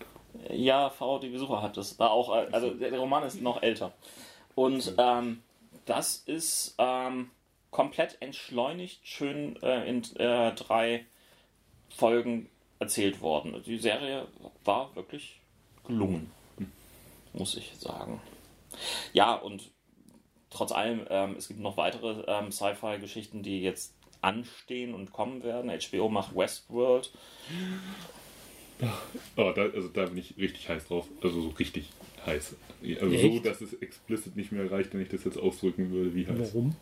Ja, 0.50 0.90
V, 0.90 1.18
die 1.18 1.28
Besucher 1.28 1.62
hat 1.62 1.76
das. 1.76 1.96
Da 1.96 2.08
auch, 2.08 2.34
äh, 2.34 2.48
also 2.50 2.70
der 2.70 2.98
Roman 2.98 3.22
ist 3.22 3.40
noch 3.40 3.62
älter. 3.62 3.92
Und 4.54 4.94
ähm, 4.98 5.42
das 5.84 6.16
ist 6.26 6.76
komplett 7.70 8.18
entschleunigt, 8.20 9.00
schön 9.02 9.60
äh, 9.62 9.88
in 9.88 10.02
äh, 10.16 10.52
drei 10.54 11.06
Folgen 11.88 12.48
erzählt 12.78 13.20
worden. 13.20 13.62
Die 13.64 13.78
Serie 13.78 14.26
war 14.64 14.94
wirklich 14.94 15.41
gelungen, 15.86 16.30
muss 17.32 17.56
ich 17.56 17.72
sagen. 17.78 18.20
Ja, 19.12 19.34
und 19.34 19.70
trotz 20.50 20.72
allem, 20.72 21.02
ähm, 21.10 21.34
es 21.36 21.48
gibt 21.48 21.60
noch 21.60 21.76
weitere 21.76 22.24
ähm, 22.26 22.50
Sci-Fi-Geschichten, 22.52 23.42
die 23.42 23.60
jetzt 23.62 23.94
anstehen 24.20 24.94
und 24.94 25.12
kommen 25.12 25.42
werden. 25.42 25.70
HBO 25.70 26.08
macht 26.08 26.34
Westworld. 26.36 27.12
Oh, 29.36 29.52
da, 29.54 29.62
also 29.62 29.88
da 29.88 30.06
bin 30.06 30.18
ich 30.18 30.36
richtig 30.38 30.68
heiß 30.68 30.86
drauf. 30.88 31.06
Also 31.22 31.40
so 31.40 31.48
richtig 31.50 31.88
heiß. 32.26 32.56
Also 33.00 33.16
so, 33.18 33.38
dass 33.38 33.60
es 33.60 33.74
explicit 33.74 34.36
nicht 34.36 34.50
mehr 34.52 34.70
reicht, 34.70 34.92
wenn 34.92 35.00
ich 35.02 35.08
das 35.08 35.24
jetzt 35.24 35.38
ausdrücken 35.38 35.90
würde, 35.90 36.14
wie 36.14 36.26
heiß. 36.26 36.52
Warum? 36.54 36.74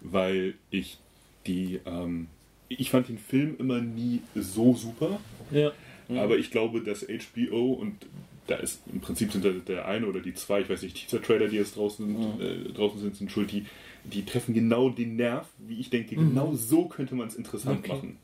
Weil 0.00 0.54
ich 0.70 0.98
die, 1.46 1.80
ähm, 1.84 2.28
ich 2.68 2.90
fand 2.90 3.08
den 3.08 3.18
Film 3.18 3.56
immer 3.58 3.80
nie 3.80 4.20
so 4.34 4.74
super, 4.74 5.20
Ja. 5.50 5.72
aber 6.08 6.38
ich 6.38 6.50
glaube, 6.50 6.80
dass 6.82 7.06
HBO 7.06 7.72
und 7.72 8.06
da 8.52 8.58
ist 8.62 8.82
im 8.92 9.00
Prinzip 9.00 9.32
sind 9.32 9.44
da 9.44 9.50
der 9.50 9.86
eine 9.86 10.06
oder 10.06 10.20
die 10.20 10.34
zwei, 10.34 10.60
ich 10.60 10.68
weiß 10.68 10.82
nicht, 10.82 10.96
Teaser-Trailer, 10.96 11.48
die 11.48 11.56
jetzt 11.56 11.76
draußen, 11.76 12.40
äh, 12.40 12.72
draußen 12.72 13.00
sind, 13.00 13.16
sind 13.16 13.30
schuld, 13.32 13.50
die, 13.52 13.64
die 14.04 14.24
treffen 14.24 14.52
genau 14.54 14.90
den 14.90 15.16
Nerv, 15.16 15.46
wie 15.58 15.78
ich 15.80 15.88
denke, 15.90 16.16
genau 16.16 16.54
so 16.54 16.86
könnte 16.86 17.14
man 17.14 17.28
es 17.28 17.34
interessant 17.36 17.78
Okay. 17.80 17.92
machen. 17.92 18.18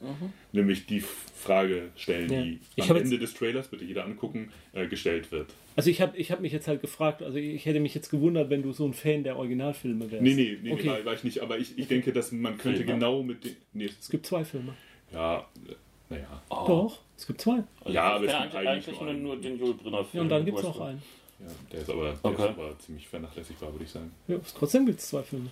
Nämlich 0.53 0.87
die 0.87 1.01
Frage 1.01 1.91
stellen, 1.97 2.31
Ja. 2.33 2.43
die 2.43 2.59
Ich 2.77 2.91
am 2.91 2.97
jetzt- 2.97 3.05
Ende 3.07 3.19
des 3.19 3.35
Trailers, 3.35 3.69
bitte 3.69 3.85
jeder 3.85 4.05
angucken, 4.05 4.51
äh, 4.73 4.87
gestellt 4.87 5.31
wird. 5.33 5.47
Also 5.77 5.89
ich 5.91 6.01
habe 6.01 6.17
ich 6.17 6.31
hab 6.33 6.41
mich 6.41 6.53
jetzt 6.53 6.67
halt 6.69 6.81
gefragt, 6.81 7.23
also 7.23 7.39
ich 7.39 7.65
hätte 7.65 7.81
mich 7.81 7.95
jetzt 7.95 8.11
gewundert, 8.11 8.51
wenn 8.51 8.63
du 8.63 8.73
so 8.73 8.85
ein 8.85 8.93
Fan 8.93 9.23
der 9.23 9.37
Originalfilme 9.37 10.11
wärst. 10.11 10.23
Nee, 10.23 10.35
nee, 10.35 10.59
nee, 10.63 10.73
Okay. 10.73 10.83
nee 10.83 10.89
war, 10.91 11.05
war 11.05 11.15
ich 11.15 11.25
nicht, 11.25 11.41
aber 11.41 11.59
ich, 11.59 11.79
ich 11.79 11.87
denke, 11.87 12.13
dass 12.13 12.33
man 12.33 12.59
könnte 12.59 12.79
Filme. 12.79 12.95
genau 12.95 13.23
mit 13.23 13.45
den. 13.45 13.57
Nee, 13.73 13.89
Es 14.01 14.11
gibt 14.11 14.27
zwei 14.27 14.45
Filme. 14.45 14.75
ja, 15.13 15.39
äh, 15.69 15.75
naja. 16.11 16.43
Oh. 16.51 16.65
Doch, 16.67 17.03
es 17.19 17.27
gibt 17.27 17.41
zwei. 17.43 17.63
Also 17.81 17.93
Ja, 17.93 18.03
aber 18.15 18.25
ich 18.25 18.31
es 18.31 18.37
kenne 18.37 18.51
gibt 18.51 18.67
eigentlich, 18.67 18.87
nur 18.87 19.01
nur, 19.03 19.11
einen. 19.11 19.23
nur 19.25 19.37
den 19.37 19.59
Joel 19.59 19.75
Brünner 19.75 19.99
Ja, 19.99 20.05
Film. 20.05 20.23
und 20.23 20.29
dann 20.31 20.45
gibt 20.47 20.59
es 20.59 20.65
noch 20.65 20.81
einen. 20.81 21.03
Ja, 21.41 21.47
der 21.73 21.81
ist 21.83 21.91
aber, 21.91 22.05
der 22.05 22.19
Okay. 22.23 22.43
ist 22.43 22.49
aber 22.49 22.79
ziemlich 22.79 23.07
vernachlässigbar, 23.09 23.73
würde 23.73 23.85
ich 23.85 23.91
sagen. 23.91 24.13
Ja, 24.27 24.39
trotzdem 24.59 24.87
gibt 24.87 24.99
es 25.01 25.09
zwei 25.09 25.23
Filme. 25.23 25.51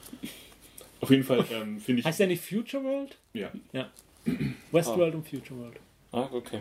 Auf 1.01 1.11
jeden 1.11 1.23
Fall 1.25 1.45
ähm, 1.53 1.79
finde 1.79 2.01
ich. 2.01 2.07
Heißt 2.07 2.19
der 2.21 2.27
nicht 2.29 2.43
Future 2.43 2.83
World? 2.83 3.17
ja, 3.35 3.51
Ja. 3.73 3.91
Westworld 4.73 5.15
und 5.15 5.29
Future 5.29 5.61
World. 5.61 5.77
Ah, 6.13 6.29
okay. 6.33 6.61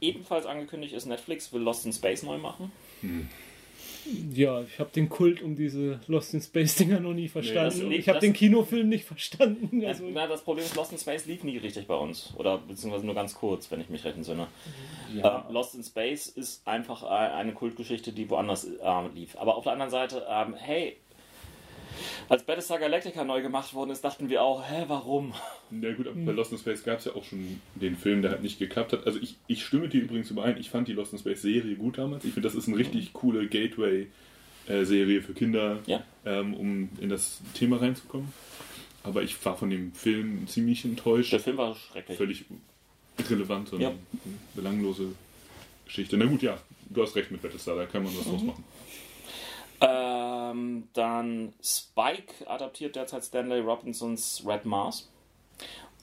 Ebenfalls 0.00 0.46
angekündigt 0.46 0.94
ist, 0.94 1.06
Netflix 1.06 1.52
will 1.52 1.60
Lost 1.62 1.84
in 1.86 1.92
Space 1.92 2.22
neu 2.22 2.38
machen. 2.38 2.70
Ja, 4.32 4.62
ich 4.62 4.78
habe 4.78 4.90
den 4.94 5.08
Kult 5.08 5.42
um 5.42 5.56
diese 5.56 6.00
Lost 6.06 6.34
in 6.34 6.40
Space 6.40 6.76
Dinger 6.76 7.00
noch 7.00 7.12
nie 7.14 7.28
verstanden. 7.28 7.64
das 7.64 7.78
liegt- 7.80 8.00
ich 8.00 8.08
habe 8.08 8.20
den 8.20 8.32
Kinofilm 8.32 8.88
nicht 8.88 9.04
verstanden. 9.04 9.84
Also, 9.84 10.04
Na, 10.12 10.26
das 10.26 10.42
Problem 10.42 10.64
ist, 10.64 10.76
Lost 10.76 10.92
in 10.92 10.98
Space 10.98 11.26
lief 11.26 11.42
nie 11.44 11.56
richtig 11.58 11.86
bei 11.86 11.94
uns. 11.96 12.32
Oder 12.36 12.58
beziehungsweise 12.58 13.04
nur 13.06 13.14
ganz 13.14 13.34
kurz, 13.34 13.70
wenn 13.70 13.80
ich 13.80 13.88
mich 13.88 14.04
recht 14.04 14.16
entsinne. 14.16 14.46
Ähm, 15.14 15.22
Lost 15.50 15.74
in 15.74 15.82
Space 15.84 16.26
ist 16.28 16.66
einfach 16.66 17.02
äh, 17.02 17.06
eine 17.06 17.52
Kultgeschichte, 17.52 18.12
die 18.12 18.28
woanders 18.30 18.64
äh, 18.64 19.08
lief. 19.14 19.36
Aber 19.38 19.56
auf 19.56 19.64
der 19.64 19.72
anderen 19.72 19.90
Seite, 19.90 20.24
ähm, 20.30 20.54
hey, 20.56 20.96
als 22.28 22.42
Battlestar 22.44 22.78
Galactica 22.78 23.24
neu 23.24 23.42
gemacht 23.42 23.72
worden 23.74 23.90
ist, 23.90 24.02
dachten 24.02 24.28
wir 24.28 24.42
auch, 24.42 24.62
hä, 24.68 24.84
warum? 24.88 25.32
na 25.70 25.92
gut, 25.92 26.06
aber 26.06 26.16
Hm. 26.16 26.24
bei 26.26 26.32
Lost 26.32 26.52
in 26.52 26.58
Space 26.58 26.82
gab 26.84 26.98
es 26.98 27.04
ja 27.06 27.14
auch 27.14 27.24
schon 27.24 27.60
den 27.74 27.96
Film, 27.96 28.22
der 28.22 28.30
halt 28.32 28.42
nicht 28.42 28.58
geklappt 28.58 28.92
hat. 28.92 29.06
Also 29.06 29.18
ich, 29.20 29.36
ich 29.46 29.64
stimme 29.64 29.88
dir 29.88 30.02
übrigens 30.02 30.30
überein, 30.30 30.56
ich 30.58 30.70
fand 30.70 30.88
die 30.88 30.92
Lost 30.92 31.12
in 31.12 31.18
Space 31.18 31.42
Serie 31.42 31.74
gut 31.76 31.98
damals. 31.98 32.24
Ich 32.24 32.32
finde, 32.34 32.48
das 32.48 32.54
ist 32.56 32.68
eine 32.68 32.76
richtig 32.76 33.12
coole 33.12 33.46
Gateway-Serie 33.48 35.22
für 35.22 35.32
Kinder, 35.34 35.80
Ja. 35.86 36.02
ähm, 36.24 36.54
um 36.54 36.88
in 37.00 37.08
das 37.08 37.40
Thema 37.54 37.78
reinzukommen. 37.80 38.32
Aber 39.02 39.22
ich 39.22 39.44
war 39.44 39.56
von 39.56 39.70
dem 39.70 39.92
Film 39.92 40.46
ziemlich 40.48 40.84
enttäuscht. 40.84 41.32
Der 41.32 41.40
Film 41.40 41.56
war 41.58 41.76
schrecklich. 41.76 42.18
Völlig 42.18 42.44
irrelevant 43.18 43.72
und 43.72 43.80
Ja. 43.80 43.92
belanglose 44.54 45.08
Geschichte. 45.84 46.16
Na 46.16 46.26
gut, 46.26 46.42
ja, 46.42 46.58
du 46.90 47.02
hast 47.02 47.14
recht 47.14 47.30
mit 47.30 47.40
Battlestar, 47.40 47.76
da 47.76 47.86
kann 47.86 48.02
man 48.02 48.16
was 48.16 48.24
draus 48.26 48.42
machen. 48.42 48.64
Ähm, 49.80 50.88
dann 50.92 51.52
Spike 51.62 52.48
adaptiert 52.48 52.96
derzeit 52.96 53.24
Stanley 53.24 53.60
Robinsons 53.60 54.42
Red 54.46 54.64
Mars. 54.64 55.08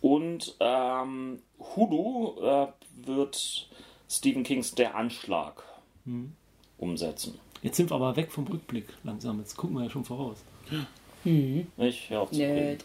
Und 0.01 0.55
ähm, 0.59 1.41
Hulu 1.59 2.41
äh, 2.41 2.67
wird 3.05 3.69
Stephen 4.09 4.43
Kings 4.43 4.75
Der 4.75 4.95
Anschlag 4.95 5.63
umsetzen. 6.77 7.39
jetzt 7.61 7.77
sind 7.77 7.89
wir 7.89 7.95
aber 7.95 8.15
weg 8.17 8.31
vom 8.31 8.45
Rückblick 8.45 8.87
langsam. 9.03 9.39
Jetzt 9.39 9.55
gucken 9.55 9.77
wir 9.77 9.85
ja 9.85 9.89
schon 9.89 10.03
voraus. 10.03 10.43
Ich 11.25 12.09
hör 12.09 12.21
auf 12.21 12.31
zu. 12.31 12.37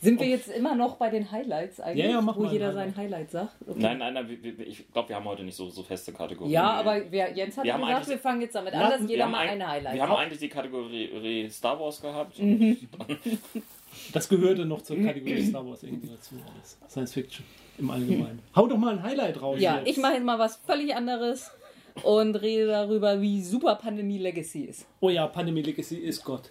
Sind 0.00 0.20
wir 0.20 0.26
jetzt 0.26 0.48
immer 0.48 0.74
noch 0.74 0.96
bei 0.96 1.10
den 1.10 1.30
Highlights 1.30 1.80
eigentlich? 1.80 2.04
Ja, 2.04 2.10
ja, 2.12 2.26
wo 2.36 2.44
jeder 2.46 2.68
Highlight. 2.68 2.94
sein 2.94 2.96
Highlight 2.96 3.30
sagt? 3.30 3.54
Okay. 3.66 3.78
Nein, 3.78 3.98
nein, 3.98 4.14
nein, 4.14 4.28
wir- 4.28 4.58
wir- 4.58 4.66
ich 4.66 4.90
glaube, 4.92 5.08
wir 5.10 5.16
haben 5.16 5.24
heute 5.26 5.44
nicht 5.44 5.56
so, 5.56 5.68
so 5.70 5.82
feste 5.82 6.12
Kategorien. 6.12 6.52
Ja, 6.52 6.70
aber 6.72 7.00
wer, 7.10 7.32
Jens 7.32 7.56
hat 7.56 7.64
Wir 7.64 7.74
haben 7.74 7.80
gesagt, 7.82 7.96
eigentlich- 7.98 8.08
wir 8.10 8.18
fangen 8.18 8.40
jetzt 8.40 8.54
damit 8.54 8.72
Wir 8.72 8.80
an, 8.84 8.90
dass 8.90 9.00
wir 9.02 9.08
jeder 9.08 9.26
mal 9.28 9.38
ein- 9.46 9.60
ein 9.62 9.68
Highlight 9.70 9.94
Wir 9.94 10.02
haben 10.02 10.10
hat. 10.12 10.18
eigentlich 10.18 10.38
die 10.40 10.48
Kategorie 10.48 11.48
Star 11.50 11.78
Wars 11.78 12.00
gehabt. 12.00 12.36
Das 14.12 14.28
gehörte 14.28 14.66
noch 14.66 14.82
zur 14.82 14.98
Kategorie 14.98 15.42
Star 15.42 15.66
Wars 15.66 15.82
irgendwie 15.82 16.08
dazu. 16.08 16.34
Alles. 16.54 16.76
Science 16.88 17.14
Fiction 17.14 17.44
im 17.78 17.90
Allgemeinen. 17.90 18.40
Hau 18.56 18.66
doch 18.66 18.76
mal 18.76 18.92
ein 18.98 19.02
Highlight 19.02 19.40
raus. 19.40 19.58
Ja, 19.58 19.78
jetzt. 19.78 19.88
ich 19.88 19.96
mache 19.96 20.14
jetzt 20.14 20.24
mal 20.24 20.38
was 20.38 20.56
völlig 20.66 20.94
anderes 20.94 21.50
und 22.02 22.36
rede 22.36 22.66
darüber, 22.66 23.20
wie 23.22 23.42
super 23.42 23.76
Pandemie 23.76 24.18
Legacy 24.18 24.64
ist. 24.64 24.86
Oh 25.00 25.08
ja, 25.08 25.26
Pandemie 25.28 25.62
Legacy 25.62 25.96
ist 25.96 26.22
Gott. 26.24 26.50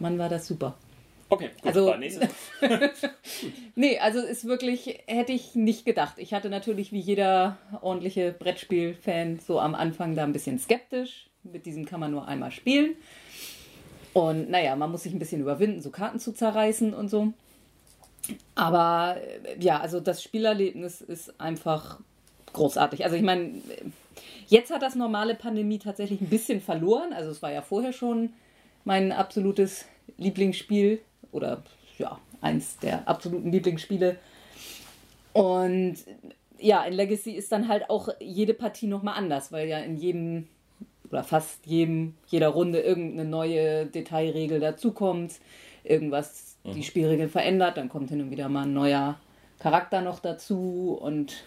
Mann, 0.00 0.18
war 0.18 0.28
das 0.28 0.46
super. 0.46 0.76
Okay, 1.28 1.50
gut, 1.62 1.66
Also- 1.66 1.94
nächstes. 1.96 2.28
Nee, 3.76 3.98
also 3.98 4.18
ist 4.20 4.44
wirklich, 4.46 5.02
hätte 5.06 5.32
ich 5.32 5.54
nicht 5.54 5.84
gedacht. 5.84 6.14
Ich 6.18 6.34
hatte 6.34 6.50
natürlich 6.50 6.92
wie 6.92 6.98
jeder 7.00 7.56
ordentliche 7.80 8.32
Brettspiel-Fan 8.32 9.38
so 9.46 9.60
am 9.60 9.74
Anfang 9.74 10.14
da 10.16 10.24
ein 10.24 10.32
bisschen 10.32 10.58
skeptisch. 10.58 11.28
Mit 11.44 11.64
diesem 11.66 11.86
kann 11.86 12.00
man 12.00 12.10
nur 12.10 12.26
einmal 12.28 12.50
spielen. 12.50 12.96
Und 14.12 14.50
naja, 14.50 14.74
man 14.76 14.90
muss 14.90 15.04
sich 15.04 15.12
ein 15.14 15.18
bisschen 15.20 15.40
überwinden, 15.40 15.80
so 15.80 15.90
Karten 15.90 16.18
zu 16.18 16.32
zerreißen 16.32 16.92
und 16.92 17.08
so. 17.08 17.32
Aber 18.54 19.16
äh, 19.44 19.56
ja, 19.62 19.80
also 19.80 20.00
das 20.00 20.22
Spielerlebnis 20.22 21.00
ist 21.00 21.40
einfach 21.40 22.00
großartig. 22.52 23.04
Also 23.04 23.16
ich 23.16 23.22
meine, 23.22 23.52
jetzt 24.48 24.72
hat 24.72 24.82
das 24.82 24.96
normale 24.96 25.34
Pandemie 25.36 25.78
tatsächlich 25.78 26.20
ein 26.20 26.28
bisschen 26.28 26.60
verloren. 26.60 27.12
Also 27.12 27.30
es 27.30 27.40
war 27.40 27.52
ja 27.52 27.62
vorher 27.62 27.92
schon 27.92 28.30
mein 28.84 29.12
absolutes 29.12 29.86
Lieblingsspiel 30.16 31.00
oder 31.32 31.62
ja, 31.98 32.18
eins 32.40 32.78
der 32.78 33.08
absoluten 33.08 33.52
Lieblingsspiele. 33.52 34.16
Und 35.32 35.96
ja, 36.58 36.84
in 36.84 36.94
Legacy 36.94 37.32
ist 37.32 37.52
dann 37.52 37.68
halt 37.68 37.88
auch 37.88 38.08
jede 38.20 38.54
Partie 38.54 38.86
nochmal 38.86 39.16
anders, 39.16 39.52
weil 39.52 39.68
ja 39.68 39.78
in 39.78 39.96
jedem 39.96 40.48
oder 41.10 41.24
fast 41.24 41.66
jedem, 41.66 42.14
jeder 42.28 42.48
Runde 42.48 42.80
irgendeine 42.80 43.28
neue 43.28 43.86
Detailregel 43.86 44.60
dazukommt, 44.60 45.40
irgendwas 45.82 46.56
die 46.64 46.82
Spielregeln 46.82 47.30
verändert, 47.30 47.76
dann 47.76 47.88
kommt 47.88 48.10
hin 48.10 48.20
und 48.20 48.30
wieder 48.30 48.48
mal 48.48 48.62
ein 48.62 48.72
neuer 48.72 49.18
Charakter 49.58 50.02
noch 50.02 50.20
dazu 50.20 50.98
und 51.00 51.44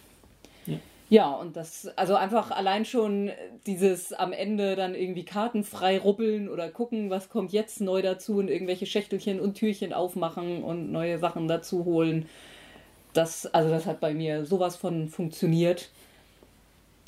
Ja. 1.14 1.24
ja, 1.24 1.32
und 1.36 1.56
das, 1.56 1.88
also 1.96 2.16
einfach 2.16 2.52
allein 2.52 2.86
schon 2.86 3.32
dieses 3.66 4.14
am 4.14 4.34
Ende 4.34 4.76
dann 4.76 4.96
irgendwie 4.96 5.26
Karten 5.26 5.64
frei 5.64 6.00
ruppeln 6.00 6.50
oder 6.50 6.70
gucken, 6.70 7.10
was 7.10 7.30
kommt 7.30 7.52
jetzt 7.54 7.82
neu 7.82 8.02
dazu 8.02 8.38
und 8.38 8.48
irgendwelche 8.50 8.86
Schächtelchen 8.86 9.40
und 9.40 9.56
Türchen 9.56 9.94
aufmachen 9.94 10.64
und 10.64 10.92
neue 10.92 11.20
Sachen 11.20 11.48
dazu 11.48 11.86
holen. 11.86 12.28
Das, 13.14 13.46
also 13.46 13.70
das 13.70 13.86
hat 13.86 14.00
bei 14.00 14.14
mir 14.14 14.46
sowas 14.46 14.76
von 14.76 15.08
funktioniert. 15.08 15.90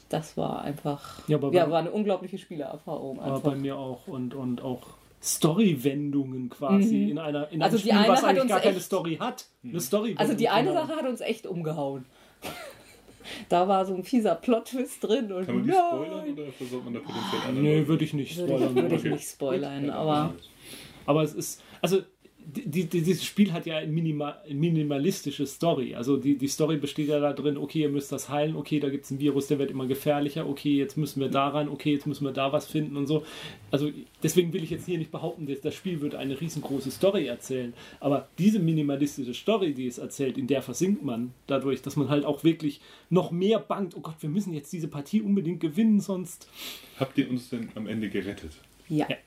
Das 0.10 0.38
war 0.38 0.62
einfach, 0.62 1.28
Ja, 1.28 1.40
ja, 1.40 1.50
bei- 1.66 1.72
war 1.72 1.80
eine 1.80 1.90
unglaubliche 1.92 2.38
Spielererfahrung. 2.38 3.20
Aber 3.20 3.36
Einfach. 3.38 3.52
bei 3.52 3.56
mir 3.58 3.76
auch. 3.78 4.08
Und, 4.08 4.36
und 4.36 4.62
auch 4.62 4.82
Story-Wendungen 5.24 6.50
quasi 6.52 7.10
in 7.10 7.18
einer 7.18 7.50
in 7.52 7.64
Also 7.64 7.78
einem 7.78 7.84
die 7.84 7.90
Spiel, 7.90 8.00
eine 8.04 8.08
was 8.14 8.22
hat 8.22 8.30
eigentlich 8.30 8.48
gar 8.50 8.60
keine 8.60 8.76
echt- 8.78 8.86
Story 8.86 9.18
hat. 9.20 9.46
Eine 9.64 9.80
Story 9.82 10.14
Also 10.18 10.34
die 10.36 10.50
eine. 10.50 10.74
Sache 10.74 10.96
hat 10.96 11.08
uns 11.08 11.22
echt 11.22 11.48
umgehauen. 11.48 12.06
Da 13.50 13.68
war 13.68 13.86
so 13.86 13.96
ein 13.96 14.04
fieser 14.04 14.36
Plot-Twist 14.36 15.04
drin. 15.04 15.32
Und 15.32 15.46
Kann 15.46 15.56
man 15.56 15.64
die 15.64 15.70
nein. 15.72 15.80
spoilern 15.90 16.34
oder 16.34 16.52
versorgt 16.52 16.86
man 16.86 16.94
da 16.94 17.00
potenziell 17.00 17.42
andere 17.48 17.64
Nee, 17.64 17.88
würde 17.88 18.04
ich 18.06 18.14
nicht 18.14 18.38
Würde 18.38 18.54
ich, 18.54 18.58
spoilern. 18.60 18.76
würde 18.76 18.96
ich 18.96 19.04
nicht 19.04 19.28
spoilern, 19.30 19.90
aber 19.90 20.34
Aber 21.06 21.24
es 21.24 21.34
ist, 21.34 21.62
also 21.82 22.02
die, 22.46 22.86
die, 22.86 23.02
dieses 23.02 23.26
Spiel 23.26 23.52
hat 23.52 23.66
ja 23.66 23.78
eine 23.78 23.92
minima, 23.92 24.38
minimalistische 24.50 25.46
Story. 25.48 25.96
Also 25.96 26.18
die, 26.18 26.38
die 26.38 26.48
Story 26.48 26.78
besteht 26.78 27.08
ja 27.08 27.20
da 27.20 27.34
drin, 27.34 27.58
okay, 27.58 27.82
ihr 27.82 27.90
müsst 27.90 28.12
das 28.12 28.30
heilen, 28.30 28.56
okay, 28.56 28.80
da 28.80 28.90
gibt 28.90 29.06
es 29.06 29.12
ein 29.12 29.20
Virus, 29.20 29.48
der 29.48 29.60
wird 29.60 29.72
immer 29.72 29.88
gefährlicher, 29.88 30.48
okay, 30.48 30.76
jetzt 30.76 30.96
müssen 30.98 31.20
wir 31.20 31.30
da 31.30 31.50
ran, 31.50 31.70
okay, 31.70 31.94
jetzt 31.94 32.06
müssen 32.06 32.24
wir 32.24 32.32
da 32.32 32.52
was 32.54 32.68
finden 32.68 32.98
und 32.98 33.08
so. 33.08 33.26
Also 33.72 33.90
deswegen 34.22 34.54
will 34.54 34.64
ich 34.64 34.70
jetzt 34.70 34.86
hier 34.86 34.98
nicht 34.98 35.12
behaupten, 35.12 35.48
dass 35.48 35.62
das 35.62 35.74
Spiel 35.74 36.02
würde 36.02 36.20
eine 36.20 36.40
riesengroße 36.40 36.92
Story 36.92 37.26
erzählen. 37.26 37.74
Aber 38.00 38.28
diese 38.38 38.60
minimalistische 38.60 39.34
Story, 39.34 39.74
die 39.74 39.88
es 39.88 39.98
erzählt, 39.98 40.38
in 40.38 40.48
der 40.48 40.62
versinkt 40.62 41.04
man 41.04 41.34
dadurch, 41.48 41.82
dass 41.82 41.96
man 41.96 42.10
halt 42.10 42.26
auch 42.26 42.44
wirklich 42.44 42.80
noch 43.10 43.32
mehr 43.32 43.60
bangt, 43.60 43.96
oh 43.98 44.02
Gott, 44.02 44.16
wir 44.20 44.30
müssen 44.30 44.54
jetzt 44.54 44.72
diese 44.72 44.88
Partie 44.88 45.22
unbedingt 45.22 45.60
gewinnen, 45.60 46.00
sonst 46.00 46.48
Habt 47.00 47.18
ihr 47.18 47.30
uns 47.30 47.50
denn 47.50 47.70
am 47.76 47.88
Ende 47.88 48.10
gerettet? 48.10 48.52
ja. 48.88 49.08
Ja. 49.10 49.18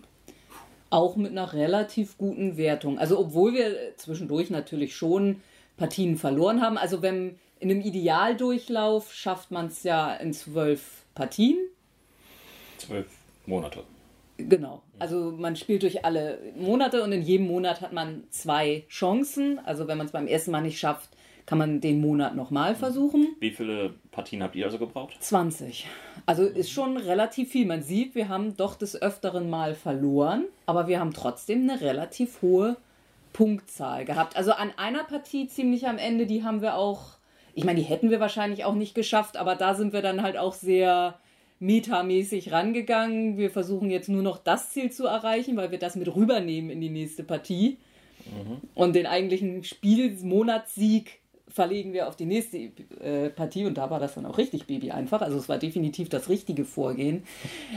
Auch 0.90 1.16
mit 1.16 1.32
einer 1.32 1.52
relativ 1.52 2.16
guten 2.16 2.56
Wertung. 2.56 2.98
Also 2.98 3.18
obwohl 3.18 3.54
wir 3.54 3.96
zwischendurch 3.96 4.50
natürlich 4.50 4.96
schon 4.96 5.42
Partien 5.76 6.16
verloren 6.16 6.60
haben. 6.60 6.78
Also 6.78 7.02
wenn 7.02 7.38
in 7.60 7.70
einem 7.70 7.80
Idealdurchlauf 7.80 9.12
schafft 9.12 9.50
man 9.50 9.66
es 9.66 9.82
ja 9.82 10.14
in 10.14 10.32
zwölf 10.32 11.04
Partien. 11.14 11.56
Zwölf 12.78 13.06
Monate. 13.46 13.82
Genau. 14.38 14.82
Also 15.00 15.32
man 15.32 15.56
spielt 15.56 15.82
durch 15.82 16.04
alle 16.04 16.38
Monate 16.56 17.02
und 17.02 17.12
in 17.12 17.22
jedem 17.22 17.48
Monat 17.48 17.80
hat 17.80 17.92
man 17.92 18.24
zwei 18.30 18.84
Chancen. 18.88 19.58
Also 19.64 19.88
wenn 19.88 19.98
man 19.98 20.06
es 20.06 20.12
beim 20.12 20.28
ersten 20.28 20.52
Mal 20.52 20.60
nicht 20.60 20.78
schafft, 20.78 21.10
kann 21.48 21.56
man 21.56 21.80
den 21.80 22.02
Monat 22.02 22.36
nochmal 22.36 22.74
versuchen. 22.74 23.34
Wie 23.40 23.52
viele 23.52 23.94
Partien 24.10 24.42
habt 24.42 24.54
ihr 24.54 24.66
also 24.66 24.76
gebraucht? 24.76 25.16
20. 25.18 25.86
Also 26.26 26.44
ist 26.44 26.70
schon 26.70 26.98
relativ 26.98 27.52
viel. 27.52 27.64
Man 27.64 27.82
sieht, 27.82 28.14
wir 28.14 28.28
haben 28.28 28.54
doch 28.58 28.74
des 28.74 29.00
Öfteren 29.00 29.48
mal 29.48 29.74
verloren, 29.74 30.44
aber 30.66 30.88
wir 30.88 31.00
haben 31.00 31.14
trotzdem 31.14 31.62
eine 31.62 31.80
relativ 31.80 32.42
hohe 32.42 32.76
Punktzahl 33.32 34.04
gehabt. 34.04 34.36
Also 34.36 34.52
an 34.52 34.72
einer 34.76 35.04
Partie 35.04 35.48
ziemlich 35.48 35.88
am 35.88 35.96
Ende, 35.96 36.26
die 36.26 36.44
haben 36.44 36.60
wir 36.60 36.74
auch, 36.74 37.16
ich 37.54 37.64
meine, 37.64 37.80
die 37.80 37.86
hätten 37.86 38.10
wir 38.10 38.20
wahrscheinlich 38.20 38.66
auch 38.66 38.74
nicht 38.74 38.94
geschafft, 38.94 39.38
aber 39.38 39.54
da 39.54 39.74
sind 39.74 39.94
wir 39.94 40.02
dann 40.02 40.20
halt 40.20 40.36
auch 40.36 40.52
sehr 40.52 41.18
metamäßig 41.60 42.52
rangegangen. 42.52 43.38
Wir 43.38 43.50
versuchen 43.50 43.88
jetzt 43.90 44.10
nur 44.10 44.22
noch 44.22 44.36
das 44.36 44.68
Ziel 44.68 44.92
zu 44.92 45.06
erreichen, 45.06 45.56
weil 45.56 45.70
wir 45.70 45.78
das 45.78 45.96
mit 45.96 46.14
rübernehmen 46.14 46.68
in 46.68 46.82
die 46.82 46.90
nächste 46.90 47.24
Partie. 47.24 47.78
Und 48.74 48.94
den 48.94 49.06
eigentlichen 49.06 49.64
Spielmonatssieg 49.64 51.20
verlegen 51.58 51.92
wir 51.92 52.06
auf 52.06 52.14
die 52.14 52.24
nächste 52.24 52.56
äh, 53.00 53.30
Partie 53.30 53.66
und 53.66 53.76
da 53.76 53.90
war 53.90 53.98
das 53.98 54.14
dann 54.14 54.24
auch 54.26 54.38
richtig 54.38 54.66
Baby 54.68 54.92
einfach. 54.92 55.22
Also 55.22 55.38
es 55.38 55.48
war 55.48 55.58
definitiv 55.58 56.08
das 56.08 56.28
richtige 56.28 56.64
Vorgehen. 56.64 57.24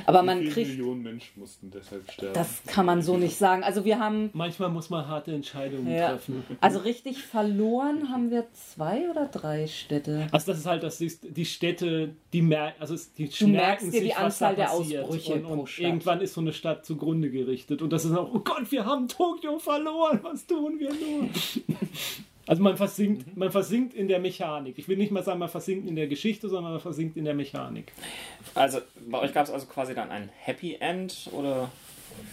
Aber 0.06 0.22
man 0.22 0.40
Wie 0.40 0.44
viele 0.44 0.54
kriegt, 0.54 0.70
Millionen 0.78 1.02
Menschen 1.02 1.40
mussten 1.40 1.72
deshalb 1.72 2.12
sterben? 2.12 2.36
das 2.36 2.62
kann 2.68 2.86
man 2.86 3.02
so 3.02 3.18
nicht 3.18 3.38
sagen. 3.40 3.64
Also 3.64 3.84
wir 3.84 3.98
haben, 3.98 4.30
Manchmal 4.34 4.70
muss 4.70 4.92
man 4.92 5.08
harte 5.08 5.34
Entscheidungen 5.34 5.90
ja, 5.92 6.10
treffen. 6.10 6.44
also 6.62 6.78
richtig 6.78 7.24
verloren 7.24 8.10
haben 8.12 8.30
wir 8.30 8.46
zwei 8.54 9.10
oder 9.10 9.26
drei 9.26 9.66
Städte. 9.66 10.28
Also 10.32 10.52
das 10.52 10.60
ist 10.60 10.68
halt, 10.68 10.84
das 10.84 11.02
ist 11.02 11.26
die 11.36 11.46
Städte, 11.46 12.14
die 12.34 12.44
merken, 12.44 12.80
also 12.80 12.96
die 13.18 13.30
Du 13.30 13.48
merkst 13.48 13.48
merken 13.48 13.86
dir 13.86 14.02
die 14.02 14.06
sich, 14.10 14.16
da 14.16 14.26
Anzahl 14.26 14.56
der. 14.56 14.72
Ausbrüche 14.72 15.34
und, 15.34 15.44
pro 15.44 15.54
und 15.54 15.70
Stadt. 15.70 15.86
irgendwann 15.86 16.22
ist 16.22 16.36
so 16.36 16.42
eine 16.42 16.54
Stadt 16.54 16.86
zugrunde 16.86 17.32
gerichtet 17.32 17.82
und 17.82 17.92
das 17.92 18.06
ist 18.06 18.12
auch, 18.16 18.32
oh 18.32 18.40
Gott, 18.42 18.72
wir 18.72 18.86
haben 18.86 19.08
Tokio 19.08 19.58
verloren, 19.58 20.20
was 20.22 20.46
tun 20.46 20.78
wir 20.78 20.90
nur? 20.92 21.30
Also 22.52 22.64
man 22.64 22.76
versinkt, 22.76 23.38
man 23.38 23.50
versinkt 23.50 23.94
in 23.94 24.10
der 24.10 24.20
Mechanik. 24.20 24.78
Ich 24.78 24.90
will 24.90 24.98
nicht 24.98 25.10
mal 25.14 25.24
sagen, 25.24 25.40
man 25.40 25.48
versinkt 25.48 25.88
in 25.88 25.96
der 25.96 26.08
Geschichte, 26.08 26.50
sondern 26.50 26.74
man 26.74 26.82
versinkt 26.82 27.16
in 27.16 27.24
der 27.24 27.34
Mechanik. 27.34 27.94
Also 28.56 28.80
bei 29.10 29.20
euch 29.20 29.34
gab 29.34 29.46
es 29.46 29.52
also 29.52 29.68
quasi 29.68 29.96
dann 29.96 30.10
ein 30.12 30.28
Happy 30.38 30.76
End 30.78 31.30
oder 31.32 31.72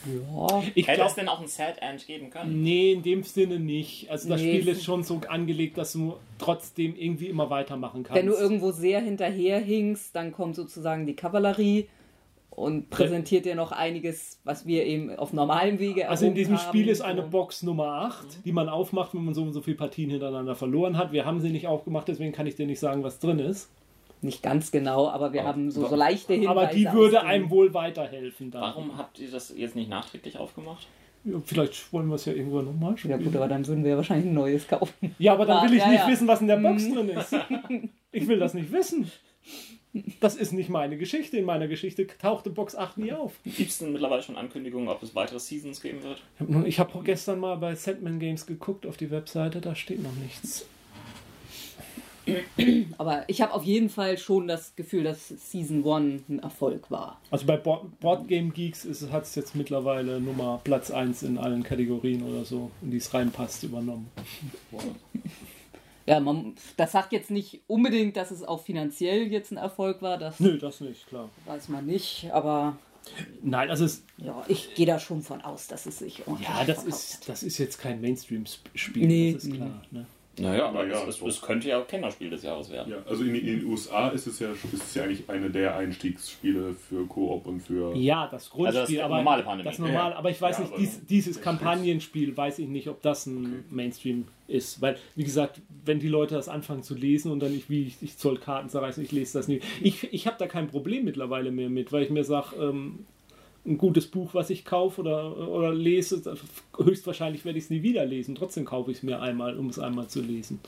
Ja, 0.07 0.61
Ich 0.75 0.89
hätte 0.89 1.03
es 1.03 1.15
glaube, 1.15 1.21
denn 1.21 1.29
auch 1.29 1.41
ein 1.41 1.47
Sad 1.47 1.81
End 1.81 2.05
geben 2.09 2.31
können? 2.31 2.65
nee, 2.65 2.91
in 2.95 3.05
dem 3.05 3.23
Sinne 3.23 3.61
nicht. 3.61 4.11
Also 4.11 4.29
das 4.29 4.41
Nee, 4.43 4.57
Spiel 4.59 4.69
es- 4.73 4.79
ist 4.79 4.85
schon 4.85 5.05
so 5.05 5.21
angelegt, 5.29 5.79
dass 5.79 5.93
du 5.93 6.17
trotzdem 6.39 6.97
irgendwie 6.97 7.27
immer 7.27 7.49
weitermachen 7.49 8.03
kannst. 8.03 8.19
wenn 8.21 8.27
du 8.27 8.35
irgendwo 8.35 8.73
sehr 8.73 9.01
hinterherhinkst, 9.01 10.17
dann 10.17 10.33
kommt 10.33 10.57
sozusagen 10.57 11.07
die 11.07 11.15
Kavallerie 11.15 11.87
und 12.59 12.91
präsentiert 12.91 13.45
dir 13.45 13.55
noch 13.55 13.73
einiges, 13.73 14.41
was 14.45 14.67
wir 14.67 14.85
eben 14.85 15.15
auf 15.17 15.33
normalem 15.33 15.79
Wege 15.79 16.09
Also 16.09 16.27
in 16.27 16.35
diesem 16.35 16.59
haben. 16.59 16.69
Spiel 16.69 16.89
ist 16.89 17.01
eine. 17.01 17.23
Box 17.23 17.63
Nummer 17.63 17.87
8, 18.09 18.45
die 18.45 18.53
man 18.53 18.69
aufmacht, 18.69 19.15
wenn 19.15 19.25
man 19.25 19.35
so 19.35 19.43
und 19.43 19.53
so 19.53 19.61
viele 19.61 19.77
Partien 19.77 20.11
hintereinander 20.11 20.55
verloren 20.55 20.97
hat. 20.97 21.13
Wir 21.13 21.25
haben 21.25 21.41
sie 21.41 21.51
nicht 21.51 21.67
aufgemacht, 21.67 22.09
deswegen 22.09 22.33
kann 22.33 22.47
ich 22.47 22.55
dir 22.57 22.67
nicht 22.67 22.81
sagen, 22.81 23.03
was 23.03 23.19
drin 23.19 23.39
ist. 23.39 23.71
Nicht 24.21 24.43
ganz 24.43 24.73
genau, 24.73 25.09
aber 25.09 25.33
wir 25.33 25.41
Aber- 25.43 25.51
haben 25.51 25.71
so, 25.71 25.87
so 25.87 25.95
leichte 25.95 26.35
Hinweise. 26.35 26.51
Aber 26.51 26.67
die 26.67 26.91
würde 26.93 27.23
einem 27.23 27.51
wohl 27.51 27.73
weiterhelfen 27.73 28.51
dann. 28.51 28.63
Warum 28.63 28.99
habt 28.99 29.19
ihr 29.21 29.31
das 29.31 29.55
jetzt 29.57 29.77
nicht 29.77 29.89
nachträglich 29.89 30.37
aufgemacht? 30.39 30.87
Ja, 31.25 31.37
vielleicht 31.45 31.93
wollen 31.93 32.09
wir 32.09 32.15
es 32.17 32.25
ja 32.25 32.33
irgendwann 32.33 32.65
nochmal 32.65 32.93
Ja 32.93 32.97
spielen. 32.97 33.23
gut, 33.25 33.37
aber 33.37 33.47
dann 33.49 33.65
würden 33.67 33.85
wir 33.85 33.97
wahrscheinlich 33.97 34.27
ein 34.27 34.35
neues 34.35 34.67
kaufen. 34.67 35.15
Ja, 35.19 35.35
aber 35.35 35.47
dann 35.47 35.69
will 35.69 35.77
ich 35.77 35.83
Ja, 35.85 35.89
nicht 35.91 36.01
ja. 36.01 36.09
wissen, 36.09 36.27
was 36.27 36.41
in 36.41 36.47
der 36.49 36.57
Box 36.57 36.85
Mhm. 36.89 36.95
drin 36.95 37.09
ist. 37.11 37.35
Ich 38.11 38.27
will 38.27 38.39
das 38.39 38.55
nicht 38.55 38.73
wissen. 38.73 39.11
Das 40.21 40.35
ist 40.35 40.53
nicht 40.53 40.69
meine 40.69 40.97
Geschichte. 40.97 41.37
In 41.37 41.45
meiner 41.45 41.69
Geschichte 41.69 42.07
tauchte 42.07 42.51
Box 42.51 42.75
8 42.75 42.99
nie 42.99 43.13
auf. 43.13 43.35
Gibt 43.45 43.71
es 43.71 43.79
denn 43.79 43.93
mittlerweile 43.93 44.23
schon 44.23 44.37
Ankündigungen, 44.37 44.89
ob 44.89 45.03
es 45.03 45.15
weitere 45.15 45.39
Seasons 45.39 45.81
geben 45.81 46.03
wird? 46.03 46.23
Ich 46.67 46.79
habe 46.79 46.95
hab 46.95 47.05
gestern 47.05 47.41
mal 47.41 47.57
bei 47.57 47.75
Setman 47.75 48.19
Games 48.19 48.47
geguckt 48.47 48.87
auf 48.87 48.97
die 48.97 49.11
Webseite, 49.11 49.61
da 49.61 49.75
steht 49.75 50.03
noch 50.03 50.15
nichts. 50.15 50.67
Aber 52.99 53.25
ich 53.27 53.41
habe 53.41 53.55
auf 53.55 53.65
jeden 53.65 53.89
Fall 53.89 54.19
schon 54.19 54.49
das 54.49 54.75
Gefühl, 54.77 55.05
dass 55.05 55.29
Season 55.29 55.79
1 55.87 56.29
ein 56.29 56.39
Erfolg 56.41 56.91
war. 56.91 57.21
Also 57.31 57.47
bei 57.47 57.57
Board, 57.57 57.99
Board 58.01 58.29
Game 58.29 58.53
Geeks 58.53 58.87
hat 59.11 59.25
es 59.25 59.35
jetzt 59.35 59.55
mittlerweile 59.55 60.21
Nummer 60.21 60.61
Platz 60.65 60.91
1 60.91 61.23
in 61.23 61.39
allen 61.39 61.63
Kategorien 61.63 62.23
oder 62.23 62.45
so, 62.45 62.71
in 62.83 62.91
die 62.91 62.99
es 62.99 63.13
reinpasst, 63.15 63.63
übernommen. 63.65 64.11
Ja, 66.09 66.21
man, 66.21 66.55
das 66.77 66.93
sagt 66.93 67.13
jetzt 67.13 67.31
nicht 67.31 67.61
unbedingt, 67.67 68.17
dass 68.17 68.31
es 68.31 68.43
auch 68.43 68.63
finanziell 68.63 69.27
jetzt 69.31 69.51
ein 69.53 69.59
Erfolg 69.59 70.01
war. 70.01 70.17
Das 70.19 70.41
Nö, 70.41 70.57
das 70.59 70.81
nicht, 70.81 71.07
klar. 71.07 71.29
weiß 71.47 71.69
man 71.69 71.85
nicht. 71.87 72.29
Aber 72.33 72.77
Nein, 73.43 73.71
also 73.71 73.85
es, 73.85 74.03
ja, 74.19 74.45
ich 74.49 74.75
gehe 74.75 74.87
da 74.87 74.99
schon 74.99 75.23
von 75.23 75.41
aus, 75.43 75.67
dass 75.67 75.87
es 75.87 75.99
sich 75.99 76.27
ordentlich 76.27 76.49
ja, 76.49 76.65
das 76.65 76.83
verkauft 76.83 76.89
ist, 77.03 77.29
das 77.29 77.43
ist 77.43 77.59
jetzt 77.59 77.79
kein 77.79 78.01
Mainstream-Spiel, 78.01 79.07
Nee. 79.07 79.33
das 79.35 79.45
ist 79.45 79.55
klar. 79.55 79.83
Ne? 79.91 80.07
Naja, 80.41 80.69
aber 80.69 80.85
Naja, 80.85 81.03
es, 81.09 81.21
es, 81.21 81.41
könnte 81.43 81.69
ja 81.69 81.81
auch 81.83 81.87
Kennerspiel 81.89 82.31
des 82.31 82.45
Jahres 82.45 82.71
werden. 82.71 82.93
Ja, 82.93 82.99
also 83.11 83.25
in, 83.25 83.35
in 83.35 83.47
den 83.61 83.65
USA 83.67 84.11
ist 84.11 84.27
es 84.29 84.39
ja 84.39 84.53
ist 84.53 84.73
es 84.73 84.95
ja 84.95 85.03
eigentlich 85.03 85.29
eine 85.29 85.51
der 85.51 85.75
Einstiegsspiele 85.77 86.75
für 86.75 87.07
Koop 87.07 87.47
und 87.47 87.61
für. 87.61 87.93
Ja, 87.97 88.29
das 88.29 88.49
Grundspiel, 88.51 88.81
Also 88.81 88.93
das 88.95 89.03
aber 89.05 89.17
normale 89.17 89.43
Pandemie. 89.43 89.69
das 89.69 89.79
normale, 89.81 90.13
Ja. 90.13 90.17
aber 90.17 90.31
ich 90.31 90.41
weiß 90.41 90.59
Ja, 90.59 90.65
nicht, 90.65 90.79
dies, 90.79 91.07
dieses 91.07 91.41
Kampagnenspiel, 91.41 92.37
weiß 92.37 92.61
ich 92.61 92.69
nicht, 92.69 92.87
ob 92.89 93.03
das 93.03 93.27
ein 93.27 93.65
Mainstream 93.71 94.29
ist, 94.47 94.81
weil 94.81 94.97
wie 95.17 95.25
gesagt, 95.25 95.61
wenn 95.89 95.99
die 95.99 96.09
Leute 96.09 96.37
das 96.37 96.49
anfangen 96.49 96.85
zu 96.85 96.95
lesen 96.95 97.33
und 97.33 97.41
dann 97.41 97.53
ich 97.53 97.69
wie 97.69 97.89
ich, 97.89 97.97
ich 98.01 98.15
soll 98.15 98.39
Karten 98.39 98.69
zerreißen, 98.69 99.03
ich 99.03 99.11
lese 99.11 99.39
das 99.39 99.49
nicht. 99.49 99.65
Ich, 99.83 100.13
ich 100.13 100.27
habe 100.29 100.37
da 100.39 100.47
kein 100.47 100.69
Problem 100.69 101.05
mittlerweile 101.05 101.51
mehr 101.51 101.71
mit, 101.71 101.91
weil 101.91 102.05
ich 102.05 102.11
mir 102.11 102.23
sage, 102.23 102.55
ähm, 102.57 103.07
ein 103.67 103.79
gutes 103.79 104.07
Buch, 104.07 104.35
was 104.35 104.51
ich 104.51 104.65
kaufe 104.65 105.01
oder, 105.01 105.37
oder 105.49 105.75
lese, 105.75 106.23
höchstwahrscheinlich 106.77 107.45
werde 107.45 107.59
ich 107.59 107.65
es 107.65 107.71
nie 107.71 107.83
wieder 107.83 108.05
lesen. 108.07 108.35
Trotzdem 108.35 108.65
kaufe 108.65 108.91
ich 108.91 108.99
es 108.99 109.03
mir 109.03 109.21
einmal, 109.21 109.59
um 109.59 109.69
es 109.69 109.79
einmal 109.79 110.07
zu 110.07 110.21
lesen. 110.21 110.61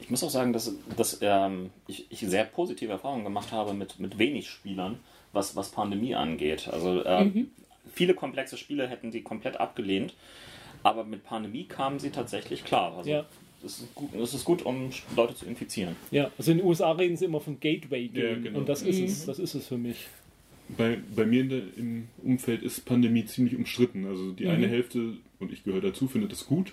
Ich 0.00 0.10
muss 0.10 0.22
auch 0.22 0.30
sagen, 0.30 0.52
dass, 0.52 0.74
dass 0.96 1.18
ähm, 1.20 1.70
ich, 1.86 2.06
ich 2.10 2.20
sehr 2.20 2.44
positive 2.44 2.92
Erfahrungen 2.92 3.24
gemacht 3.24 3.52
habe 3.52 3.74
mit, 3.74 3.98
mit 3.98 4.18
wenig 4.18 4.48
Spielern, 4.48 4.98
was, 5.32 5.56
was 5.56 5.70
Pandemie 5.70 6.14
angeht. 6.14 6.68
Also 6.68 7.02
äh, 7.02 7.30
viele 7.92 8.14
komplexe 8.14 8.56
Spiele 8.56 8.86
hätten 8.86 9.10
die 9.10 9.22
komplett 9.22 9.58
abgelehnt, 9.60 10.14
aber 10.90 11.04
mit 11.04 11.24
Pandemie 11.24 11.64
kamen 11.64 11.98
sie 11.98 12.10
tatsächlich 12.10 12.64
klar. 12.64 12.96
Also 12.96 13.10
Ja. 13.10 13.24
das, 13.62 13.80
ist 13.80 13.94
gut, 13.94 14.10
das 14.18 14.34
ist 14.34 14.44
gut, 14.44 14.62
um 14.62 14.90
Leute 15.16 15.34
zu 15.34 15.46
infizieren. 15.46 15.96
Ja, 16.10 16.30
also 16.38 16.50
in 16.52 16.58
den 16.58 16.66
USA 16.66 16.92
reden 16.92 17.16
sie 17.16 17.24
immer 17.26 17.40
von 17.40 17.58
Gateway 17.60 18.08
Game 18.08 18.24
Ja, 18.24 18.34
genau. 18.40 18.58
und 18.60 18.68
das 18.68 18.82
ist 18.82 19.00
es, 19.00 19.26
das 19.26 19.38
ist 19.38 19.54
es 19.54 19.66
für 19.66 19.78
mich. 19.78 20.06
Bei, 20.76 20.98
bei 21.16 21.24
mir 21.24 21.40
in 21.42 21.48
der, 21.48 21.62
im 21.76 22.08
Umfeld 22.22 22.62
ist 22.62 22.84
Pandemie 22.84 23.24
ziemlich 23.24 23.56
umstritten. 23.56 24.06
Also 24.06 24.32
die 24.32 24.48
eine 24.48 24.68
Hälfte, 24.68 25.14
und 25.40 25.50
ich 25.52 25.64
gehöre 25.64 25.80
dazu, 25.80 26.08
findet 26.08 26.32
es 26.32 26.46
gut, 26.46 26.72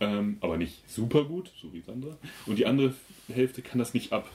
ähm, 0.00 0.36
aber 0.40 0.56
nicht 0.58 0.88
super 0.90 1.24
gut, 1.24 1.50
so 1.60 1.72
wie 1.72 1.80
Sandra. 1.80 2.18
Und 2.46 2.58
die 2.58 2.66
andere 2.66 2.94
Hälfte 3.32 3.62
kann 3.62 3.78
das 3.78 3.94
nicht 3.94 4.12
ab. 4.12 4.28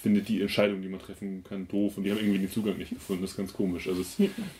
Findet 0.00 0.28
die 0.28 0.40
Entscheidung, 0.40 0.80
die 0.80 0.88
man 0.88 1.00
treffen 1.00 1.42
kann, 1.42 1.66
doof 1.66 1.96
und 1.96 2.04
die 2.04 2.10
haben 2.10 2.18
irgendwie 2.18 2.38
den 2.38 2.50
Zugang 2.50 2.78
nicht 2.78 2.90
gefunden. 2.90 3.22
Das 3.22 3.32
ist 3.32 3.36
ganz 3.36 3.52
komisch. 3.52 3.88
Also 3.88 4.02
es, 4.02 4.16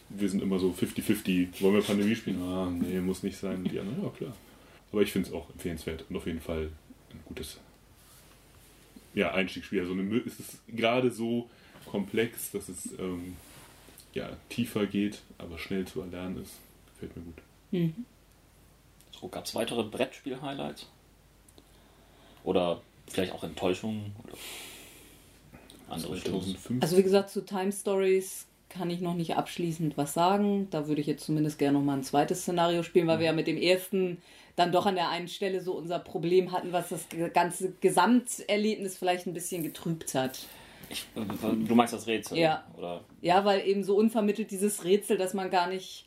wir 0.09 0.28
sind 0.28 0.43
immer 0.43 0.59
so 0.59 0.70
50-50. 0.70 1.61
Wollen 1.61 1.74
wir 1.74 1.82
Pandemie 1.82 2.16
spielen? 2.16 2.43
Ah, 2.43 2.68
nee, 2.70 2.99
muss 3.01 3.22
nicht 3.22 3.36
sein. 3.36 3.59
Und 3.59 3.70
die 3.70 3.78
anderen, 3.78 4.03
ja 4.03 4.11
klar. 4.11 4.36
Aber 4.91 5.03
ich 5.03 5.12
finde 5.12 5.28
es 5.28 5.34
auch 5.34 5.49
empfehlenswert 5.51 6.05
und 6.09 6.16
auf 6.16 6.26
jeden 6.26 6.41
Fall 6.41 6.70
ein 7.12 7.20
gutes 7.24 7.59
ja, 9.14 9.32
Einstiegsspiel. 9.32 9.80
Also 9.80 9.93
eine, 9.93 10.03
es 10.26 10.41
ist 10.41 10.59
gerade 10.68 11.11
so 11.11 11.49
komplex, 11.86 12.51
dass 12.51 12.68
es 12.68 12.99
ähm, 12.99 13.36
ja, 14.14 14.30
tiefer 14.49 14.86
geht, 14.86 15.20
aber 15.39 15.59
schnell 15.59 15.86
zu 15.86 16.01
erlernen 16.01 16.43
ist. 16.43 16.55
Gefällt 16.95 17.16
mir 17.16 17.22
gut. 17.22 17.95
So, 19.20 19.28
gab 19.28 19.45
es 19.45 19.55
weitere 19.55 19.84
Brettspiel-Highlights? 19.84 20.86
Oder 22.45 22.80
vielleicht 23.07 23.32
auch 23.32 23.45
Enttäuschungen? 23.45 24.14
Oder 24.24 24.34
andere? 25.91 26.16
2005. 26.16 26.82
Also 26.82 26.97
wie 26.97 27.03
gesagt, 27.03 27.30
zu 27.30 27.45
Time 27.45 27.72
Stories 27.72 28.47
kann 28.68 28.91
ich 28.91 29.01
noch 29.01 29.14
nicht 29.14 29.36
abschließend 29.36 29.97
was 29.97 30.14
sagen. 30.14 30.68
Da 30.70 30.89
würde 30.89 31.01
ich 31.01 31.07
jetzt 31.07 31.24
zumindest 31.24 31.59
gerne 31.59 31.78
noch 31.78 31.84
mal 31.84 31.97
ein 31.97 32.03
zweites 32.03 32.43
Szenario 32.43 32.82
spielen, 32.82 33.07
weil 33.07 33.18
wir 33.18 33.26
ja 33.26 33.32
mit 33.32 33.47
dem 33.47 33.57
ersten 33.57 34.18
dann 34.57 34.72
doch 34.72 34.86
an 34.86 34.97
der 34.97 35.09
einen 35.09 35.28
Stelle 35.28 35.61
so 35.61 35.72
unser 35.72 36.01
Problem 36.01 36.51
hatten, 36.51 36.72
was 36.72 36.89
das 36.89 37.07
ganze 37.32 37.72
Gesamterlebnis 37.80 38.99
vielleicht 38.99 39.26
ein 39.26 39.34
bisschen 39.34 39.62
getrübt 39.62 40.14
hat. 40.14 40.41
Ich, 40.91 41.07
du 41.14 41.74
meinst 41.74 41.93
das 41.93 42.07
Rätsel? 42.07 42.39
Ja. 42.39 42.64
Oder 42.76 43.03
Ja, 43.20 43.45
weil 43.45 43.66
eben 43.66 43.84
so 43.84 43.97
unvermittelt 43.97 44.51
dieses 44.51 44.84
Rätsel, 44.84 45.16
dass 45.16 45.32
man 45.32 45.51
gar 45.51 45.68
nicht, 45.68 46.07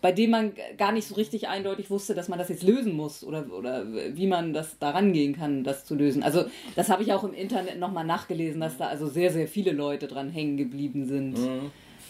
bei 0.00 0.12
dem 0.12 0.30
man 0.30 0.52
gar 0.78 0.92
nicht 0.92 1.06
so 1.06 1.14
richtig 1.14 1.48
eindeutig 1.48 1.90
wusste, 1.90 2.14
dass 2.14 2.28
man 2.28 2.38
das 2.38 2.48
jetzt 2.48 2.62
lösen 2.62 2.94
muss 2.94 3.22
oder, 3.22 3.52
oder 3.52 3.84
wie 4.16 4.26
man 4.26 4.52
das 4.52 4.78
da 4.78 4.90
rangehen 4.90 5.36
kann, 5.36 5.62
das 5.64 5.84
zu 5.84 5.94
lösen. 5.94 6.22
Also 6.22 6.44
das 6.74 6.88
habe 6.88 7.02
ich 7.02 7.12
auch 7.12 7.24
im 7.24 7.34
Internet 7.34 7.78
nochmal 7.78 8.04
nachgelesen, 8.04 8.60
dass 8.60 8.78
da 8.78 8.86
also 8.86 9.06
sehr, 9.06 9.30
sehr 9.32 9.46
viele 9.46 9.72
Leute 9.72 10.08
dran 10.08 10.30
hängen 10.30 10.56
geblieben 10.56 11.04
sind. 11.06 11.38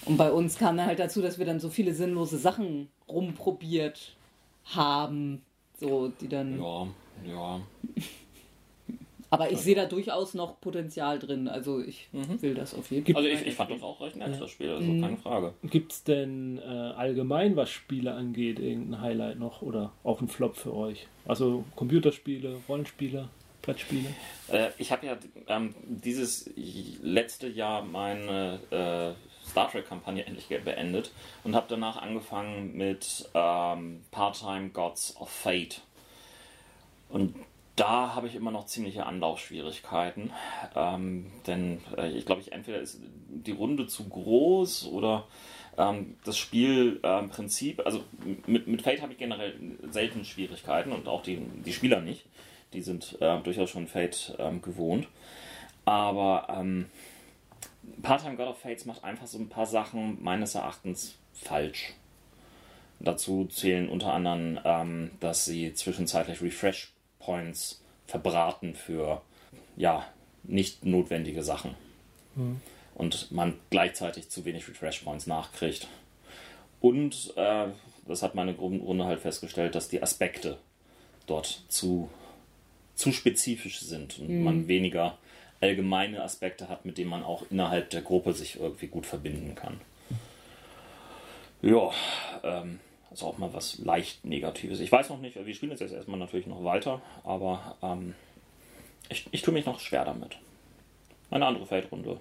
Und 0.07 0.17
bei 0.17 0.31
uns 0.31 0.59
kam 0.59 0.77
dann 0.77 0.87
halt 0.87 0.99
dazu, 0.99 1.21
dass 1.21 1.39
wir 1.39 1.47
dann 1.47 1.61
so 1.61 1.69
viele 1.69 1.93
sinnlose 1.93 2.39
Sachen 2.39 2.89
rumprobiert 3.09 4.15
haben, 4.65 5.43
so 5.79 6.09
die 6.21 6.29
dann. 6.29 6.59
ja, 6.61 6.87
ja. 7.27 7.61
Aber 9.31 9.51
ich 9.51 9.59
sehe 9.59 9.77
da 9.77 9.87
durchaus 9.87 10.35
noch 10.35 10.61
Potenzial 10.61 11.19
drin. 11.19 11.47
Also 11.49 11.81
ich 11.81 12.09
will 12.13 12.55
das 12.55 12.75
auf 12.75 12.91
jeden 12.91 13.07
Fall. 13.07 13.25
Also 13.25 13.29
ich, 13.29 13.47
ich 13.47 13.55
fand 13.55 13.71
das 13.71 13.83
auch 13.83 14.01
recht 14.01 14.17
nett, 14.17 14.41
das 14.41 14.51
Spiel, 14.51 14.71
also 14.71 15.01
keine 15.01 15.17
Frage. 15.17 15.55
Gibt 15.63 15.93
es 15.93 16.05
denn 16.05 16.59
äh, 16.59 16.63
allgemein, 16.63 17.57
was 17.57 17.71
Spiele 17.71 18.13
angeht, 18.15 18.59
irgendein 18.59 19.01
Highlight 19.01 19.39
noch 19.39 19.63
oder 19.63 19.93
auch 20.03 20.21
ein 20.21 20.29
Flop 20.29 20.57
für 20.57 20.75
euch? 20.75 21.07
Also 21.27 21.65
Computerspiele, 21.77 22.57
Rollenspiele, 22.69 23.29
Brettspiele? 23.63 24.09
Äh, 24.49 24.71
ich 24.79 24.91
habe 24.91 25.07
ja 25.07 25.17
ähm, 25.47 25.75
dieses 25.87 26.51
letzte 27.03 27.49
Jahr 27.49 27.85
meine 27.85 28.59
äh, 28.71 29.49
Star 29.49 29.71
Trek-Kampagne 29.71 30.27
endlich 30.27 30.49
beendet 30.49 31.13
und 31.45 31.55
habe 31.55 31.67
danach 31.69 32.01
angefangen 32.03 32.77
mit 32.77 33.29
ähm, 33.35 34.03
Part-Time 34.11 34.71
Gods 34.71 35.17
of 35.17 35.31
Fate. 35.31 35.83
Und 37.09 37.35
da 37.81 38.15
habe 38.15 38.27
ich 38.27 38.35
immer 38.35 38.51
noch 38.51 38.67
ziemliche 38.67 39.07
Anlaufschwierigkeiten. 39.07 40.33
Ähm, 40.77 41.33
denn 41.47 41.81
äh, 41.97 42.11
ich 42.11 42.27
glaube, 42.27 42.43
ich 42.43 42.53
entweder 42.53 42.79
ist 42.79 43.01
die 43.29 43.53
Runde 43.53 43.87
zu 43.87 44.07
groß 44.07 44.89
oder 44.89 45.27
ähm, 45.79 46.17
das 46.25 46.37
Spielprinzip. 46.37 47.79
Ähm, 47.79 47.87
also 47.87 48.05
mit, 48.47 48.67
mit 48.67 48.83
Fate 48.83 49.01
habe 49.01 49.13
ich 49.13 49.19
generell 49.19 49.55
selten 49.91 50.27
Schwierigkeiten 50.27 50.93
und 50.93 51.09
auch 51.09 51.23
die, 51.23 51.39
die 51.39 51.73
Spieler 51.73 52.03
nicht. 52.03 52.27
Die 52.75 52.83
sind 52.83 53.17
äh, 53.21 53.41
durchaus 53.41 53.71
schon 53.71 53.87
Fate 53.87 54.37
ähm, 54.39 54.61
gewohnt. 54.61 55.09
Aber 55.87 56.49
ähm, 56.51 56.85
Part-Time 58.03 58.37
God 58.37 58.49
of 58.49 58.59
Fates 58.59 58.85
macht 58.85 59.05
einfach 59.05 59.27
so 59.27 59.39
ein 59.39 59.49
paar 59.49 59.67
Sachen 59.67 60.23
meines 60.23 60.55
Erachtens 60.55 61.17
falsch. 61.33 61.95
Dazu 62.99 63.47
zählen 63.47 63.89
unter 63.89 64.13
anderem, 64.13 64.61
ähm, 64.65 65.11
dass 65.21 65.47
sie 65.47 65.73
zwischenzeitlich 65.73 66.43
Refresh 66.43 66.93
Points 67.21 67.81
verbraten 68.07 68.75
für 68.75 69.23
ja 69.77 70.05
nicht 70.43 70.85
notwendige 70.85 71.43
Sachen. 71.43 71.75
Mhm. 72.35 72.61
Und 72.95 73.31
man 73.31 73.55
gleichzeitig 73.71 74.29
zu 74.29 74.45
wenig 74.45 74.69
Refresh 74.69 75.01
Points 75.01 75.27
nachkriegt. 75.27 75.87
Und 76.81 77.33
äh, 77.37 77.67
das 78.07 78.23
hat 78.23 78.35
meine 78.35 78.57
Runde 78.57 79.05
halt 79.05 79.21
festgestellt, 79.21 79.75
dass 79.75 79.89
die 79.89 80.03
Aspekte 80.03 80.59
dort 81.27 81.63
zu, 81.69 82.11
zu 82.95 83.13
spezifisch 83.13 83.81
sind 83.81 84.19
und 84.19 84.29
mhm. 84.29 84.45
man 84.45 84.69
weniger 84.69 85.19
allgemeine 85.61 86.23
Aspekte 86.23 86.69
hat, 86.69 86.85
mit 86.85 86.99
denen 86.99 87.11
man 87.11 87.23
auch 87.23 87.45
innerhalb 87.51 87.91
der 87.91 88.03
Gruppe 88.03 88.33
sich 88.33 88.59
irgendwie 88.59 88.89
gut 88.89 89.07
verbinden 89.07 89.55
kann. 89.55 89.81
Ja, 91.63 91.91
ähm, 92.43 92.81
also 93.11 93.27
auch 93.27 93.39
mal 93.39 93.53
was 93.53 93.79
leicht 93.79 94.25
Negatives. 94.25 94.81
Ich 94.81 94.93
weiß 94.93 95.11
noch 95.11 95.21
nicht, 95.21 95.35
wir 95.37 95.55
spielen 95.55 95.73
jetzt 95.73 95.81
erstmal 95.81 96.19
natürlich 96.19 96.47
noch 96.47 96.65
weiter, 96.65 97.03
aber 97.25 97.77
ähm, 97.83 98.15
ich, 99.09 99.27
ich 99.33 99.43
tue 99.43 99.53
mich 99.53 99.67
noch 99.67 99.81
schwer 99.81 100.05
damit. 100.05 100.39
Eine 101.31 101.47
andere 101.47 101.67
Feldrunde. 101.67 102.21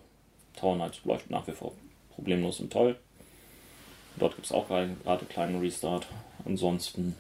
Tower 0.56 0.76
Knights 0.76 1.06
läuft 1.06 1.30
nach 1.30 1.48
wie 1.48 1.52
vor 1.52 1.74
problemlos 2.10 2.60
und 2.60 2.74
toll. 2.74 2.98
Dort 4.18 4.36
gibt 4.36 4.48
es 4.48 4.52
auch 4.52 4.68
gerade 4.68 4.96
einen 5.06 5.30
kleinen 5.30 5.60
Restart. 5.60 6.08
Ansonsten 6.46 7.16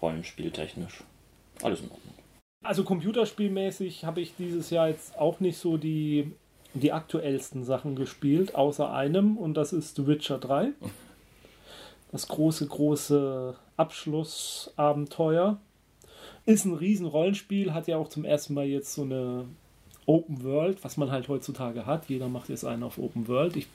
rollenspieltechnisch 0.00 1.02
alles 1.62 1.80
in 1.80 1.90
Ordnung. 1.90 2.14
Also 2.64 2.84
computerspielmäßig 2.84 4.04
habe 4.04 4.20
ich 4.20 4.36
dieses 4.36 4.70
Jahr 4.70 4.88
jetzt 4.88 5.18
auch 5.18 5.40
nicht 5.40 5.58
so 5.58 5.76
die, 5.76 6.32
die 6.74 6.92
aktuellsten 6.92 7.64
Sachen 7.64 7.96
gespielt, 7.96 8.54
außer 8.54 8.92
einem, 8.92 9.36
und 9.36 9.54
das 9.54 9.72
ist 9.72 9.96
The 9.96 10.06
Witcher 10.06 10.38
3. 10.38 10.68
Das 12.12 12.28
große, 12.28 12.66
große 12.66 13.56
Abschlussabenteuer. 13.76 15.58
Ist 16.44 16.66
ein 16.66 16.74
riesen 16.74 17.06
Rollenspiel, 17.06 17.72
hat 17.72 17.88
ja 17.88 17.96
auch 17.96 18.08
zum 18.08 18.24
ersten 18.24 18.54
Mal 18.54 18.66
jetzt 18.66 18.94
so 18.94 19.02
eine 19.02 19.46
Open 20.06 20.42
World, 20.44 20.84
was 20.84 20.96
man 20.96 21.10
halt 21.10 21.28
heutzutage 21.28 21.86
hat. 21.86 22.08
Jeder 22.08 22.28
macht 22.28 22.48
jetzt 22.48 22.64
einen 22.64 22.82
auf 22.82 22.98
Open 22.98 23.28
World. 23.28 23.56
Ich 23.56 23.66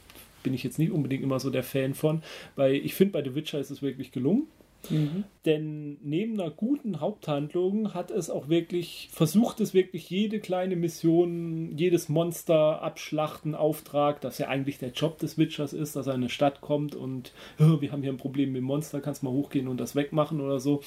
bin 0.43 0.53
ich 0.53 0.63
jetzt 0.63 0.77
nicht 0.77 0.91
unbedingt 0.91 1.23
immer 1.23 1.39
so 1.39 1.49
der 1.49 1.63
Fan 1.63 1.93
von, 1.93 2.21
weil 2.55 2.75
ich 2.75 2.93
finde, 2.93 3.13
bei 3.13 3.23
The 3.23 3.35
Witcher 3.35 3.59
ist 3.59 3.71
es 3.71 3.81
wirklich 3.81 4.11
gelungen. 4.11 4.47
Mhm. 4.89 5.23
Denn 5.45 5.97
neben 6.03 6.39
einer 6.39 6.49
guten 6.49 6.99
Haupthandlung 6.99 7.93
hat 7.93 8.11
es 8.11 8.29
auch 8.29 8.49
wirklich, 8.49 9.09
versucht 9.11 9.61
es 9.61 9.73
wirklich 9.73 10.09
jede 10.09 10.39
kleine 10.39 10.75
Mission, 10.75 11.77
jedes 11.77 12.09
Monster 12.09 12.81
abschlachten, 12.81 13.55
Auftrag, 13.55 14.21
das 14.21 14.37
ja 14.37 14.47
eigentlich 14.47 14.77
der 14.77 14.91
Job 14.91 15.19
des 15.19 15.37
Witchers 15.37 15.73
ist, 15.73 15.95
dass 15.95 16.07
er 16.07 16.15
in 16.15 16.21
eine 16.21 16.29
Stadt 16.29 16.61
kommt 16.61 16.95
und 16.95 17.33
wir 17.57 17.91
haben 17.91 18.01
hier 18.01 18.11
ein 18.11 18.17
Problem 18.17 18.51
mit 18.51 18.61
dem 18.61 18.65
Monster, 18.65 19.01
kannst 19.01 19.23
mal 19.23 19.31
hochgehen 19.31 19.67
und 19.67 19.79
das 19.79 19.95
wegmachen 19.95 20.41
oder 20.41 20.59
so, 20.59 20.81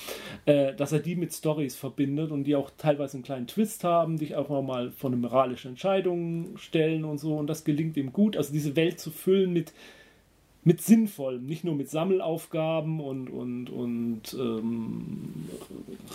äh, 0.45 0.75
dass 0.75 0.93
er 0.93 1.01
die 1.01 1.17
mit 1.17 1.33
Stories 1.33 1.77
verbindet 1.77 2.31
und 2.31 2.45
die 2.45 2.57
auch 2.57 2.71
teilweise 2.77 3.15
einen 3.15 3.25
kleinen 3.25 3.47
Twist 3.47 3.85
haben, 3.85 4.19
dich 4.19 4.37
auch 4.37 4.49
mal 4.63 4.91
vor 4.91 5.11
eine 5.11 5.17
moralische 5.17 5.69
Entscheidung 5.69 6.57
stellen 6.57 7.05
und 7.05 7.19
so. 7.19 7.37
Und 7.37 7.47
das 7.47 7.65
gelingt 7.65 7.97
ihm 7.97 8.13
gut, 8.13 8.37
also 8.37 8.53
diese 8.53 8.77
Welt 8.77 9.01
zu 9.01 9.11
füllen 9.11 9.53
mit 9.53 9.73
mit 10.63 10.83
sinnvollem, 10.83 11.47
nicht 11.47 11.65
nur 11.65 11.75
mit 11.75 11.89
Sammelaufgaben 11.89 13.01
und, 13.01 13.29
und, 13.29 13.71
und 13.71 14.35
ähm, 14.35 15.49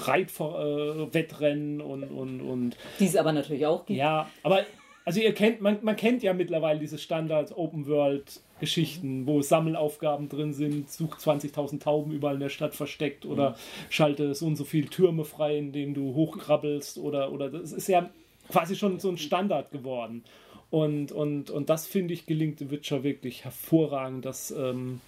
Reitwettrennen 0.03 1.81
und, 1.81 2.03
und, 2.03 2.41
und. 2.41 2.77
Die 2.99 3.05
es 3.05 3.15
aber 3.15 3.31
natürlich 3.31 3.65
auch 3.65 3.85
gibt. 3.85 3.97
Ja, 3.97 4.29
aber 4.43 4.65
also 5.03 5.19
ihr 5.19 5.33
kennt, 5.33 5.61
man, 5.61 5.79
man 5.81 5.95
kennt 5.95 6.23
ja 6.23 6.33
mittlerweile 6.33 6.79
diese 6.79 6.97
Standard 6.97 7.55
Open 7.55 7.87
World 7.87 8.41
Geschichten, 8.59 9.27
wo 9.27 9.41
Sammelaufgaben 9.41 10.29
drin 10.29 10.53
sind, 10.53 10.89
such 10.89 11.17
20.000 11.17 11.81
Tauben 11.81 12.11
überall 12.11 12.35
in 12.35 12.39
der 12.39 12.49
Stadt 12.49 12.73
versteckt 12.73 13.25
oder 13.25 13.51
mhm. 13.51 13.55
schalte 13.89 14.33
so 14.33 14.45
und 14.45 14.55
so 14.55 14.63
viele 14.63 14.87
Türme 14.87 15.25
frei, 15.25 15.57
in 15.57 15.71
denen 15.73 15.93
du 15.93 16.15
hochkrabbelst 16.15 16.97
oder, 16.97 17.31
oder 17.31 17.49
das 17.49 17.73
ist 17.73 17.87
ja 17.87 18.09
quasi 18.49 18.75
schon 18.75 18.99
so 18.99 19.09
ein 19.09 19.17
Standard 19.17 19.71
geworden. 19.71 20.23
Und, 20.69 21.11
und, 21.11 21.49
und 21.49 21.69
das 21.69 21.87
finde 21.87 22.13
ich 22.13 22.25
gelingt 22.25 22.61
im 22.61 22.71
Witcher 22.71 23.03
wirklich 23.03 23.43
hervorragend, 23.43 24.25
das 24.25 24.51
ähm, 24.51 24.99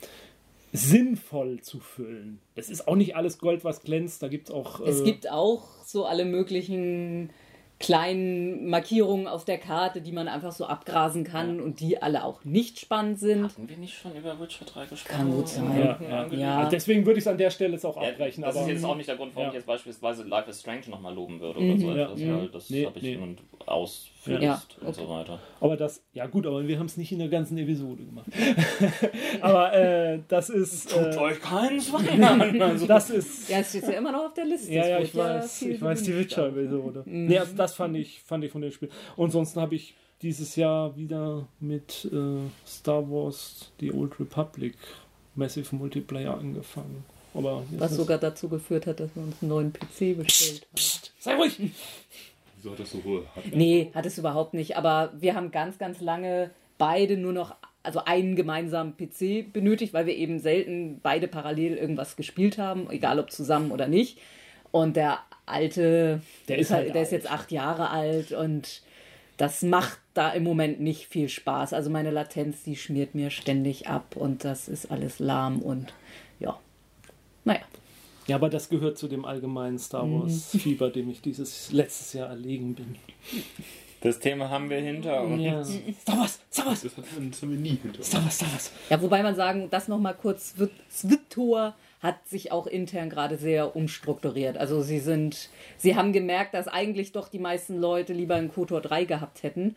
sinnvoll 0.72 1.62
zu 1.62 1.80
füllen. 1.80 2.40
Es 2.56 2.70
ist 2.70 2.88
auch 2.88 2.96
nicht 2.96 3.16
alles 3.16 3.40
Gold, 3.40 3.64
was 3.64 3.82
glänzt, 3.82 4.22
da 4.24 4.28
gibt 4.28 4.50
es 4.50 4.56
auch. 4.56 4.82
Äh, 4.82 4.90
es 4.90 5.04
gibt 5.04 5.30
auch 5.30 5.64
so 5.84 6.06
alle 6.06 6.26
möglichen 6.26 7.32
kleinen 7.80 8.70
Markierungen 8.70 9.28
auf 9.28 9.46
der 9.46 9.60
Karte, 9.60 10.02
die 10.02 10.12
man 10.12 10.28
einfach 10.28 10.52
so 10.52 10.66
abgrasen 10.66 11.24
kann 11.24 11.58
ja. 11.58 11.64
und 11.64 11.80
die 11.80 12.02
alle 12.02 12.24
auch 12.24 12.44
nicht 12.44 12.80
spannend 12.80 13.20
sind. 13.20 13.44
Hatten 13.44 13.70
wir 13.70 13.78
nicht 13.78 13.94
schon 13.94 14.16
über 14.16 14.40
Witcher 14.40 14.66
3 14.66 14.86
gesprochen? 14.88 15.18
Kann 15.18 15.32
gut 15.32 15.48
sein. 15.48 15.80
Ja, 15.80 16.00
ja. 16.02 16.28
ja. 16.28 16.58
Also 16.58 16.72
deswegen 16.72 17.06
würde 17.06 17.20
ich 17.20 17.24
es 17.24 17.28
an 17.28 17.38
der 17.38 17.52
Stelle 17.52 17.74
jetzt 17.74 17.86
auch 17.86 17.98
abbrechen. 17.98 18.42
Das 18.42 18.56
ist 18.56 18.68
jetzt 18.68 18.84
auch 18.84 18.96
nicht 18.96 19.08
der 19.08 19.16
Grund, 19.16 19.36
warum 19.36 19.50
ich 19.50 19.56
jetzt 19.56 19.68
beispielsweise 19.68 20.24
Life 20.24 20.50
is 20.50 20.60
Strange 20.60 20.90
nochmal 20.90 21.14
loben 21.14 21.40
würde 21.40 21.60
oder 21.60 21.68
mhm. 21.68 21.80
so 21.80 21.92
etwas. 21.92 22.20
Ja. 22.20 22.46
Das 22.48 22.70
nee, 22.72 22.86
habe 22.86 22.98
ich 22.98 23.04
nee. 23.04 23.36
aus 23.68 24.08
ja. 24.26 24.62
und 24.82 24.96
so 24.96 25.08
weiter. 25.10 25.40
Aber 25.60 25.78
das, 25.78 26.04
ja 26.14 26.26
gut, 26.26 26.46
aber 26.46 26.68
wir 26.68 26.80
haben 26.80 26.88
es 26.88 26.98
nicht 26.98 27.12
in 27.12 27.20
der 27.20 27.30
ganzen 27.30 27.58
Episode 27.58 28.04
gemacht. 28.04 28.28
aber 29.42 29.74
äh, 29.74 30.20
das 30.28 30.50
ist. 30.50 30.92
Tut 30.92 31.16
äh, 31.16 31.18
euch 31.18 31.40
keinen 31.42 31.80
Zweifel 31.80 32.24
an. 32.24 32.62
Also. 32.68 32.88
Das 32.88 33.10
ist. 33.10 33.50
Ja, 33.50 33.60
es 33.60 33.70
steht 33.70 33.84
ja 33.84 33.94
immer 33.94 34.12
noch 34.12 34.26
auf 34.26 34.34
der 34.34 34.46
Liste. 34.46 34.74
Ja, 34.74 34.88
ja, 34.88 35.00
ich 35.00 35.16
weiß, 35.16 35.62
ich 35.62 35.82
weiß 35.82 36.04
die 36.04 36.18
Witcher-Episode. 36.18 37.04
Mhm. 37.06 37.28
Nee, 37.28 37.38
also 37.38 37.56
das 37.56 37.76
fand 37.76 37.96
ich, 37.96 38.22
fand 38.24 38.44
ich 38.44 38.52
von 38.52 38.62
dem 38.62 38.72
Spiel. 38.72 38.90
Und 39.16 39.32
sonst 39.32 39.56
habe 39.56 39.76
ich 39.76 39.96
dieses 40.22 40.56
Jahr 40.56 40.96
wieder 40.98 41.48
mit 41.60 42.10
äh, 42.12 42.68
Star 42.68 43.10
Wars 43.10 43.72
The 43.80 43.94
Old 43.94 44.20
Republic 44.20 44.76
Massive 45.36 45.76
Multiplayer 45.76 46.38
angefangen. 46.38 47.06
Aber 47.34 47.64
Was 47.78 47.96
sogar 47.96 48.18
dazu 48.18 48.50
geführt 48.50 48.88
hat, 48.88 49.00
dass 49.00 49.16
wir 49.16 49.22
uns 49.24 49.36
einen 49.42 49.50
neuen 49.50 49.74
PC 49.74 50.18
bestellt 50.18 50.62
haben. 50.62 50.76
Psst, 50.76 51.14
sei 51.20 51.36
ruhig! 51.36 51.72
Wieso 52.68 52.72
hat 52.74 52.80
das 52.80 52.92
so 52.92 53.04
hohe? 53.04 53.24
Nee, 53.52 53.92
hat 53.94 54.06
es 54.06 54.18
überhaupt 54.18 54.54
nicht. 54.54 54.78
Aber 54.78 55.12
wir 55.18 55.36
haben 55.36 55.52
ganz, 55.52 55.78
ganz 55.78 56.02
lange 56.02 56.52
beide 56.78 57.18
nur 57.18 57.34
noch 57.34 57.56
also 57.84 58.04
einen 58.04 58.36
gemeinsamen 58.36 58.96
PC 58.98 59.54
benötigt, 59.54 59.94
weil 59.94 60.06
wir 60.06 60.16
eben 60.16 60.40
selten 60.40 61.00
beide 61.02 61.28
parallel 61.28 61.78
irgendwas 61.78 62.18
gespielt 62.18 62.58
haben, 62.58 62.90
egal 62.90 63.20
ob 63.20 63.32
zusammen 63.32 63.72
oder 63.72 63.88
nicht. 63.88 64.20
Und 64.72 64.98
der 64.98 65.20
alte, 65.46 66.22
der 66.50 66.58
ist, 66.58 66.72
halt, 66.72 66.94
der 66.94 67.04
ist 67.04 67.14
jetzt 67.14 67.32
acht 67.32 67.52
Jahre 67.54 67.90
alt 67.90 68.34
und 68.34 68.82
das 69.38 69.62
macht 69.62 70.00
da 70.14 70.32
im 70.32 70.44
Moment 70.44 70.82
nicht 70.82 71.08
viel 71.08 71.30
Spaß. 71.30 71.72
Also 71.72 71.90
meine 71.90 72.12
Latenz, 72.12 72.64
die 72.64 72.76
schmiert 72.76 73.16
mir 73.16 73.30
ständig 73.30 73.88
ab 73.88 74.18
und 74.18 74.44
das 74.44 74.68
ist 74.68 74.92
alles 74.92 75.20
lahm 75.20 75.62
und 75.62 75.94
ja, 76.40 76.60
naja. 77.46 77.62
Ja, 78.28 78.36
aber 78.36 78.50
das 78.50 78.70
gehört 78.70 78.98
zu 78.98 79.08
dem 79.08 79.26
allgemeinen 79.26 79.80
Star 79.80 80.06
mhm. 80.06 80.24
Wars-Fieber, 80.24 80.90
dem 80.90 81.10
ich 81.10 81.22
dieses 81.22 81.72
letztes 81.72 82.14
Jahr 82.14 82.30
erlegen 82.30 82.76
bin. 82.76 82.96
Das 84.02 84.20
Thema 84.20 84.50
haben 84.50 84.70
wir 84.70 84.78
hinter 84.78 85.24
uns. 85.24 85.42
Ja. 85.42 85.64
Star 86.02 86.20
Wars, 86.20 86.40
Star 86.52 86.68
Wars. 86.68 86.82
Das 86.82 86.96
haben 87.42 87.52
wir 87.52 87.58
nie 87.58 87.78
hinter 87.82 87.98
uns. 87.98 88.08
Star 88.08 88.24
Wars, 88.24 88.36
Star 88.36 88.52
Wars. 88.52 88.72
Ja, 88.90 89.02
wobei 89.02 89.24
man 89.24 89.36
sagen, 89.36 89.70
das 89.72 89.88
nochmal 89.88 90.14
kurz, 90.14 90.54
Svitor 90.92 91.74
hat 92.00 92.28
sich 92.28 92.52
auch 92.52 92.68
intern 92.68 93.10
gerade 93.10 93.38
sehr 93.38 93.76
umstrukturiert. 93.76 94.58
Also 94.58 94.82
sie 94.82 95.00
sind, 95.00 95.50
sie 95.78 95.96
haben 95.96 96.14
gemerkt, 96.14 96.54
dass 96.54 96.68
eigentlich 96.68 97.12
doch 97.12 97.28
die 97.28 97.40
meisten 97.40 97.80
Leute 97.80 98.14
lieber 98.14 98.36
ein 98.36 98.54
KOTOR 98.54 98.82
3 98.82 99.06
gehabt 99.06 99.42
hätten, 99.42 99.76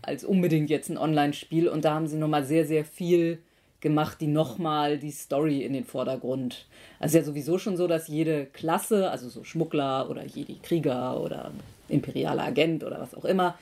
als 0.00 0.24
unbedingt 0.24 0.70
jetzt 0.70 0.88
ein 0.88 0.98
Online-Spiel. 0.98 1.68
Und 1.68 1.84
da 1.84 1.94
haben 1.94 2.08
sie 2.08 2.16
nochmal 2.16 2.44
sehr, 2.44 2.66
sehr 2.66 2.84
viel 2.84 3.38
gemacht, 3.82 4.20
die 4.20 4.28
nochmal 4.28 4.96
die 4.96 5.10
Story 5.10 5.62
in 5.62 5.74
den 5.74 5.84
Vordergrund. 5.84 6.64
Also 6.98 7.18
ja 7.18 7.24
sowieso 7.24 7.58
schon 7.58 7.76
so, 7.76 7.86
dass 7.86 8.08
jede 8.08 8.46
Klasse, 8.46 9.10
also 9.10 9.28
so 9.28 9.44
Schmuggler 9.44 10.08
oder 10.08 10.24
jede 10.24 10.54
Krieger 10.62 11.20
oder 11.20 11.50
imperialer 11.88 12.44
Agent 12.44 12.84
oder 12.84 13.00
was 13.00 13.14
auch 13.14 13.26
immer, 13.26 13.58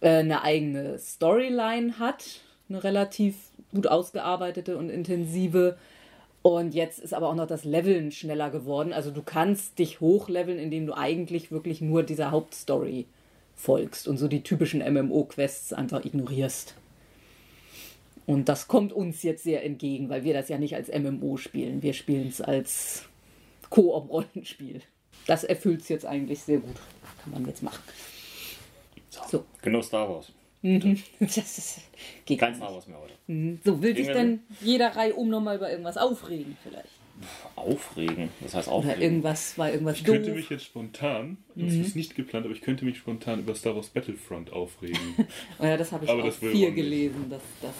äh, 0.00 0.08
eine 0.08 0.42
eigene 0.42 0.98
Storyline 0.98 1.98
hat, 2.00 2.40
eine 2.68 2.82
relativ 2.82 3.36
gut 3.72 3.86
ausgearbeitete 3.86 4.76
und 4.76 4.90
intensive. 4.90 5.76
Und 6.42 6.74
jetzt 6.74 6.98
ist 6.98 7.14
aber 7.14 7.28
auch 7.28 7.34
noch 7.34 7.46
das 7.46 7.64
Leveln 7.64 8.10
schneller 8.10 8.50
geworden. 8.50 8.92
Also 8.92 9.10
du 9.10 9.22
kannst 9.22 9.78
dich 9.78 10.00
hochleveln, 10.00 10.58
indem 10.58 10.86
du 10.86 10.94
eigentlich 10.94 11.52
wirklich 11.52 11.80
nur 11.80 12.02
dieser 12.02 12.30
Hauptstory 12.30 13.06
folgst 13.54 14.08
und 14.08 14.16
so 14.16 14.28
die 14.28 14.42
typischen 14.42 14.80
MMO-Quests 14.80 15.72
einfach 15.72 16.04
ignorierst. 16.04 16.74
Und 18.28 18.50
das 18.50 18.68
kommt 18.68 18.92
uns 18.92 19.22
jetzt 19.22 19.42
sehr 19.42 19.64
entgegen, 19.64 20.10
weil 20.10 20.22
wir 20.22 20.34
das 20.34 20.50
ja 20.50 20.58
nicht 20.58 20.74
als 20.76 20.88
MMO 20.92 21.38
spielen. 21.38 21.82
Wir 21.82 21.94
spielen 21.94 22.28
es 22.28 22.42
als 22.42 23.08
Koop-Rollenspiel. 23.70 24.82
Das 25.26 25.44
erfüllt 25.44 25.80
es 25.80 25.88
jetzt 25.88 26.04
eigentlich 26.04 26.40
sehr 26.40 26.58
gut. 26.58 26.76
kann 27.22 27.32
man 27.32 27.46
jetzt 27.46 27.62
machen. 27.62 27.82
So. 29.08 29.20
So. 29.30 29.44
Genug 29.62 29.82
Star 29.82 30.08
Wars. 30.08 30.30
Das 31.20 31.36
ist, 31.38 31.80
geht 32.26 32.38
Kein 32.40 32.54
Star. 32.54 32.74
Wars 32.74 32.86
mehr 32.86 32.98
heute. 33.00 33.14
Mhm. 33.28 33.60
So, 33.64 33.80
will 33.80 33.96
sich 33.96 34.08
denn 34.08 34.40
jeder 34.60 34.94
Reihe 34.94 35.14
um 35.14 35.30
nochmal 35.30 35.56
über 35.56 35.70
irgendwas 35.70 35.96
aufregen 35.96 36.56
vielleicht? 36.62 36.88
Aufregen. 37.56 38.28
Das 38.42 38.54
heißt 38.54 38.68
Oder 38.68 38.76
aufregen. 38.76 39.02
irgendwas, 39.02 39.56
war 39.56 39.72
irgendwas 39.72 39.96
Ich 39.96 40.04
doof? 40.04 40.16
könnte 40.16 40.32
mich 40.32 40.50
jetzt 40.50 40.64
spontan, 40.64 41.38
das 41.54 41.72
ist 41.72 41.96
nicht 41.96 42.14
geplant, 42.14 42.44
aber 42.44 42.54
ich 42.54 42.60
könnte 42.60 42.84
mich 42.84 42.98
spontan 42.98 43.40
über 43.40 43.54
Star 43.54 43.74
Wars 43.74 43.88
Battlefront 43.88 44.52
aufregen. 44.52 44.98
Oh 45.58 45.64
ja, 45.64 45.76
das 45.78 45.92
habe 45.92 46.04
ich 46.04 46.10
Aber 46.10 46.20
auch 46.22 46.26
das 46.26 46.36
viel 46.36 46.72
gelesen. 46.72 47.26
Das, 47.30 47.42
das, 47.62 47.74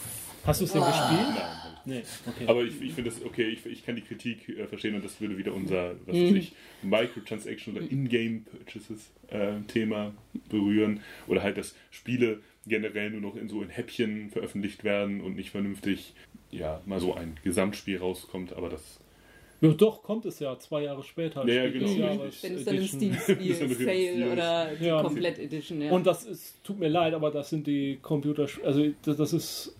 Hast 0.45 0.61
du 0.61 0.65
es 0.65 0.73
denn 0.73 0.83
gespielt? 0.83 1.21
Nein. 1.35 1.69
Nee, 1.85 2.03
okay. 2.27 2.45
Aber 2.47 2.65
ich, 2.65 2.81
ich 2.83 2.93
finde 2.93 3.11
das 3.11 3.25
okay, 3.25 3.45
ich, 3.49 3.65
ich 3.65 3.85
kann 3.87 3.97
die 3.97 4.03
Kritik 4.03 4.47
äh, 4.49 4.67
verstehen 4.67 4.95
und 4.95 5.05
das 5.05 5.21
würde 5.23 5.39
wieder 5.39 5.55
unser, 5.55 5.95
was 6.07 6.15
Mhm. 6.17 6.27
weiß 6.27 6.35
ich, 6.35 6.53
Microtransaction 6.83 7.77
oder 7.77 7.91
In-Game 7.91 8.45
Purchases 8.45 9.11
äh, 9.29 9.61
Thema 9.69 10.13
berühren. 10.51 11.01
Oder 11.29 11.43
halt, 11.43 11.57
dass 11.57 11.75
Spiele 11.91 12.41
generell 12.67 13.11
nur 13.11 13.21
noch 13.23 13.37
in 13.37 13.49
so 13.49 13.63
in 13.63 13.71
Häppchen 13.71 14.29
veröffentlicht 14.31 14.85
werden 14.85 15.23
und 15.23 15.37
nicht 15.37 15.51
vernünftig, 15.51 16.13
ja, 16.51 16.83
mal 16.85 17.01
so 17.01 17.15
ein 17.15 17.39
Gesamtspiel 17.43 17.99
rauskommt, 17.99 18.53
aber 18.53 18.69
das 18.69 19.01
ja, 19.61 19.71
doch, 19.71 20.03
kommt 20.05 20.25
es 20.25 20.39
ja 20.39 20.57
zwei 20.59 20.83
Jahre 20.85 21.03
später. 21.03 21.45
Ja, 21.49 21.69
genau, 21.69 22.21
wenn 22.21 22.29
es 22.29 22.65
dann 22.65 22.77
im 22.77 22.83
Edition. 22.85 23.15
Steam-Spiel, 23.15 23.55
Sale 24.15 24.33
oder 24.33 24.71
die 24.79 24.85
Ja. 24.85 25.03
Komplett 25.03 25.39
Edition, 25.41 25.81
ja. 25.83 25.91
Und 25.91 26.07
das 26.07 26.25
ist, 26.25 26.63
tut 26.63 26.79
mir 26.79 26.87
leid, 26.89 27.13
aber 27.15 27.31
das 27.33 27.51
sind 27.51 27.67
die 27.67 27.99
Computer, 28.01 28.47
also 28.65 28.87
das, 29.03 29.17
das 29.17 29.33
ist, 29.33 29.75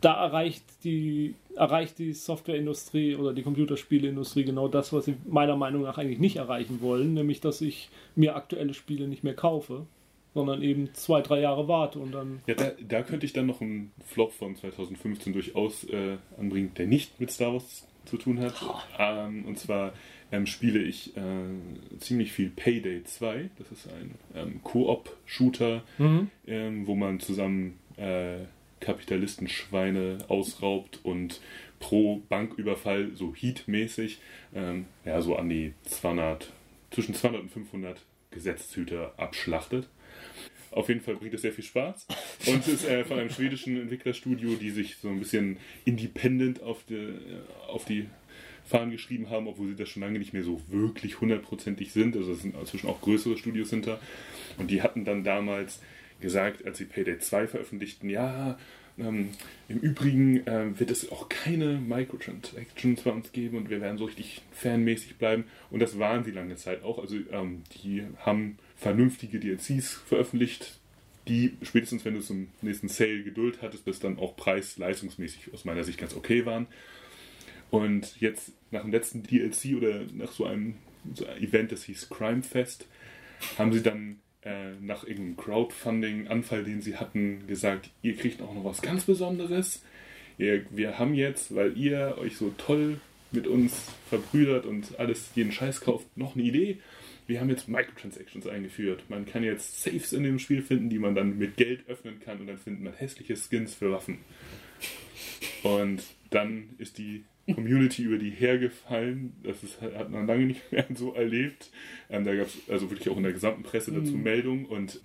da 0.00 0.24
erreicht 0.24 0.64
die, 0.84 1.34
erreicht 1.54 1.98
die 1.98 2.12
Softwareindustrie 2.12 3.16
oder 3.16 3.32
die 3.32 3.42
Computerspieleindustrie 3.42 4.44
genau 4.44 4.68
das, 4.68 4.92
was 4.92 5.06
sie 5.06 5.16
meiner 5.26 5.56
Meinung 5.56 5.82
nach 5.82 5.98
eigentlich 5.98 6.18
nicht 6.18 6.36
erreichen 6.36 6.80
wollen, 6.80 7.14
nämlich 7.14 7.40
dass 7.40 7.60
ich 7.60 7.88
mir 8.14 8.36
aktuelle 8.36 8.74
Spiele 8.74 9.08
nicht 9.08 9.24
mehr 9.24 9.34
kaufe, 9.34 9.86
sondern 10.34 10.62
eben 10.62 10.92
zwei, 10.94 11.20
drei 11.20 11.40
Jahre 11.40 11.68
warte 11.68 11.98
und 11.98 12.12
dann. 12.12 12.40
Ja, 12.46 12.54
da, 12.54 12.72
da 12.86 13.02
könnte 13.02 13.26
ich 13.26 13.32
dann 13.32 13.46
noch 13.46 13.60
einen 13.60 13.92
Flop 14.04 14.32
von 14.32 14.56
2015 14.56 15.32
durchaus 15.32 15.84
äh, 15.84 16.16
anbringen, 16.38 16.72
der 16.76 16.86
nicht 16.86 17.18
mit 17.20 17.30
Star 17.30 17.52
Wars 17.54 17.86
zu 18.04 18.16
tun 18.16 18.40
hat. 18.40 18.54
Ähm, 18.98 19.44
und 19.46 19.58
zwar 19.58 19.92
ähm, 20.32 20.46
spiele 20.46 20.80
ich 20.80 21.16
äh, 21.16 21.98
ziemlich 21.98 22.32
viel 22.32 22.50
Payday 22.50 23.04
2. 23.04 23.50
Das 23.58 23.70
ist 23.70 23.88
ein 23.88 24.14
ähm, 24.34 24.60
Koop-Shooter, 24.62 25.82
ähm, 26.46 26.86
wo 26.86 26.94
man 26.94 27.20
zusammen 27.20 27.78
äh, 27.96 28.44
Kapitalistenschweine 28.80 30.18
ausraubt 30.28 31.00
und 31.02 31.40
pro 31.80 32.22
Banküberfall 32.28 33.10
so 33.14 33.34
Heat-mäßig 33.34 34.18
ähm, 34.54 34.86
ja, 35.04 35.20
so 35.20 35.36
an 35.36 35.48
die 35.48 35.74
200, 35.84 36.52
zwischen 36.90 37.14
200 37.14 37.42
und 37.42 37.50
500 37.50 38.04
Gesetzeshüter 38.30 39.14
abschlachtet. 39.16 39.88
Auf 40.70 40.88
jeden 40.88 41.00
Fall 41.00 41.16
bringt 41.16 41.34
es 41.34 41.42
sehr 41.42 41.52
viel 41.52 41.64
Spaß. 41.64 42.06
Und 42.46 42.60
es 42.60 42.68
ist 42.68 42.84
äh, 42.84 43.04
von 43.04 43.18
einem 43.18 43.30
schwedischen 43.30 43.80
Entwicklerstudio, 43.80 44.54
die 44.56 44.70
sich 44.70 44.96
so 44.96 45.08
ein 45.08 45.18
bisschen 45.18 45.56
independent 45.84 46.62
auf 46.62 46.84
die, 46.88 46.94
äh, 46.94 47.18
auf 47.68 47.84
die 47.84 48.06
Fahnen 48.64 48.90
geschrieben 48.90 49.30
haben, 49.30 49.48
obwohl 49.48 49.68
sie 49.68 49.76
das 49.76 49.88
schon 49.88 50.02
lange 50.02 50.18
nicht 50.18 50.34
mehr 50.34 50.44
so 50.44 50.60
wirklich 50.68 51.20
hundertprozentig 51.20 51.92
sind. 51.92 52.16
Also 52.16 52.32
es 52.32 52.42
sind 52.42 52.54
inzwischen 52.54 52.88
auch 52.88 53.00
größere 53.00 53.38
Studios 53.38 53.70
hinter. 53.70 53.98
Und 54.58 54.70
die 54.70 54.82
hatten 54.82 55.06
dann 55.06 55.24
damals 55.24 55.80
gesagt, 56.20 56.64
als 56.66 56.78
sie 56.78 56.84
Payday 56.84 57.18
2 57.18 57.46
veröffentlichten, 57.46 58.10
ja, 58.10 58.58
ähm, 58.98 59.30
im 59.68 59.78
Übrigen 59.78 60.42
ähm, 60.46 60.78
wird 60.78 60.90
es 60.90 61.10
auch 61.12 61.28
keine 61.28 61.78
Microtransactions 61.78 63.02
bei 63.02 63.10
uns 63.10 63.32
geben 63.32 63.56
und 63.56 63.70
wir 63.70 63.80
werden 63.80 63.98
so 63.98 64.06
richtig 64.06 64.42
fanmäßig 64.52 65.16
bleiben. 65.16 65.44
Und 65.70 65.80
das 65.80 65.98
waren 65.98 66.24
sie 66.24 66.32
lange 66.32 66.56
Zeit 66.56 66.82
auch. 66.82 66.98
Also 66.98 67.16
ähm, 67.30 67.62
die 67.82 68.04
haben 68.18 68.58
vernünftige 68.76 69.38
DLCs 69.38 69.94
veröffentlicht, 70.06 70.78
die 71.28 71.56
spätestens, 71.62 72.04
wenn 72.04 72.14
du 72.14 72.20
zum 72.20 72.48
nächsten 72.62 72.88
Sale 72.88 73.22
Geduld 73.22 73.62
hattest, 73.62 73.84
bis 73.84 74.00
dann 74.00 74.18
auch 74.18 74.36
preis-leistungsmäßig 74.36 75.52
aus 75.52 75.64
meiner 75.64 75.84
Sicht 75.84 75.98
ganz 75.98 76.16
okay 76.16 76.44
waren. 76.46 76.66
Und 77.70 78.20
jetzt 78.20 78.52
nach 78.70 78.82
dem 78.82 78.90
letzten 78.90 79.22
DLC 79.22 79.76
oder 79.76 80.00
nach 80.14 80.32
so 80.32 80.46
einem, 80.46 80.74
so 81.14 81.26
einem 81.26 81.42
Event, 81.42 81.70
das 81.70 81.84
hieß 81.84 82.08
Crime 82.08 82.42
Fest, 82.42 82.86
haben 83.58 83.72
sie 83.72 83.82
dann 83.82 84.20
äh, 84.42 84.72
nach 84.80 85.04
irgendeinem 85.04 85.36
Crowdfunding-Anfall, 85.36 86.64
den 86.64 86.80
sie 86.80 86.96
hatten, 86.96 87.46
gesagt, 87.46 87.90
ihr 88.02 88.16
kriegt 88.16 88.40
auch 88.42 88.54
noch 88.54 88.64
was 88.64 88.82
ganz 88.82 89.04
Besonderes. 89.04 89.82
Ihr, 90.38 90.64
wir 90.70 90.98
haben 90.98 91.14
jetzt, 91.14 91.54
weil 91.54 91.76
ihr 91.76 92.16
euch 92.18 92.36
so 92.36 92.54
toll 92.56 93.00
mit 93.30 93.46
uns 93.46 93.84
verbrüdert 94.08 94.64
und 94.64 94.98
alles 94.98 95.30
jeden 95.34 95.52
Scheiß 95.52 95.80
kauft, 95.80 96.06
noch 96.16 96.34
eine 96.34 96.44
Idee. 96.44 96.78
Wir 97.26 97.40
haben 97.40 97.50
jetzt 97.50 97.68
Microtransactions 97.68 98.46
eingeführt. 98.46 99.04
Man 99.08 99.26
kann 99.26 99.42
jetzt 99.42 99.82
Safes 99.82 100.14
in 100.14 100.22
dem 100.22 100.38
Spiel 100.38 100.62
finden, 100.62 100.88
die 100.88 100.98
man 100.98 101.14
dann 101.14 101.36
mit 101.36 101.56
Geld 101.56 101.86
öffnen 101.88 102.20
kann 102.20 102.40
und 102.40 102.46
dann 102.46 102.56
findet 102.56 102.82
man 102.82 102.94
hässliche 102.94 103.36
Skins 103.36 103.74
für 103.74 103.92
Waffen. 103.92 104.18
Und 105.62 106.02
dann 106.30 106.70
ist 106.78 106.96
die 106.96 107.24
Community 107.54 108.02
über 108.02 108.18
die 108.18 108.30
hergefallen. 108.30 109.34
Das 109.42 109.62
ist, 109.62 109.80
hat 109.80 110.10
man 110.10 110.26
lange 110.26 110.46
nicht 110.46 110.72
mehr 110.72 110.86
so 110.94 111.14
erlebt. 111.14 111.70
Ähm, 112.10 112.24
da 112.24 112.34
gab 112.34 112.46
es 112.46 112.58
also 112.68 112.90
wirklich 112.90 113.08
auch 113.08 113.16
in 113.16 113.22
der 113.22 113.32
gesamten 113.32 113.62
Presse 113.62 113.92
dazu 113.92 114.12
Meldungen 114.12 114.66
und 114.66 115.00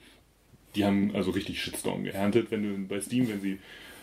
die 0.76 0.86
haben 0.86 1.16
also 1.16 1.32
richtig 1.32 1.62
Shitstorm 1.62 2.04
geerntet. 2.04 2.48
Wenn 2.50 2.64
du 2.64 2.88
bei 2.88 3.00
Steam, 3.00 3.30
wenn 3.30 3.42
sie 3.42 3.60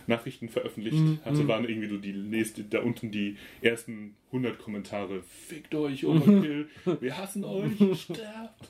Nachrichten 0.06 0.48
veröffentlicht 0.48 1.24
hatte, 1.24 1.46
waren 1.48 1.68
irgendwie 1.68 1.88
so 1.88 1.96
die 1.96 2.12
nächste, 2.12 2.64
da 2.64 2.80
unten 2.80 3.10
die 3.10 3.36
ersten 3.62 4.14
100 4.28 4.58
Kommentare. 4.58 5.22
Fickt 5.22 5.74
euch, 5.74 6.04
Overkill, 6.04 6.68
wir 7.00 7.16
hassen 7.16 7.44
euch, 7.44 8.02
sterbt. 8.02 8.68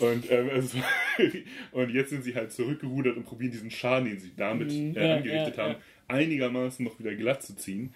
Und, 0.00 0.30
ähm, 0.30 0.50
also, 0.52 0.78
und 1.72 1.90
jetzt 1.90 2.10
sind 2.10 2.24
sie 2.24 2.34
halt 2.34 2.52
zurückgerudert 2.52 3.16
und 3.16 3.24
probieren 3.24 3.52
diesen 3.52 3.70
Schaden, 3.70 4.08
den 4.08 4.18
sie 4.18 4.32
damit 4.36 4.70
äh, 4.72 4.92
Ja, 4.92 5.16
angerichtet 5.16 5.56
ja, 5.56 5.62
haben, 5.62 5.72
ja. 5.72 5.78
einigermaßen 6.08 6.84
noch 6.84 6.98
wieder 6.98 7.14
glatt 7.14 7.42
zu 7.42 7.54
ziehen. 7.56 7.92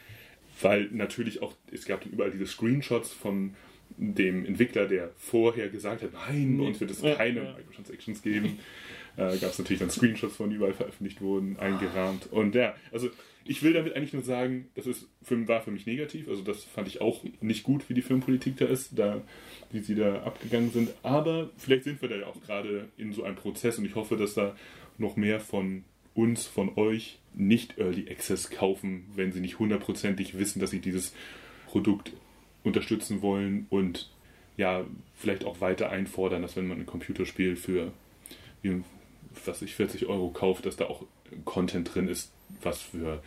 Weil 0.63 0.89
natürlich 0.93 1.43
auch, 1.43 1.55
es 1.71 1.85
gab 1.87 2.03
dann 2.03 2.13
überall 2.13 2.31
diese 2.31 2.47
Screenshots 2.47 3.13
von 3.13 3.55
dem 3.97 4.47
Entwickler, 4.47 4.87
der 4.87 5.11
vorher 5.17 5.69
gesagt 5.69 6.03
hat, 6.03 6.13
nein, 6.13 6.57
bei 6.59 6.65
uns 6.65 6.81
wird 6.81 6.91
es 6.91 7.03
Ja, 7.03 7.15
keine 7.15 7.45
ja. 7.45 7.55
Microtransactions 7.57 8.23
geben. 8.23 8.59
Äh, 9.15 9.37
gab 9.37 9.51
es 9.51 9.59
natürlich 9.59 9.81
dann 9.81 9.91
Screenshots 9.91 10.37
von 10.37 10.51
überall 10.51 10.73
veröffentlicht 10.73 11.21
wurden, 11.21 11.59
eingerahmt. 11.59 12.33
Und 12.33 12.55
ja, 12.55 12.75
also 12.93 13.11
ich 13.45 13.63
will 13.63 13.75
damit 13.75 13.95
eigentlich 13.95 14.15
nur 14.15 14.23
sagen, 14.23 14.71
das 14.75 14.87
ist 14.87 15.07
für, 15.23 15.47
war 15.49 15.61
für 15.61 15.71
mich 15.71 15.85
negativ. 15.85 16.29
Also 16.29 16.41
das 16.41 16.65
fand 16.65 16.89
ich 16.89 17.03
auch 17.03 17.23
nicht 17.43 17.63
gut, 17.63 17.89
wie 17.91 17.95
die 17.95 18.01
Filmpolitik 18.01 18.57
da 18.57 18.65
ist, 18.65 18.99
da, 18.99 19.21
wie 19.71 19.81
sie 19.81 19.97
da 19.97 20.23
abgegangen 20.23 20.71
sind. 20.71 20.93
Aber 21.03 21.51
vielleicht 21.59 21.85
sind 21.85 22.01
wir 22.01 22.09
da 22.09 22.17
ja 22.17 22.27
auch 22.27 22.41
gerade 22.41 22.89
in 22.97 23.13
so 23.13 23.25
einem 23.25 23.37
Prozess 23.37 23.79
und 23.79 23.85
ich 23.85 23.97
hoffe, 23.97 24.17
dass 24.17 24.33
da 24.33 24.57
noch 24.97 25.17
mehr 25.17 25.41
von 25.41 25.85
uns, 26.15 26.47
von 26.47 26.77
euch 26.77 27.19
nicht 27.35 27.79
Early 27.79 28.11
Access 28.11 28.51
kaufen, 28.51 29.07
wenn 29.15 29.33
sie 29.33 29.41
nicht 29.41 29.59
hundertprozentig 29.59 30.39
wissen, 30.39 30.61
dass 30.61 30.71
sie 30.71 30.81
dieses 30.81 31.15
Produkt 31.67 32.13
unterstützen 32.65 33.23
wollen 33.23 33.67
und 33.71 34.11
ja, 34.57 34.85
vielleicht 35.15 35.45
auch 35.45 35.61
weiter 35.61 35.91
einfordern, 35.91 36.43
dass 36.43 36.57
wenn 36.57 36.67
man 36.67 36.81
ein 36.81 36.87
Computerspiel 36.87 37.57
für 37.57 37.93
was 39.45 39.63
ich 39.63 39.75
40 39.75 40.07
Euro 40.07 40.31
kauft, 40.31 40.67
dass 40.67 40.77
da 40.77 40.87
auch 40.87 41.05
Content 41.45 41.95
drin 41.95 42.09
ist, 42.09 42.33
was 42.61 42.81
für 42.81 43.23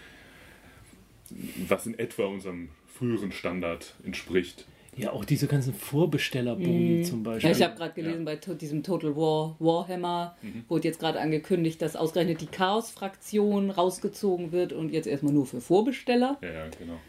was 1.67 1.86
in 1.88 1.97
etwa 1.97 2.25
unserem 2.25 2.69
früheren 2.88 3.31
Standard 3.31 3.95
entspricht. 4.03 4.65
Ja, 4.97 5.11
auch 5.11 5.25
diese 5.25 5.47
ganzen 5.47 5.73
Vorbesteller-Boni 5.73 7.03
zum 7.03 7.23
Beispiel. 7.23 7.49
Ja, 7.49 7.55
ich 7.55 7.63
habe 7.63 7.75
gerade 7.75 7.93
gelesen, 7.93 8.23
bei 8.25 8.37
to 8.37 8.53
diesem 8.53 8.81
Total 8.81 9.15
War 9.15 9.55
Warhammer 9.59 10.35
wurde 10.69 10.87
jetzt 10.87 10.99
gerade 10.99 11.19
angekündigt, 11.19 11.81
dass 11.81 11.95
ausgerechnet 11.95 12.41
die 12.41 12.47
Chaos-Fraktion 12.47 13.71
rausgezogen 13.71 14.51
wird 14.51 14.73
und 14.73 14.91
jetzt 14.91 15.07
erstmal 15.07 15.33
nur 15.33 15.45
für 15.45 15.59
Vorbesteller. 15.59 16.37
Ja, 16.41 16.51
ja, 16.51 16.65
genau. 16.79 16.99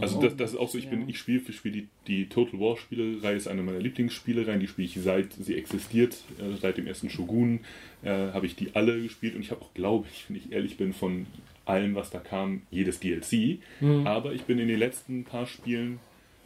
Also 0.00 0.20
das, 0.20 0.36
das 0.36 0.52
ist 0.52 0.58
auch 0.58 0.68
so, 0.70 0.78
ich 0.78 0.88
bin, 0.88 1.08
ich 1.08 1.18
spiele 1.18 1.42
ich 1.46 1.56
spiele 1.56 1.74
die, 1.74 1.88
die 2.06 2.28
Total 2.28 2.58
War 2.60 2.76
Spielereihe 2.76 3.36
ist 3.36 3.46
eine 3.46 3.62
meiner 3.62 3.78
Lieblingsspielereien, 3.78 4.60
die 4.60 4.68
spiele 4.68 4.86
ich 4.86 4.98
seit 5.02 5.34
sie 5.34 5.54
existiert, 5.54 6.16
äh, 6.38 6.56
seit 6.60 6.78
dem 6.78 6.86
ersten 6.86 7.10
Shogun 7.10 7.60
äh, 8.02 8.08
habe 8.08 8.46
ich 8.46 8.56
die 8.56 8.74
alle 8.74 9.02
gespielt 9.02 9.34
und 9.34 9.42
ich 9.42 9.50
habe 9.50 9.60
auch, 9.62 9.74
glaube 9.74 10.06
ich, 10.10 10.24
wenn 10.28 10.36
ich 10.36 10.52
ehrlich 10.52 10.76
bin, 10.78 10.94
von 10.94 11.26
allem, 11.66 11.94
was 11.94 12.10
da 12.10 12.20
kam, 12.20 12.62
jedes 12.70 13.00
DLC. 13.00 13.58
Aber 14.04 14.32
ich 14.32 14.44
bin 14.44 14.58
in 14.58 14.68
den 14.68 14.78
letzten 14.78 15.24
paar 15.24 15.46
Spielen, 15.46 15.98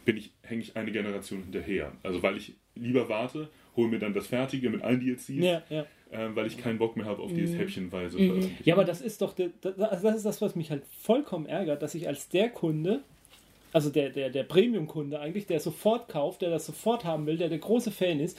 bin 0.05 0.17
ich, 0.17 0.31
hänge 0.43 0.61
ich 0.61 0.75
eine 0.75 0.91
Generation 0.91 1.43
hinterher. 1.43 1.91
Also 2.03 2.21
weil 2.23 2.37
ich 2.37 2.53
lieber 2.75 3.09
warte, 3.09 3.49
hole 3.75 3.89
mir 3.89 3.99
dann 3.99 4.13
das 4.13 4.27
Fertige 4.27 4.69
mit 4.69 4.81
allen 4.81 4.99
DLCs, 4.99 5.29
ja, 5.29 5.61
ja. 5.69 5.85
äh, 6.11 6.35
weil 6.35 6.47
ich 6.47 6.57
keinen 6.57 6.77
Bock 6.77 6.97
mehr 6.97 7.05
habe 7.05 7.21
auf 7.21 7.31
dieses 7.31 7.57
häppchenweise 7.57 8.17
veröffentlichen. 8.17 8.57
Ja, 8.63 8.75
aber 8.75 8.85
das 8.85 9.01
ist 9.01 9.21
doch, 9.21 9.33
das 9.33 9.79
also 9.79 10.07
das 10.07 10.17
ist 10.17 10.25
das, 10.25 10.41
was 10.41 10.55
mich 10.55 10.71
halt 10.71 10.83
vollkommen 11.01 11.45
ärgert, 11.45 11.81
dass 11.81 11.95
ich 11.95 12.07
als 12.07 12.29
der 12.29 12.49
Kunde, 12.49 13.01
also 13.73 13.89
der, 13.89 14.09
der, 14.09 14.29
der 14.29 14.43
Premium-Kunde 14.43 15.19
eigentlich, 15.19 15.45
der 15.45 15.59
sofort 15.59 16.09
kauft, 16.09 16.41
der 16.41 16.49
das 16.49 16.65
sofort 16.65 17.05
haben 17.05 17.25
will, 17.25 17.37
der 17.37 17.49
der 17.49 17.59
große 17.59 17.91
Fan 17.91 18.19
ist, 18.19 18.37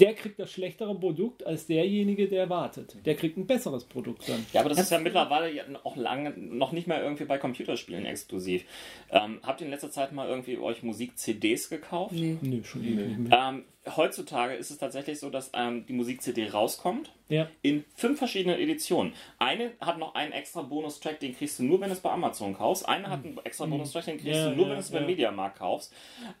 der 0.00 0.14
kriegt 0.14 0.38
das 0.38 0.50
schlechtere 0.50 0.94
Produkt 0.94 1.46
als 1.46 1.66
derjenige, 1.66 2.28
der 2.28 2.50
wartet. 2.50 2.96
Der 3.04 3.14
kriegt 3.14 3.36
ein 3.36 3.46
besseres 3.46 3.84
Produkt 3.84 4.28
dann. 4.28 4.44
Ja, 4.52 4.60
aber 4.60 4.68
das 4.68 4.78
ist 4.78 4.90
ja 4.90 4.98
mittlerweile 4.98 5.52
ja 5.52 5.64
auch 5.84 5.96
lange 5.96 6.30
noch 6.36 6.72
nicht 6.72 6.86
mehr 6.86 7.02
irgendwie 7.02 7.24
bei 7.24 7.38
Computerspielen 7.38 8.04
exklusiv. 8.04 8.64
Ähm, 9.10 9.40
habt 9.42 9.60
ihr 9.60 9.66
in 9.66 9.70
letzter 9.70 9.90
Zeit 9.90 10.12
mal 10.12 10.28
irgendwie 10.28 10.58
euch 10.58 10.82
Musik-CDs 10.82 11.70
gekauft? 11.70 12.12
Nee. 12.12 12.36
Nö, 12.42 12.62
schon 12.62 12.94
mehr. 12.94 13.48
Ähm, 13.48 13.64
heutzutage 13.94 14.54
ist 14.54 14.70
es 14.70 14.78
tatsächlich 14.78 15.20
so, 15.20 15.30
dass 15.30 15.50
ähm, 15.54 15.86
die 15.86 15.92
Musik-CD 15.92 16.50
rauskommt 16.50 17.12
Ja. 17.28 17.48
in 17.62 17.84
fünf 17.94 18.18
verschiedenen 18.18 18.58
Editionen. 18.58 19.12
Eine 19.38 19.72
hat 19.80 19.98
noch 19.98 20.14
einen 20.14 20.32
extra 20.32 20.62
Bonustrack, 20.62 21.20
den 21.20 21.36
kriegst 21.36 21.58
du 21.58 21.64
nur, 21.64 21.80
wenn 21.80 21.88
du 21.88 21.94
es 21.94 22.00
bei 22.00 22.10
Amazon 22.10 22.54
kaufst. 22.54 22.88
Eine 22.88 23.08
hat 23.10 23.24
einen 23.24 23.38
extra 23.44 23.66
Bonustrack, 23.66 24.06
den 24.06 24.16
kriegst 24.18 24.34
Ja, 24.40 24.48
du 24.50 24.56
nur, 24.56 24.64
ja, 24.64 24.70
wenn 24.70 24.76
du 24.76 24.80
es 24.82 24.90
beim 24.90 25.06
Mediamarkt 25.06 25.58
kaufst. 25.58 25.92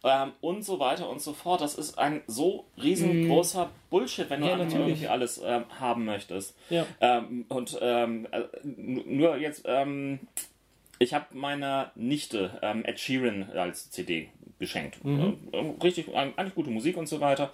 Ähm, 0.02 0.32
und 0.40 0.64
so 0.64 0.78
weiter 0.80 1.08
und 1.08 1.20
so 1.20 1.32
fort. 1.34 1.60
Das 1.60 1.74
ist 1.76 1.98
ein 1.98 2.22
so 2.26 2.64
riesengroßer 2.82 3.70
Bullshit, 3.90 4.28
wenn 4.30 4.40
du 4.40 4.48
irgendwie 4.48 5.06
alles 5.06 5.40
ähm, 5.44 5.64
haben 5.78 6.04
möchtest. 6.04 6.56
Ja. 6.70 6.86
Ähm, 7.00 7.44
und 7.48 7.78
ähm, 7.80 8.26
äh, 8.32 8.42
nur 8.64 9.36
jetzt, 9.36 9.62
ähm, 9.66 10.20
ich 10.98 11.12
habe 11.14 11.26
meiner 11.32 11.92
Nichte 11.94 12.58
ähm, 12.62 12.84
Ed 12.84 12.98
Sheeran 12.98 13.50
als 13.54 13.90
CD 13.90 14.30
geschenkt. 14.58 15.04
Mhm. 15.04 15.38
Ähm, 15.52 15.74
richtig, 15.82 16.08
ähm, 16.08 16.32
eigentlich 16.36 16.54
gute 16.54 16.70
Musik 16.70 16.96
und 16.96 17.08
so 17.08 17.20
weiter. 17.20 17.52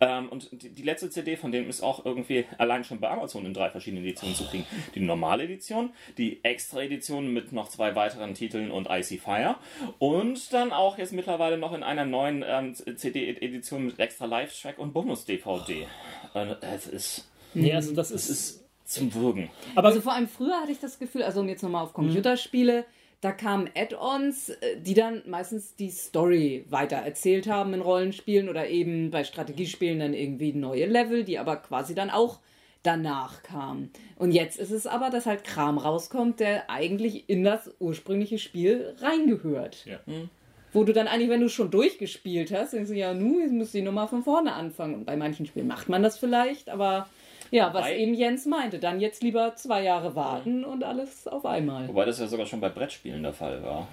Ähm, 0.00 0.28
und 0.30 0.48
die, 0.50 0.70
die 0.70 0.82
letzte 0.82 1.10
CD 1.10 1.36
von 1.36 1.52
dem 1.52 1.68
ist 1.68 1.80
auch 1.82 2.04
irgendwie 2.04 2.44
allein 2.58 2.82
schon 2.82 2.98
bei 2.98 3.08
Amazon 3.08 3.46
in 3.46 3.54
drei 3.54 3.70
verschiedenen 3.70 4.02
Editionen 4.04 4.34
zu 4.34 4.44
kriegen. 4.44 4.66
Die 4.94 5.00
normale 5.00 5.44
Edition, 5.44 5.90
die 6.18 6.42
Extra-Edition 6.44 7.32
mit 7.32 7.52
noch 7.52 7.68
zwei 7.68 7.94
weiteren 7.94 8.34
Titeln 8.34 8.70
und 8.72 8.88
Icy 8.90 9.18
Fire 9.18 9.56
und 9.98 10.52
dann 10.52 10.72
auch 10.72 10.98
jetzt 10.98 11.12
mittlerweile 11.12 11.56
noch 11.56 11.72
in 11.72 11.82
einer 11.82 12.04
neuen 12.04 12.44
ähm, 12.46 12.74
CD-Edition 12.74 13.86
mit 13.86 13.98
extra 14.00 14.24
Live-Track 14.26 14.78
und 14.78 14.92
Bonus-DVD. 14.92 15.86
Äh, 16.34 16.54
es 16.74 16.86
ist, 16.86 17.28
Nee, 17.54 17.72
also 17.74 17.94
das 17.94 18.10
ist. 18.10 18.28
ist 18.28 18.64
zum 18.84 19.14
Würgen. 19.14 19.48
Aber 19.74 19.88
Also 19.88 20.00
vor 20.00 20.12
allem 20.14 20.28
früher 20.28 20.60
hatte 20.60 20.72
ich 20.72 20.80
das 20.80 20.98
Gefühl, 20.98 21.22
also 21.22 21.40
um 21.40 21.48
jetzt 21.48 21.62
nochmal 21.62 21.84
auf 21.84 21.92
Computerspiele, 21.94 22.84
da 23.22 23.30
kamen 23.30 23.70
Add-ons, 23.74 24.50
äh, 24.50 24.76
die 24.78 24.94
dann 24.94 25.22
meistens 25.26 25.74
die 25.76 25.90
Story 25.90 26.66
weiter 26.68 26.96
erzählt 26.96 27.46
haben 27.46 27.72
in 27.72 27.80
Rollenspielen 27.80 28.50
oder 28.50 28.68
eben 28.68 29.10
bei 29.10 29.24
Strategiespielen 29.24 30.00
dann 30.00 30.12
irgendwie 30.12 30.52
neue 30.52 30.86
Level, 30.86 31.24
die 31.24 31.38
aber 31.38 31.56
quasi 31.56 31.94
dann 31.94 32.10
auch 32.10 32.40
danach 32.82 33.44
kamen. 33.44 33.90
Und 34.16 34.32
jetzt 34.32 34.58
ist 34.58 34.72
es 34.72 34.88
aber, 34.88 35.08
dass 35.08 35.26
halt 35.26 35.44
Kram 35.44 35.78
rauskommt, 35.78 36.40
der 36.40 36.68
eigentlich 36.68 37.28
in 37.28 37.44
das 37.44 37.72
ursprüngliche 37.78 38.38
Spiel 38.38 38.96
reingehört. 39.00 39.86
Ja. 39.86 40.00
Wo 40.72 40.82
du 40.82 40.92
dann 40.92 41.06
eigentlich, 41.06 41.28
wenn 41.28 41.40
du 41.40 41.48
schon 41.48 41.70
durchgespielt 41.70 42.52
hast, 42.52 42.72
denkst 42.72 42.90
du, 42.90 42.96
ja, 42.96 43.14
nu, 43.14 43.38
jetzt 43.38 43.52
musst 43.52 43.74
du 43.74 43.82
nochmal 43.82 44.08
von 44.08 44.24
vorne 44.24 44.54
anfangen. 44.54 44.96
Und 44.96 45.04
bei 45.04 45.16
manchen 45.16 45.46
Spielen 45.46 45.68
macht 45.68 45.88
man 45.88 46.02
das 46.02 46.18
vielleicht, 46.18 46.70
aber 46.70 47.08
ja, 47.52 47.72
was 47.74 47.84
Wobei- 47.84 47.98
eben 47.98 48.14
Jens 48.14 48.46
meinte, 48.46 48.78
dann 48.78 48.98
jetzt 48.98 49.22
lieber 49.22 49.54
zwei 49.54 49.82
Jahre 49.82 50.16
warten 50.16 50.64
und 50.64 50.82
alles 50.82 51.28
auf 51.28 51.44
einmal. 51.44 51.86
Wobei 51.86 52.06
das 52.06 52.18
ja 52.18 52.26
sogar 52.26 52.46
schon 52.46 52.60
bei 52.60 52.70
Brettspielen 52.70 53.22
der 53.22 53.34
Fall 53.34 53.62
war. 53.62 53.88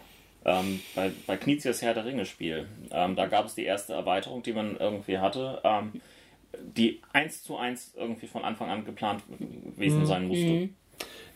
Ähm, 0.45 0.79
bei, 0.95 1.11
bei 1.27 1.35
Knizias 1.35 1.81
Herr 1.81 1.93
der 1.93 2.05
Ringe 2.05 2.25
Spiel. 2.25 2.67
Ähm, 2.91 3.17
da 3.17 3.27
gab 3.27 3.45
es 3.45 3.55
die 3.55 3.65
erste 3.65 3.93
Erweiterung, 3.93 4.41
die 4.41 4.53
man 4.53 4.77
irgendwie 4.77 5.17
hatte, 5.17 5.59
ähm, 5.65 6.01
die 6.61 7.01
eins 7.11 7.43
zu 7.43 7.57
eins 7.57 7.93
irgendwie 7.97 8.27
von 8.27 8.45
Anfang 8.45 8.69
an 8.69 8.85
geplant 8.85 9.23
gewesen 9.27 10.05
sein 10.05 10.27
musste. 10.27 10.69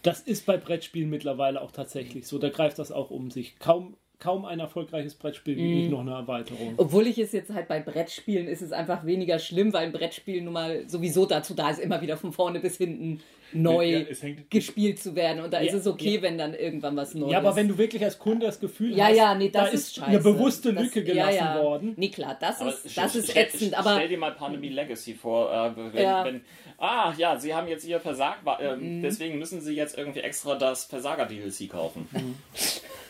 Das 0.01 0.21
ist 0.21 0.45
bei 0.45 0.55
Brettspielen 0.55 1.09
mittlerweile 1.09 1.61
auch 1.61 1.71
tatsächlich 1.71 2.25
so. 2.25 2.39
Da 2.39 2.49
greift 2.49 2.79
das 2.79 2.93
auch 2.93 3.11
um 3.11 3.31
sich. 3.31 3.59
Kaum, 3.59 3.97
kaum 4.23 4.45
ein 4.45 4.59
erfolgreiches 4.59 5.15
Brettspiel 5.15 5.57
wie 5.57 5.75
nicht 5.75 5.91
noch 5.91 5.99
eine 5.99 6.11
Erweiterung. 6.13 6.75
Obwohl 6.77 7.07
ich 7.07 7.17
es 7.17 7.33
jetzt 7.33 7.53
halt 7.53 7.67
bei 7.67 7.79
Brettspielen 7.81 8.47
ist 8.47 8.61
es 8.61 8.71
einfach 8.71 9.05
weniger 9.05 9.37
schlimm, 9.37 9.73
weil 9.73 9.85
ein 9.87 9.91
Brettspiel 9.91 10.41
nun 10.41 10.53
mal 10.53 10.87
sowieso 10.89 11.25
dazu 11.25 11.53
da 11.53 11.69
ist, 11.69 11.79
immer 11.79 12.01
wieder 12.01 12.15
von 12.15 12.31
vorne 12.31 12.59
bis 12.61 12.77
hinten 12.77 13.19
neu 13.55 13.85
Ja, 13.85 13.99
es 14.09 14.23
hängt- 14.23 14.49
gespielt 14.49 14.99
zu 14.99 15.15
werden. 15.15 15.43
Und 15.43 15.53
da 15.53 15.59
ist 15.59 15.73
Ja, 15.73 15.77
es 15.77 15.85
okay, 15.87 16.15
ja. 16.15 16.21
wenn 16.23 16.37
dann 16.39 16.55
irgendwann 16.55 16.95
was 16.95 17.13
Neues 17.13 17.31
Ja, 17.33 17.37
aber 17.39 17.55
wenn 17.55 17.67
du 17.67 17.77
wirklich 17.77 18.03
als 18.03 18.17
Kunde 18.17 18.45
das 18.47 18.59
Gefühl 18.59 18.95
Ja, 18.97 19.05
hast, 19.09 19.15
ja, 19.17 19.35
nee, 19.35 19.49
das 19.49 19.61
da 19.65 19.67
ist, 19.67 19.73
ist 19.81 19.95
scheiße. 19.97 20.07
eine 20.07 20.19
bewusste 20.21 20.73
das, 20.73 20.83
Lücke 20.85 21.03
gelassen 21.03 21.35
ja, 21.35 21.55
ja. 21.57 21.61
worden. 21.63 21.93
Nee, 21.97 22.09
klar, 22.09 22.35
das 22.39 22.61
Aber 22.61 22.69
ist, 22.71 22.97
das 22.97 23.15
ist 23.15 23.29
stell, 23.29 23.43
ätzend, 23.43 23.77
aber 23.77 23.95
stell 23.97 24.07
dir 24.07 24.17
mal 24.17 24.31
Pandemie 24.31 24.69
Legacy 24.69 25.13
vor, 25.13 25.51
äh, 25.53 25.71
wenn, 25.93 26.01
Ja. 26.03 26.25
wenn, 26.25 26.41
ah 26.79 27.13
ja, 27.15 27.37
sie 27.37 27.53
haben 27.53 27.67
jetzt 27.67 27.85
ihr 27.85 27.99
versagt, 27.99 28.43
wa- 28.43 28.57
äh, 28.59 28.75
Mhm. 28.75 29.01
deswegen 29.03 29.37
müssen 29.37 29.61
sie 29.61 29.75
jetzt 29.75 29.97
irgendwie 29.99 30.21
extra 30.21 30.55
das 30.55 30.85
Versager-DLC 30.85 31.67
kaufen. 31.69 32.07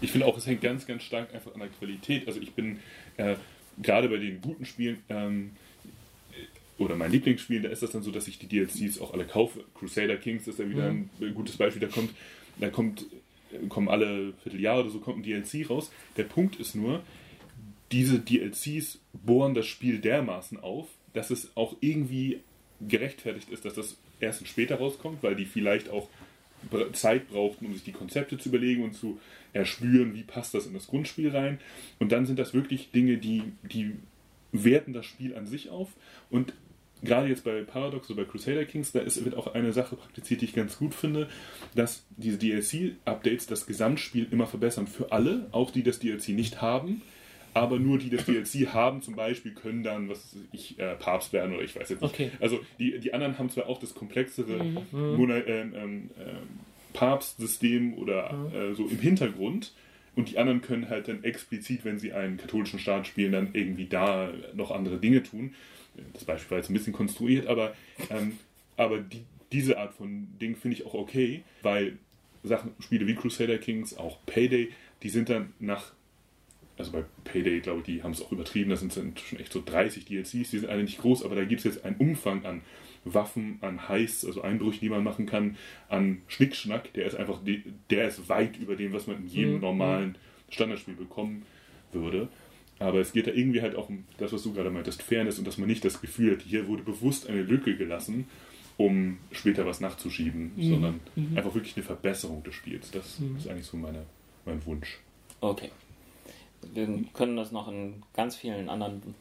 Ich 0.00 0.12
finde 0.12 0.26
auch, 0.26 0.36
es 0.36 0.46
hängt 0.46 0.60
ganz, 0.60 0.86
ganz 0.86 1.02
stark 1.02 1.34
einfach 1.34 1.54
an 1.54 1.60
der 1.60 1.68
Qualität. 1.68 2.26
Also 2.26 2.40
ich 2.40 2.52
bin 2.52 2.78
äh, 3.16 3.36
gerade 3.82 4.08
bei 4.08 4.16
den 4.16 4.40
guten 4.40 4.64
Spielen 4.64 4.98
ähm, 5.08 5.52
oder 6.78 6.96
meinen 6.96 7.12
Lieblingsspielen, 7.12 7.62
da 7.62 7.68
ist 7.68 7.82
das 7.82 7.92
dann 7.92 8.02
so, 8.02 8.10
dass 8.10 8.26
ich 8.26 8.38
die 8.38 8.48
DLCs 8.48 9.00
auch 9.00 9.12
alle 9.12 9.24
kaufe. 9.24 9.64
Crusader 9.74 10.16
Kings 10.16 10.46
ist 10.48 10.58
ja 10.58 10.68
wieder 10.68 10.88
ein 10.88 11.10
gutes 11.34 11.56
Beispiel. 11.56 11.80
Da 11.80 11.88
kommt, 11.88 12.10
da 12.58 12.68
kommt, 12.68 13.06
kommen 13.68 13.88
alle 13.88 14.32
Vierteljahre 14.42 14.82
oder 14.82 14.90
so 14.90 14.98
kommt 14.98 15.18
ein 15.18 15.22
DLC 15.22 15.70
raus. 15.70 15.92
Der 16.16 16.24
Punkt 16.24 16.56
ist 16.56 16.74
nur, 16.74 17.02
diese 17.92 18.18
DLCs 18.18 18.98
bohren 19.12 19.54
das 19.54 19.66
Spiel 19.66 19.98
dermaßen 19.98 20.58
auf, 20.58 20.88
dass 21.12 21.30
es 21.30 21.56
auch 21.56 21.76
irgendwie 21.80 22.40
gerechtfertigt 22.80 23.50
ist, 23.50 23.64
dass 23.64 23.74
das 23.74 23.96
erst 24.18 24.46
später 24.48 24.76
rauskommt, 24.76 25.22
weil 25.22 25.36
die 25.36 25.44
vielleicht 25.44 25.90
auch 25.90 26.08
Zeit 26.92 27.28
brauchten, 27.28 27.66
um 27.66 27.74
sich 27.74 27.84
die 27.84 27.92
Konzepte 27.92 28.38
zu 28.38 28.48
überlegen 28.48 28.84
und 28.84 28.94
zu 28.94 29.20
erspüren, 29.52 30.14
wie 30.14 30.22
passt 30.22 30.54
das 30.54 30.66
in 30.66 30.74
das 30.74 30.86
Grundspiel 30.86 31.30
rein. 31.30 31.58
Und 31.98 32.12
dann 32.12 32.26
sind 32.26 32.38
das 32.38 32.54
wirklich 32.54 32.90
Dinge, 32.90 33.18
die, 33.18 33.42
die 33.62 33.92
werten 34.52 34.92
das 34.92 35.06
Spiel 35.06 35.34
an 35.36 35.46
sich 35.46 35.70
auf. 35.70 35.90
Und 36.30 36.54
gerade 37.02 37.28
jetzt 37.28 37.44
bei 37.44 37.62
Paradox 37.62 38.10
oder 38.10 38.24
bei 38.24 38.30
Crusader 38.30 38.64
Kings, 38.64 38.92
da 38.92 39.00
ist, 39.00 39.24
wird 39.24 39.34
auch 39.34 39.54
eine 39.54 39.72
Sache 39.72 39.96
praktiziert, 39.96 40.40
die 40.40 40.46
ich 40.46 40.54
ganz 40.54 40.78
gut 40.78 40.94
finde, 40.94 41.28
dass 41.74 42.04
diese 42.16 42.38
DLC-Updates 42.38 43.46
das 43.46 43.66
Gesamtspiel 43.66 44.26
immer 44.30 44.46
verbessern 44.46 44.86
für 44.86 45.12
alle, 45.12 45.48
auch 45.52 45.70
die 45.70 45.82
das 45.82 45.98
DLC 45.98 46.30
nicht 46.30 46.62
haben. 46.62 47.02
Aber 47.54 47.78
nur 47.78 47.98
die 47.98 48.10
das 48.10 48.26
DLC 48.26 48.72
haben, 48.72 49.00
zum 49.00 49.14
Beispiel, 49.14 49.52
können 49.52 49.82
dann, 49.82 50.08
was 50.08 50.34
weiß 50.34 50.42
ich, 50.52 50.78
äh, 50.78 50.96
Papst 50.96 51.32
werden 51.32 51.54
oder 51.54 51.62
ich 51.62 51.74
weiß 51.76 51.88
jetzt 51.88 52.02
nicht. 52.02 52.14
Okay. 52.14 52.30
Also 52.40 52.60
die, 52.78 52.98
die 52.98 53.14
anderen 53.14 53.38
haben 53.38 53.48
zwar 53.48 53.68
auch 53.68 53.78
das 53.78 53.94
komplexere 53.94 54.62
Mona, 54.92 55.36
ähm, 55.36 55.72
ähm, 55.74 56.10
ähm, 56.18 56.36
Papstsystem 56.92 57.94
oder 57.94 58.50
äh, 58.52 58.74
so 58.74 58.86
im 58.86 58.98
Hintergrund 58.98 59.72
und 60.16 60.30
die 60.30 60.38
anderen 60.38 60.62
können 60.62 60.88
halt 60.88 61.08
dann 61.08 61.24
explizit, 61.24 61.84
wenn 61.84 61.98
sie 61.98 62.12
einen 62.12 62.36
katholischen 62.36 62.78
Staat 62.78 63.06
spielen, 63.06 63.32
dann 63.32 63.50
irgendwie 63.52 63.86
da 63.86 64.32
noch 64.54 64.70
andere 64.70 64.98
Dinge 64.98 65.22
tun. 65.22 65.54
Das 66.12 66.24
Beispiel 66.24 66.52
war 66.52 66.58
jetzt 66.58 66.70
ein 66.70 66.74
bisschen 66.74 66.92
konstruiert, 66.92 67.46
aber, 67.46 67.74
ähm, 68.10 68.38
aber 68.76 68.98
die, 68.98 69.24
diese 69.52 69.78
Art 69.78 69.94
von 69.94 70.28
Ding 70.40 70.56
finde 70.56 70.76
ich 70.76 70.86
auch 70.86 70.94
okay, 70.94 71.42
weil 71.62 71.98
Sachen, 72.42 72.72
Spiele 72.80 73.06
wie 73.06 73.14
Crusader 73.14 73.58
Kings, 73.58 73.96
auch 73.96 74.18
Payday, 74.26 74.70
die 75.02 75.08
sind 75.08 75.28
dann 75.28 75.52
nach 75.58 75.92
also 76.76 76.92
bei 76.92 77.04
Payday, 77.24 77.60
glaube 77.60 77.80
ich, 77.80 77.86
die 77.86 78.02
haben 78.02 78.12
es 78.12 78.22
auch 78.22 78.32
übertrieben, 78.32 78.70
das 78.70 78.80
sind, 78.80 78.92
schon 78.92 79.38
echt 79.38 79.52
so 79.52 79.62
30 79.64 80.06
DLCs, 80.06 80.30
die 80.30 80.44
sind 80.44 80.68
alle 80.68 80.82
nicht 80.82 81.00
groß, 81.00 81.24
aber 81.24 81.36
da 81.36 81.44
gibt 81.44 81.60
es 81.60 81.64
jetzt 81.64 81.84
einen 81.84 81.96
Umfang 81.96 82.44
an 82.44 82.62
Waffen, 83.04 83.58
an 83.60 83.88
Heists, 83.88 84.24
also 84.24 84.42
Einbrüchen, 84.42 84.80
die 84.80 84.88
man 84.88 85.04
machen 85.04 85.26
kann, 85.26 85.56
an 85.88 86.22
Schnickschnack, 86.26 86.92
der 86.94 87.06
ist 87.06 87.14
einfach, 87.14 87.40
der 87.90 88.08
ist 88.08 88.28
weit 88.28 88.56
über 88.58 88.76
dem, 88.76 88.92
was 88.92 89.06
man 89.06 89.18
in 89.18 89.28
jedem 89.28 89.60
normalen 89.60 90.16
Standardspiel 90.48 90.94
bekommen 90.94 91.42
würde. 91.92 92.28
Aber 92.80 92.98
es 93.00 93.12
geht 93.12 93.28
da 93.28 93.30
irgendwie 93.30 93.62
halt 93.62 93.76
auch 93.76 93.88
um 93.88 94.04
das, 94.18 94.32
was 94.32 94.42
du 94.42 94.52
gerade 94.52 94.70
meintest, 94.70 95.02
Fairness 95.02 95.38
und 95.38 95.46
dass 95.46 95.58
man 95.58 95.68
nicht 95.68 95.84
das 95.84 96.00
Gefühl 96.00 96.32
hat, 96.32 96.42
hier 96.42 96.66
wurde 96.66 96.82
bewusst 96.82 97.28
eine 97.28 97.42
Lücke 97.42 97.76
gelassen, 97.76 98.26
um 98.76 99.18
später 99.30 99.64
was 99.64 99.80
nachzuschieben, 99.80 100.52
sondern 100.58 101.00
einfach 101.36 101.54
wirklich 101.54 101.76
eine 101.76 101.84
Verbesserung 101.84 102.42
des 102.42 102.54
Spiels. 102.54 102.90
Das 102.90 103.20
ist 103.38 103.48
eigentlich 103.48 103.66
so 103.66 103.76
meine, 103.76 104.06
mein 104.44 104.64
Wunsch. 104.66 104.98
Okay. 105.40 105.70
Wir 106.72 107.04
können 107.12 107.36
das 107.36 107.52
noch 107.52 107.68
in 107.68 108.02
ganz 108.14 108.36
vielen 108.36 108.68
anderen 108.68 109.14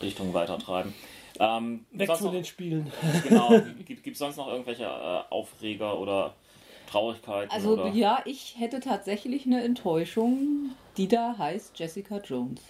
Richtungen 0.00 0.34
weitertreiben. 0.34 0.94
Ähm, 1.38 1.86
Weg 1.92 2.08
von 2.08 2.26
noch, 2.26 2.32
den 2.32 2.44
Spielen. 2.44 2.92
genau, 3.28 3.50
gibt 3.86 4.06
es 4.06 4.18
sonst 4.18 4.36
noch 4.36 4.48
irgendwelche 4.48 4.84
äh, 4.84 5.22
Aufreger 5.30 5.98
oder 5.98 6.34
Traurigkeiten? 6.90 7.50
Also 7.50 7.72
oder? 7.72 7.88
ja, 7.88 8.20
ich 8.24 8.56
hätte 8.58 8.80
tatsächlich 8.80 9.46
eine 9.46 9.62
Enttäuschung, 9.64 10.70
die 10.96 11.08
da 11.08 11.36
heißt 11.38 11.78
Jessica 11.78 12.18
Jones. 12.18 12.60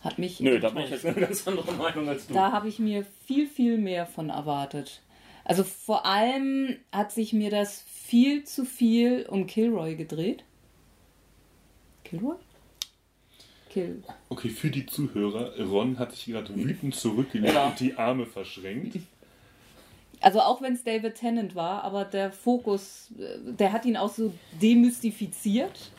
Hat 0.00 0.18
mich. 0.18 0.40
Nö, 0.40 0.58
da 0.60 0.70
bin 0.70 0.84
ich 0.84 0.90
jetzt 0.90 1.04
eine 1.04 1.20
ganz 1.20 1.46
andere 1.46 1.72
Meinung 1.72 2.08
als 2.08 2.26
du. 2.26 2.34
Da 2.34 2.52
habe 2.52 2.68
ich 2.68 2.78
mir 2.78 3.04
viel, 3.26 3.46
viel 3.46 3.76
mehr 3.76 4.06
von 4.06 4.30
erwartet. 4.30 5.02
Also 5.44 5.62
vor 5.62 6.06
allem 6.06 6.76
hat 6.90 7.12
sich 7.12 7.32
mir 7.32 7.50
das 7.50 7.84
viel 7.88 8.44
zu 8.44 8.64
viel 8.64 9.26
um 9.28 9.46
Kilroy 9.46 9.94
gedreht. 9.94 10.44
Kilroy? 12.04 12.36
Kill. 13.76 14.02
Okay, 14.30 14.48
für 14.48 14.70
die 14.70 14.86
Zuhörer, 14.86 15.52
Ron 15.68 15.98
hat 15.98 16.12
sich 16.12 16.24
gerade 16.24 16.56
wütend 16.56 16.94
zurückgelegt 16.94 17.52
Ja. 17.52 17.66
und 17.66 17.78
die 17.78 17.94
Arme 17.94 18.24
verschränkt. 18.24 18.96
Also 20.22 20.40
auch 20.40 20.62
wenn 20.62 20.72
es 20.72 20.82
David 20.82 21.16
Tennant 21.16 21.54
war, 21.54 21.84
aber 21.84 22.06
der 22.06 22.32
Fokus, 22.32 23.10
äh, 23.18 23.52
der 23.52 23.74
hat 23.74 23.84
ihn 23.84 23.98
auch 23.98 24.08
so 24.08 24.32
demystifiziert, 24.62 25.90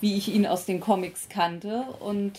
wie 0.00 0.14
ich 0.16 0.34
ihn 0.34 0.46
aus 0.46 0.64
den 0.64 0.80
Comics 0.80 1.28
kannte. 1.28 1.82
Und 2.00 2.38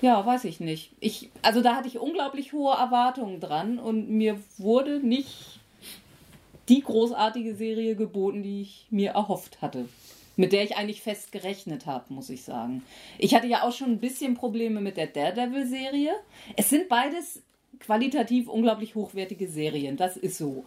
ja, 0.00 0.24
weiß 0.24 0.44
ich 0.44 0.58
nicht. 0.58 0.92
Ich, 1.00 1.28
also 1.42 1.60
da 1.60 1.76
hatte 1.76 1.88
ich 1.88 1.98
unglaublich 1.98 2.54
hohe 2.54 2.74
Erwartungen 2.74 3.38
dran 3.38 3.78
und 3.78 4.08
mir 4.08 4.40
wurde 4.56 4.98
nicht 5.00 5.60
die 6.70 6.80
großartige 6.80 7.54
Serie 7.54 7.96
geboten, 7.96 8.42
die 8.42 8.62
ich 8.62 8.86
mir 8.88 9.10
erhofft 9.10 9.60
hatte. 9.60 9.90
Mit 10.42 10.52
der 10.52 10.64
ich 10.64 10.76
eigentlich 10.76 11.02
fest 11.02 11.30
gerechnet 11.30 11.86
habe, 11.86 12.12
muss 12.12 12.28
ich 12.28 12.42
sagen. 12.42 12.82
Ich 13.16 13.32
hatte 13.32 13.46
ja 13.46 13.62
auch 13.62 13.70
schon 13.70 13.92
ein 13.92 14.00
bisschen 14.00 14.34
Probleme 14.34 14.80
mit 14.80 14.96
der 14.96 15.06
Daredevil-Serie. 15.06 16.10
Es 16.56 16.68
sind 16.68 16.88
beides 16.88 17.42
qualitativ 17.78 18.48
unglaublich 18.48 18.96
hochwertige 18.96 19.46
Serien, 19.46 19.96
das 19.96 20.16
ist 20.16 20.38
so. 20.38 20.64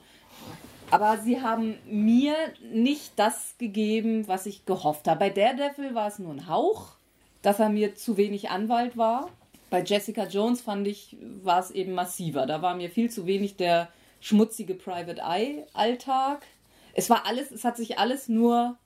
Aber 0.91 1.17
sie 1.17 1.41
haben 1.41 1.75
mir 1.91 2.35
nicht 2.71 3.11
das 3.17 3.55
gegeben, 3.57 4.29
was 4.29 4.45
ich 4.45 4.65
gehofft 4.65 5.09
habe. 5.09 5.19
Bei 5.19 5.29
Daredevil 5.29 5.93
war 5.93 6.07
es 6.07 6.19
nur 6.19 6.31
ein 6.31 6.47
Hauch, 6.47 6.93
dass 7.41 7.59
er 7.59 7.67
mir 7.67 7.95
zu 7.95 8.15
wenig 8.15 8.49
Anwalt 8.51 8.95
war. 8.95 9.29
Bei 9.69 9.83
Jessica 9.83 10.25
Jones 10.25 10.61
fand 10.61 10.87
ich, 10.87 11.17
war 11.43 11.59
es 11.59 11.71
eben 11.71 11.91
massiver. 11.91 12.45
Da 12.45 12.61
war 12.61 12.75
mir 12.75 12.89
viel 12.89 13.09
zu 13.09 13.25
wenig 13.25 13.57
der 13.57 13.89
schmutzige 14.21 14.73
Private 14.73 15.21
Eye 15.21 15.65
Alltag. 15.73 16.45
Es 16.93 17.09
war 17.09 17.25
alles, 17.25 17.51
es 17.51 17.65
hat 17.65 17.75
sich 17.75 17.99
alles 17.99 18.29
nur 18.29 18.77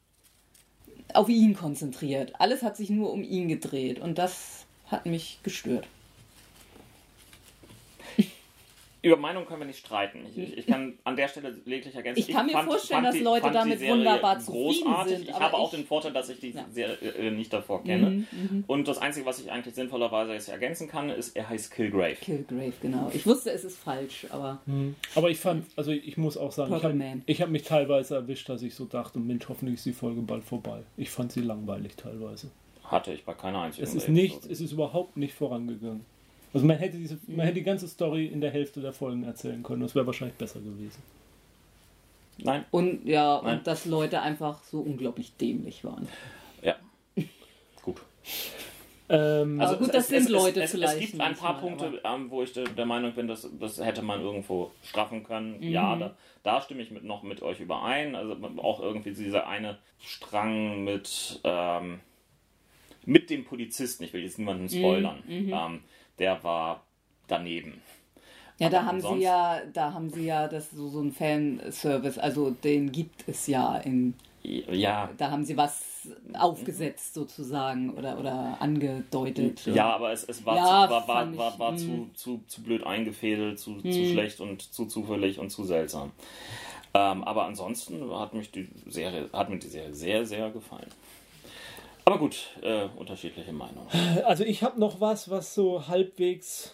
auf 1.14 1.30
ihn 1.30 1.56
konzentriert. 1.56 2.34
Alles 2.40 2.62
hat 2.62 2.78
sich 2.78 2.90
nur 2.90 3.12
um 3.12 3.24
ihn 3.24 3.48
gedreht 3.48 4.00
und 4.00 4.18
das 4.18 4.66
hat 4.88 5.06
mich 5.06 5.40
gestört. 5.44 5.88
Über 9.02 9.16
Meinung 9.16 9.46
können 9.46 9.62
wir 9.62 9.66
nicht 9.68 9.80
streiten. 9.80 10.26
Ich, 10.30 10.38
ich, 10.38 10.58
ich 10.58 10.68
kann 10.68 10.98
an 11.06 11.16
der 11.16 11.28
Stelle 11.30 11.56
lediglich 11.66 11.96
ergänzen. 11.96 12.20
Ich 12.20 12.28
kann 12.28 12.46
mir 12.46 12.52
fand- 12.52 12.68
vorstellen, 12.70 12.98
fand 12.98 13.08
dass 13.08 13.16
die- 13.16 13.22
Leute 13.24 13.52
damit 13.52 13.82
wunderbar 13.82 14.40
zufrieden 14.40 14.64
großartig. 14.84 15.18
sind, 15.18 15.30
Ich 15.30 15.34
aber 15.36 15.46
habe 15.46 15.58
auch 15.58 15.72
ich- 15.74 15.80
den 15.80 15.88
Vorteil, 15.88 16.12
dass 16.14 16.30
ich 16.30 16.40
die 16.40 16.52
Ja. 16.52 16.66
Serie 16.70 16.96
äh, 16.98 17.32
nicht 17.32 17.54
davor 17.54 17.84
kenne. 17.84 18.26
Mhm, 18.32 18.64
Und 18.68 18.88
das 18.88 18.98
Einzige, 18.98 19.26
was 19.26 19.40
ich 19.40 19.50
eigentlich 19.52 19.74
sinnvollerweise 19.76 20.34
jetzt 20.34 20.50
ergänzen 20.50 20.88
kann, 20.90 21.10
ist, 21.10 21.36
er 21.36 21.48
heißt 21.48 21.72
Killgrave. 21.72 22.16
Killgrave, 22.16 22.74
genau. 22.82 23.10
Ich 23.14 23.26
wusste, 23.26 23.52
es 23.52 23.64
ist 23.64 23.78
falsch, 23.78 24.28
aber 24.32 24.60
Aber 25.16 25.30
ich 25.30 25.40
fand, 25.40 25.66
also 25.78 25.92
ich 25.92 26.18
muss 26.18 26.36
auch 26.38 26.52
sagen, 26.52 26.74
ich 26.76 26.82
Purple 26.82 27.04
habe 27.10 27.22
ich 27.26 27.42
hab 27.42 27.50
mich 27.50 27.64
teilweise 27.64 28.16
erwischt, 28.16 28.50
dass 28.50 28.62
ich 28.64 28.76
so 28.76 28.86
dachte, 28.86 29.20
Mensch, 29.20 29.48
hoffentlich 29.48 29.76
ist 29.76 29.86
die 29.86 29.94
Folge 29.94 30.22
bald 30.22 30.44
vorbei. 30.44 30.82
Ich 30.98 31.10
fand 31.10 31.32
sie 31.32 31.42
langweilig 31.42 31.96
teilweise. 31.96 32.52
Hatte 32.84 33.14
ich 33.14 33.24
bei 33.24 33.34
keiner 33.34 33.62
einzigen 33.62 33.88
Es 33.88 33.94
ist 33.94 34.10
nicht, 34.10 34.46
es 34.48 34.60
ist 34.62 34.72
überhaupt 34.72 35.16
nicht 35.16 35.34
vorangegangen. 35.36 36.06
Also 36.54 36.66
man 36.66 36.78
hätte 36.78 36.98
diese, 36.98 37.18
man 37.28 37.42
hätte 37.46 37.56
die 37.56 37.64
ganze 37.64 37.88
Story 37.88 38.26
in 38.26 38.42
der 38.42 38.52
Hälfte 38.52 38.82
der 38.82 38.94
Folgen 38.94 39.24
erzählen 39.24 39.62
können. 39.64 39.82
Das 39.82 39.94
wäre 39.96 40.06
wahrscheinlich 40.08 40.38
besser 40.38 40.60
gewesen. 40.60 41.02
Nein, 42.40 42.66
und 42.72 43.06
ja, 43.06 43.42
Nein. 43.44 43.58
und 43.60 43.68
dass 43.68 43.86
Leute 43.86 44.22
einfach 44.22 44.64
so 44.64 44.80
unglaublich 44.80 45.34
dämlich 45.36 45.84
waren. 45.84 46.08
ja. 46.62 46.76
Gut. 47.82 47.98
Ähm, 49.12 49.60
Aber 49.60 49.78
gut, 49.78 49.92
das 49.94 50.08
sind 50.10 50.30
Leute 50.30 50.62
es, 50.62 50.72
vielleicht 50.72 51.02
Es 51.02 51.12
gibt 51.12 51.20
ein 51.22 51.36
paar 51.36 51.60
Punkte, 51.60 52.00
ähm, 52.04 52.30
wo 52.30 52.44
ich 52.44 52.54
der, 52.54 52.66
der 52.66 52.86
Meinung 52.86 53.14
bin, 53.14 53.28
dass 53.28 53.48
das 53.60 53.84
hätte 53.84 54.04
man 54.04 54.22
irgendwo 54.22 54.72
straffen 54.84 55.24
können. 55.24 55.58
Mhm. 55.60 55.70
Ja, 55.70 55.96
da, 55.96 56.16
da 56.44 56.62
stimme 56.62 56.84
ich 56.84 56.92
mit, 56.92 57.04
noch 57.04 57.24
mit 57.24 57.42
euch 57.42 57.60
überein. 57.60 58.14
Also 58.16 58.38
auch 58.58 58.82
irgendwie 58.82 59.12
dieser 59.14 59.48
eine 59.48 59.80
Strang 60.00 60.84
mit, 60.84 61.40
ähm, 61.44 62.02
mit 63.06 63.32
dem 63.32 63.46
Polizisten, 63.46 64.04
ich 64.04 64.14
will 64.14 64.22
jetzt 64.22 64.38
niemanden 64.38 64.66
Mhm. 64.66 64.70
spoilern, 64.70 65.24
ähm, 65.28 65.80
der 66.20 66.44
war 66.44 66.84
daneben. 67.28 67.82
Ja, 68.60 68.70
da 68.70 68.84
haben 68.86 69.00
sie 69.00 69.22
ja, 69.24 69.62
da 69.74 69.94
haben 69.94 70.10
sie 70.10 70.26
ja 70.26 70.48
das 70.50 70.72
so, 70.72 70.90
so 70.90 71.00
ein 71.02 71.14
Fanservice, 71.14 72.18
also 72.22 72.52
den 72.52 72.92
gibt 72.92 73.24
es 73.28 73.48
ja 73.48 73.78
in, 73.78 74.14
Ja, 74.44 75.10
da 75.18 75.32
haben 75.32 75.46
sie 75.46 75.56
was 75.56 76.10
aufgesetzt 76.34 77.14
sozusagen 77.14 77.92
oder, 77.92 78.20
oder 78.20 78.58
angedeutet. 78.60 79.66
Ja, 79.66 79.94
aber 79.96 80.12
es, 80.12 80.24
es 80.26 80.46
war, 80.46 80.58
Ja, 80.58 80.88
zu, 80.88 80.94
war, 80.94 81.08
war, 81.08 81.38
war, 81.38 81.60
war 81.60 81.72
mm. 81.72 81.78
zu, 81.78 82.10
zu, 82.16 82.44
zu 82.48 82.62
blöd 82.64 82.84
eingefädelt, 82.86 83.60
zu, 83.60 83.82
zu 83.82 83.88
Mhm. 83.88 84.06
schlecht 84.06 84.40
und 84.42 84.62
zu 84.62 84.86
zufällig 84.86 85.40
und 85.40 85.50
zu 85.52 85.64
seltsam. 85.64 86.12
Ähm, 86.94 87.24
aber 87.24 87.46
ansonsten 87.46 88.12
hat, 88.14 88.34
mich 88.34 88.52
die 88.52 88.68
Serie, 88.88 89.30
hat 89.32 89.50
mir 89.50 89.60
die 89.60 89.68
Serie 89.68 89.94
sehr, 89.94 90.26
sehr 90.26 90.50
gefallen. 90.50 90.90
Aber 92.10 92.18
gut, 92.18 92.58
äh, 92.64 92.88
unterschiedliche 92.98 93.54
Meinungen. 93.54 93.88
Also 94.26 94.44
ich 94.44 94.64
habe 94.64 94.80
noch 94.80 95.00
was, 95.00 95.30
was 95.30 95.54
so 95.54 95.88
halbwegs, 95.88 96.74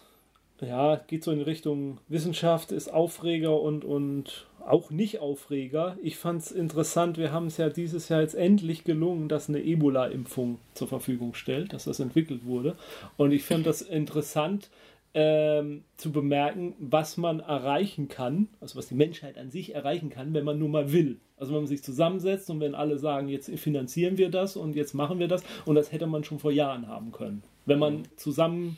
ja, 0.62 0.96
geht 0.96 1.26
so 1.26 1.32
in 1.32 1.42
Richtung 1.42 1.98
Wissenschaft, 2.08 2.72
ist 2.72 2.88
Aufreger 2.88 3.60
und, 3.60 3.84
und 3.84 4.48
auch 4.66 4.92
nicht 4.92 5.20
Aufreger. 5.20 5.98
Ich 6.02 6.16
fand 6.16 6.42
es 6.42 6.52
interessant, 6.54 7.18
wir 7.18 7.34
haben 7.34 7.48
es 7.48 7.58
ja 7.58 7.68
dieses 7.68 8.08
Jahr 8.08 8.22
jetzt 8.22 8.36
endlich 8.36 8.86
gelungen, 8.86 9.28
dass 9.28 9.50
eine 9.50 9.62
Ebola-Impfung 9.62 10.60
zur 10.74 10.88
Verfügung 10.88 11.34
stellt, 11.34 11.74
dass 11.74 11.84
das 11.84 12.00
entwickelt 12.00 12.46
wurde. 12.46 12.78
Und 13.18 13.34
ich 13.34 13.44
fand 13.44 13.66
das 13.66 13.82
interessant 13.82 14.70
ähm, 15.18 15.86
zu 15.96 16.12
bemerken, 16.12 16.76
was 16.78 17.16
man 17.16 17.40
erreichen 17.40 18.10
kann, 18.10 18.50
also 18.60 18.78
was 18.78 18.90
die 18.90 18.96
Menschheit 18.96 19.38
an 19.38 19.50
sich 19.50 19.74
erreichen 19.74 20.10
kann, 20.10 20.34
wenn 20.34 20.44
man 20.44 20.60
nur 20.60 20.68
mal 20.68 20.92
will. 20.92 21.20
Also 21.38 21.54
wenn 21.54 21.62
man 21.62 21.68
sich 21.68 21.84
zusammensetzt 21.84 22.50
und 22.50 22.60
wenn 22.60 22.76
alle 22.76 22.98
sagen, 22.98 23.30
jetzt 23.30 23.50
finanzieren 23.58 24.18
wir 24.18 24.30
das 24.30 24.58
und 24.58 24.76
jetzt 24.76 24.94
machen 24.94 25.18
wir 25.18 25.30
das 25.30 25.42
und 25.66 25.76
das 25.76 25.94
hätte 25.94 26.06
man 26.06 26.26
schon 26.26 26.40
vor 26.40 26.52
Jahren 26.52 26.88
haben 26.88 27.14
können. 27.14 27.44
Wenn 27.66 27.80
man 27.80 28.04
zusammen 28.18 28.78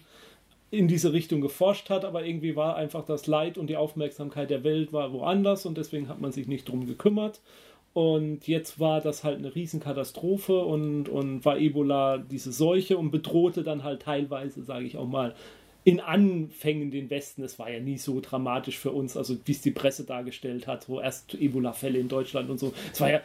in 0.70 0.88
diese 0.88 1.12
Richtung 1.12 1.42
geforscht 1.42 1.90
hat, 1.90 2.06
aber 2.06 2.24
irgendwie 2.24 2.56
war 2.56 2.76
einfach 2.76 3.04
das 3.04 3.26
Leid 3.26 3.58
und 3.58 3.68
die 3.68 3.78
Aufmerksamkeit 3.78 4.52
der 4.52 4.64
Welt 4.64 4.94
war 4.94 5.14
woanders 5.14 5.66
und 5.66 5.76
deswegen 5.78 6.08
hat 6.08 6.22
man 6.22 6.32
sich 6.32 6.48
nicht 6.48 6.70
drum 6.70 6.86
gekümmert. 6.86 7.42
Und 7.94 8.48
jetzt 8.48 8.80
war 8.80 9.02
das 9.02 9.24
halt 9.24 9.40
eine 9.40 9.56
Riesenkatastrophe 9.56 10.64
und, 10.64 11.10
und 11.10 11.44
war 11.46 11.58
Ebola 11.58 12.20
diese 12.20 12.52
Seuche 12.52 12.96
und 12.96 13.10
bedrohte 13.10 13.64
dann 13.64 13.84
halt 13.84 14.04
teilweise, 14.04 14.62
sage 14.62 14.86
ich 14.86 14.98
auch 14.98 15.08
mal, 15.08 15.34
in 15.88 16.02
Anfängen 16.02 16.92
den 16.92 17.10
Westen. 17.10 17.44
Es 17.44 17.58
war 17.60 17.72
ja 17.72 17.80
nie 17.80 17.98
so 17.98 18.20
dramatisch 18.20 18.78
für 18.78 18.92
uns, 18.92 19.16
also 19.16 19.38
wie 19.46 19.54
es 19.54 19.62
die 19.62 19.72
Presse 19.72 20.04
dargestellt 20.04 20.68
hat, 20.68 20.90
wo 20.90 21.00
erst 21.00 21.34
Ebola-Fälle 21.34 21.98
in 21.98 22.10
Deutschland 22.10 22.50
und 22.50 22.60
so. 22.60 22.74
Es 22.92 23.00
war 23.00 23.10
ja 23.10 23.22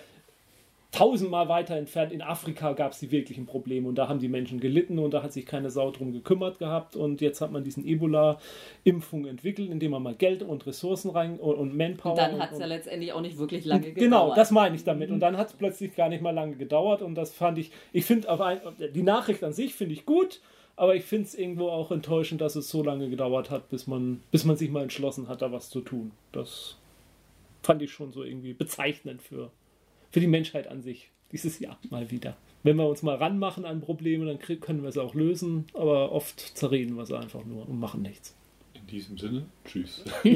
tausendmal 0.93 1.49
weiter 1.49 1.75
entfernt. 1.75 2.13
In 2.13 2.23
Afrika 2.23 2.73
gab 2.75 2.93
es 2.93 3.01
die 3.01 3.11
wirklichen 3.11 3.47
Probleme 3.47 3.89
und 3.89 3.97
da 3.97 4.09
haben 4.09 4.21
die 4.21 4.29
Menschen 4.29 4.61
gelitten 4.61 5.01
und 5.01 5.13
da 5.13 5.25
hat 5.25 5.33
sich 5.33 5.45
keine 5.45 5.71
Sau 5.71 5.91
drum 5.91 6.13
gekümmert 6.13 6.61
gehabt. 6.61 6.95
Und 6.95 7.21
jetzt 7.21 7.41
hat 7.41 7.51
man 7.51 7.65
diesen 7.65 7.85
Ebola-Impfung 7.85 9.27
entwickelt, 9.27 9.69
indem 9.69 9.91
man 9.91 10.05
mal 10.05 10.15
Geld 10.15 10.45
und 10.45 10.65
Ressourcen 10.65 11.11
rein 11.11 11.41
und, 11.41 11.57
und 11.57 11.77
Manpower. 11.77 12.13
Und 12.13 12.19
dann 12.19 12.39
hat 12.39 12.53
es 12.53 12.61
ja 12.61 12.67
letztendlich 12.67 13.13
auch 13.13 13.23
nicht 13.23 13.39
wirklich 13.39 13.65
lange 13.65 13.91
gedauert. 13.91 13.99
Genau, 13.99 14.35
das 14.37 14.53
meine 14.53 14.77
ich 14.77 14.85
damit. 14.85 15.11
Und 15.11 15.19
dann 15.19 15.37
hat 15.37 15.49
es 15.49 15.55
plötzlich 15.55 15.97
gar 15.97 16.09
nicht 16.09 16.23
mal 16.23 16.31
lange 16.31 16.55
gedauert 16.55 17.03
und 17.03 17.17
das 17.17 17.35
fand 17.35 17.59
ich, 17.59 17.73
ich 17.93 18.05
finde 18.05 18.29
die 18.95 19.03
Nachricht 19.03 19.43
an 19.43 19.53
sich 19.53 19.75
finde 19.75 19.95
ich 19.95 20.07
gut, 20.07 20.41
aber 20.77 20.95
ich 20.97 21.05
finde 21.05 21.27
es 21.29 21.35
irgendwo 21.35 21.69
auch 21.69 21.91
enttäuschend, 21.91 22.41
dass 22.41 22.57
es 22.57 22.69
so 22.69 22.83
lange 22.83 23.09
gedauert 23.11 23.51
hat, 23.51 23.69
bis 23.71 23.87
man, 23.87 24.23
bis 24.31 24.45
man 24.45 24.57
sich 24.57 24.71
mal 24.71 24.83
entschlossen 24.83 25.29
hat, 25.29 25.43
da 25.43 25.53
was 25.53 25.71
zu 25.71 25.81
tun. 25.81 26.13
Das 26.33 26.77
fand 27.63 27.83
ich 27.83 27.93
schon 27.93 28.13
so 28.13 28.23
irgendwie 28.25 28.53
bezeichnend 28.55 29.23
für, 29.23 29.51
für 30.11 30.21
die 30.21 30.27
Menschheit 30.27 30.67
an 30.69 30.83
sich. 30.83 31.11
Dieses 31.31 31.59
Jahr 31.61 31.79
mal 31.91 32.11
wieder. 32.11 32.37
Wenn 32.63 32.77
wir 32.77 32.87
uns 32.87 33.03
mal 33.03 33.17
ranmachen 33.17 33.65
an 33.65 33.81
Probleme, 33.81 34.27
dann 34.27 34.39
krieg- 34.39 34.61
können 34.61 34.83
wir 34.83 34.89
es 34.91 34.99
auch 34.99 35.15
lösen, 35.15 35.65
aber 35.73 36.13
oft 36.13 36.39
zerreden 36.41 36.95
wir 36.97 37.07
sie 37.07 37.19
einfach 37.19 37.45
nur 37.45 37.69
und 37.69 37.81
machen 37.81 38.03
nichts. 38.03 38.35
In 38.75 38.87
diesem 38.87 39.17
Sinne, 39.19 39.47
tschüss. 39.65 40.05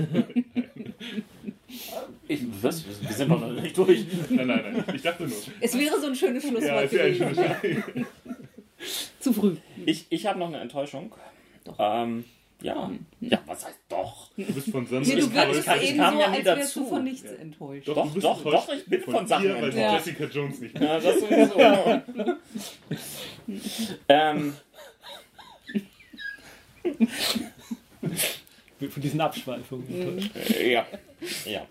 Ich, 2.29 2.41
was? 2.63 2.85
Wir 3.03 3.13
sind 3.13 3.29
doch 3.31 3.41
noch 3.41 3.53
nicht 3.61 3.77
durch. 3.77 4.05
nein, 4.31 4.47
nein, 4.47 4.63
nein. 4.73 4.85
Ich 4.95 5.03
dachte 5.03 5.25
nur. 5.25 5.37
Es 5.61 5.77
wäre 5.79 6.01
so 6.01 6.07
ein 6.07 6.15
schönes 6.15 6.45
Ja, 6.45 6.51
Schlusswort 6.51 6.93
ja 6.93 7.03
ein 7.05 7.13
gewesen. 7.19 7.35
schönes 7.35 8.07
Zu 9.21 9.33
früh. 9.33 9.57
Ich, 9.85 10.07
ich 10.11 10.27
habe 10.27 10.39
noch 10.39 10.49
eine 10.49 10.61
Enttäuschung. 10.61 11.13
Doch. 11.65 11.77
Ähm, 11.79 12.25
ja. 12.63 12.91
Ja, 13.21 13.39
was 13.47 13.67
heißt 13.67 13.81
doch? 13.89 14.31
Du 14.37 14.45
bist 14.45 14.71
von 14.71 14.87
Sandra 14.87 15.09
Nee, 15.15 15.21
du 15.21 15.33
wirkst 15.33 15.69
eben 15.83 15.99
kam 15.99 16.15
so, 16.15 16.21
ja 16.21 16.29
nie 16.31 16.37
als 16.37 16.45
wärst 16.45 16.61
dazu. 16.77 16.81
du 16.81 16.89
von 16.89 17.05
nichts 17.05 17.31
enttäuscht. 17.31 17.89
Doch, 17.89 17.95
Doch, 17.95 18.15
doch, 18.15 18.37
enttäuscht 18.39 18.69
doch, 18.69 18.75
ich 18.75 18.87
bin 18.87 19.01
von 19.03 19.15
dir, 19.25 19.29
Sachen 19.29 19.49
weil 19.55 19.71
du 19.71 19.81
enttäuscht. 19.81 20.07
Jessica 20.07 20.25
Jones 20.25 20.61
nicht 20.61 20.81
Ja, 20.81 21.01
das 21.01 21.21
sowieso. 21.21 21.59
ähm, 24.09 24.55
Von 28.91 29.03
diesen 29.03 29.21
Abschweifungen. 29.21 30.31
Äh, 30.55 30.73
ja. 30.73 30.87
Ja. 31.45 31.67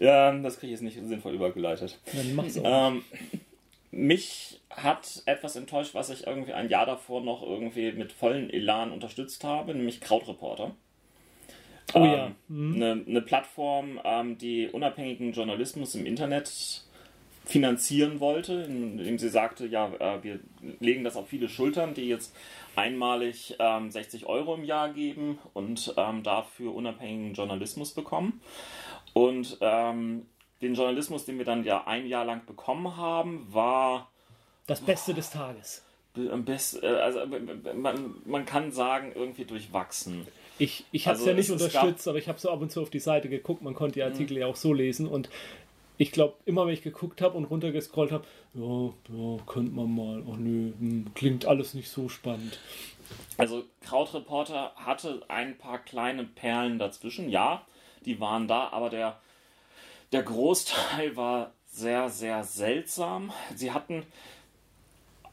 Ähm, 0.00 0.42
das 0.42 0.58
kriege 0.58 0.72
ich 0.72 0.80
jetzt 0.80 0.82
nicht 0.82 1.08
sinnvoll 1.08 1.34
übergeleitet. 1.34 1.98
Dann 2.12 2.34
mach's 2.34 2.58
auch. 2.58 2.88
Ähm, 2.92 3.02
mich 3.90 4.60
hat 4.70 5.22
etwas 5.26 5.56
enttäuscht, 5.56 5.94
was 5.94 6.10
ich 6.10 6.26
irgendwie 6.26 6.52
ein 6.52 6.68
Jahr 6.68 6.86
davor 6.86 7.20
noch 7.22 7.42
irgendwie 7.42 7.92
mit 7.92 8.12
vollen 8.12 8.50
Elan 8.50 8.92
unterstützt 8.92 9.42
habe, 9.44 9.74
nämlich 9.74 10.00
Krautreporter. 10.00 10.72
Oh 11.94 12.04
ja. 12.04 12.32
Ähm, 12.48 12.74
eine, 12.76 13.04
eine 13.06 13.22
Plattform, 13.22 14.00
ähm, 14.04 14.38
die 14.38 14.68
unabhängigen 14.68 15.32
Journalismus 15.32 15.94
im 15.94 16.06
Internet 16.06 16.84
finanzieren 17.44 18.20
wollte, 18.20 18.62
indem 18.62 19.18
sie 19.18 19.28
sagte, 19.28 19.66
ja, 19.66 19.92
äh, 19.98 20.22
wir 20.22 20.40
legen 20.78 21.02
das 21.02 21.16
auf 21.16 21.28
viele 21.28 21.48
Schultern, 21.48 21.94
die 21.94 22.08
jetzt 22.08 22.34
einmalig 22.76 23.56
ähm, 23.58 23.90
60 23.90 24.26
Euro 24.26 24.54
im 24.54 24.64
Jahr 24.64 24.92
geben 24.92 25.38
und 25.52 25.94
ähm, 25.96 26.22
dafür 26.22 26.74
unabhängigen 26.74 27.34
Journalismus 27.34 27.92
bekommen. 27.92 28.40
Und 29.14 29.58
ähm, 29.60 30.26
den 30.62 30.74
Journalismus, 30.74 31.24
den 31.24 31.38
wir 31.38 31.44
dann 31.44 31.64
ja 31.64 31.86
ein 31.86 32.06
Jahr 32.06 32.24
lang 32.24 32.44
bekommen 32.46 32.96
haben, 32.96 33.46
war 33.50 34.10
Das 34.66 34.80
Beste 34.80 35.14
des 35.14 35.30
Tages. 35.30 35.82
am 36.30 36.44
besten, 36.44 36.82
äh, 36.84 36.88
also 36.88 37.20
äh, 37.20 37.74
man, 37.74 38.14
man 38.24 38.44
kann 38.44 38.72
sagen, 38.72 39.12
irgendwie 39.14 39.44
durchwachsen. 39.44 40.26
Ich, 40.58 40.84
ich 40.92 41.06
habe 41.06 41.14
es 41.14 41.20
Also 41.20 41.30
ja 41.30 41.36
nicht 41.36 41.50
unterstützt, 41.50 42.06
aber 42.08 42.18
ich 42.18 42.28
habe 42.28 42.38
so 42.38 42.50
ab 42.50 42.60
und 42.60 42.70
zu 42.70 42.82
auf 42.82 42.90
die 42.90 42.98
Seite 42.98 43.28
geguckt. 43.30 43.62
Man 43.62 43.74
konnte 43.74 43.94
die 43.94 44.02
Artikel 44.02 44.36
ja 44.36 44.46
auch 44.46 44.56
so 44.56 44.74
lesen 44.74 45.06
und 45.06 45.30
ich 45.96 46.12
glaube, 46.12 46.34
immer 46.46 46.66
wenn 46.66 46.72
ich 46.72 46.82
geguckt 46.82 47.20
habe 47.20 47.36
und 47.36 47.44
runtergescrollt 47.44 48.10
habe, 48.10 48.24
ja, 48.54 48.62
ja, 48.62 49.38
könnte 49.46 49.72
man 49.72 49.94
mal, 49.94 50.22
oh 50.26 50.34
nö, 50.36 50.72
hm, 50.78 51.12
klingt 51.14 51.44
alles 51.46 51.74
nicht 51.74 51.90
so 51.90 52.08
spannend. 52.08 52.58
Also 53.36 53.64
Krautreporter 53.82 54.72
hatte 54.76 55.22
ein 55.28 55.58
paar 55.58 55.78
kleine 55.78 56.24
Perlen 56.24 56.78
dazwischen, 56.78 57.28
ja, 57.28 57.66
die 58.06 58.18
waren 58.20 58.48
da, 58.48 58.68
aber 58.68 58.88
der, 58.88 59.18
der 60.12 60.22
Großteil 60.22 61.16
war 61.16 61.52
sehr, 61.66 62.08
sehr 62.08 62.44
seltsam. 62.44 63.32
Sie 63.54 63.70
hatten 63.70 64.04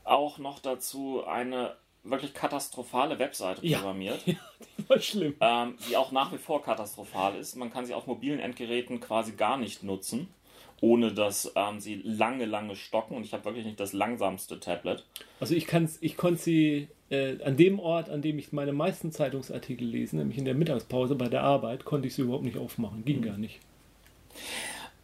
auch 0.04 0.38
noch 0.38 0.60
dazu 0.60 1.26
eine 1.26 1.76
wirklich 2.04 2.34
katastrophale 2.34 3.20
Webseite 3.20 3.66
Ja. 3.66 3.80
programmiert, 3.80 4.22
Ja, 4.28 4.36
die 4.78 4.90
war 4.90 5.00
schlimm. 5.00 5.36
ähm, 5.42 5.76
die 5.90 5.98
auch 5.98 6.12
nach 6.12 6.32
wie 6.32 6.38
vor 6.38 6.62
katastrophal 6.64 7.36
ist. 7.36 7.56
Man 7.56 7.72
kann 7.72 7.86
sie 7.86 7.94
auf 7.94 8.08
mobilen 8.08 8.40
Endgeräten 8.40 9.02
quasi 9.02 9.34
gar 9.34 9.58
nicht 9.58 9.84
nutzen, 9.84 10.30
ohne 10.80 11.12
dass 11.14 11.52
ähm, 11.56 11.82
sie 11.82 11.96
lange, 12.06 12.46
lange 12.46 12.76
stocken. 12.78 13.18
Und 13.18 13.26
ich 13.26 13.34
habe 13.34 13.44
wirklich 13.46 13.66
nicht 13.66 13.80
das 13.80 13.92
langsamste 13.92 14.60
Tablet. 14.60 15.04
Also 15.42 15.54
ich, 15.56 15.66
kann's, 15.66 15.98
ich 16.00 16.16
konnte 16.16 16.42
sie 16.42 16.88
äh, 17.10 17.42
an 17.44 17.58
dem 17.58 17.80
Ort, 17.80 18.10
an 18.10 18.22
dem 18.22 18.40
ich 18.40 18.54
meine 18.54 18.72
meisten 18.72 19.12
Zeitungsartikel 19.12 19.86
lese, 19.86 20.16
nämlich 20.16 20.38
in 20.38 20.46
der 20.46 20.56
Mittagspause 20.56 21.16
bei 21.16 21.28
der 21.28 21.44
Arbeit, 21.44 21.84
konnte 21.84 22.08
ich 22.08 22.16
sie 22.16 22.22
überhaupt 22.22 22.46
nicht 22.46 22.58
aufmachen. 22.58 23.04
Ging 23.04 23.22
gar 23.22 23.38
nicht. 23.38 23.60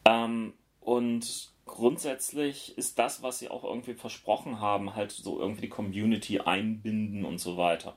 Ähm, 0.06 0.54
und 0.80 1.52
grundsätzlich 1.66 2.78
ist 2.78 3.00
das, 3.00 3.24
was 3.24 3.40
sie 3.40 3.50
auch 3.50 3.64
irgendwie 3.64 3.94
versprochen 3.94 4.60
haben, 4.60 4.96
halt 4.96 5.12
so 5.12 5.40
irgendwie 5.40 5.62
die 5.62 5.70
Community 5.70 6.40
einbinden 6.40 7.26
und 7.26 7.40
so 7.40 7.58
weiter. 7.58 7.96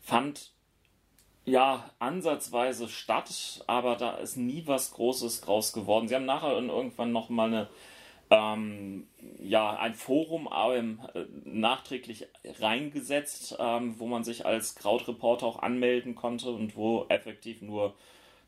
Fand 0.00 0.52
ja 1.44 1.90
ansatzweise 1.98 2.88
statt, 2.88 3.64
aber 3.66 3.96
da 3.96 4.16
ist 4.16 4.36
nie 4.36 4.64
was 4.66 4.92
Großes 4.92 5.40
draus 5.40 5.72
geworden. 5.72 6.08
Sie 6.08 6.14
haben 6.14 6.26
nachher 6.26 6.52
irgendwann 6.52 7.12
noch 7.12 7.30
mal 7.30 7.48
eine 7.48 7.68
ähm, 8.30 9.06
ja, 9.40 9.78
ein 9.78 9.94
Forum 9.94 10.48
ähm, 10.54 11.00
äh, 11.14 11.24
nachträglich 11.44 12.26
reingesetzt, 12.60 13.56
ähm, 13.58 13.94
wo 13.98 14.06
man 14.06 14.24
sich 14.24 14.44
als 14.44 14.74
Krautreporter 14.74 15.46
auch 15.46 15.62
anmelden 15.62 16.14
konnte 16.14 16.50
und 16.50 16.76
wo 16.76 17.06
effektiv 17.08 17.62
nur 17.62 17.94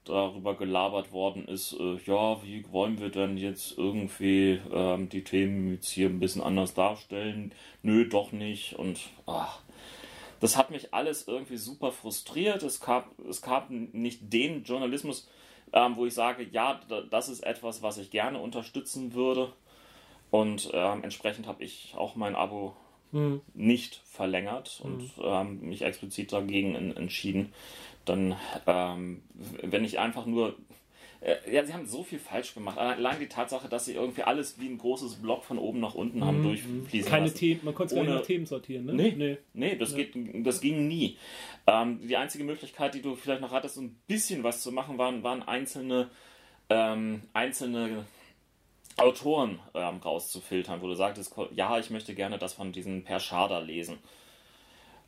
darüber 0.04 0.56
gelabert 0.56 1.12
worden 1.12 1.46
ist, 1.46 1.72
äh, 1.78 1.96
ja, 2.06 2.42
wie 2.42 2.64
wollen 2.72 2.98
wir 2.98 3.10
denn 3.10 3.36
jetzt 3.36 3.76
irgendwie 3.76 4.58
ähm, 4.72 5.08
die 5.08 5.22
Themen 5.24 5.72
jetzt 5.72 5.90
hier 5.90 6.08
ein 6.08 6.20
bisschen 6.20 6.42
anders 6.42 6.74
darstellen? 6.74 7.52
Nö, 7.82 8.08
doch 8.08 8.32
nicht. 8.32 8.74
Und 8.74 8.98
ach, 9.26 9.60
das 10.40 10.56
hat 10.56 10.70
mich 10.70 10.94
alles 10.94 11.28
irgendwie 11.28 11.58
super 11.58 11.92
frustriert. 11.92 12.62
Es 12.62 12.80
gab, 12.80 13.10
es 13.28 13.42
gab 13.42 13.70
nicht 13.70 14.32
den 14.32 14.64
Journalismus, 14.64 15.28
ähm, 15.72 15.96
wo 15.96 16.06
ich 16.06 16.14
sage, 16.14 16.46
ja, 16.50 16.80
da- 16.88 17.02
das 17.02 17.28
ist 17.28 17.40
etwas, 17.44 17.82
was 17.82 17.98
ich 17.98 18.10
gerne 18.10 18.38
unterstützen 18.40 19.14
würde. 19.14 19.52
Und 20.30 20.70
ähm, 20.72 21.02
entsprechend 21.04 21.46
habe 21.46 21.62
ich 21.64 21.94
auch 21.96 22.14
mein 22.16 22.34
Abo 22.36 22.74
Hm. 23.12 23.40
nicht 23.54 24.00
verlängert 24.04 24.80
und 24.84 25.02
ähm, 25.20 25.62
mich 25.62 25.82
explizit 25.82 26.32
dagegen 26.32 26.76
en 26.76 26.96
entschieden. 26.96 27.52
Dann, 28.04 28.36
ähm, 28.66 29.22
wenn 29.62 29.84
ich 29.84 29.98
einfach 29.98 30.26
nur. 30.26 30.56
Äh, 31.22 31.36
ja, 31.54 31.62
sie 31.66 31.74
haben 31.74 31.84
so 31.86 32.02
viel 32.02 32.18
falsch 32.18 32.54
gemacht. 32.54 32.78
Allein 32.78 33.20
die 33.20 33.26
Tatsache, 33.28 33.68
dass 33.68 33.84
sie 33.84 33.92
irgendwie 33.92 34.22
alles 34.22 34.58
wie 34.58 34.66
ein 34.68 34.78
großes 34.78 35.16
Block 35.16 35.44
von 35.44 35.58
oben 35.58 35.78
nach 35.78 35.94
unten 35.94 36.24
haben 36.24 36.42
durchfließen 36.42 37.10
Keine 37.10 37.26
lassen. 37.26 37.36
Themen, 37.36 37.60
man 37.62 37.74
konnte 37.74 37.94
es 37.94 37.96
gar 37.96 38.04
nicht 38.04 38.14
Ohne- 38.14 38.22
Themen 38.22 38.46
sortieren, 38.46 38.86
ne? 38.86 38.94
Nee, 38.94 39.14
nee. 39.14 39.38
nee. 39.52 39.76
das, 39.76 39.94
geht, 39.94 40.14
das 40.46 40.62
ging 40.62 40.88
nie. 40.88 41.18
Ähm, 41.66 42.00
die 42.08 42.16
einzige 42.16 42.44
Möglichkeit, 42.44 42.94
die 42.94 43.02
du 43.02 43.16
vielleicht 43.16 43.42
noch 43.42 43.52
hattest, 43.52 43.74
so 43.74 43.82
ein 43.82 44.00
bisschen 44.06 44.42
was 44.44 44.62
zu 44.62 44.72
machen, 44.72 44.96
waren, 44.96 45.22
waren 45.22 45.42
einzelne, 45.42 46.08
ähm, 46.70 47.20
einzelne 47.34 48.06
Autoren 48.96 49.58
ähm, 49.74 49.98
rauszufiltern, 49.98 50.80
wo 50.80 50.86
du 50.86 50.94
sagtest, 50.94 51.34
ja, 51.54 51.78
ich 51.78 51.90
möchte 51.90 52.14
gerne 52.14 52.38
das 52.38 52.54
von 52.54 52.72
diesem 52.72 53.04
Per 53.04 53.20
Schader 53.20 53.60
lesen. 53.60 53.98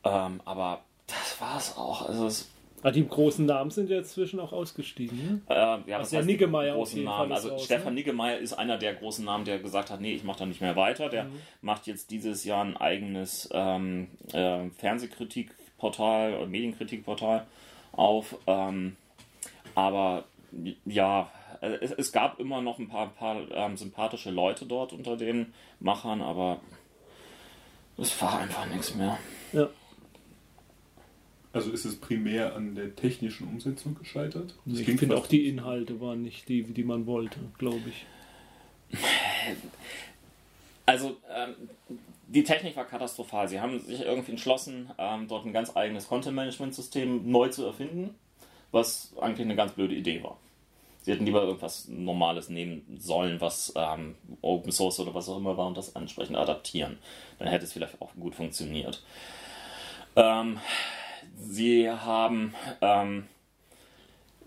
Ähm, 0.04 0.42
aber 0.44 0.84
das 1.06 1.40
war 1.40 1.56
es 1.56 1.74
auch. 1.76 2.06
Also 2.06 2.26
es, 2.26 2.50
Ah, 2.82 2.90
die 2.90 3.06
großen 3.06 3.46
Namen 3.46 3.70
sind 3.70 3.88
ja 3.90 3.98
inzwischen 3.98 4.40
auch 4.40 4.52
ausgestiegen. 4.52 5.16
Ne? 5.18 5.40
äh, 5.48 5.90
ja, 5.90 5.98
Also 5.98 6.16
der 6.16 6.24
Niggemeier 6.24 6.74
großen 6.74 7.04
Namen. 7.04 7.28
Fall 7.28 7.32
Also 7.32 7.48
raus, 7.50 7.64
Stefan 7.64 7.94
ne? 7.94 8.00
Niggemeier 8.00 8.38
ist 8.38 8.54
einer 8.54 8.76
der 8.78 8.94
großen 8.94 9.24
Namen, 9.24 9.44
der 9.44 9.58
gesagt 9.60 9.90
hat, 9.90 10.00
nee, 10.00 10.14
ich 10.14 10.24
mache 10.24 10.40
da 10.40 10.46
nicht 10.46 10.60
mehr 10.60 10.74
weiter. 10.76 11.08
Der 11.08 11.24
Mhm. 11.24 11.32
macht 11.60 11.86
jetzt 11.86 12.10
dieses 12.10 12.44
Jahr 12.44 12.64
ein 12.64 12.76
eigenes 12.76 13.48
ähm, 13.52 14.08
äh, 14.32 14.68
Fernsehkritikportal 14.78 16.34
oder 16.34 16.46
Medienkritikportal 16.46 17.46
auf. 17.92 18.36
Ähm, 18.46 18.96
aber 19.74 20.24
ja, 20.84 21.30
äh, 21.60 21.74
es, 21.80 21.92
es 21.92 22.12
gab 22.12 22.40
immer 22.40 22.62
noch 22.62 22.78
ein 22.78 22.88
paar, 22.88 23.08
paar 23.08 23.36
ähm, 23.52 23.76
sympathische 23.76 24.30
Leute 24.30 24.66
dort 24.66 24.92
unter 24.92 25.16
den 25.16 25.52
Machern, 25.80 26.20
aber 26.20 26.60
es 27.98 28.20
war 28.20 28.40
einfach 28.40 28.66
nichts 28.66 28.94
mehr. 28.94 29.18
Ja. 29.52 29.68
Also 31.52 31.70
ist 31.70 31.84
es 31.84 31.96
primär 31.96 32.56
an 32.56 32.74
der 32.74 32.96
technischen 32.96 33.46
Umsetzung 33.46 33.94
gescheitert? 33.94 34.54
Das 34.64 34.78
Ich 34.78 34.86
finde 34.86 35.16
auch 35.16 35.26
die 35.26 35.48
Inhalte 35.48 36.00
waren 36.00 36.22
nicht 36.22 36.48
die, 36.48 36.62
die 36.62 36.84
man 36.84 37.06
wollte, 37.06 37.38
glaube 37.58 37.82
ich. 37.88 38.06
Also, 40.86 41.16
ähm, 41.34 41.54
die 42.26 42.44
Technik 42.44 42.76
war 42.76 42.84
katastrophal. 42.84 43.48
Sie 43.48 43.60
haben 43.60 43.78
sich 43.80 44.00
irgendwie 44.00 44.32
entschlossen, 44.32 44.90
ähm, 44.98 45.28
dort 45.28 45.46
ein 45.46 45.52
ganz 45.52 45.76
eigenes 45.76 46.08
Content-Management-System 46.08 47.30
neu 47.30 47.48
zu 47.48 47.64
erfinden, 47.64 48.14
was 48.72 49.12
eigentlich 49.20 49.44
eine 49.44 49.56
ganz 49.56 49.72
blöde 49.72 49.94
Idee 49.94 50.22
war. 50.22 50.38
Sie 51.02 51.12
hätten 51.12 51.26
lieber 51.26 51.42
irgendwas 51.42 51.88
Normales 51.88 52.48
nehmen 52.48 52.96
sollen, 52.98 53.40
was 53.40 53.72
ähm, 53.76 54.14
Open 54.40 54.72
Source 54.72 55.00
oder 55.00 55.14
was 55.14 55.28
auch 55.28 55.36
immer 55.36 55.56
war 55.56 55.66
und 55.66 55.76
das 55.76 55.90
entsprechend 55.90 56.36
adaptieren. 56.36 56.98
Dann 57.38 57.48
hätte 57.48 57.64
es 57.64 57.72
vielleicht 57.72 58.00
auch 58.00 58.14
gut 58.14 58.34
funktioniert. 58.34 59.02
Ähm, 60.14 60.58
sie 61.42 61.90
haben 61.90 62.54
ähm, 62.80 63.26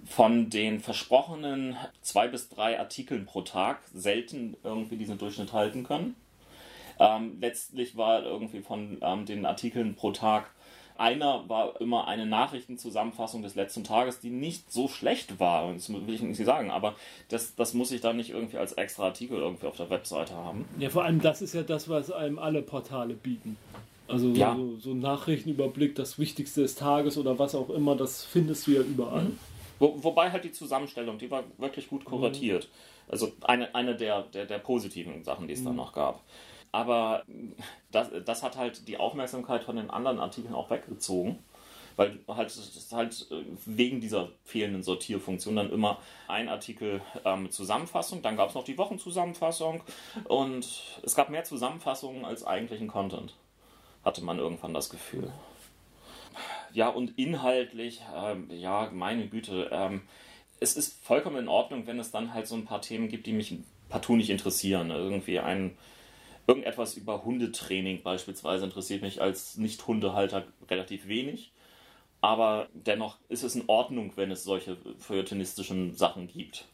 von 0.05 0.49
den 0.49 0.79
versprochenen 0.79 1.75
zwei 2.01 2.27
bis 2.27 2.49
drei 2.49 2.79
Artikeln 2.79 3.25
pro 3.25 3.41
Tag 3.41 3.79
selten 3.93 4.55
irgendwie 4.63 4.97
diesen 4.97 5.17
Durchschnitt 5.17 5.53
halten 5.53 5.83
können. 5.83 6.15
Ähm, 6.99 7.37
letztlich 7.41 7.97
war 7.97 8.23
irgendwie 8.23 8.61
von 8.61 8.97
ähm, 9.01 9.25
den 9.25 9.45
Artikeln 9.45 9.95
pro 9.95 10.11
Tag 10.11 10.49
einer 10.97 11.47
war 11.49 11.79
immer 11.81 12.07
eine 12.07 12.25
Nachrichtenzusammenfassung 12.25 13.41
des 13.41 13.55
letzten 13.55 13.83
Tages, 13.83 14.19
die 14.19 14.29
nicht 14.29 14.71
so 14.71 14.87
schlecht 14.87 15.39
war. 15.39 15.73
Das 15.73 15.91
will 15.91 16.13
ich 16.13 16.21
nicht 16.21 16.43
sagen, 16.43 16.71
aber 16.71 16.95
das, 17.27 17.55
das 17.55 17.73
muss 17.73 17.91
ich 17.91 18.01
dann 18.01 18.15
nicht 18.15 18.29
irgendwie 18.29 18.57
als 18.57 18.73
extra 18.73 19.05
Artikel 19.05 19.37
irgendwie 19.37 19.67
auf 19.67 19.75
der 19.75 19.89
Webseite 19.89 20.33
haben. 20.33 20.65
Ja, 20.79 20.89
vor 20.89 21.03
allem 21.03 21.21
das 21.21 21.41
ist 21.41 21.53
ja 21.53 21.63
das, 21.63 21.89
was 21.89 22.11
einem 22.11 22.39
alle 22.39 22.61
Portale 22.61 23.13
bieten. 23.13 23.57
Also 24.07 24.33
so, 24.33 24.39
Ja. 24.39 24.55
so, 24.55 24.77
so 24.77 24.91
ein 24.91 24.99
Nachrichtenüberblick, 24.99 25.95
das 25.95 26.19
Wichtigste 26.19 26.61
des 26.61 26.75
Tages 26.75 27.17
oder 27.17 27.39
was 27.39 27.55
auch 27.55 27.69
immer, 27.69 27.95
das 27.95 28.23
findest 28.23 28.67
du 28.67 28.71
ja 28.71 28.81
überall. 28.81 29.31
Wo, 29.79 29.95
wobei 30.03 30.31
halt 30.31 30.43
die 30.43 30.51
Zusammenstellung, 30.51 31.17
die 31.17 31.29
war 31.31 31.43
wirklich 31.57 31.89
gut 31.89 32.05
kuratiert. 32.05 32.69
Also 33.09 33.33
eine, 33.41 33.73
eine 33.75 33.95
der, 33.95 34.23
der, 34.23 34.45
der 34.45 34.59
positiven 34.59 35.23
Sachen, 35.23 35.47
die 35.47 35.53
es 35.53 35.63
dann 35.63 35.75
noch 35.75 35.93
gab. 35.93 36.23
Aber 36.71 37.23
das, 37.91 38.09
das 38.25 38.43
hat 38.43 38.57
halt 38.57 38.87
die 38.87 38.97
Aufmerksamkeit 38.97 39.63
von 39.63 39.75
den 39.75 39.89
anderen 39.89 40.19
Artikeln 40.19 40.53
auch 40.53 40.69
weggezogen. 40.69 41.39
Weil 41.97 42.19
halt, 42.27 42.49
es 42.49 42.57
ist 42.57 42.91
halt 42.91 43.25
wegen 43.65 44.01
dieser 44.01 44.29
fehlenden 44.43 44.83
Sortierfunktion 44.83 45.55
dann 45.55 45.71
immer 45.71 45.99
ein 46.27 46.49
Artikel 46.49 47.01
ähm, 47.23 47.49
Zusammenfassung, 47.49 48.21
dann 48.21 48.35
gab 48.35 48.49
es 48.49 48.55
noch 48.55 48.65
die 48.65 48.77
Wochenzusammenfassung 48.77 49.81
und 50.25 50.67
es 51.03 51.15
gab 51.15 51.29
mehr 51.29 51.45
Zusammenfassungen 51.45 52.25
als 52.25 52.45
eigentlichen 52.45 52.89
Content. 52.89 53.33
Hatte 54.05 54.23
man 54.23 54.39
irgendwann 54.39 54.73
das 54.73 54.89
Gefühl. 54.89 55.33
Ja, 56.73 56.89
und 56.89 57.17
inhaltlich, 57.17 58.01
ähm, 58.15 58.49
ja, 58.51 58.89
meine 58.93 59.27
Güte, 59.27 59.69
ähm, 59.71 60.01
es 60.59 60.75
ist 60.77 61.03
vollkommen 61.03 61.37
in 61.37 61.47
Ordnung, 61.47 61.87
wenn 61.87 61.99
es 61.99 62.11
dann 62.11 62.33
halt 62.33 62.47
so 62.47 62.55
ein 62.55 62.65
paar 62.65 62.81
Themen 62.81 63.09
gibt, 63.09 63.27
die 63.27 63.33
mich 63.33 63.57
partout 63.89 64.15
nicht 64.15 64.29
interessieren. 64.29 64.91
Irgendwie 64.91 65.39
ein, 65.39 65.77
irgendetwas 66.47 66.95
über 66.95 67.23
Hundetraining 67.23 68.03
beispielsweise 68.03 68.65
interessiert 68.65 69.01
mich 69.01 69.21
als 69.21 69.57
Nicht-Hundehalter 69.57 70.45
relativ 70.69 71.07
wenig. 71.07 71.51
Aber 72.21 72.67
dennoch 72.73 73.17
ist 73.29 73.43
es 73.43 73.55
in 73.55 73.65
Ordnung, 73.67 74.13
wenn 74.15 74.31
es 74.31 74.43
solche 74.43 74.77
feuilletonistischen 74.97 75.93
Sachen 75.93 76.27
gibt. 76.27 76.65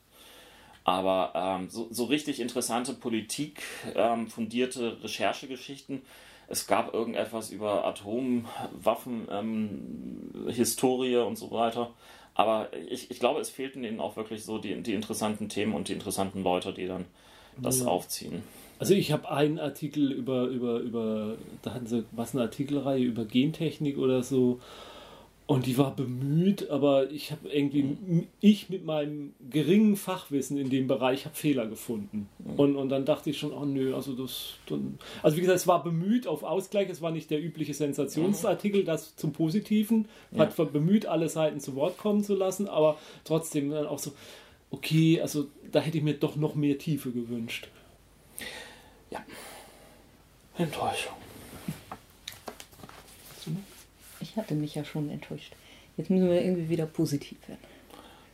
Aber 0.83 1.33
ähm, 1.35 1.69
so, 1.69 1.87
so 1.91 2.05
richtig 2.05 2.39
interessante 2.39 2.93
Politik, 2.93 3.61
ähm, 3.95 4.27
fundierte 4.27 5.03
Recherchegeschichten. 5.03 6.01
Es 6.51 6.67
gab 6.67 6.93
irgendetwas 6.93 7.51
über 7.51 7.85
Atomwaffen, 7.85 9.27
ähm, 9.31 10.49
Historie 10.49 11.17
und 11.17 11.37
so 11.37 11.51
weiter. 11.51 11.91
Aber 12.33 12.69
ich, 12.89 13.09
ich 13.11 13.19
glaube, 13.19 13.39
es 13.39 13.49
fehlten 13.49 13.83
ihnen 13.83 13.99
auch 13.99 14.15
wirklich 14.15 14.43
so 14.43 14.57
die, 14.57 14.81
die 14.81 14.93
interessanten 14.93 15.49
Themen 15.49 15.73
und 15.73 15.87
die 15.87 15.93
interessanten 15.93 16.43
Leute, 16.43 16.73
die 16.73 16.87
dann 16.87 17.05
das 17.61 17.85
aufziehen. 17.85 18.43
Also 18.79 18.93
ich 18.93 19.11
habe 19.11 19.29
einen 19.29 19.59
Artikel 19.59 20.11
über, 20.11 20.45
über, 20.45 20.79
über, 20.79 21.35
da 21.61 21.73
hatten 21.73 21.85
sie 21.85 22.05
was, 22.11 22.33
eine 22.33 22.43
Artikelreihe 22.43 23.03
über 23.03 23.25
Gentechnik 23.25 23.97
oder 23.97 24.23
so. 24.23 24.59
Und 25.51 25.65
die 25.65 25.77
war 25.77 25.93
bemüht, 25.93 26.69
aber 26.69 27.11
ich 27.11 27.29
habe 27.33 27.49
irgendwie, 27.49 27.97
ich 28.39 28.69
mit 28.69 28.85
meinem 28.85 29.33
geringen 29.49 29.97
Fachwissen 29.97 30.57
in 30.57 30.69
dem 30.69 30.87
Bereich 30.87 31.25
habe 31.25 31.35
Fehler 31.35 31.67
gefunden. 31.67 32.29
Und, 32.55 32.77
und 32.77 32.87
dann 32.87 33.03
dachte 33.03 33.31
ich 33.31 33.37
schon, 33.37 33.51
oh 33.51 33.65
nö, 33.65 33.93
also 33.93 34.13
das, 34.13 34.53
dann, 34.67 34.97
also 35.21 35.35
wie 35.35 35.41
gesagt, 35.41 35.57
es 35.57 35.67
war 35.67 35.83
bemüht 35.83 36.25
auf 36.25 36.43
Ausgleich, 36.43 36.89
es 36.89 37.01
war 37.01 37.11
nicht 37.11 37.29
der 37.29 37.43
übliche 37.43 37.73
Sensationsartikel, 37.73 38.85
das 38.85 39.17
zum 39.17 39.33
Positiven, 39.33 40.07
hat 40.37 40.55
bemüht, 40.71 41.05
alle 41.05 41.27
Seiten 41.27 41.59
zu 41.59 41.75
Wort 41.75 41.97
kommen 41.97 42.23
zu 42.23 42.33
lassen, 42.33 42.69
aber 42.69 42.97
trotzdem 43.25 43.71
dann 43.71 43.87
auch 43.87 43.99
so, 43.99 44.13
okay, 44.69 45.19
also 45.19 45.47
da 45.69 45.81
hätte 45.81 45.97
ich 45.97 46.03
mir 46.05 46.13
doch 46.13 46.37
noch 46.37 46.55
mehr 46.55 46.77
Tiefe 46.77 47.11
gewünscht. 47.11 47.67
Ja. 49.09 49.19
Enttäuschung. 50.57 51.20
Ich 54.21 54.35
hatte 54.35 54.55
mich 54.55 54.75
ja 54.75 54.83
schon 54.85 55.09
enttäuscht. 55.09 55.53
Jetzt 55.97 56.09
müssen 56.09 56.29
wir 56.29 56.41
irgendwie 56.41 56.69
wieder 56.69 56.85
positiv 56.85 57.37
werden. 57.47 57.61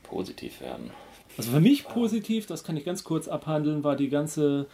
Positiv 0.04 0.62
werden. 0.62 0.92
Also 1.38 1.52
für 1.52 1.60
mich 1.60 1.86
positiv, 1.86 2.46
das 2.48 2.64
kann 2.64 2.78
ich 2.78 2.86
ganz 2.86 3.04
kurz 3.04 3.28
abhandeln, 3.28 3.84
war 3.84 3.96
die 3.96 4.10
ganze 4.10 4.68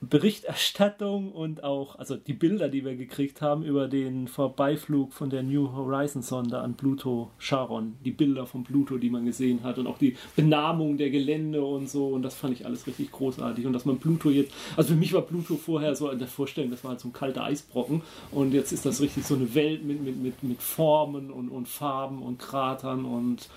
Berichterstattung 0.00 1.32
und 1.32 1.64
auch, 1.64 1.98
also 1.98 2.16
die 2.16 2.32
Bilder, 2.32 2.68
die 2.68 2.84
wir 2.84 2.94
gekriegt 2.94 3.42
haben 3.42 3.64
über 3.64 3.88
den 3.88 4.28
Vorbeiflug 4.28 5.12
von 5.12 5.28
der 5.28 5.42
New 5.42 5.72
Horizon 5.72 6.22
Sonde 6.22 6.60
an 6.60 6.76
Pluto 6.76 7.30
Charon. 7.40 7.96
Die 8.04 8.12
Bilder 8.12 8.46
von 8.46 8.62
Pluto, 8.62 8.96
die 8.96 9.10
man 9.10 9.24
gesehen 9.24 9.64
hat 9.64 9.76
und 9.78 9.88
auch 9.88 9.98
die 9.98 10.16
Benamung 10.36 10.98
der 10.98 11.10
Gelände 11.10 11.64
und 11.64 11.90
so. 11.90 12.08
Und 12.08 12.22
das 12.22 12.36
fand 12.36 12.54
ich 12.54 12.64
alles 12.64 12.86
richtig 12.86 13.10
großartig. 13.10 13.66
Und 13.66 13.72
dass 13.72 13.84
man 13.84 13.98
Pluto 13.98 14.30
jetzt, 14.30 14.52
also 14.76 14.90
für 14.90 14.98
mich 14.98 15.12
war 15.12 15.22
Pluto 15.22 15.56
vorher 15.56 15.96
so 15.96 16.10
in 16.10 16.20
der 16.20 16.28
Vorstellung, 16.28 16.70
das 16.70 16.84
war 16.84 16.92
halt 16.92 17.00
so 17.00 17.08
ein 17.08 17.12
kalter 17.12 17.42
Eisbrocken. 17.42 18.02
Und 18.30 18.54
jetzt 18.54 18.70
ist 18.70 18.86
das 18.86 19.00
richtig 19.00 19.26
so 19.26 19.34
eine 19.34 19.52
Welt 19.56 19.84
mit, 19.84 20.00
mit, 20.00 20.16
mit, 20.16 20.42
mit 20.44 20.62
Formen 20.62 21.32
und, 21.32 21.48
und 21.48 21.66
Farben 21.66 22.22
und 22.22 22.38
Kratern 22.38 23.04
und 23.04 23.48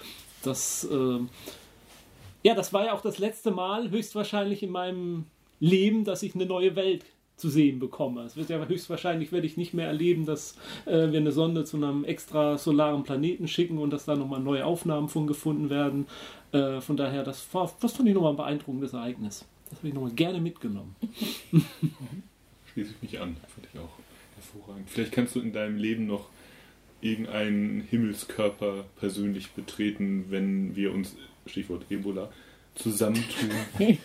das, 0.43 0.87
äh, 0.91 1.19
ja, 2.43 2.55
das 2.55 2.73
war 2.73 2.85
ja 2.85 2.93
auch 2.93 3.01
das 3.01 3.19
letzte 3.19 3.51
Mal 3.51 3.91
höchstwahrscheinlich 3.91 4.63
in 4.63 4.71
meinem 4.71 5.25
Leben, 5.61 6.03
dass 6.03 6.23
ich 6.23 6.35
eine 6.35 6.45
neue 6.45 6.75
Welt 6.75 7.05
zu 7.37 7.49
sehen 7.49 7.79
bekomme. 7.79 8.23
Es 8.23 8.35
wird 8.35 8.49
ja 8.49 8.63
höchstwahrscheinlich 8.65 9.31
werde 9.31 9.47
ich 9.47 9.57
nicht 9.57 9.73
mehr 9.73 9.87
erleben, 9.87 10.25
dass 10.25 10.57
äh, 10.85 11.11
wir 11.11 11.19
eine 11.19 11.31
Sonde 11.31 11.63
zu 11.63 11.77
einem 11.77 12.03
extra 12.03 12.57
solaren 12.57 13.03
Planeten 13.03 13.47
schicken 13.47 13.77
und 13.79 13.89
dass 13.91 14.05
da 14.05 14.15
nochmal 14.15 14.41
neue 14.41 14.65
Aufnahmen 14.65 15.09
von 15.09 15.25
gefunden 15.25 15.69
werden. 15.69 16.05
Äh, 16.51 16.81
von 16.81 16.97
daher, 16.97 17.23
das, 17.23 17.51
war, 17.53 17.73
das 17.79 17.93
fand 17.93 18.09
ich 18.09 18.13
nochmal 18.13 18.33
ein 18.33 18.37
beeindruckendes 18.37 18.93
Ereignis. 18.93 19.45
Das 19.69 19.79
habe 19.79 19.87
ich 19.87 19.93
nochmal 19.93 20.11
gerne 20.11 20.39
mitgenommen. 20.39 20.95
Schließe 22.73 22.91
ich 22.91 23.01
mich 23.01 23.19
an, 23.19 23.37
fand 23.47 23.67
ich 23.73 23.79
auch 23.79 23.89
hervorragend. 24.35 24.89
Vielleicht 24.89 25.11
kannst 25.11 25.35
du 25.35 25.39
in 25.39 25.53
deinem 25.53 25.77
Leben 25.77 26.05
noch 26.05 26.27
irgendeinen 27.01 27.81
Himmelskörper 27.81 28.85
persönlich 28.97 29.51
betreten, 29.51 30.25
wenn 30.29 30.75
wir 30.75 30.93
uns, 30.93 31.15
Stichwort 31.47 31.85
Ebola, 31.89 32.31
zusammentun 32.75 33.49
und 33.79 33.99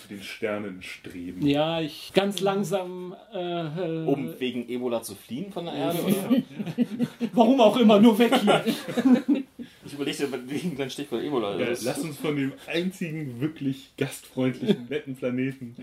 zu 0.00 0.08
den 0.08 0.22
Sternen 0.22 0.82
streben. 0.82 1.46
Ja, 1.46 1.80
ich 1.80 2.10
ganz 2.14 2.40
langsam. 2.40 3.14
Äh, 3.32 4.06
Um 4.06 4.34
wegen 4.38 4.68
Ebola 4.68 5.02
zu 5.02 5.14
fliehen 5.14 5.52
von 5.52 5.66
der 5.66 5.74
Erde? 5.74 5.98
Oder? 6.02 6.42
warum 7.32 7.60
auch 7.60 7.76
immer, 7.76 8.00
nur 8.00 8.18
weg 8.18 8.34
hier. 8.40 8.64
Ich 9.86 9.94
überlegte 9.94 10.28
wegen 10.46 10.76
dein 10.76 10.90
Stichwort 10.90 11.24
Ebola. 11.24 11.58
Ja, 11.58 11.66
lass 11.68 11.98
uns 12.00 12.16
von 12.18 12.36
dem 12.36 12.52
einzigen 12.68 13.40
wirklich 13.40 13.90
gastfreundlichen, 13.96 14.86
netten 14.88 15.16
Planeten 15.16 15.74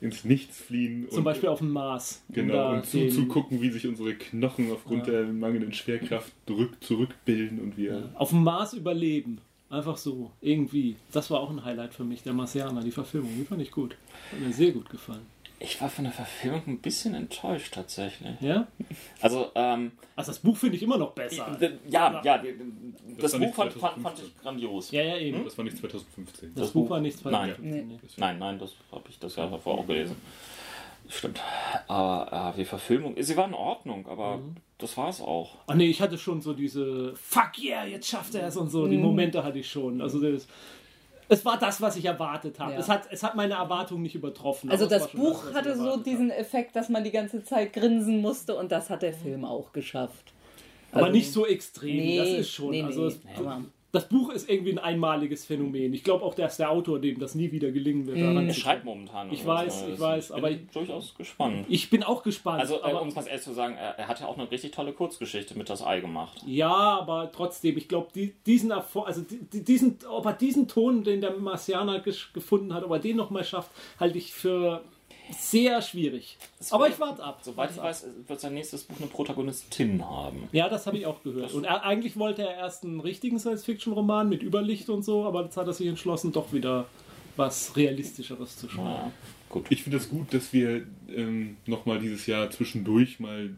ins 0.00 0.24
Nichts 0.24 0.60
fliehen. 0.60 1.08
Zum 1.10 1.24
Beispiel 1.24 1.48
auf 1.48 1.58
dem 1.58 1.70
Mars. 1.70 2.22
Genau, 2.28 2.74
und 2.74 2.92
den- 2.92 3.10
zuzugucken, 3.10 3.60
wie 3.60 3.70
sich 3.70 3.86
unsere 3.88 4.14
Knochen 4.14 4.70
aufgrund 4.70 5.06
Ja. 5.06 5.14
der 5.14 5.24
mangelnden 5.24 5.72
Schwerkraft 5.72 6.32
zurück, 6.46 6.76
zurückbilden 6.80 7.58
und 7.60 7.76
wir. 7.76 8.10
Auf 8.14 8.28
dem 8.28 8.44
Mars 8.44 8.72
überleben. 8.74 9.38
Einfach 9.74 9.96
so, 9.96 10.30
irgendwie. 10.40 10.96
Das 11.12 11.30
war 11.30 11.40
auch 11.40 11.50
ein 11.50 11.64
Highlight 11.64 11.94
für 11.94 12.04
mich, 12.04 12.22
der 12.22 12.32
Marsianer, 12.32 12.82
die 12.82 12.90
Verfilmung. 12.92 13.30
Die 13.36 13.44
fand 13.44 13.60
ich 13.60 13.70
gut. 13.70 13.96
Hat 14.32 14.40
mir 14.40 14.52
sehr 14.52 14.70
gut 14.72 14.88
gefallen. 14.88 15.26
Ich 15.60 15.80
war 15.80 15.88
von 15.88 16.04
der 16.04 16.12
Verfilmung 16.12 16.62
ein 16.66 16.78
bisschen 16.80 17.14
enttäuscht 17.14 17.72
tatsächlich. 17.74 18.38
Ja? 18.40 18.66
Also, 19.20 19.50
ähm, 19.54 19.92
Also 20.16 20.32
das 20.32 20.38
Buch 20.40 20.56
finde 20.56 20.76
ich 20.76 20.82
immer 20.82 20.98
noch 20.98 21.12
besser. 21.12 21.56
ja, 21.88 22.20
ja, 22.22 22.42
das, 23.18 23.32
war 23.32 23.40
Buch 23.40 23.54
fand, 23.54 23.72
fand, 23.72 24.02
fand 24.02 24.16
2015. 24.18 24.26
ich 24.26 24.42
grandios. 24.42 24.90
Ja, 24.90 25.02
ja, 25.02 25.16
eben. 25.16 25.44
Das 25.44 25.56
war 25.56 25.64
nicht 25.64 25.78
2015. 25.78 26.52
Das, 26.54 26.64
Das 26.64 26.72
Buch 26.72 26.82
Buch- 26.84 26.90
war 26.90 27.00
nicht 27.00 27.24
Nein. 27.24 27.32
2015. 27.54 27.88
Nee. 27.88 27.98
Nein, 28.16 28.38
nein, 28.38 28.58
das 28.58 28.74
habe 28.92 29.04
ich 29.08 29.18
das 29.18 29.36
Jahr 29.36 29.50
davor 29.50 29.78
auch 29.78 29.86
gelesen. 29.86 30.16
Stimmt. 31.08 31.40
Aber 31.88 32.52
äh, 32.54 32.58
die 32.58 32.64
Verfilmung, 32.64 33.14
sie 33.18 33.36
war 33.36 33.46
in 33.48 33.54
Ordnung, 33.54 34.06
aber 34.08 34.40
das 34.78 34.96
war 34.96 35.08
es 35.08 35.20
auch. 35.20 35.56
Ach 35.66 35.74
nee, 35.74 35.86
ich 35.86 36.00
hatte 36.00 36.18
schon 36.18 36.40
so 36.40 36.52
diese 36.52 37.14
Fuck 37.16 37.58
yeah, 37.62 37.84
jetzt 37.86 38.08
schafft 38.08 38.34
er 38.34 38.48
es 38.48 38.56
und 38.56 38.70
so. 38.70 38.86
Die 38.86 38.98
Momente 38.98 39.44
hatte 39.44 39.58
ich 39.58 39.70
schon. 39.70 40.00
Also 40.00 40.20
das, 40.20 40.46
es 41.28 41.44
war 41.44 41.58
das, 41.58 41.80
was 41.80 41.96
ich 41.96 42.04
erwartet 42.04 42.58
habe. 42.58 42.72
Ja. 42.72 42.78
Es, 42.78 42.88
hat, 42.88 43.08
es 43.10 43.22
hat 43.22 43.34
meine 43.36 43.54
Erwartungen 43.54 44.02
nicht 44.02 44.14
übertroffen. 44.14 44.70
Also 44.70 44.86
das 44.86 45.08
Buch 45.10 45.44
ich 45.50 45.54
hatte 45.54 45.76
so 45.76 45.96
diesen 45.96 46.30
Effekt, 46.30 46.76
dass 46.76 46.88
man 46.88 47.04
die 47.04 47.12
ganze 47.12 47.42
Zeit 47.44 47.72
grinsen 47.72 48.20
musste 48.20 48.56
und 48.56 48.72
das 48.72 48.90
hat 48.90 49.02
der 49.02 49.14
Film 49.14 49.44
auch 49.44 49.72
geschafft. 49.72 50.32
habe. 50.90 50.96
Aber 50.96 51.06
Also- 51.06 51.16
nicht 51.16 51.32
so 51.32 51.46
extrem. 51.46 51.96
Nee, 51.96 52.18
das 52.18 52.28
ist 52.28 52.50
schon. 52.50 52.70
nee, 52.70 52.82
also 52.82 53.08
nee. 53.08 53.64
Das 53.94 54.08
Buch 54.08 54.30
ist 54.30 54.50
irgendwie 54.50 54.72
ein 54.72 54.78
einmaliges 54.78 55.44
Phänomen. 55.46 55.94
Ich 55.94 56.02
glaube 56.02 56.24
auch, 56.24 56.34
dass 56.34 56.56
der 56.56 56.70
Autor 56.70 56.98
dem 56.98 57.18
das 57.18 57.34
nie 57.34 57.52
wieder 57.52 57.70
gelingen 57.70 58.06
wird. 58.06 58.20
daran 58.20 58.48
Er 58.48 58.54
schreibt 58.54 58.84
momentan. 58.84 59.32
Ich 59.32 59.46
weiß, 59.46 59.84
ich 59.92 60.00
weiß, 60.00 60.28
bin 60.28 60.36
aber 60.36 60.50
ich- 60.50 60.66
durchaus 60.72 61.14
gespannt. 61.14 61.66
Ich 61.68 61.90
bin 61.90 62.02
auch 62.02 62.22
gespannt. 62.22 62.60
Also, 62.60 62.76
äh, 62.76 62.82
aber, 62.82 63.02
um 63.02 63.08
es 63.08 63.14
mal 63.14 63.26
ehrlich 63.26 63.42
zu 63.42 63.52
sagen, 63.52 63.76
er, 63.76 63.98
er 63.98 64.08
hat 64.08 64.20
ja 64.20 64.26
auch 64.26 64.36
eine 64.36 64.50
richtig 64.50 64.72
tolle 64.72 64.92
Kurzgeschichte 64.92 65.56
mit 65.56 65.70
das 65.70 65.84
Ei 65.84 66.00
gemacht. 66.00 66.42
Ja, 66.46 66.72
aber 66.74 67.30
trotzdem, 67.32 67.76
ich 67.76 67.88
glaube, 67.88 68.08
die, 68.14 68.34
diesen 68.46 68.70
Erfolg, 68.72 69.06
also 69.06 69.22
die, 69.22 69.62
diesen, 69.62 69.98
ob 70.10 70.26
er 70.26 70.32
diesen 70.32 70.66
Ton, 70.66 71.04
den 71.04 71.20
der 71.20 71.36
Marcianer 71.36 72.00
gefunden 72.00 72.74
hat, 72.74 72.82
ob 72.84 72.90
er 72.90 72.98
den 72.98 73.16
nochmal 73.16 73.44
schafft, 73.44 73.70
halte 74.00 74.18
ich 74.18 74.32
für 74.34 74.82
sehr 75.30 75.80
schwierig. 75.82 76.36
Aber 76.70 76.88
ich 76.88 76.98
warte 77.00 77.22
ab. 77.22 77.40
Soweit 77.42 77.70
ich 77.70 77.76
weiß, 77.76 78.06
wird 78.26 78.40
sein 78.40 78.54
nächstes 78.54 78.84
Buch 78.84 78.96
eine 78.98 79.06
Protagonistin 79.06 80.04
haben. 80.04 80.48
Ja, 80.52 80.68
das 80.68 80.86
habe 80.86 80.98
ich 80.98 81.06
auch 81.06 81.22
gehört. 81.22 81.52
Und 81.52 81.64
er, 81.64 81.84
eigentlich 81.84 82.16
wollte 82.18 82.42
er 82.42 82.56
erst 82.56 82.84
einen 82.84 83.00
richtigen 83.00 83.38
Science-Fiction-Roman 83.38 84.28
mit 84.28 84.42
Überlicht 84.42 84.88
und 84.90 85.02
so, 85.04 85.24
aber 85.24 85.44
jetzt 85.44 85.56
hat 85.56 85.66
er 85.66 85.72
sich 85.72 85.86
entschlossen, 85.86 86.32
doch 86.32 86.52
wieder 86.52 86.86
was 87.36 87.76
Realistischeres 87.76 88.56
zu 88.56 88.68
schreiben. 88.68 88.88
Ja, 88.88 89.12
gut. 89.48 89.66
Ich 89.70 89.82
finde 89.82 89.98
es 89.98 90.08
gut, 90.08 90.32
dass 90.32 90.52
wir 90.52 90.86
ähm, 91.08 91.56
nochmal 91.66 91.98
dieses 91.98 92.26
Jahr 92.26 92.50
zwischendurch 92.50 93.18
mal 93.18 93.50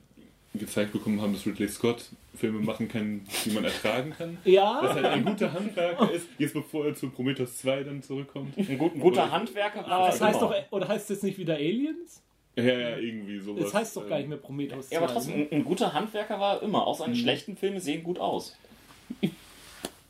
gezeigt 0.58 0.92
bekommen 0.92 1.20
haben, 1.20 1.32
dass 1.32 1.46
Ridley 1.46 1.68
Scott 1.68 2.04
Filme 2.36 2.60
machen 2.60 2.88
kann, 2.88 3.22
die 3.44 3.50
man 3.50 3.64
ertragen 3.64 4.10
kann. 4.16 4.36
Dass 4.44 4.52
Ja, 4.52 4.80
er 4.96 5.12
ein 5.12 5.24
guter 5.24 5.52
Handwerker 5.52 6.10
ist, 6.10 6.26
jetzt 6.38 6.52
bevor 6.54 6.86
er 6.86 6.94
zu 6.94 7.08
Prometheus 7.10 7.58
2 7.58 7.84
dann 7.84 8.02
zurückkommt. 8.02 8.56
Ein, 8.58 8.78
gut, 8.78 8.94
ein 8.94 9.00
guter 9.00 9.30
Handwerker 9.30 9.88
war 9.88 10.06
das 10.08 10.20
er 10.20 10.28
heißt 10.28 10.40
immer. 10.42 10.50
doch, 10.50 10.72
oder 10.72 10.88
heißt 10.88 11.10
jetzt 11.10 11.24
nicht 11.24 11.38
wieder 11.38 11.54
Aliens? 11.54 12.22
Ja, 12.56 12.64
ja, 12.64 12.96
irgendwie 12.98 13.38
sowas. 13.40 13.64
Das 13.64 13.74
heißt 13.74 13.96
doch 13.96 14.08
gar 14.08 14.18
nicht 14.18 14.28
mehr 14.28 14.38
Prometheus. 14.38 14.90
Ja, 14.90 14.98
aber 14.98 15.08
2, 15.08 15.12
trotzdem, 15.14 15.36
ne? 15.38 15.46
ein, 15.50 15.58
ein 15.58 15.64
guter 15.64 15.92
Handwerker 15.92 16.40
war 16.40 16.56
er 16.56 16.62
immer. 16.62 16.86
Auch 16.86 16.98
seine 16.98 17.14
Mhm. 17.14 17.18
schlechten 17.18 17.56
Filme 17.56 17.80
sehen 17.80 18.02
gut 18.02 18.18
aus. 18.18 18.56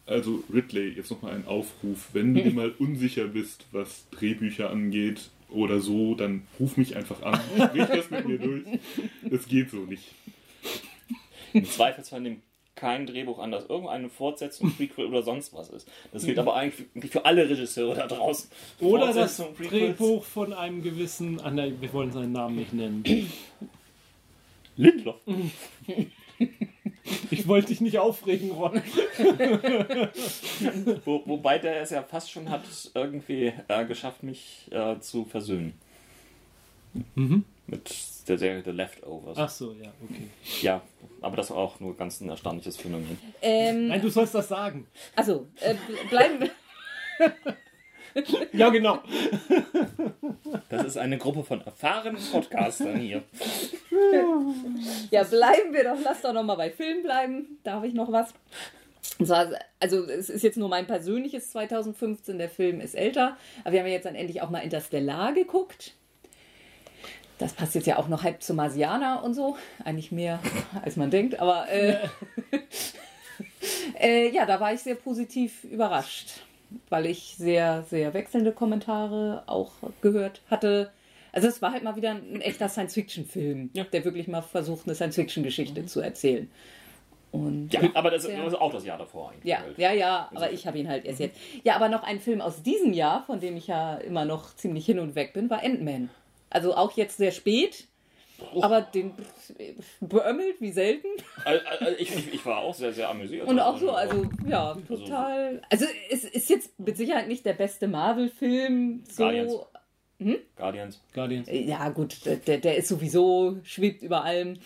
Also 0.07 0.45
Ridley, 0.55 0.91
jetzt 0.91 1.11
nochmal 1.11 1.35
ein 1.35 1.47
Aufruf. 1.47 2.09
Wenn 2.13 2.35
du 2.35 2.43
dir 2.45 2.53
mal 2.53 2.73
unsicher 2.79 3.25
bist, 3.27 3.65
was 3.73 4.07
Drehbücher 4.13 4.71
angeht 4.71 5.31
oder 5.51 5.81
so, 5.81 6.15
dann 6.15 6.43
ruf 6.61 6.77
mich 6.77 6.95
einfach 6.95 7.23
an. 7.23 7.41
Sprich 7.59 7.87
das 7.87 8.11
mit 8.11 8.27
mir 8.29 8.39
durch. 8.39 8.63
Das 9.25 9.49
geht 9.49 9.71
so 9.71 9.79
nicht. 9.79 10.05
Im 11.53 11.65
Zweifelsfall 11.65 12.21
nimmt 12.21 12.43
kein 12.75 13.07
Drehbuch 13.07 13.39
an, 13.39 13.51
dass 13.51 13.65
irgendeine 13.65 14.11
Fortsetzung, 14.11 14.71
Prequel 14.77 15.07
oder 15.07 15.23
sonst 15.23 15.55
was 15.55 15.71
ist. 15.71 15.89
Das 16.13 16.25
gilt 16.25 16.39
aber 16.39 16.55
eigentlich 16.55 17.11
für, 17.11 17.25
alle 17.25 17.49
Regisseure 17.49 17.97
da 17.97 18.07
draußen. 18.07 18.51
Oder 18.81 19.13
das 19.13 19.39
Prequels. 19.39 19.71
Drehbuch 19.71 20.25
von 20.25 20.53
einem 20.53 20.83
gewissen. 20.83 21.41
Ah, 21.41 21.51
nein, 21.51 21.81
wir 21.81 21.93
wollen 21.93 22.13
seinen 22.13 22.33
Namen 22.33 22.57
nicht 22.57 22.75
nennen. 22.75 23.03
Lindloff. 24.77 25.21
Ich 27.31 27.47
wollte 27.49 27.69
dich 27.69 27.81
nicht 27.81 27.99
aufregen, 27.99 28.51
Ron. 28.51 28.83
Wo, 31.05 31.23
wobei 31.25 31.59
der 31.59 31.81
es 31.81 31.91
ja 31.91 32.03
fast 32.03 32.31
schon 32.31 32.51
hat 32.51 32.63
irgendwie 32.95 33.53
äh, 33.69 33.85
geschafft, 33.87 34.23
mich 34.23 34.69
äh, 34.71 34.99
zu 35.01 35.25
versöhnen. 35.25 35.75
Mit 37.67 37.95
der 38.29 38.39
Serie 38.39 38.63
The 38.65 38.71
Leftovers. 38.71 39.37
Ach 39.39 39.49
so, 39.49 39.73
ja, 39.73 39.93
okay. 40.09 40.29
Ja, 40.63 40.83
aber 41.21 41.37
das 41.37 41.51
war 41.51 41.57
auch 41.59 41.81
nur 41.81 41.97
ganz 41.97 42.21
ein 42.21 42.29
erstaunliches 42.29 42.77
Phänomen. 42.77 43.19
Ähm, 43.43 43.89
Nein, 43.89 44.01
du 44.01 44.09
sollst 44.09 44.35
das 44.35 44.49
sagen. 44.49 44.87
also, 45.17 45.47
äh, 45.61 45.75
bleiben 46.09 46.41
wir. 46.41 46.51
Ja, 48.53 48.71
genau. 48.71 49.03
Das 50.71 50.87
ist 50.87 50.97
eine 50.97 51.19
Gruppe 51.19 51.45
von 51.45 51.61
erfahrenen 51.61 52.23
Podcastern 52.33 52.97
hier. 52.97 53.23
Ja, 55.11 55.23
bleiben 55.25 55.75
wir 55.75 55.85
doch. 55.85 55.99
Lass 56.03 56.23
doch 56.23 56.33
noch 56.33 56.43
mal 56.43 56.55
bei 56.55 56.71
Film 56.71 57.03
bleiben. 57.03 57.59
Darf 57.63 57.85
ich 57.85 57.93
noch 57.93 58.11
was? 58.11 58.33
Zwar, 59.23 59.51
also 59.81 60.05
es 60.05 60.31
ist 60.31 60.43
jetzt 60.43 60.57
nur 60.57 60.69
mein 60.69 60.87
persönliches 60.87 61.51
2015, 61.51 62.39
der 62.39 62.49
Film 62.49 62.81
ist 62.81 62.95
älter, 62.95 63.37
aber 63.65 63.73
wir 63.73 63.81
haben 63.81 63.87
ja 63.87 63.95
jetzt 63.95 64.07
dann 64.07 64.15
endlich 64.15 64.43
auch 64.43 64.51
mal 64.51 64.61
Interstellar 64.61 65.33
geguckt. 65.33 65.95
Das 67.39 67.53
passt 67.53 67.75
jetzt 67.75 67.87
ja 67.87 67.99
auch 67.99 68.09
noch 68.09 68.23
halb 68.23 68.43
zu 68.43 68.55
Marsianer 68.55 69.23
und 69.23 69.35
so. 69.35 69.57
Eigentlich 69.85 70.11
mehr, 70.13 70.39
als 70.83 70.97
man 70.97 71.11
denkt, 71.11 71.39
aber 71.41 71.69
äh, 71.69 71.97
Äh, 74.01 74.31
ja, 74.31 74.47
da 74.47 74.61
war 74.61 74.73
ich 74.73 74.81
sehr 74.81 74.95
positiv 74.95 75.65
überrascht, 75.65 76.41
weil 76.89 77.07
ich 77.07 77.35
sehr, 77.39 77.85
sehr 77.91 78.15
wechselnde 78.15 78.53
Kommentare 78.53 79.43
auch 79.47 79.73
gehört 80.01 80.41
hatte. 80.51 80.91
Also 81.33 81.49
es 81.49 81.61
war 81.61 81.73
halt 81.73 81.83
mal 81.83 81.97
wieder 81.97 82.13
ein 82.13 82.41
echter 82.41 82.69
Science-Fiction-Film, 82.69 83.71
Ja. 83.75 83.85
der 83.85 84.05
wirklich 84.05 84.29
mal 84.29 84.41
versucht, 84.43 84.87
eine 84.87 84.95
Science-Fiction-Geschichte 84.95 85.85
zu 85.87 86.01
erzählen. 86.01 86.51
Und 87.33 87.73
Ja, 87.75 87.81
aber 87.95 88.11
das, 88.11 88.27
Ja. 88.27 88.43
ist 88.47 88.55
auch 88.55 88.73
das 88.73 88.85
Jahr 88.87 88.97
davor 88.99 89.31
eigentlich. 89.31 89.45
ja, 89.45 89.59
ja, 89.77 89.93
ja, 89.93 90.31
aber 90.35 90.51
ich 90.53 90.67
habe 90.67 90.79
ihn 90.79 90.89
halt 90.89 91.05
erst 91.05 91.21
jetzt. 91.21 91.39
Ja, 91.65 91.77
aber 91.77 91.89
noch 91.91 92.03
ein 92.03 92.21
Film 92.21 92.41
aus 92.41 92.63
diesem 92.63 92.93
Jahr, 92.95 93.25
von 93.27 93.41
dem 93.41 93.57
ich 93.57 93.67
ja 93.67 93.97
immer 93.97 94.25
noch 94.25 94.55
ziemlich 94.57 94.87
hin 94.87 94.99
und 94.99 95.15
weg 95.15 95.35
bin, 95.35 95.51
war 95.51 95.63
Ant-Man. 95.63 96.09
Also 96.51 96.75
auch 96.75 96.93
jetzt 96.97 97.17
sehr 97.17 97.33
spät, 97.33 97.87
aber 98.61 98.83
den 98.83 99.13
beömmelt 100.01 100.61
wie 100.61 100.71
selten. 100.73 101.09
Also, 101.45 101.65
also 101.67 101.99
ich, 101.99 102.35
ich, 102.35 102.47
war 102.47 102.59
auch 102.59 102.75
sehr, 102.75 102.93
sehr 102.93 103.09
amüsiert. 103.09 103.47
Und 103.47 103.59
auch 103.61 103.79
so, 103.79 103.91
also 103.93 104.27
ja, 104.47 104.73
Also- 104.73 104.97
total. 104.97 105.63
Also 105.71 105.87
es 106.11 106.25
ist 106.25 106.49
jetzt 106.51 106.79
mit 106.79 106.97
Sicherheit 106.97 107.29
nicht 107.29 107.45
der 107.45 107.55
beste 107.55 107.89
Marvel-Film. 107.89 109.05
Guardians. 109.17 109.53
So, 109.53 109.67
Guardians. 110.57 111.01
Guardians. 111.13 111.49
ja 111.51 111.89
gut, 111.91 112.25
der, 112.25 112.59
der 112.59 112.77
ist 112.77 112.89
sowieso, 112.89 113.59
schwebt 113.65 114.03
über 114.03 114.25
allem. 114.25 114.59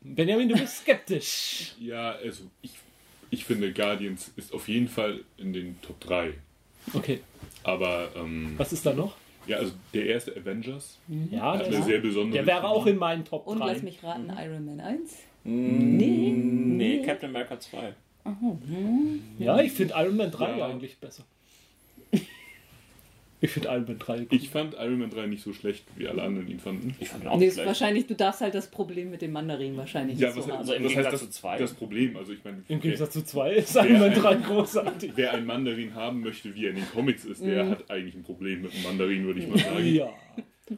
Benjamin, 0.00 0.48
du 0.48 0.56
bist 0.56 0.78
skeptisch. 0.78 1.74
Ja, 1.78 2.12
also 2.12 2.44
ich, 2.60 2.72
ich 3.30 3.44
finde 3.44 3.72
Guardians 3.72 4.32
ist 4.36 4.52
auf 4.52 4.66
jeden 4.68 4.88
Fall 4.88 5.20
in 5.36 5.52
den 5.52 5.80
Top 5.80 6.00
3. 6.00 6.34
Okay, 6.92 7.20
Aber 7.62 8.10
ähm, 8.16 8.54
was 8.56 8.72
ist 8.72 8.84
da 8.84 8.92
noch? 8.92 9.16
Ja, 9.46 9.56
also 9.58 9.72
der 9.92 10.06
erste 10.06 10.36
Avengers 10.36 10.98
Ja, 11.30 11.56
der, 11.56 11.66
eine 11.66 11.82
sehr 11.82 11.98
besondere. 12.00 12.44
der 12.44 12.46
wäre 12.46 12.68
auch 12.68 12.86
in 12.86 12.96
meinen 12.96 13.24
Top 13.24 13.46
Und 13.46 13.58
3. 13.60 13.66
lass 13.72 13.82
mich 13.82 14.02
raten, 14.02 14.30
Iron 14.38 14.64
Man 14.64 14.80
1. 14.80 15.00
Nee. 15.44 16.30
Nee, 16.32 17.02
Captain 17.04 17.30
America 17.30 17.58
2. 17.58 17.94
Ja, 19.38 19.58
ich 19.60 19.72
finde 19.72 19.94
Iron 19.96 20.16
Man 20.16 20.30
3 20.30 20.58
Ja. 20.58 20.66
eigentlich 20.66 20.96
besser. 20.98 21.24
Ich 23.44 23.50
finde 23.50 23.68
Iron 23.68 23.84
Man 23.86 23.98
3 23.98 24.18
gut. 24.20 24.32
Ich 24.32 24.48
fand 24.50 24.74
Iron 24.74 24.98
Man 25.00 25.10
3 25.10 25.26
nicht 25.26 25.42
so 25.42 25.52
schlecht, 25.52 25.84
wie 25.96 26.06
alle 26.08 26.22
anderen 26.22 26.48
ihn 26.48 26.60
fanden. 26.60 26.94
Ich 27.00 27.08
fand 27.08 27.24
ihn 27.24 27.28
auch 27.28 27.36
Nee, 27.38 27.50
schlecht. 27.50 27.66
wahrscheinlich, 27.66 28.06
du 28.06 28.14
darfst 28.14 28.40
halt 28.40 28.54
das 28.54 28.68
Problem 28.70 29.10
mit 29.10 29.20
dem 29.20 29.32
Mandarin 29.32 29.76
wahrscheinlich 29.76 30.18
Ja, 30.18 30.28
nicht 30.28 30.38
was, 30.38 30.44
so 30.46 30.52
haben. 30.52 30.58
Also 30.60 30.72
im 30.74 30.84
was 30.84 30.88
heißt 30.90 30.96
Gegensatz 30.96 31.20
das, 31.20 31.30
zu 31.32 31.40
zwei. 31.40 31.58
das 31.58 31.74
Problem? 31.74 32.16
Also 32.16 32.32
ich 32.32 32.44
meine, 32.44 32.62
Im 32.68 32.80
Gegensatz 32.80 33.12
zu 33.12 33.24
2 33.24 33.52
ist 33.54 33.74
Iron 33.76 33.98
Man 33.98 34.14
3 34.14 34.34
großartig. 34.36 35.12
wer 35.16 35.32
einen 35.34 35.44
Mandarin 35.46 35.94
haben 35.94 36.20
möchte, 36.20 36.54
wie 36.54 36.64
er 36.66 36.70
in 36.70 36.76
den 36.76 36.88
Comics 36.90 37.24
ist, 37.24 37.44
der 37.44 37.64
Mhm. 37.64 37.70
hat 37.70 37.90
eigentlich 37.90 38.14
ein 38.14 38.22
Problem 38.22 38.62
mit 38.62 38.72
dem 38.74 38.82
Mandarin, 38.84 39.26
würde 39.26 39.40
ich 39.40 39.48
mal 39.48 39.58
sagen. 39.58 39.86
Ja. 39.92 40.08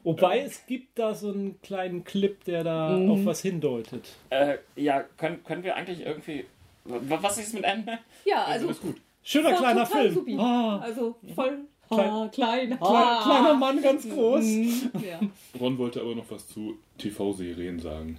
Wobei 0.03 0.41
es 0.41 0.67
gibt 0.67 0.99
da 0.99 1.15
so 1.15 1.31
einen 1.33 1.61
kleinen 1.61 2.03
Clip, 2.05 2.43
der 2.45 2.65
da 2.65 2.97
Mhm. 2.97 3.11
auf 3.11 3.25
was 3.27 3.43
hindeutet. 3.43 4.09
Äh, 4.31 4.57
ja, 4.75 5.05
können, 5.19 5.45
können 5.45 5.63
wir 5.63 5.77
eigentlich 5.77 6.01
irgendwie. 6.01 6.47
wa- 6.85 7.19
Was 7.21 7.37
ist 7.39 7.53
mit 7.55 7.65
Ant-Man? 7.65 7.99
ja, 8.25 8.45
also 8.45 8.69
gut. 8.69 8.97
Schöner 9.23 9.53
kleiner 9.55 9.87
Film. 9.87 10.13
supi. 10.15 10.37
Ah, 10.39 10.79
Also 10.81 11.17
voll 11.35 11.59
Klein- 11.89 12.11
ah, 12.11 12.29
klein, 12.33 12.69
klein, 12.69 12.79
ah. 12.81 13.23
kleiner 13.23 13.55
Mann, 13.55 13.83
ganz 13.83 14.09
groß. 14.09 14.45
Mhm, 14.45 14.91
Ja. 15.03 15.21
Ron 15.61 15.79
wollte 15.79 16.01
aber 16.01 16.15
noch 16.15 16.31
was 16.31 16.47
zu 16.49 16.79
TV-Serien 16.99 17.79
sagen. 17.79 18.19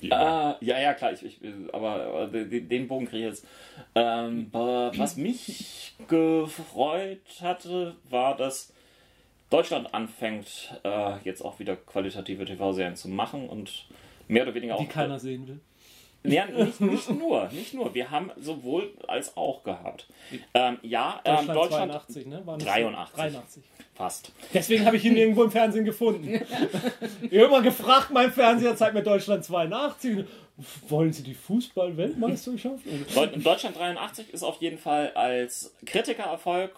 Äh, 0.00 0.06
ja, 0.10 0.56
ja, 0.60 0.94
klar, 0.94 1.12
ich, 1.12 1.24
ich, 1.24 1.38
aber, 1.72 2.28
den 2.28 2.68
den 2.68 2.86
Bogen 2.88 3.06
kriege 3.06 3.24
ich 3.28 3.30
jetzt. 3.34 3.46
Ähm, 3.96 4.48
aber 4.52 4.92
was 4.96 5.16
mich 5.16 5.94
gefreut 6.06 7.18
hatte, 7.42 7.96
war, 8.08 8.36
dass 8.36 8.72
Deutschland 9.50 9.92
anfängt, 9.94 10.78
äh, 10.84 11.14
jetzt 11.24 11.42
auch 11.44 11.58
wieder 11.58 11.74
qualitative 11.76 12.44
TV-Serien 12.44 12.96
zu 12.96 13.08
machen 13.08 13.48
und 13.48 13.86
mehr 14.28 14.44
oder 14.44 14.54
weniger 14.54 14.76
auch. 14.76 14.80
Die 14.80 14.86
keiner 14.86 15.18
sehen 15.18 15.48
will. 15.48 15.60
Ja, 16.24 16.46
nicht, 16.46 16.80
nicht 16.80 17.10
nur, 17.10 17.48
nicht 17.48 17.74
nur. 17.74 17.94
Wir 17.94 18.10
haben 18.10 18.30
sowohl 18.36 18.92
als 19.06 19.36
auch 19.36 19.62
gehabt. 19.62 20.06
Ähm, 20.52 20.78
ja, 20.82 21.20
ähm, 21.24 21.46
Deutschland, 21.46 21.58
Deutschland 21.58 21.92
82, 21.92 22.26
ne? 22.26 22.42
War 22.44 22.56
nicht 22.56 22.66
83. 22.68 23.14
So? 23.16 23.22
83. 23.22 23.62
fast. 23.94 24.32
Deswegen 24.52 24.84
habe 24.84 24.96
ich 24.96 25.04
ihn 25.04 25.16
irgendwo 25.16 25.44
im 25.44 25.50
Fernsehen 25.50 25.84
gefunden. 25.84 26.28
Ich 27.22 27.38
habe 27.38 27.46
immer 27.46 27.62
gefragt, 27.62 28.10
mein 28.10 28.32
Fernseher 28.32 28.74
zeigt 28.76 28.94
mir 28.94 29.02
Deutschland 29.02 29.44
82. 29.44 30.24
Wollen 30.88 31.12
Sie 31.12 31.22
die 31.22 31.34
Fußball-Weltmeisterschaft? 31.34 32.84
Deu- 33.14 33.42
Deutschland 33.42 33.76
83 33.78 34.32
ist 34.34 34.42
auf 34.42 34.60
jeden 34.60 34.78
Fall 34.78 35.12
als 35.12 35.74
Kritikererfolg 35.86 36.72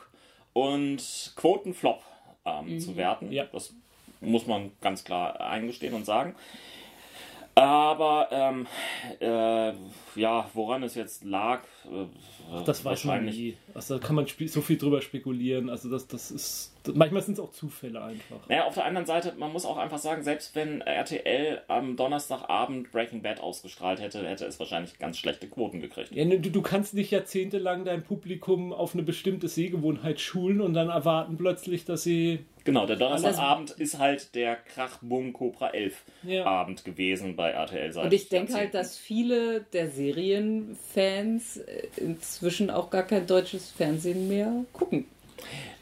und 0.53 1.33
Quotenflop 1.37 2.03
ähm, 2.45 2.79
zu 2.81 2.97
werten. 2.97 3.33
Ja. 3.33 3.45
Das 3.53 3.73
muss 4.21 4.47
man 4.47 4.73
ganz 4.83 5.03
klar 5.05 5.41
eingestehen 5.41 5.95
und 5.95 6.05
sagen. 6.05 6.35
Aber 7.61 8.28
ähm, 8.31 8.66
äh, 9.20 9.73
ja, 10.19 10.49
woran 10.55 10.82
es 10.82 10.95
jetzt 10.95 11.24
lag, 11.24 11.62
äh, 11.85 12.65
Das 12.65 12.82
weiß 12.85 13.05
man 13.05 13.27
nie. 13.27 13.57
Also 13.74 13.99
da 13.99 14.07
kann 14.07 14.16
man 14.16 14.27
so 14.47 14.62
viel 14.62 14.78
drüber 14.78 15.03
spekulieren. 15.03 15.69
Also 15.69 15.91
das, 15.91 16.07
das 16.07 16.31
ist. 16.31 16.70
Manchmal 16.94 17.23
sind 17.23 17.35
es 17.35 17.40
auch 17.40 17.52
Zufälle 17.52 18.02
einfach. 18.02 18.48
Naja, 18.48 18.65
auf 18.65 18.74
der 18.74 18.86
anderen 18.86 19.07
Seite, 19.07 19.35
man 19.36 19.52
muss 19.52 19.66
auch 19.66 19.77
einfach 19.77 19.98
sagen, 19.98 20.23
selbst 20.23 20.55
wenn 20.55 20.81
RTL 20.81 21.61
am 21.69 21.97
Donnerstagabend 21.97 22.90
Breaking 22.90 23.23
Bad 23.23 23.40
ausgestrahlt 23.40 24.01
hätte, 24.01 24.27
hätte 24.27 24.47
es 24.47 24.59
wahrscheinlich 24.59 24.98
ganz 24.98 25.19
schlechte 25.19 25.47
Quoten 25.47 25.81
gekriegt. 25.81 26.12
Ja, 26.12 26.24
ne, 26.24 26.40
du, 26.40 26.51
du 26.51 26.62
kannst 26.62 26.94
nicht 26.94 27.11
jahrzehntelang 27.11 27.85
dein 27.85 28.02
Publikum 28.02 28.73
auf 28.73 28.94
eine 28.94 29.02
bestimmte 29.02 29.48
Sehgewohnheit 29.48 30.20
schulen 30.20 30.61
und 30.61 30.73
dann 30.74 30.89
erwarten 30.89 31.36
plötzlich, 31.36 31.85
dass 31.85 32.02
sie. 32.02 32.44
Genau, 32.65 32.86
der 32.86 32.97
Donnerstagabend 32.97 33.70
ist 33.73 33.98
halt 33.98 34.35
der 34.35 34.57
Krach-Bumm 34.57 35.32
Cobra 35.32 35.70
11 35.70 36.05
Ja. 36.24 36.44
Abend 36.44 36.85
gewesen 36.85 37.35
bei 37.36 37.51
RTL 37.51 37.93
seit 37.93 38.05
Und 38.05 38.12
ich 38.12 38.28
denke 38.28 38.55
halt, 38.55 38.74
dass 38.74 38.98
viele 38.98 39.62
der 39.73 39.89
Serienfans 39.90 41.57
äh, 41.59 41.89
inzwischen 41.97 42.70
auch 42.70 42.90
gar 42.90 43.02
kein 43.02 43.27
deutsches 43.27 43.70
Fernsehen 43.70 44.28
mehr 44.28 44.52
gucken. 44.73 45.07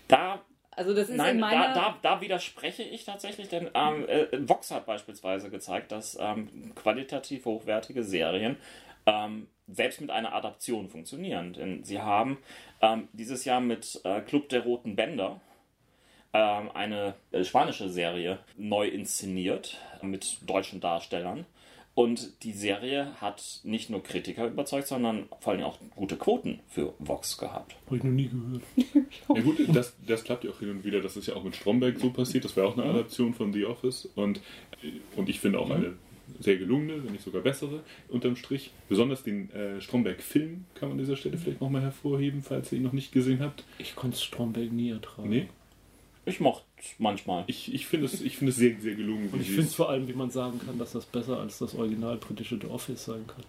Da, 0.06 0.40
Also 0.78 0.94
das 0.94 1.09
ist 1.09 1.16
nein, 1.16 1.34
in 1.34 1.40
meiner... 1.40 1.74
da, 1.74 1.74
da, 1.74 1.98
da 2.02 2.20
widerspreche 2.20 2.84
ich 2.84 3.05
tatsächlich, 3.05 3.48
denn 3.48 3.68
ähm, 3.74 4.09
äh, 4.09 4.26
Vox 4.48 4.70
hat 4.70 4.86
beispielsweise 4.86 5.50
gezeigt, 5.50 5.90
dass 5.90 6.16
ähm, 6.20 6.72
qualitativ 6.76 7.46
hochwertige 7.46 8.05
Serien 8.05 8.56
ähm, 9.05 9.48
selbst 9.66 10.00
mit 10.00 10.10
einer 10.10 10.32
Adaption 10.34 10.88
funktionieren. 10.88 11.52
Denn 11.52 11.82
sie 11.82 12.00
haben 12.00 12.38
ähm, 12.80 13.09
dieses 13.12 13.44
Jahr 13.44 13.60
mit 13.60 14.00
äh, 14.05 14.20
Club 14.20 14.48
der 14.50 14.62
Roten 14.62 14.94
Bänder 14.94 15.40
ähm, 16.32 16.70
eine 16.72 17.14
äh, 17.32 17.42
spanische 17.42 17.88
Serie 17.88 18.38
neu 18.56 18.86
inszeniert 18.86 19.78
mit 20.00 20.38
deutschen 20.48 20.80
Darstellern. 20.80 21.44
Und 21.98 22.44
die 22.44 22.52
Serie 22.52 23.10
hat 23.20 23.58
nicht 23.64 23.90
nur 23.90 24.04
Kritiker 24.04 24.46
überzeugt, 24.46 24.86
sondern 24.86 25.24
vor 25.40 25.52
allem 25.52 25.64
auch 25.64 25.80
gute 25.96 26.14
Quoten 26.14 26.60
für 26.68 26.94
Vox 27.00 27.38
gehabt. 27.38 27.74
Habe 27.86 27.96
ich 27.96 28.04
noch 28.04 28.12
nie 28.12 28.28
gehört. 28.28 28.62
Ja 29.34 29.42
gut, 29.42 29.56
das, 29.74 29.96
das 30.06 30.22
klappt 30.22 30.44
ja 30.44 30.52
auch 30.52 30.60
hin 30.60 30.70
und 30.70 30.84
wieder. 30.84 31.00
Das 31.00 31.16
ist 31.16 31.26
ja 31.26 31.34
auch 31.34 31.42
mit 31.42 31.56
Stromberg 31.56 31.98
so 31.98 32.10
passiert. 32.10 32.44
Das 32.44 32.56
war 32.56 32.68
auch 32.68 32.78
eine 32.78 32.88
Adaption 32.88 33.34
von 33.34 33.52
The 33.52 33.64
Office. 33.64 34.08
Und, 34.14 34.40
und 35.16 35.28
ich 35.28 35.40
finde 35.40 35.58
auch 35.58 35.70
eine 35.70 35.94
sehr 36.38 36.56
gelungene, 36.56 37.04
wenn 37.04 37.10
nicht 37.10 37.24
sogar 37.24 37.42
bessere, 37.42 37.82
unterm 38.08 38.36
Strich. 38.36 38.70
Besonders 38.88 39.24
den 39.24 39.50
äh, 39.50 39.80
Stromberg-Film 39.80 40.66
kann 40.76 40.90
man 40.90 40.98
an 41.00 41.04
dieser 41.04 41.16
Stelle 41.16 41.36
vielleicht 41.36 41.60
nochmal 41.60 41.82
hervorheben, 41.82 42.42
falls 42.42 42.70
ihr 42.70 42.78
ihn 42.78 42.84
noch 42.84 42.92
nicht 42.92 43.10
gesehen 43.10 43.40
habt. 43.40 43.64
Ich 43.78 43.96
konnte 43.96 44.18
Stromberg 44.18 44.70
nie 44.70 44.90
ertragen. 44.90 45.30
Nee, 45.30 45.48
Ich 46.26 46.38
mochte 46.38 46.67
manchmal. 46.98 47.44
ich, 47.46 47.72
ich 47.74 47.86
finde 47.86 48.06
es, 48.06 48.20
ich 48.20 48.36
finde 48.36 48.50
es 48.50 48.56
sehr, 48.56 48.74
sehr 48.80 48.94
gelungen. 48.94 49.28
Und 49.32 49.40
ich 49.40 49.48
finde 49.48 49.62
es 49.66 49.74
vor 49.74 49.88
allem, 49.90 50.06
wie 50.09 50.12
man 50.12 50.30
sagen 50.30 50.60
kann, 50.64 50.78
dass 50.78 50.92
das 50.92 51.05
besser 51.06 51.38
als 51.40 51.59
das 51.59 51.74
original 51.74 52.16
britische 52.16 52.59
The 52.60 52.66
Office 52.68 53.05
sein 53.05 53.24
kann. 53.26 53.44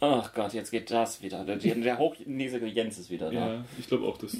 Ach 0.00 0.34
Gott, 0.34 0.52
jetzt 0.52 0.70
geht 0.72 0.90
das 0.90 1.22
wieder. 1.22 1.44
Der, 1.44 1.56
der 1.56 1.98
hochnäsige 1.98 2.66
Jens 2.66 2.98
ist 2.98 3.10
wieder 3.10 3.30
da. 3.30 3.54
Ja, 3.54 3.64
ich 3.78 3.86
glaube 3.86 4.04
auch, 4.04 4.18
dass. 4.18 4.36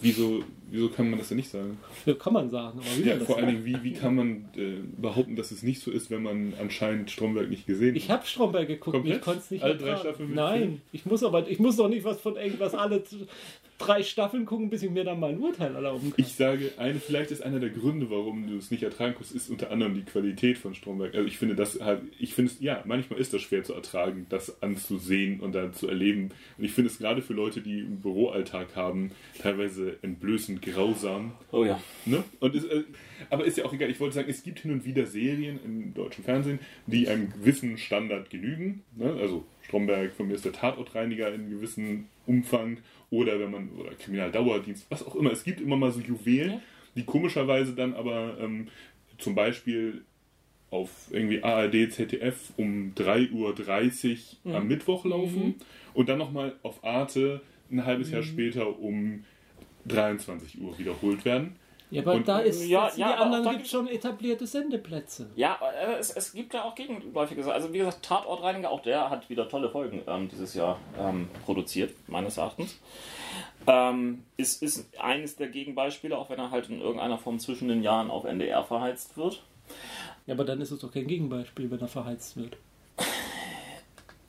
wieso, 0.00 0.42
wieso 0.72 0.88
kann 0.88 1.08
man 1.08 1.20
das 1.20 1.28
denn 1.28 1.36
nicht 1.36 1.50
sagen? 1.50 1.78
Ja, 2.04 2.14
kann 2.14 2.32
man 2.32 2.50
sagen, 2.50 2.80
aber 2.80 2.98
wie 3.04 3.08
Ja, 3.08 3.16
vor 3.20 3.36
allen. 3.36 3.46
Dingen, 3.46 3.64
wie, 3.64 3.80
wie 3.84 3.92
kann 3.92 4.16
man 4.16 4.48
äh, 4.56 4.78
behaupten, 5.00 5.36
dass 5.36 5.52
es 5.52 5.62
nicht 5.62 5.80
so 5.80 5.92
ist, 5.92 6.10
wenn 6.10 6.22
man 6.24 6.52
anscheinend 6.60 7.12
Stromberg 7.12 7.48
nicht 7.48 7.64
gesehen 7.66 7.94
Ich 7.94 8.10
habe 8.10 8.26
Stromberg 8.26 8.66
geguckt, 8.66 8.94
Komplett? 8.96 9.18
ich 9.18 9.22
konnte 9.22 9.38
es 9.40 9.50
nicht 9.52 9.62
Alle 9.62 9.76
drei. 9.76 9.96
Staffeln 9.96 10.34
Nein, 10.34 10.80
ich 10.92 11.06
muss 11.06 11.22
aber, 11.22 11.48
ich 11.48 11.60
muss 11.60 11.76
doch 11.76 11.88
nicht 11.88 12.02
was 12.04 12.20
von 12.20 12.34
irgendwas 12.36 12.74
alle 12.74 13.04
t- 13.04 13.16
drei 13.78 14.02
Staffeln 14.02 14.46
gucken, 14.46 14.70
bis 14.70 14.82
ich 14.82 14.90
mir 14.90 15.04
dann 15.04 15.20
mal 15.20 15.30
ein 15.30 15.38
Urteil 15.38 15.74
erlauben 15.74 16.10
kann. 16.10 16.24
Ich 16.24 16.34
sage, 16.34 16.72
eine, 16.76 16.98
vielleicht 16.98 17.30
ist 17.30 17.42
einer 17.42 17.60
der 17.60 17.70
Gründe, 17.70 18.10
warum 18.10 18.46
du 18.46 18.56
es 18.56 18.70
nicht 18.70 18.82
ertragen 18.82 19.14
kannst, 19.14 19.34
ist 19.34 19.50
unter 19.50 19.70
anderem 19.70 19.94
die 19.94 20.02
Qualität 20.02 20.58
von 20.58 20.74
Stromberg. 20.74 21.14
Also 21.14 21.26
ich 21.26 21.38
finde 21.38 21.54
das 21.54 21.80
halt, 21.80 22.02
ich 22.18 22.34
finde 22.34 22.52
es, 22.52 22.60
ja, 22.60 22.82
manchmal 22.86 23.18
ist 23.18 23.32
das 23.34 23.42
schwer 23.42 23.64
zu 23.64 23.74
ertragen, 23.74 24.26
das 24.28 24.62
anzusehen 24.62 25.40
und 25.40 25.54
dann 25.54 25.74
zu 25.74 25.88
erleben. 25.88 26.30
Und 26.58 26.64
ich 26.64 26.72
finde 26.72 26.90
es 26.90 26.98
gerade 26.98 27.22
für 27.22 27.34
Leute, 27.34 27.60
die 27.60 27.80
einen 27.80 28.00
Büroalltag 28.00 28.76
haben, 28.76 29.10
teilweise 29.40 29.96
entblößend 30.02 30.62
grausam. 30.62 31.32
Oh 31.52 31.64
ja. 31.64 31.80
Ne? 32.04 32.24
Und 32.40 32.54
ist, 32.54 32.64
äh, 32.70 32.84
aber 33.30 33.44
ist 33.44 33.56
ja 33.58 33.64
auch 33.64 33.72
egal. 33.72 33.90
Ich 33.90 34.00
wollte 34.00 34.14
sagen, 34.14 34.28
es 34.30 34.42
gibt 34.42 34.60
hin 34.60 34.70
und 34.72 34.84
wieder 34.84 35.06
Serien 35.06 35.58
im 35.64 35.94
deutschen 35.94 36.24
Fernsehen, 36.24 36.58
die 36.86 37.08
einem 37.08 37.32
gewissen 37.32 37.78
Standard 37.78 38.30
genügen. 38.30 38.82
Ne? 38.96 39.12
Also 39.20 39.44
Stromberg, 39.62 40.12
von 40.14 40.28
mir 40.28 40.34
ist 40.34 40.44
der 40.44 40.52
Tatortreiniger 40.52 41.32
in 41.34 41.50
gewissem 41.50 42.06
Umfang. 42.26 42.78
Oder 43.10 43.38
wenn 43.38 43.50
man, 43.50 43.68
oder 43.78 43.90
Kriminaldauerdienst, 43.94 44.86
was 44.90 45.04
auch 45.06 45.14
immer. 45.14 45.30
Es 45.32 45.44
gibt 45.44 45.60
immer 45.60 45.76
mal 45.76 45.92
so 45.92 46.00
Juwelen, 46.00 46.60
die 46.96 47.04
komischerweise 47.04 47.74
dann 47.74 47.94
aber 47.94 48.36
ähm, 48.40 48.68
zum 49.18 49.34
Beispiel 49.34 50.02
auf 50.70 50.90
irgendwie 51.10 51.42
ARD, 51.44 51.92
ZDF 51.92 52.52
um 52.56 52.92
3.30 52.96 53.32
Uhr 53.32 53.54
Mhm. 54.50 54.54
am 54.56 54.66
Mittwoch 54.68 55.04
laufen 55.04 55.54
und 55.94 56.08
dann 56.08 56.18
nochmal 56.18 56.56
auf 56.62 56.82
Arte 56.84 57.40
ein 57.70 57.84
halbes 57.84 58.08
Mhm. 58.08 58.14
Jahr 58.14 58.22
später 58.24 58.78
um 58.80 59.24
23 59.86 60.60
Uhr 60.60 60.76
wiederholt 60.78 61.24
werden. 61.24 61.56
Ja, 61.90 62.02
aber 62.02 62.14
Und- 62.14 62.26
da 62.26 62.40
ist 62.40 62.66
Ja, 62.66 62.90
ja, 62.96 63.12
die 63.12 63.14
anderen 63.14 63.42
gibt 63.44 63.54
gibt's- 63.58 63.70
schon 63.70 63.86
etablierte 63.86 64.46
Sendeplätze. 64.46 65.30
Ja, 65.36 65.58
äh, 65.62 65.94
es, 66.00 66.10
es 66.10 66.32
gibt 66.32 66.52
ja 66.54 66.64
auch 66.64 66.74
gegenläufige 66.74 67.42
Sachen. 67.44 67.54
Also 67.54 67.72
wie 67.72 67.78
gesagt, 67.78 68.02
Tatortreiniger, 68.04 68.70
auch 68.70 68.80
der 68.82 69.08
hat 69.08 69.30
wieder 69.30 69.48
tolle 69.48 69.70
Folgen 69.70 70.02
ähm, 70.08 70.28
dieses 70.28 70.54
Jahr 70.54 70.78
ähm, 70.98 71.28
produziert, 71.44 71.94
meines 72.08 72.38
Erachtens. 72.38 72.76
Ähm, 73.68 74.24
ist, 74.36 74.62
ist 74.62 74.88
eines 74.98 75.36
der 75.36 75.46
Gegenbeispiele, 75.48 76.16
auch 76.18 76.28
wenn 76.28 76.38
er 76.40 76.50
halt 76.50 76.68
in 76.70 76.80
irgendeiner 76.80 77.18
Form 77.18 77.38
zwischen 77.38 77.68
den 77.68 77.82
Jahren 77.82 78.10
auf 78.10 78.24
NDR 78.24 78.64
verheizt 78.64 79.16
wird. 79.16 79.42
Ja, 80.26 80.34
aber 80.34 80.44
dann 80.44 80.60
ist 80.60 80.72
es 80.72 80.80
doch 80.80 80.92
kein 80.92 81.06
Gegenbeispiel, 81.06 81.70
wenn 81.70 81.80
er 81.80 81.88
verheizt 81.88 82.36
wird. 82.36 82.56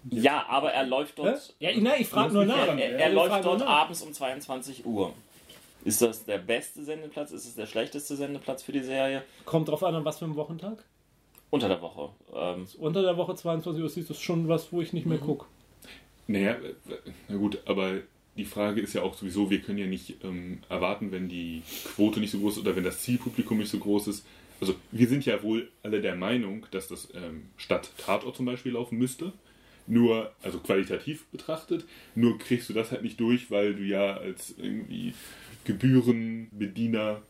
Ja, 0.10 0.46
aber 0.48 0.72
er 0.74 0.86
läuft 0.86 1.18
Hä? 1.18 1.24
dort, 1.24 1.56
Ja, 1.60 1.70
na, 1.80 1.98
ich 1.98 2.08
frage 2.08 2.34
nur 2.34 2.46
nach. 2.46 2.68
er, 2.68 2.78
er 3.00 3.10
ich 3.10 3.14
läuft 3.16 3.44
dort 3.44 3.62
abends 3.64 4.02
um 4.04 4.14
22 4.14 4.86
Uhr. 4.86 5.14
Ist 5.88 6.02
das 6.02 6.26
der 6.26 6.38
beste 6.40 6.84
Sendeplatz? 6.84 7.32
Ist 7.32 7.46
es 7.46 7.56
der 7.56 7.66
schlechteste 7.66 8.16
Sendeplatz 8.18 8.62
für 8.62 8.74
die 8.74 8.82
Serie? 8.84 9.24
Kommt 9.46 9.70
drauf 9.70 9.84
an, 9.84 9.96
an 9.96 10.04
was 10.04 10.20
für 10.20 10.26
einem 10.26 10.36
Wochentag. 10.36 10.84
Unter 11.50 11.70
der 11.70 11.82
Woche. 11.82 12.10
Ähm, 12.36 12.68
Unter 12.78 13.02
der 13.04 13.16
Woche 13.16 13.36
22 13.36 13.82
Uhr 13.82 13.88
ist 13.98 14.10
das 14.10 14.20
schon 14.20 14.50
was, 14.50 14.74
wo 14.74 14.82
ich 14.82 14.92
nicht 14.92 15.06
Mhm. 15.06 15.12
mehr 15.14 15.20
gucke. 15.22 15.46
Naja, 16.28 16.52
äh, 16.56 16.74
na 17.30 17.38
gut, 17.38 17.60
aber 17.66 18.02
die 18.36 18.44
Frage 18.44 18.82
ist 18.82 18.94
ja 18.94 19.02
auch 19.02 19.14
sowieso, 19.16 19.50
wir 19.50 19.62
können 19.62 19.78
ja 19.78 19.88
nicht 19.88 20.24
ähm, 20.26 20.60
erwarten, 20.68 21.14
wenn 21.14 21.30
die 21.30 21.64
Quote 21.96 22.20
nicht 22.20 22.32
so 22.32 22.40
groß 22.40 22.58
ist 22.58 22.64
oder 22.64 22.76
wenn 22.76 22.84
das 22.84 23.02
Zielpublikum 23.04 23.58
nicht 23.58 23.72
so 23.72 23.80
groß 23.80 24.10
ist. 24.10 24.26
Also 24.60 24.76
wir 24.92 25.08
sind 25.08 25.26
ja 25.26 25.42
wohl 25.42 25.72
alle 25.84 26.02
der 26.02 26.16
Meinung, 26.16 26.66
dass 26.72 26.90
das 26.90 27.08
ähm, 27.16 27.46
statt 27.56 27.92
Tatort 27.98 28.36
zum 28.36 28.46
Beispiel 28.46 28.74
laufen 28.74 28.98
müsste. 28.98 29.32
Nur, 29.90 30.34
also 30.44 30.60
qualitativ 30.60 31.26
betrachtet, 31.28 31.86
nur 32.14 32.38
kriegst 32.38 32.68
du 32.68 32.74
das 32.74 32.92
halt 32.92 33.04
nicht 33.04 33.22
durch, 33.22 33.50
weil 33.52 33.74
du 33.74 33.84
ja 33.84 34.18
als 34.18 34.54
irgendwie 34.58 35.14
Gebührenbediener 35.68 37.22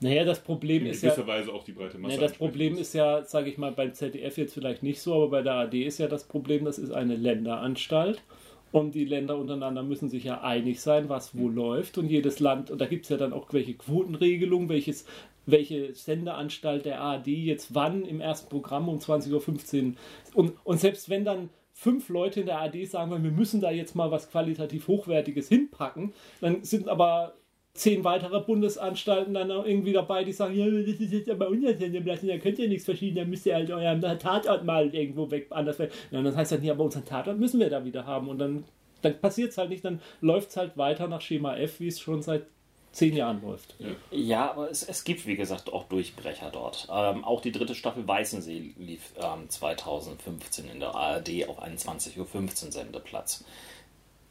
Naja, 0.00 0.24
das 0.24 0.40
Problem 0.40 0.84
in 0.84 0.90
ist 0.90 1.02
ja. 1.02 1.08
gewisser 1.08 1.26
Weise 1.26 1.52
auch 1.52 1.64
die 1.64 1.72
breite 1.72 1.98
Masse 1.98 2.14
Nee, 2.14 2.20
das 2.20 2.34
Problem 2.34 2.76
ist 2.76 2.92
ja, 2.92 3.24
sage 3.24 3.48
ich 3.48 3.58
mal, 3.58 3.72
beim 3.72 3.94
ZDF 3.94 4.36
jetzt 4.36 4.54
vielleicht 4.54 4.82
nicht 4.82 5.00
so, 5.00 5.14
aber 5.14 5.28
bei 5.28 5.42
der 5.42 5.54
AD 5.54 5.82
ist 5.82 5.98
ja 5.98 6.06
das 6.06 6.24
Problem, 6.24 6.66
das 6.66 6.78
ist 6.78 6.92
eine 6.92 7.16
Länderanstalt. 7.16 8.22
Und 8.70 8.94
die 8.94 9.06
Länder 9.06 9.38
untereinander 9.38 9.82
müssen 9.82 10.10
sich 10.10 10.24
ja 10.24 10.42
einig 10.42 10.82
sein, 10.82 11.08
was 11.08 11.36
wo 11.36 11.48
läuft. 11.48 11.96
Und 11.96 12.10
jedes 12.10 12.38
Land, 12.38 12.70
und 12.70 12.78
da 12.78 12.84
gibt 12.86 13.04
es 13.04 13.08
ja 13.08 13.16
dann 13.16 13.32
auch 13.32 13.50
welche 13.54 13.72
Quotenregelungen, 13.72 14.68
welches, 14.68 15.06
welche 15.46 15.94
Sendeanstalt 15.94 16.84
der 16.84 17.00
ARD 17.00 17.28
jetzt 17.28 17.74
wann 17.74 18.04
im 18.04 18.20
ersten 18.20 18.50
Programm 18.50 18.90
um 18.90 18.98
20.15 18.98 19.32
Uhr. 19.32 19.94
Und, 20.34 20.52
und 20.64 20.78
selbst 20.78 21.08
wenn 21.08 21.24
dann 21.24 21.48
fünf 21.72 22.10
Leute 22.10 22.40
in 22.40 22.46
der 22.46 22.58
ARD 22.58 22.86
sagen, 22.86 23.10
wir 23.10 23.30
müssen 23.30 23.62
da 23.62 23.70
jetzt 23.70 23.94
mal 23.94 24.10
was 24.10 24.30
qualitativ 24.30 24.86
Hochwertiges 24.86 25.48
hinpacken, 25.48 26.12
dann 26.42 26.62
sind 26.62 26.88
aber 26.88 27.32
zehn 27.78 28.04
weitere 28.04 28.40
Bundesanstalten 28.40 29.34
dann 29.34 29.50
auch 29.50 29.64
irgendwie 29.64 29.92
dabei, 29.92 30.24
die 30.24 30.32
sagen, 30.32 30.54
ja, 30.54 30.66
das 30.66 31.00
ist 31.00 31.12
jetzt 31.12 31.30
aber 31.30 31.48
unser 31.48 31.76
Sendeplatz, 31.76 32.20
da 32.26 32.36
könnt 32.38 32.58
ihr 32.58 32.68
nichts 32.68 32.84
verschieden, 32.84 33.16
da 33.16 33.24
müsst 33.24 33.46
ihr 33.46 33.54
halt 33.54 33.70
euren 33.70 34.00
Tatort 34.00 34.64
mal 34.64 34.92
irgendwo 34.92 35.30
weg, 35.30 35.46
anders 35.50 35.78
weg. 35.78 35.92
Ja, 36.10 36.18
und 36.18 36.24
dann 36.24 36.36
heißt 36.36 36.52
das, 36.52 36.62
ja, 36.62 36.72
aber 36.72 36.84
unseren 36.84 37.04
Tatort 37.04 37.38
müssen 37.38 37.60
wir 37.60 37.70
da 37.70 37.84
wieder 37.84 38.04
haben. 38.04 38.28
Und 38.28 38.38
dann, 38.38 38.64
dann 39.02 39.18
passiert 39.20 39.52
es 39.52 39.58
halt 39.58 39.70
nicht, 39.70 39.84
dann 39.84 40.00
läuft 40.20 40.50
es 40.50 40.56
halt 40.56 40.76
weiter 40.76 41.06
nach 41.06 41.20
Schema 41.20 41.56
F, 41.56 41.80
wie 41.80 41.88
es 41.88 42.00
schon 42.00 42.20
seit 42.20 42.46
zehn 42.90 43.14
Jahren 43.14 43.40
läuft. 43.42 43.76
Ja, 44.10 44.50
aber 44.50 44.70
es, 44.70 44.82
es 44.82 45.04
gibt, 45.04 45.26
wie 45.26 45.36
gesagt, 45.36 45.72
auch 45.72 45.84
Durchbrecher 45.84 46.50
dort. 46.50 46.88
Ähm, 46.90 47.24
auch 47.24 47.40
die 47.40 47.52
dritte 47.52 47.76
Staffel 47.76 48.08
Weißensee 48.08 48.74
lief 48.76 49.12
ähm, 49.18 49.48
2015 49.48 50.68
in 50.68 50.80
der 50.80 50.94
ARD 50.94 51.48
auf 51.48 51.60
einen 51.60 51.76
20.15 51.76 52.18
Uhr 52.18 52.72
Sendeplatz. 52.72 53.44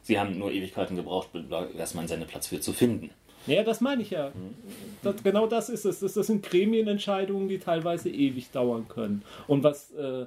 Sie 0.02 0.18
haben 0.18 0.38
nur 0.38 0.52
Ewigkeiten 0.52 0.96
gebraucht, 0.96 1.28
erstmal 1.76 2.02
einen 2.02 2.08
Sendeplatz 2.08 2.48
für 2.48 2.60
zu 2.60 2.72
finden. 2.72 3.10
Naja, 3.48 3.64
das 3.64 3.80
meine 3.80 4.02
ich 4.02 4.10
ja. 4.10 4.30
Das, 5.02 5.22
genau 5.22 5.46
das 5.46 5.70
ist 5.70 5.86
es. 5.86 6.00
Das, 6.00 6.14
das 6.14 6.26
sind 6.26 6.42
Gremienentscheidungen, 6.42 7.48
die 7.48 7.58
teilweise 7.58 8.10
ewig 8.10 8.50
dauern 8.50 8.86
können. 8.88 9.22
Und 9.46 9.64
was, 9.64 9.90
äh, 9.92 10.22
äh, 10.22 10.26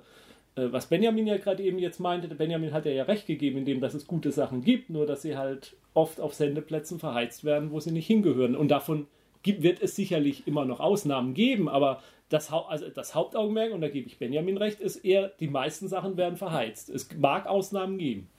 was 0.56 0.88
Benjamin 0.88 1.28
ja 1.28 1.38
gerade 1.38 1.62
eben 1.62 1.78
jetzt 1.78 2.00
meinte, 2.00 2.28
Benjamin 2.30 2.74
hat 2.74 2.86
ja, 2.86 2.92
ja 2.92 3.04
recht 3.04 3.28
gegeben, 3.28 3.60
indem 3.60 3.80
dass 3.80 3.94
es 3.94 4.08
gute 4.08 4.32
Sachen 4.32 4.64
gibt, 4.64 4.90
nur 4.90 5.06
dass 5.06 5.22
sie 5.22 5.38
halt 5.38 5.76
oft 5.94 6.20
auf 6.20 6.34
Sendeplätzen 6.34 7.00
verheizt 7.00 7.44
werden, 7.44 7.72
wo 7.72 7.80
sie 7.80 7.92
nicht 7.92 8.08
hingehören. 8.08 8.56
Und 8.56 8.70
davon 8.70 9.06
gibt, 9.44 9.62
wird 9.62 9.82
es 9.82 9.96
sicherlich 9.96 10.48
immer 10.48 10.66
noch 10.66 10.80
Ausnahmen 10.80 11.36
geben, 11.36 11.70
aber 11.70 12.02
das, 12.30 12.52
also 12.52 12.88
das 12.90 13.14
Hauptaugenmerk, 13.14 13.74
und 13.74 13.82
da 13.82 13.90
gebe 13.90 14.08
ich 14.08 14.18
Benjamin 14.18 14.58
recht, 14.58 14.80
ist 14.80 14.98
eher, 14.98 15.32
die 15.40 15.48
meisten 15.48 15.88
Sachen 15.90 16.18
werden 16.18 16.38
verheizt. 16.38 16.90
Es 16.90 17.08
mag 17.18 17.46
Ausnahmen 17.46 17.98
geben. 17.98 18.30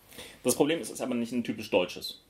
Das 0.43 0.57
Problem 0.57 0.81
ist, 0.81 0.89
es 0.89 0.95
ist 0.95 1.01
aber 1.03 1.15
nicht 1.15 1.33
ein 1.33 1.45
typisch 1.45 1.71
deutsches. 1.71 2.22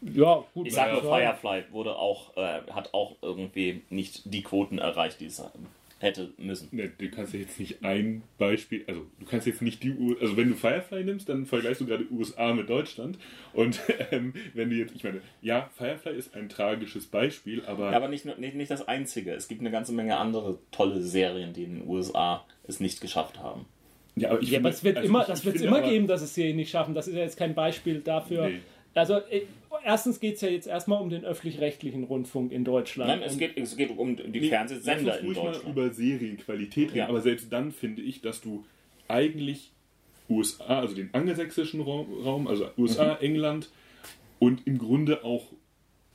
Ja, 0.00 0.44
gut. 0.54 0.66
Ich 0.66 0.74
sage 0.74 0.92
nur, 1.02 1.20
ja. 1.20 1.34
Firefly 1.34 1.72
wurde 1.72 1.96
auch, 1.96 2.36
äh, 2.36 2.60
hat 2.70 2.94
auch 2.94 3.16
irgendwie 3.22 3.82
nicht 3.90 4.22
die 4.32 4.42
Quoten 4.42 4.78
erreicht, 4.78 5.20
die 5.20 5.26
es 5.26 5.42
hätte 6.00 6.30
müssen. 6.38 6.68
Ne, 6.70 6.92
du 6.96 7.10
kannst 7.10 7.34
ja 7.34 7.40
jetzt 7.40 7.58
nicht 7.58 7.82
ein 7.84 8.22
Beispiel, 8.38 8.84
also 8.86 9.02
du 9.18 9.26
kannst 9.26 9.48
jetzt 9.48 9.62
nicht 9.62 9.82
die 9.82 9.90
U 9.92 10.14
also 10.20 10.36
wenn 10.36 10.48
du 10.50 10.54
Firefly 10.54 11.02
nimmst, 11.02 11.28
dann 11.28 11.44
vergleichst 11.44 11.80
du 11.80 11.86
gerade 11.86 12.04
USA 12.12 12.52
mit 12.52 12.70
Deutschland 12.70 13.18
und 13.52 13.80
ähm, 14.12 14.32
wenn 14.54 14.70
du 14.70 14.76
jetzt, 14.76 14.94
ich 14.94 15.02
meine, 15.02 15.20
ja, 15.42 15.68
Firefly 15.76 16.12
ist 16.16 16.36
ein 16.36 16.48
tragisches 16.48 17.06
Beispiel, 17.08 17.64
aber, 17.66 17.90
Ja, 17.90 17.96
aber 17.96 18.06
nicht, 18.06 18.24
nur- 18.24 18.36
nicht, 18.36 18.54
nicht 18.54 18.70
das 18.70 18.86
einzige. 18.86 19.32
Es 19.32 19.48
gibt 19.48 19.60
eine 19.60 19.72
ganze 19.72 19.92
Menge 19.92 20.16
andere 20.18 20.58
tolle 20.70 21.00
Serien, 21.02 21.52
die 21.52 21.64
in 21.64 21.80
den 21.80 21.88
USA 21.88 22.44
es 22.68 22.78
nicht 22.78 23.00
geschafft 23.00 23.40
haben. 23.40 23.64
ja, 24.14 24.30
aber 24.30 24.40
ich 24.40 24.50
Ja, 24.50 24.60
aber 24.60 24.68
finde- 24.68 24.76
es 24.76 24.84
wird 24.84 24.96
also 24.98 25.08
immer, 25.08 25.20
ich- 25.22 25.26
das 25.26 25.44
wird 25.44 25.56
es 25.56 25.62
immer 25.62 25.78
aber- 25.78 25.88
geben, 25.90 26.06
dass 26.06 26.22
es 26.22 26.32
Serien 26.32 26.54
nicht 26.56 26.70
schaffen. 26.70 26.94
Das 26.94 27.08
ist 27.08 27.14
ja 27.16 27.22
jetzt 27.22 27.36
kein 27.36 27.56
Beispiel 27.56 28.02
dafür. 28.02 28.46
Nee. 28.50 28.60
Also 28.94 29.18
erstens 29.84 30.20
geht 30.20 30.36
es 30.36 30.40
ja 30.40 30.48
jetzt 30.48 30.66
erstmal 30.66 31.00
um 31.00 31.10
den 31.10 31.24
öffentlich-rechtlichen 31.24 32.04
Rundfunk 32.04 32.52
in 32.52 32.64
Deutschland. 32.64 33.08
Nein, 33.10 33.22
es 33.22 33.38
geht, 33.38 33.56
es 33.56 33.76
geht 33.76 33.90
um 33.96 34.16
die 34.16 34.40
Nee, 34.40 34.48
Fernsehsender 34.48 35.18
in 35.20 35.26
ruhig 35.26 35.36
mal 35.38 35.44
Deutschland. 35.52 35.68
über 35.76 35.90
Serienqualität 35.90 36.88
reden, 36.88 36.98
Ja. 36.98 37.08
aber 37.08 37.20
selbst 37.20 37.52
dann 37.52 37.72
finde 37.72 38.02
ich, 38.02 38.20
dass 38.20 38.40
du 38.40 38.64
eigentlich 39.08 39.72
USA, 40.28 40.80
also 40.80 40.94
den 40.94 41.08
angelsächsischen 41.14 41.80
Raum, 41.80 42.06
Raum, 42.22 42.46
also 42.46 42.68
USA, 42.76 43.14
Mhm. 43.14 43.24
England 43.24 43.70
und 44.38 44.66
im 44.66 44.78
Grunde 44.78 45.24
auch 45.24 45.46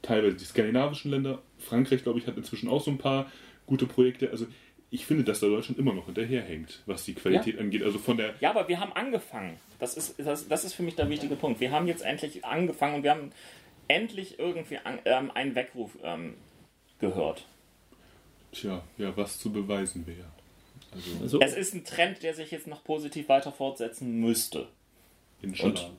teilweise 0.02 0.36
die 0.38 0.44
skandinavischen 0.46 1.12
Länder, 1.12 1.42
Frankreich, 1.58 2.04
glaube 2.04 2.20
ich, 2.20 2.28
hat 2.28 2.38
inzwischen 2.38 2.70
auch 2.70 2.82
so 2.84 2.92
ein 2.92 2.98
paar 2.98 3.32
gute 3.66 3.86
Projekte. 3.88 4.30
Also 4.30 4.46
ich 4.94 5.08
finde, 5.08 5.24
dass 5.24 5.40
da 5.40 5.48
Deutschland 5.48 5.80
immer 5.80 5.92
noch 5.92 6.06
hinterherhängt, 6.06 6.84
was 6.86 7.04
die 7.04 7.16
Qualität 7.16 7.58
angeht. 7.58 7.82
Also 7.82 7.98
von 7.98 8.16
der 8.16 8.36
Ja, 8.42 8.52
aber 8.52 8.68
wir 8.68 8.80
haben 8.80 8.94
angefangen. 8.94 9.58
Das 9.80 9.96
ist, 9.96 10.16
das, 10.20 10.48
das 10.48 10.64
ist 10.64 10.76
für 10.76 10.84
mich 10.84 10.96
der 10.96 11.10
wichtige 11.10 11.36
Punkt. 11.36 11.60
Wir 11.60 11.72
haben 11.72 11.88
jetzt 11.88 12.04
endlich 12.04 12.46
angefangen 12.46 12.98
und 12.98 13.04
wir 13.04 13.10
haben 13.10 13.32
endlich 13.88 14.38
irgendwie 14.38 14.78
an, 14.78 15.00
ähm, 15.06 15.32
einen 15.32 15.56
Weckruf 15.56 15.98
ähm, 16.04 16.36
gehört. 17.00 17.48
Tja, 18.52 18.84
ja, 19.00 19.18
was 19.18 19.40
zu 19.40 19.52
beweisen 19.52 20.06
wäre. 20.06 20.28
Also, 20.92 21.22
also, 21.22 21.42
Es 21.42 21.56
ist 21.56 21.74
ein 21.74 21.84
Trend, 21.86 22.22
der 22.22 22.36
sich 22.36 22.52
jetzt 22.52 22.68
noch 22.68 22.84
positiv 22.84 23.30
weiter 23.30 23.52
fortsetzen 23.52 24.20
müsste. 24.20 24.68
inshallah. 25.42 25.90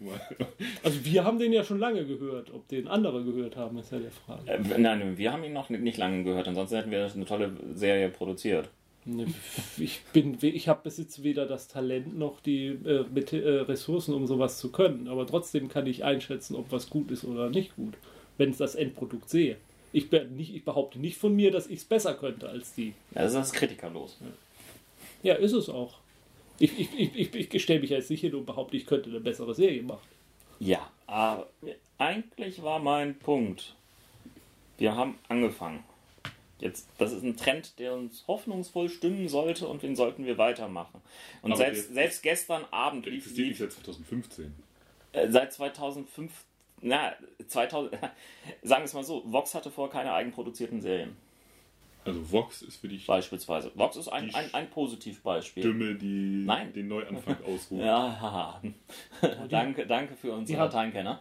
also 0.82 1.04
wir 1.04 1.24
haben 1.24 1.38
den 1.38 1.52
ja 1.52 1.64
schon 1.64 1.78
lange 1.78 2.04
gehört. 2.04 2.52
Ob 2.52 2.68
den 2.68 2.88
andere 2.88 3.24
gehört 3.24 3.56
haben, 3.56 3.78
ist 3.78 3.92
ja 3.92 3.98
die 3.98 4.08
Frage. 4.10 4.50
Äh, 4.50 4.78
nein, 4.78 5.16
wir 5.16 5.32
haben 5.32 5.44
ihn 5.44 5.52
noch 5.52 5.68
nicht, 5.70 5.98
lange 5.98 6.24
gehört, 6.24 6.48
ansonsten 6.48 6.76
hätten 6.76 6.90
wir 6.90 7.10
eine 7.12 7.24
tolle 7.24 7.52
Serie 7.74 8.08
produziert. 8.08 8.68
Ne, 9.04 9.26
Ich 9.76 10.00
bin, 10.12 10.38
ich 10.40 10.68
habe 10.68 10.80
besitze 10.82 11.22
weder 11.24 11.46
das 11.46 11.68
Talent 11.68 12.16
noch 12.18 12.40
die 12.40 12.68
äh, 12.68 13.04
mit, 13.12 13.32
äh, 13.32 13.36
Ressourcen, 13.60 14.14
um 14.14 14.26
sowas 14.26 14.58
zu 14.58 14.72
können. 14.72 15.08
Aber 15.08 15.26
trotzdem 15.26 15.68
kann 15.68 15.86
ich 15.86 16.04
einschätzen, 16.04 16.56
ob 16.56 16.72
was 16.72 16.88
gut 16.88 17.10
ist 17.10 17.24
oder 17.24 17.50
nicht 17.50 17.76
gut, 17.76 17.94
wenn 18.38 18.50
ich 18.50 18.56
das 18.56 18.74
Endprodukt 18.74 19.28
sehe. 19.28 19.56
Ich, 19.92 20.10
nicht, 20.10 20.54
ich 20.54 20.64
behaupte 20.64 20.98
nicht 20.98 21.18
von 21.18 21.36
mir, 21.36 21.52
dass 21.52 21.68
ich 21.68 21.80
es 21.80 21.84
besser 21.84 22.14
könnte 22.14 22.48
als 22.48 22.74
die. 22.74 22.94
Ja, 23.14 23.22
Das 23.22 23.34
ist 23.34 23.52
kritikerlos. 23.52 24.16
Ja, 25.22 25.34
ist 25.34 25.52
es 25.52 25.68
auch. 25.68 25.98
Ich, 26.58 26.78
ich, 26.78 26.92
ich, 26.98 27.34
ich, 27.34 27.54
ich 27.54 27.62
stelle 27.62 27.80
mich 27.80 27.90
nicht 27.90 28.20
hin 28.20 28.34
und 28.34 28.46
behaupte, 28.46 28.76
ich 28.76 28.86
könnte 28.86 29.10
eine 29.10 29.20
bessere 29.20 29.54
Serie 29.54 29.82
machen. 29.82 30.06
Ja, 30.60 30.90
aber 31.06 31.48
eigentlich 31.98 32.62
war 32.62 32.78
mein 32.78 33.18
Punkt. 33.18 33.74
Wir 34.78 34.94
haben 34.94 35.18
angefangen. 35.28 35.82
Jetzt, 36.60 36.88
das 36.98 37.12
ist 37.12 37.22
ein 37.24 37.36
Trend, 37.36 37.78
der 37.78 37.94
uns 37.94 38.24
hoffnungsvoll 38.28 38.88
stimmen 38.88 39.28
sollte 39.28 39.66
und 39.68 39.82
den 39.82 39.96
sollten 39.96 40.24
wir 40.24 40.38
weitermachen. 40.38 41.00
Und 41.42 41.52
Aber 41.52 41.58
selbst, 41.58 41.88
der- 41.88 41.94
selbst 41.94 42.22
gestern 42.22 42.64
Abend 42.70 43.06
Der 43.06 43.12
existiert 43.12 43.48
nicht 43.48 43.58
seit 43.58 43.72
2015. 43.72 44.54
äh, 45.12 45.28
seit 45.30 45.52
2005, 45.52 46.32
na, 46.80 47.14
2000, 47.48 47.92
sagen 48.62 48.82
wir 48.82 48.84
es 48.84 48.94
mal 48.94 49.04
so, 49.04 49.22
Vox 49.26 49.54
hatte 49.54 49.70
vor 49.70 49.90
keine 49.90 50.12
eigenproduzierten 50.14 50.80
Serien, 50.80 51.16
Also 52.04 52.32
Vox 52.32 52.62
ist 52.62 52.76
für 52.76 52.88
dich 52.88 53.06
beispielsweise. 53.06 53.70
Vox 53.74 53.96
ist 53.96 54.08
ein, 54.08 54.34
ein, 54.34 54.52
ein 54.52 54.70
Positivbeispiel. 54.70 55.62
Stimme, 55.62 55.94
die 55.94 56.44
Nein. 56.44 56.72
den 56.72 56.88
Neuanfang 56.88 57.36
ausruft. 57.46 57.82
Ja, 57.82 58.18
haha. 58.20 58.60
danke, 59.48 59.86
danke 59.86 60.14
für 60.14 60.32
unsere 60.32 60.58
Lateinkenner. 60.60 61.20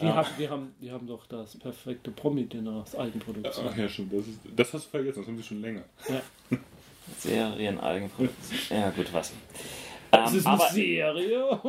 Die, 0.00 0.06
haben, 0.06 0.28
die, 0.38 0.48
haben, 0.48 0.74
die 0.80 0.90
haben 0.92 1.06
doch 1.06 1.26
das 1.26 1.58
perfekte 1.58 2.10
Promi-Dinner 2.10 2.82
aus 2.82 2.94
Eigenproduktion. 2.94 3.68
Ach 3.70 3.76
ja, 3.76 3.88
stimmt. 3.88 4.12
Das, 4.12 4.26
ist, 4.26 4.38
das 4.54 4.72
hast 4.74 4.86
du 4.86 4.90
vergessen, 4.90 5.18
das 5.20 5.26
haben 5.26 5.36
sie 5.36 5.42
schon 5.42 5.60
länger. 5.60 5.82
Ja. 6.08 6.22
Serien, 7.18 7.80
Eigenproduktion. 7.80 8.78
Ja, 8.78 8.90
gut, 8.90 9.12
was. 9.12 9.32
Das 10.12 10.32
Ähm, 10.32 10.38
ist 10.38 10.46
eine 10.46 10.54
aber 10.54 10.68
Serie. 10.70 11.60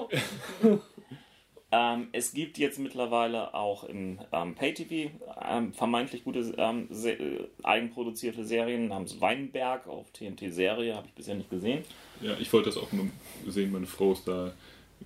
Ähm, 1.72 2.07
es 2.11 2.34
gibt 2.34 2.57
jetzt 2.57 2.80
mittlerweile 2.80 3.53
auch 3.53 3.84
im 3.85 4.19
ähm, 4.31 4.56
Pay-TV 4.56 5.11
ähm, 5.49 5.73
vermeintlich 5.73 6.23
gute 6.23 6.53
ähm, 6.57 6.88
se 6.89 7.11
äh, 7.14 7.48
eigenproduzierte 7.64 8.43
Serien 8.45 8.88
namens 8.89 9.19
Weinberg 9.22 9.88
auf 9.88 10.11
TNT-Serie, 10.11 10.95
habe 10.95 11.07
ich 11.07 11.14
bisher 11.14 11.35
nicht 11.35 11.49
gesehen. 11.49 11.84
Ja, 12.22 12.35
ich 12.39 12.52
wollte 12.52 12.69
das 12.69 12.77
auch 12.77 12.91
nur 12.91 13.07
sehen. 13.48 13.72
Meine 13.72 13.85
Frau 13.88 14.11
ist 14.11 14.27
da 14.27 14.53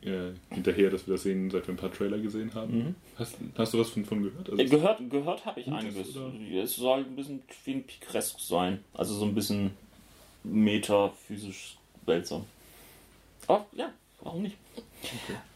äh, 0.01 0.31
hinterher, 0.53 0.89
dass 0.89 1.07
wir 1.07 1.13
das 1.13 1.23
sehen, 1.23 1.49
seit 1.51 1.67
wir 1.67 1.73
ein 1.73 1.77
paar 1.77 1.91
Trailer 1.93 2.17
gesehen 2.17 2.53
haben. 2.53 2.95
Hast, 3.17 3.37
hast 3.57 3.73
du 3.73 3.79
was 3.79 3.89
von, 3.91 4.03
von 4.03 4.23
gehört? 4.23 4.49
Also 4.49 4.61
Äh, 4.61 4.65
Gehört, 4.65 5.09
gehört 5.09 5.45
habe 5.45 5.61
ich 5.61 5.67
einiges. 5.67 6.15
oder? 6.17 6.31
Es 6.61 6.75
soll 6.75 6.99
ein 6.99 7.15
bisschen 7.15 7.41
wie 7.63 7.71
ein 7.75 7.83
Picresque 7.83 8.39
sein. 8.41 8.83
Also 8.93 9.13
so 9.13 9.23
ein 9.25 9.33
bisschen 9.35 9.71
metaphysisch 10.43 11.77
seltsam. 12.05 12.45
Oh, 13.47 13.61
ja, 13.73 13.91
warum 14.21 14.41
nicht? 14.41 14.57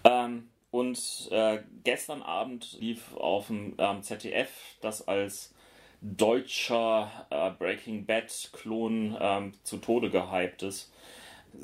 Ähm, 0.04 0.48
und 0.72 1.30
äh, 1.32 1.60
gestern 1.84 2.22
Abend 2.22 2.78
lief 2.80 3.16
auf 3.16 3.48
dem 3.48 3.74
ähm, 3.78 4.04
ZDF 4.04 4.50
das 4.82 5.08
als 5.08 5.54
deutscher 6.02 7.12
äh, 7.30 7.52
Breaking 7.52 8.06
Bad-Klon 8.06 9.18
ähm, 9.20 9.54
zu 9.64 9.78
Tode 9.78 10.10
gehyptes 10.10 10.92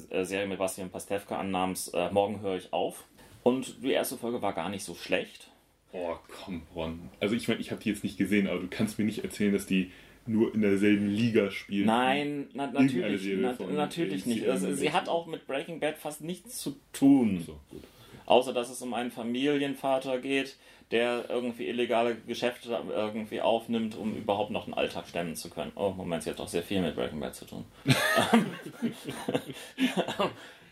äh, 0.10 0.24
Serie 0.24 0.48
mit 0.48 0.58
Bastian 0.58 0.90
Pastewka 0.90 1.38
an 1.38 1.52
namens 1.52 1.90
äh, 1.90 2.10
Morgen 2.12 2.42
höre 2.42 2.58
ich 2.58 2.74
auf. 2.74 3.06
Und 3.44 3.84
die 3.84 3.92
erste 3.92 4.18
Folge 4.18 4.42
war 4.42 4.54
gar 4.54 4.70
nicht 4.70 4.84
so 4.84 4.96
schlecht. 4.96 5.52
Oh, 5.92 6.16
komm, 6.28 6.64
Ron. 6.76 7.10
Also 7.20 7.36
ich 7.36 7.48
meine, 7.48 7.62
ich 7.62 7.72
habe 7.72 7.82
die 7.82 7.90
jetzt 7.90 8.04
nicht 8.04 8.18
gesehen, 8.18 8.48
aber 8.48 8.60
du 8.60 8.68
kannst 8.68 8.98
mir 8.98 9.06
nicht 9.06 9.24
erzählen, 9.24 9.54
dass 9.54 9.66
die 9.66 9.92
nur 10.26 10.54
in 10.54 10.62
derselben 10.62 11.08
Liga 11.08 11.52
spielen. 11.52 11.86
Nein, 11.86 12.48
na, 12.54 12.68
natürlich, 12.68 13.38
na, 13.38 13.56
natürlich 13.72 14.26
nicht. 14.26 14.48
Also, 14.50 14.74
sie 14.74 14.92
hat 14.92 15.08
auch 15.08 15.28
mit 15.28 15.46
Breaking 15.46 15.80
Bad 15.80 15.98
fast 15.98 16.22
nichts 16.22 16.58
zu 16.58 16.76
tun. 16.92 17.44
So, 17.46 17.60
gut. 17.70 17.84
Außer, 18.26 18.54
dass 18.54 18.70
es 18.70 18.82
um 18.82 18.94
einen 18.94 19.12
Familienvater 19.12 20.20
geht, 20.20 20.58
der 20.92 21.30
irgendwie 21.30 21.68
illegale 21.68 22.16
Geschäfte 22.16 22.78
irgendwie 22.90 23.42
aufnimmt, 23.42 23.98
um 23.98 24.16
überhaupt 24.16 24.52
noch 24.52 24.66
einen 24.66 24.76
Alltag 24.76 25.08
stemmen 25.08 25.36
zu 25.36 25.50
können. 25.50 25.72
Oh, 25.76 25.92
Moment, 25.92 26.24
sie 26.24 26.30
hat 26.30 26.40
doch 26.40 26.48
sehr 26.48 26.64
viel 26.64 26.82
mit 26.82 26.96
Breaking 26.96 27.20
Bad 27.20 27.36
zu 27.36 27.46
tun. 27.46 27.66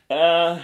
äh, 0.09 0.55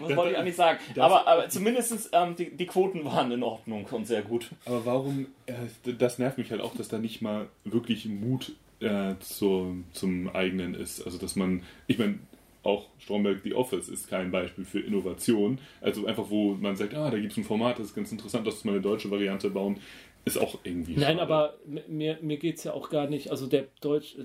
was 0.00 0.16
wollte 0.16 0.32
ich 0.32 0.38
eigentlich 0.38 0.56
sagen? 0.56 0.78
Aber, 0.96 1.26
aber 1.28 1.48
zumindest 1.48 2.10
ähm, 2.12 2.34
die, 2.36 2.56
die 2.56 2.66
Quoten 2.66 3.04
waren 3.04 3.30
in 3.30 3.44
Ordnung 3.44 3.86
und 3.86 4.06
sehr 4.06 4.22
gut. 4.22 4.50
Aber 4.64 4.84
warum, 4.84 5.28
äh, 5.46 5.52
das 5.98 6.18
nervt 6.18 6.38
mich 6.38 6.50
halt 6.50 6.60
auch, 6.60 6.74
dass 6.74 6.88
da 6.88 6.98
nicht 6.98 7.22
mal 7.22 7.46
wirklich 7.64 8.06
Mut 8.06 8.52
äh, 8.80 9.14
zur, 9.20 9.76
zum 9.92 10.28
eigenen 10.34 10.74
ist. 10.74 11.02
Also, 11.02 11.18
dass 11.18 11.36
man, 11.36 11.62
ich 11.86 11.98
meine, 11.98 12.18
auch 12.66 12.88
Stromberg 12.98 13.40
The 13.42 13.54
Office 13.54 13.88
ist 13.88 14.08
kein 14.08 14.30
Beispiel 14.30 14.64
für 14.64 14.80
Innovation. 14.80 15.58
Also 15.80 16.06
einfach, 16.06 16.28
wo 16.28 16.54
man 16.54 16.76
sagt, 16.76 16.94
ah, 16.94 17.10
da 17.10 17.18
gibt 17.18 17.32
es 17.32 17.38
ein 17.38 17.44
Format, 17.44 17.78
das 17.78 17.86
ist 17.86 17.94
ganz 17.94 18.12
interessant, 18.12 18.46
uns 18.46 18.64
mal 18.64 18.72
eine 18.72 18.80
deutsche 18.80 19.10
Variante 19.10 19.50
bauen, 19.50 19.78
ist 20.26 20.38
auch 20.38 20.58
irgendwie 20.64 20.94
Nein, 20.96 21.18
schade. 21.18 21.22
aber 21.22 21.54
mir, 21.86 22.18
mir 22.20 22.36
geht 22.36 22.56
es 22.56 22.64
ja 22.64 22.72
auch 22.72 22.90
gar 22.90 23.06
nicht. 23.06 23.30
Also 23.30 23.46
der 23.46 23.66
Deutsch, 23.80 24.16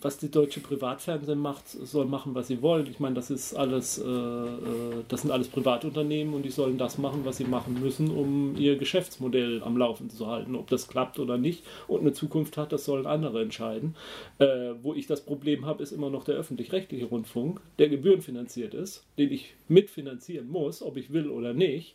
was 0.00 0.18
die 0.18 0.28
deutsche 0.28 0.58
Privatfernsehen 0.58 1.38
macht, 1.38 1.68
soll 1.68 2.06
machen, 2.06 2.34
was 2.34 2.48
sie 2.48 2.60
wollen. 2.60 2.88
Ich 2.90 2.98
meine, 2.98 3.14
das 3.14 3.30
ist 3.30 3.54
alles, 3.54 3.98
äh, 3.98 4.02
äh, 4.04 5.04
das 5.06 5.22
sind 5.22 5.30
alles 5.30 5.46
Privatunternehmen 5.46 6.34
und 6.34 6.42
die 6.42 6.50
sollen 6.50 6.76
das 6.76 6.98
machen, 6.98 7.20
was 7.24 7.36
sie 7.36 7.44
machen 7.44 7.78
müssen, 7.80 8.10
um 8.10 8.56
ihr 8.56 8.76
Geschäftsmodell 8.76 9.62
am 9.62 9.76
Laufen 9.76 10.10
zu 10.10 10.26
halten. 10.26 10.56
Ob 10.56 10.68
das 10.70 10.88
klappt 10.88 11.20
oder 11.20 11.38
nicht 11.38 11.62
und 11.86 12.00
eine 12.00 12.12
Zukunft 12.12 12.56
hat, 12.56 12.72
das 12.72 12.84
sollen 12.84 13.06
andere 13.06 13.40
entscheiden. 13.40 13.94
Äh, 14.40 14.72
wo 14.82 14.92
ich 14.92 15.06
das 15.06 15.20
Problem 15.20 15.66
habe, 15.66 15.84
ist 15.84 15.92
immer 15.92 16.10
noch 16.10 16.24
der 16.24 16.34
öffentlich-rechtliche 16.34 17.04
Rundfunk, 17.04 17.60
der 17.78 17.88
gebührenfinanziert 17.88 18.74
ist, 18.74 19.04
den 19.18 19.30
ich 19.30 19.54
mitfinanzieren 19.68 20.48
muss, 20.48 20.82
ob 20.82 20.96
ich 20.96 21.12
will 21.12 21.30
oder 21.30 21.54
nicht 21.54 21.94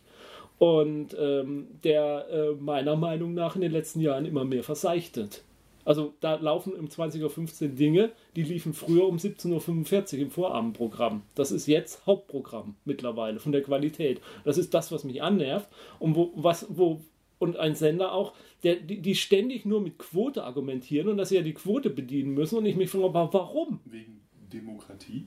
und 0.60 1.16
ähm, 1.18 1.68
der 1.84 2.26
äh, 2.30 2.50
meiner 2.62 2.94
Meinung 2.94 3.32
nach 3.32 3.54
in 3.54 3.62
den 3.62 3.72
letzten 3.72 3.98
Jahren 3.98 4.26
immer 4.26 4.44
mehr 4.44 4.62
verseichtet. 4.62 5.42
Also 5.86 6.12
da 6.20 6.34
laufen 6.34 6.74
um 6.74 6.84
20.15 6.84 7.62
Uhr 7.62 7.68
Dinge, 7.70 8.12
die 8.36 8.42
liefen 8.42 8.74
früher 8.74 9.08
um 9.08 9.16
17.45 9.16 10.16
Uhr 10.16 10.20
im 10.20 10.30
Vorabendprogramm. 10.30 11.22
Das 11.34 11.50
ist 11.50 11.66
jetzt 11.66 12.04
Hauptprogramm 12.04 12.74
mittlerweile 12.84 13.40
von 13.40 13.52
der 13.52 13.62
Qualität. 13.62 14.20
Das 14.44 14.58
ist 14.58 14.74
das, 14.74 14.92
was 14.92 15.02
mich 15.02 15.22
annervt 15.22 15.66
und 15.98 16.14
wo, 16.14 16.30
was, 16.36 16.66
wo 16.68 17.00
und 17.38 17.56
ein 17.56 17.74
Sender 17.74 18.12
auch, 18.12 18.34
der, 18.62 18.76
die, 18.76 19.00
die 19.00 19.14
ständig 19.14 19.64
nur 19.64 19.80
mit 19.80 19.96
Quote 19.96 20.44
argumentieren 20.44 21.08
und 21.08 21.16
dass 21.16 21.30
sie 21.30 21.36
ja 21.36 21.42
die 21.42 21.54
Quote 21.54 21.88
bedienen 21.88 22.34
müssen 22.34 22.58
und 22.58 22.66
ich 22.66 22.76
mich 22.76 22.90
frage, 22.90 23.14
warum? 23.14 23.80
Wegen 23.86 24.20
Demokratie? 24.52 25.26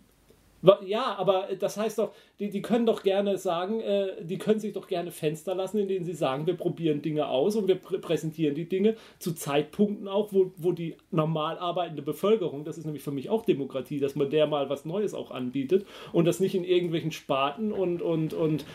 Ja, 0.86 1.16
aber 1.18 1.50
das 1.60 1.76
heißt 1.76 2.00
doch, 2.00 2.14
die, 2.40 2.50
die 2.50 2.62
können 2.62 2.86
doch 2.86 3.04
gerne 3.04 3.38
sagen, 3.38 3.82
äh, 3.82 4.24
die 4.24 4.38
können 4.38 4.60
sich 4.62 4.72
doch 4.72 4.88
gerne 4.88 5.12
Fenster 5.12 5.54
lassen, 5.56 5.78
in 5.78 5.90
denen 5.90 6.06
sie 6.06 6.14
sagen, 6.14 6.48
wir 6.48 6.56
probieren 6.56 7.02
Dinge 7.02 7.28
aus 7.28 7.58
und 7.58 7.68
wir 7.68 7.76
prä 7.76 7.98
präsentieren 7.98 8.56
die 8.56 8.70
Dinge 8.70 8.96
zu 9.20 9.34
Zeitpunkten 9.34 10.08
auch, 10.08 10.32
wo, 10.32 10.52
wo 10.56 10.72
die 10.72 10.96
normal 11.12 11.58
arbeitende 11.58 12.02
Bevölkerung, 12.02 12.64
das 12.64 12.78
ist 12.78 12.86
nämlich 12.86 13.04
für 13.04 13.12
mich 13.12 13.30
auch 13.30 13.44
Demokratie, 13.46 14.00
dass 14.00 14.16
man 14.16 14.30
der 14.30 14.48
mal 14.48 14.70
was 14.70 14.86
Neues 14.86 15.14
auch 15.14 15.32
anbietet 15.32 15.86
und 16.14 16.26
das 16.26 16.40
nicht 16.40 16.56
in 16.56 16.64
irgendwelchen 16.64 17.12
Sparten 17.12 17.74
und, 17.74 18.02
und, 18.02 18.34
und, 18.34 18.66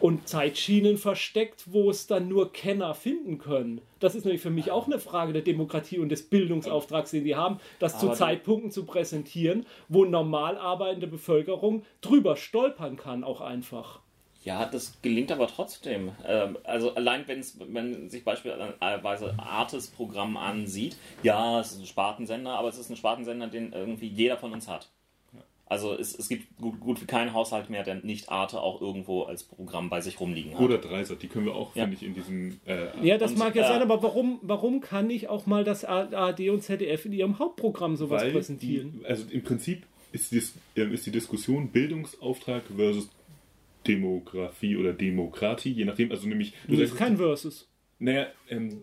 und 0.00 0.28
Zeitschienen 0.28 0.98
versteckt, 0.98 1.64
wo 1.72 1.88
es 1.90 2.06
dann 2.06 2.28
nur 2.28 2.52
Kenner 2.52 2.92
finden 2.94 3.38
können. 3.38 3.80
Das 4.00 4.14
ist 4.14 4.24
nämlich 4.24 4.42
für 4.42 4.50
mich 4.50 4.70
auch 4.70 4.86
eine 4.86 5.00
Frage 5.00 5.32
der 5.32 5.42
Demokratie 5.42 5.98
und 5.98 6.10
des 6.10 6.22
Bildungsauftrags, 6.28 7.10
den 7.10 7.24
die 7.24 7.34
haben, 7.34 7.58
das 7.80 7.98
zu 7.98 8.06
Aber 8.06 8.14
die- 8.14 8.18
Zeitpunkten 8.18 8.70
zu 8.70 8.84
präsentieren, 8.84 9.66
wo 9.88 10.04
normal 10.04 10.56
arbeitende 10.56 11.08
Bevölkerung 11.08 11.37
drüber 12.00 12.36
stolpern 12.36 12.96
kann, 12.96 13.24
auch 13.24 13.40
einfach. 13.40 14.00
Ja, 14.44 14.64
das 14.66 15.00
gelingt 15.02 15.32
aber 15.32 15.48
trotzdem. 15.48 16.12
Ähm, 16.26 16.56
also 16.64 16.94
allein 16.94 17.26
wenn's, 17.26 17.58
wenn 17.68 18.08
sich 18.08 18.24
beispielsweise 18.24 19.34
Artes 19.38 19.88
Programm 19.88 20.36
ansieht, 20.36 20.96
ja, 21.22 21.60
es 21.60 21.72
ist 21.72 21.80
ein 21.80 21.86
Spartensender, 21.86 22.52
aber 22.52 22.68
es 22.68 22.78
ist 22.78 22.88
ein 22.88 22.96
Spartensender, 22.96 23.48
den 23.48 23.72
irgendwie 23.72 24.06
jeder 24.06 24.36
von 24.36 24.52
uns 24.52 24.68
hat. 24.68 24.88
Also 25.70 25.92
es, 25.92 26.18
es 26.18 26.30
gibt 26.30 26.56
gut, 26.56 26.80
gut 26.80 27.02
wie 27.02 27.04
keinen 27.04 27.34
Haushalt 27.34 27.68
mehr, 27.68 27.82
der 27.82 27.96
nicht 27.96 28.30
Arte 28.30 28.60
auch 28.62 28.80
irgendwo 28.80 29.24
als 29.24 29.42
Programm 29.42 29.90
bei 29.90 30.00
sich 30.00 30.18
rumliegen 30.18 30.54
hat. 30.54 30.60
Oder 30.62 30.78
Dreisat, 30.78 31.20
die 31.22 31.28
können 31.28 31.44
wir 31.44 31.54
auch, 31.54 31.76
Ja. 31.76 31.82
finde 31.82 31.96
ich, 31.96 32.02
in 32.04 32.14
diesem... 32.14 32.58
Äh, 32.64 32.86
Ja, 33.06 33.18
das 33.18 33.32
Und, 33.32 33.38
mag 33.38 33.54
ja 33.54 33.64
äh, 33.64 33.68
sein, 33.68 33.82
aber 33.82 34.02
warum, 34.02 34.38
warum 34.40 34.80
kann 34.80 35.08
nicht 35.08 35.28
auch 35.28 35.44
mal 35.44 35.64
das 35.64 35.84
ARD 35.84 36.48
und 36.48 36.62
ZDF 36.62 37.04
in 37.04 37.12
ihrem 37.12 37.38
Hauptprogramm 37.38 37.96
sowas 37.96 38.22
weil 38.22 38.32
präsentieren? 38.32 39.00
Die, 39.00 39.04
also 39.04 39.26
im 39.30 39.42
Prinzip 39.42 39.82
ist, 40.12 40.32
dies, 40.32 40.54
ähm, 40.76 40.92
ist 40.92 41.06
die 41.06 41.10
Diskussion 41.10 41.68
Bildungsauftrag 41.68 42.64
versus 42.74 43.08
Demografie 43.86 44.76
oder 44.76 44.92
Demokratie, 44.92 45.72
je 45.72 45.84
nachdem, 45.84 46.10
also 46.10 46.28
nämlich... 46.28 46.52
Du 46.66 46.72
das 46.72 46.82
ist 46.82 46.88
sagst, 46.90 46.98
kein 46.98 47.16
Versus. 47.16 47.68
Naja, 47.98 48.26
ähm, 48.48 48.82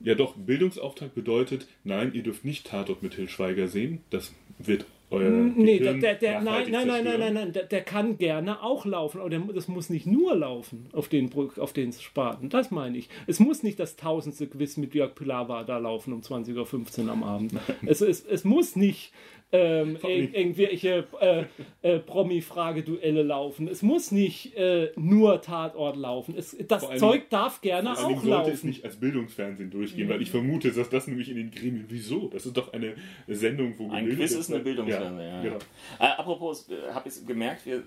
ja 0.00 0.14
doch, 0.14 0.36
Bildungsauftrag 0.36 1.14
bedeutet, 1.14 1.66
nein, 1.84 2.12
ihr 2.14 2.22
dürft 2.22 2.44
nicht 2.44 2.66
Tatort 2.66 3.02
mit 3.02 3.14
Til 3.14 3.28
Schweiger 3.28 3.68
sehen, 3.68 4.00
das 4.10 4.34
wird 4.58 4.86
euer 5.10 5.30
Nee, 5.30 5.78
der, 5.78 5.94
der, 5.94 6.14
der, 6.14 6.40
nein, 6.40 6.70
nein, 6.70 6.86
nein, 6.86 7.04
nein, 7.04 7.20
nein, 7.20 7.34
nein, 7.34 7.52
der, 7.52 7.64
der 7.64 7.82
kann 7.82 8.18
gerne 8.18 8.62
auch 8.62 8.84
laufen, 8.84 9.20
aber 9.20 9.30
der, 9.30 9.40
das 9.40 9.68
muss 9.68 9.90
nicht 9.90 10.06
nur 10.06 10.34
laufen 10.34 10.88
auf 10.92 11.08
den, 11.08 11.30
auf 11.58 11.72
den 11.72 11.92
Sparten, 11.92 12.48
das 12.48 12.70
meine 12.70 12.98
ich. 12.98 13.08
Es 13.26 13.40
muss 13.40 13.62
nicht 13.62 13.78
das 13.78 13.96
tausendste 13.96 14.46
Quiz 14.46 14.76
mit 14.76 14.94
Jörg 14.94 15.14
Pilawa 15.14 15.64
da 15.64 15.78
laufen 15.78 16.12
um 16.12 16.20
20.15 16.20 17.04
Uhr 17.04 17.12
am 17.12 17.22
Abend. 17.22 17.52
es, 17.86 18.00
es, 18.00 18.24
es 18.24 18.44
muss 18.44 18.76
nicht 18.76 19.12
ähm, 19.54 19.96
ir 20.02 20.34
irgendwelche 20.34 21.06
äh, 21.20 21.44
äh, 21.82 21.98
Promi-Frageduelle 22.00 23.22
laufen. 23.22 23.68
Es 23.68 23.82
muss 23.82 24.10
nicht 24.10 24.56
äh, 24.56 24.90
nur 24.96 25.40
Tatort 25.40 25.96
laufen. 25.96 26.34
Es, 26.36 26.56
das 26.66 26.84
allem- 26.84 26.98
Zeug 26.98 27.30
darf 27.30 27.60
gerne 27.60 27.94
Vor 27.94 28.06
allem 28.06 28.18
auch 28.18 28.22
sollte 28.24 28.50
es 28.50 28.56
laufen. 28.56 28.66
nicht 28.68 28.84
als 28.84 28.96
Bildungsfernsehen 28.96 29.70
durchgehen, 29.70 30.08
weil 30.08 30.20
ich 30.20 30.30
vermute, 30.30 30.72
dass 30.72 30.90
das 30.90 31.06
nämlich 31.06 31.28
in 31.28 31.36
den 31.36 31.50
Gremien. 31.52 31.84
Wieso? 31.88 32.28
Das 32.28 32.46
ist 32.46 32.56
doch 32.56 32.72
eine 32.72 32.94
Sendung, 33.28 33.74
wo 33.78 33.90
Ein 33.90 34.08
Quiz 34.08 34.32
ist 34.32 34.52
eine. 34.52 34.60
Bildungsfernsehen, 34.62 35.18
ja, 35.20 35.24
Ja, 35.28 35.36
ja. 35.36 35.42
genau. 35.42 35.58
Äh, 36.00 36.04
apropos, 36.18 36.68
äh, 36.70 36.92
habe 36.92 37.08
ich 37.08 37.26
gemerkt, 37.26 37.64
wir 37.64 37.82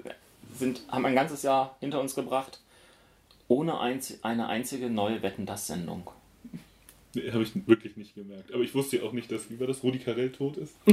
sind, 0.54 0.82
haben 0.90 1.06
ein 1.06 1.16
ganzes 1.16 1.44
Jahr 1.44 1.76
hinter 1.82 2.00
uns 2.00 2.16
gebracht, 2.16 2.62
ohne 3.50 3.80
einz 3.80 4.20
eine 4.22 4.48
einzige 4.48 4.90
neue 4.90 5.22
Wetten 5.22 5.46
das 5.46 5.68
Sendung. 5.68 6.10
Nee, 7.18 7.32
habe 7.32 7.44
ich 7.44 7.68
wirklich 7.68 7.98
nicht 7.98 8.14
gemerkt. 8.14 8.54
Aber 8.54 8.64
ich 8.64 8.76
wusste 8.76 8.98
ja 8.98 9.04
auch 9.04 9.12
nicht, 9.12 9.32
dass, 9.32 9.50
wie 9.50 9.60
war 9.60 9.68
das, 9.68 9.82
Rudi 9.84 10.00
Carell 10.00 10.32
tot 10.32 10.58
ist. 10.58 10.76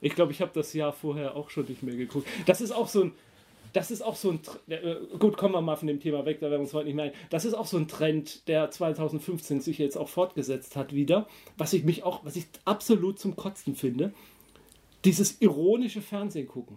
Ich 0.00 0.14
glaube, 0.14 0.32
ich 0.32 0.40
habe 0.40 0.50
das 0.52 0.72
Jahr 0.72 0.92
vorher 0.92 1.36
auch 1.36 1.50
schon 1.50 1.64
nicht 1.66 1.82
mehr 1.82 1.94
geguckt. 1.94 2.26
Das 2.46 2.60
ist 2.60 2.72
auch 2.72 2.88
so 2.88 3.04
ein. 3.04 3.12
Das 3.72 3.90
ist 3.90 4.02
auch 4.02 4.16
so 4.16 4.30
ein. 4.32 4.40
Äh, 4.68 4.96
Gut, 5.18 5.36
kommen 5.36 5.54
wir 5.54 5.60
mal 5.60 5.76
von 5.76 5.86
dem 5.88 6.00
Thema 6.00 6.26
weg, 6.26 6.40
da 6.40 6.50
werden 6.50 6.60
wir 6.60 6.64
uns 6.64 6.74
heute 6.74 6.86
nicht 6.86 6.96
mehr 6.96 7.06
ein. 7.06 7.12
Das 7.30 7.44
ist 7.44 7.54
auch 7.54 7.66
so 7.66 7.76
ein 7.76 7.86
Trend, 7.86 8.48
der 8.48 8.70
2015 8.70 9.60
sich 9.60 9.78
jetzt 9.78 9.96
auch 9.96 10.08
fortgesetzt 10.08 10.76
hat 10.76 10.92
wieder. 10.94 11.28
Was 11.56 11.72
ich 11.72 11.84
mich 11.84 12.02
auch, 12.02 12.24
was 12.24 12.36
ich 12.36 12.46
absolut 12.64 13.18
zum 13.18 13.36
Kotzen 13.36 13.76
finde. 13.76 14.12
Dieses 15.04 15.40
ironische 15.40 16.02
Fernsehen 16.02 16.48
gucken. 16.48 16.76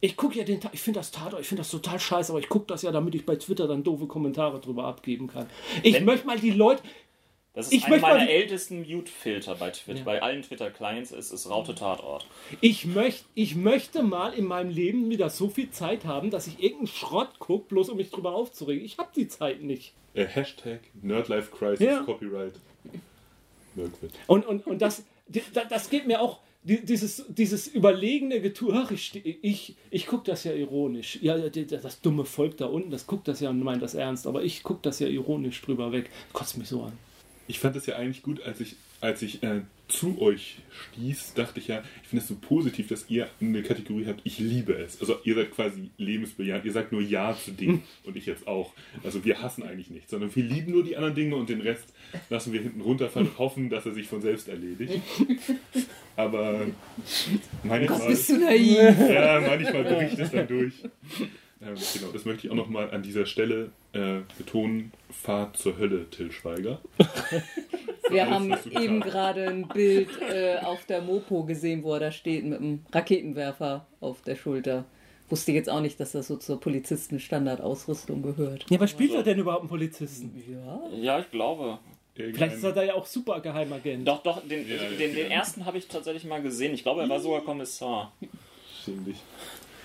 Ich 0.00 0.16
gucke 0.16 0.38
ja 0.38 0.44
den 0.44 0.60
ich 0.72 0.80
finde 0.80 1.00
das 1.00 1.10
Tatort, 1.10 1.40
ich 1.42 1.48
finde 1.48 1.62
das 1.62 1.70
total 1.70 1.98
scheiße, 1.98 2.30
aber 2.32 2.38
ich 2.40 2.48
gucke 2.48 2.66
das 2.68 2.82
ja, 2.82 2.92
damit 2.92 3.14
ich 3.16 3.26
bei 3.26 3.34
Twitter 3.36 3.66
dann 3.66 3.82
doofe 3.82 4.06
Kommentare 4.06 4.60
drüber 4.60 4.84
abgeben 4.84 5.26
kann. 5.26 5.48
Ich 5.82 5.94
Wenn- 5.94 6.04
möchte 6.04 6.26
mal 6.26 6.38
die 6.38 6.50
Leute. 6.50 6.82
Das 7.54 7.66
ist 7.66 7.72
Ich 7.72 7.84
einer 7.86 7.94
möchte 7.96 8.02
mal 8.06 8.14
meiner 8.14 8.26
die- 8.26 8.32
ältesten 8.32 8.82
Mute-Filter 8.88 9.56
bei 9.56 9.70
Twitter. 9.70 9.98
Ja. 10.00 10.04
Bei 10.04 10.22
allen 10.22 10.42
Twitter-Clients 10.42 11.10
ist 11.10 11.32
es 11.32 11.50
Raute 11.50 11.74
Tatort. 11.74 12.24
Ich, 12.60 12.84
möcht, 12.84 13.24
ich 13.34 13.56
möchte 13.56 14.04
mal 14.04 14.32
in 14.34 14.44
meinem 14.44 14.70
Leben 14.70 15.10
wieder 15.10 15.28
so 15.30 15.48
viel 15.48 15.70
Zeit 15.70 16.04
haben, 16.04 16.30
dass 16.30 16.46
ich 16.46 16.62
irgendeinen 16.62 16.86
Schrott 16.86 17.40
gucke, 17.40 17.66
bloß 17.68 17.88
um 17.88 17.96
mich 17.96 18.10
drüber 18.10 18.32
aufzuregen. 18.36 18.84
Ich 18.84 18.98
habe 18.98 19.08
die 19.16 19.26
Zeit 19.26 19.60
nicht. 19.62 19.92
Äh, 20.14 20.26
Hashtag 20.26 20.80
Nerdlife 21.02 21.50
Crisis 21.50 21.80
Ja. 21.84 22.02
Copyright. 22.02 22.54
Und, 24.26 24.46
und, 24.46 24.66
und 24.66 24.82
das, 24.82 25.04
das 25.68 25.90
geht 25.90 26.06
mir 26.06 26.20
auch, 26.20 26.38
dieses, 26.68 27.24
dieses 27.28 27.66
überlegene 27.66 28.40
Getue, 28.40 28.74
ach, 28.74 28.90
ich, 28.90 29.24
ich, 29.42 29.76
ich 29.90 30.06
gucke 30.06 30.30
das 30.30 30.44
ja 30.44 30.52
ironisch. 30.52 31.18
Ja, 31.22 31.38
das 31.38 32.00
dumme 32.00 32.24
Volk 32.24 32.56
da 32.58 32.66
unten, 32.66 32.90
das 32.90 33.06
guckt 33.06 33.26
das 33.26 33.40
ja 33.40 33.50
und 33.50 33.62
meint 33.62 33.82
das 33.82 33.94
ernst, 33.94 34.26
aber 34.26 34.42
ich 34.42 34.62
gucke 34.62 34.80
das 34.82 34.98
ja 35.00 35.08
ironisch 35.08 35.60
drüber 35.62 35.92
weg. 35.92 36.10
Kotzt 36.32 36.58
mich 36.58 36.68
so 36.68 36.82
an. 36.82 36.92
Ich 37.46 37.58
fand 37.58 37.76
es 37.76 37.86
ja 37.86 37.96
eigentlich 37.96 38.22
gut, 38.22 38.42
als 38.42 38.60
ich, 38.60 38.76
als 39.00 39.22
ich 39.22 39.42
äh, 39.42 39.62
zu 39.88 40.20
euch 40.20 40.58
stieß, 40.92 41.34
dachte 41.34 41.60
ich 41.60 41.68
ja, 41.68 41.82
ich 42.02 42.08
finde 42.08 42.22
es 42.22 42.28
so 42.28 42.36
positiv, 42.36 42.88
dass 42.88 43.08
ihr 43.08 43.28
eine 43.40 43.62
Kategorie 43.62 44.06
habt, 44.06 44.20
ich 44.24 44.38
liebe 44.38 44.74
es. 44.74 45.00
Also 45.00 45.16
ihr 45.24 45.34
seid 45.34 45.50
quasi 45.50 45.90
lebensbejahend, 45.96 46.64
ihr 46.64 46.72
sagt 46.72 46.92
nur 46.92 47.00
Ja 47.00 47.34
zu 47.34 47.52
Dingen 47.52 47.82
und 48.04 48.16
ich 48.16 48.26
jetzt 48.26 48.46
auch. 48.46 48.74
Also 49.02 49.24
wir 49.24 49.42
hassen 49.42 49.62
eigentlich 49.62 49.90
nichts, 49.90 50.10
sondern 50.10 50.34
wir 50.34 50.44
lieben 50.44 50.72
nur 50.72 50.84
die 50.84 50.96
anderen 50.96 51.14
Dinge 51.14 51.36
und 51.36 51.48
den 51.48 51.62
Rest 51.62 51.92
lassen 52.28 52.52
wir 52.52 52.60
hinten 52.60 52.82
runterfallen 52.82 53.28
und 53.28 53.38
hoffen, 53.38 53.70
dass 53.70 53.86
er 53.86 53.94
sich 53.94 54.06
von 54.06 54.20
selbst 54.20 54.48
erledigt. 54.48 55.00
Aber 56.16 56.66
manchmal, 57.62 57.98
Gott, 57.98 58.08
bist 58.08 58.28
du 58.28 58.38
naiv. 58.38 58.98
ja, 59.10 59.40
manchmal 59.40 59.84
bricht 59.84 60.18
es 60.18 60.30
dann 60.30 60.48
durch. 60.48 60.74
Ähm, 61.60 61.74
genau, 61.94 62.12
das 62.12 62.24
möchte 62.24 62.46
ich 62.46 62.52
auch 62.52 62.56
nochmal 62.56 62.90
an 62.90 63.02
dieser 63.02 63.26
Stelle 63.26 63.70
äh, 63.92 64.20
betonen. 64.36 64.92
Fahrt 65.10 65.56
zur 65.56 65.78
Hölle, 65.78 66.08
Till 66.10 66.30
Schweiger. 66.30 66.80
Wir 68.10 68.26
Alles, 68.26 68.34
haben 68.34 68.82
eben 68.82 69.00
gerade 69.00 69.48
ein 69.48 69.68
Bild 69.68 70.08
äh, 70.22 70.58
auf 70.58 70.86
der 70.86 71.02
Mopo 71.02 71.44
gesehen, 71.44 71.82
wo 71.82 71.94
er 71.94 72.00
da 72.00 72.12
steht 72.12 72.44
mit 72.44 72.58
einem 72.58 72.84
Raketenwerfer 72.92 73.86
auf 74.00 74.22
der 74.22 74.36
Schulter. 74.36 74.84
Wusste 75.28 75.52
jetzt 75.52 75.68
auch 75.68 75.80
nicht, 75.80 76.00
dass 76.00 76.12
das 76.12 76.28
so 76.28 76.36
zur 76.36 76.58
Polizistenstandardausrüstung 76.58 78.22
gehört. 78.22 78.64
Ja, 78.70 78.80
was 78.80 78.90
spielt 78.90 79.12
er 79.12 79.22
denn 79.22 79.38
überhaupt 79.38 79.62
einen 79.62 79.68
Polizisten? 79.68 80.42
Ja. 80.48 80.80
Ja, 80.96 81.18
ich 81.20 81.30
glaube. 81.30 81.78
Vielleicht 82.14 82.56
ist 82.56 82.64
er 82.64 82.72
da 82.72 82.82
ja 82.82 82.94
auch 82.94 83.06
super 83.06 83.40
Geheimagent. 83.40 84.08
Doch, 84.08 84.22
doch, 84.22 84.40
den, 84.42 84.66
Ja, 84.68 84.76
den, 84.76 85.14
den 85.14 85.16
ja. 85.16 85.36
ersten 85.36 85.66
habe 85.66 85.78
ich 85.78 85.86
tatsächlich 85.86 86.24
mal 86.24 86.42
gesehen. 86.42 86.72
Ich 86.74 86.82
glaube, 86.82 87.02
er 87.02 87.08
war 87.08 87.20
sogar 87.20 87.42
Kommissar. 87.42 88.12
Schäm 88.84 89.04
dich. 89.04 89.18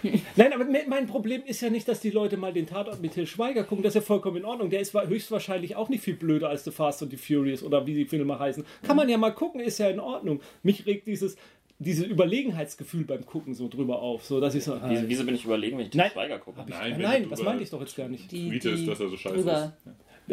Nein, 0.36 0.54
aber 0.54 0.66
me- 0.66 0.84
mein 0.88 1.08
Problem 1.08 1.42
ist 1.46 1.62
ja 1.62 1.70
nicht, 1.70 1.88
dass 1.88 2.00
die 2.00 2.10
Leute 2.10 2.38
mal 2.38 2.54
den 2.54 2.66
Tatort 2.68 3.02
mit 3.02 3.14
Till 3.14 3.26
Schweiger 3.28 3.64
gucken. 3.64 3.84
Das 3.84 3.92
ist 3.96 4.02
ja 4.02 4.06
vollkommen 4.06 4.38
in 4.38 4.46
Ordnung. 4.46 4.70
Der 4.70 4.80
ist 4.82 4.94
wa- 4.94 5.06
höchstwahrscheinlich 5.06 5.76
auch 5.76 5.90
nicht 5.90 6.04
viel 6.04 6.16
blöder 6.16 6.50
als 6.50 6.64
The 6.64 6.72
Fast 6.72 7.02
and 7.04 7.12
the 7.12 7.18
Furious 7.18 7.64
oder 7.64 7.86
wie 7.88 7.94
die 7.94 8.06
Filme 8.06 8.38
heißen. 8.38 8.64
Kann 8.84 8.96
man 8.98 9.10
ja 9.10 9.18
mal 9.18 9.32
gucken, 9.32 9.62
ist 9.62 9.78
ja 9.80 9.90
in 9.90 10.00
Ordnung. 10.00 10.42
Mich 10.64 10.86
regt 10.86 11.08
dieses, 11.08 11.36
dieses 11.80 12.06
Überlegenheitsgefühl 12.06 13.04
beim 13.06 13.26
Gucken 13.26 13.54
so 13.54 13.68
drüber 13.68 14.02
auf. 14.02 14.24
So, 14.26 14.40
dass 14.40 14.56
ich 14.56 14.64
so. 14.64 14.80
Wieso, 14.86 15.08
wieso 15.08 15.26
bin 15.26 15.36
ich 15.36 15.46
überlegen, 15.46 15.78
wenn 15.78 15.86
ich 15.86 15.92
den 15.92 16.00
Nein. 16.00 16.12
Schweiger 16.12 16.40
gucke? 16.40 16.64
Nein, 16.68 17.00
Nein, 17.02 17.24
du 17.24 17.30
das 17.30 17.42
meinte 17.42 17.64
ich 17.64 17.70
doch 17.70 17.80
jetzt 17.82 17.96
gar 17.96 18.08
nicht. 18.08 18.32
Die, 18.32 18.50
die 18.60 18.86
dass 18.86 19.00
er 19.00 19.10
so 19.10 19.18
scheiße 19.18 19.36
drüber. 19.38 19.74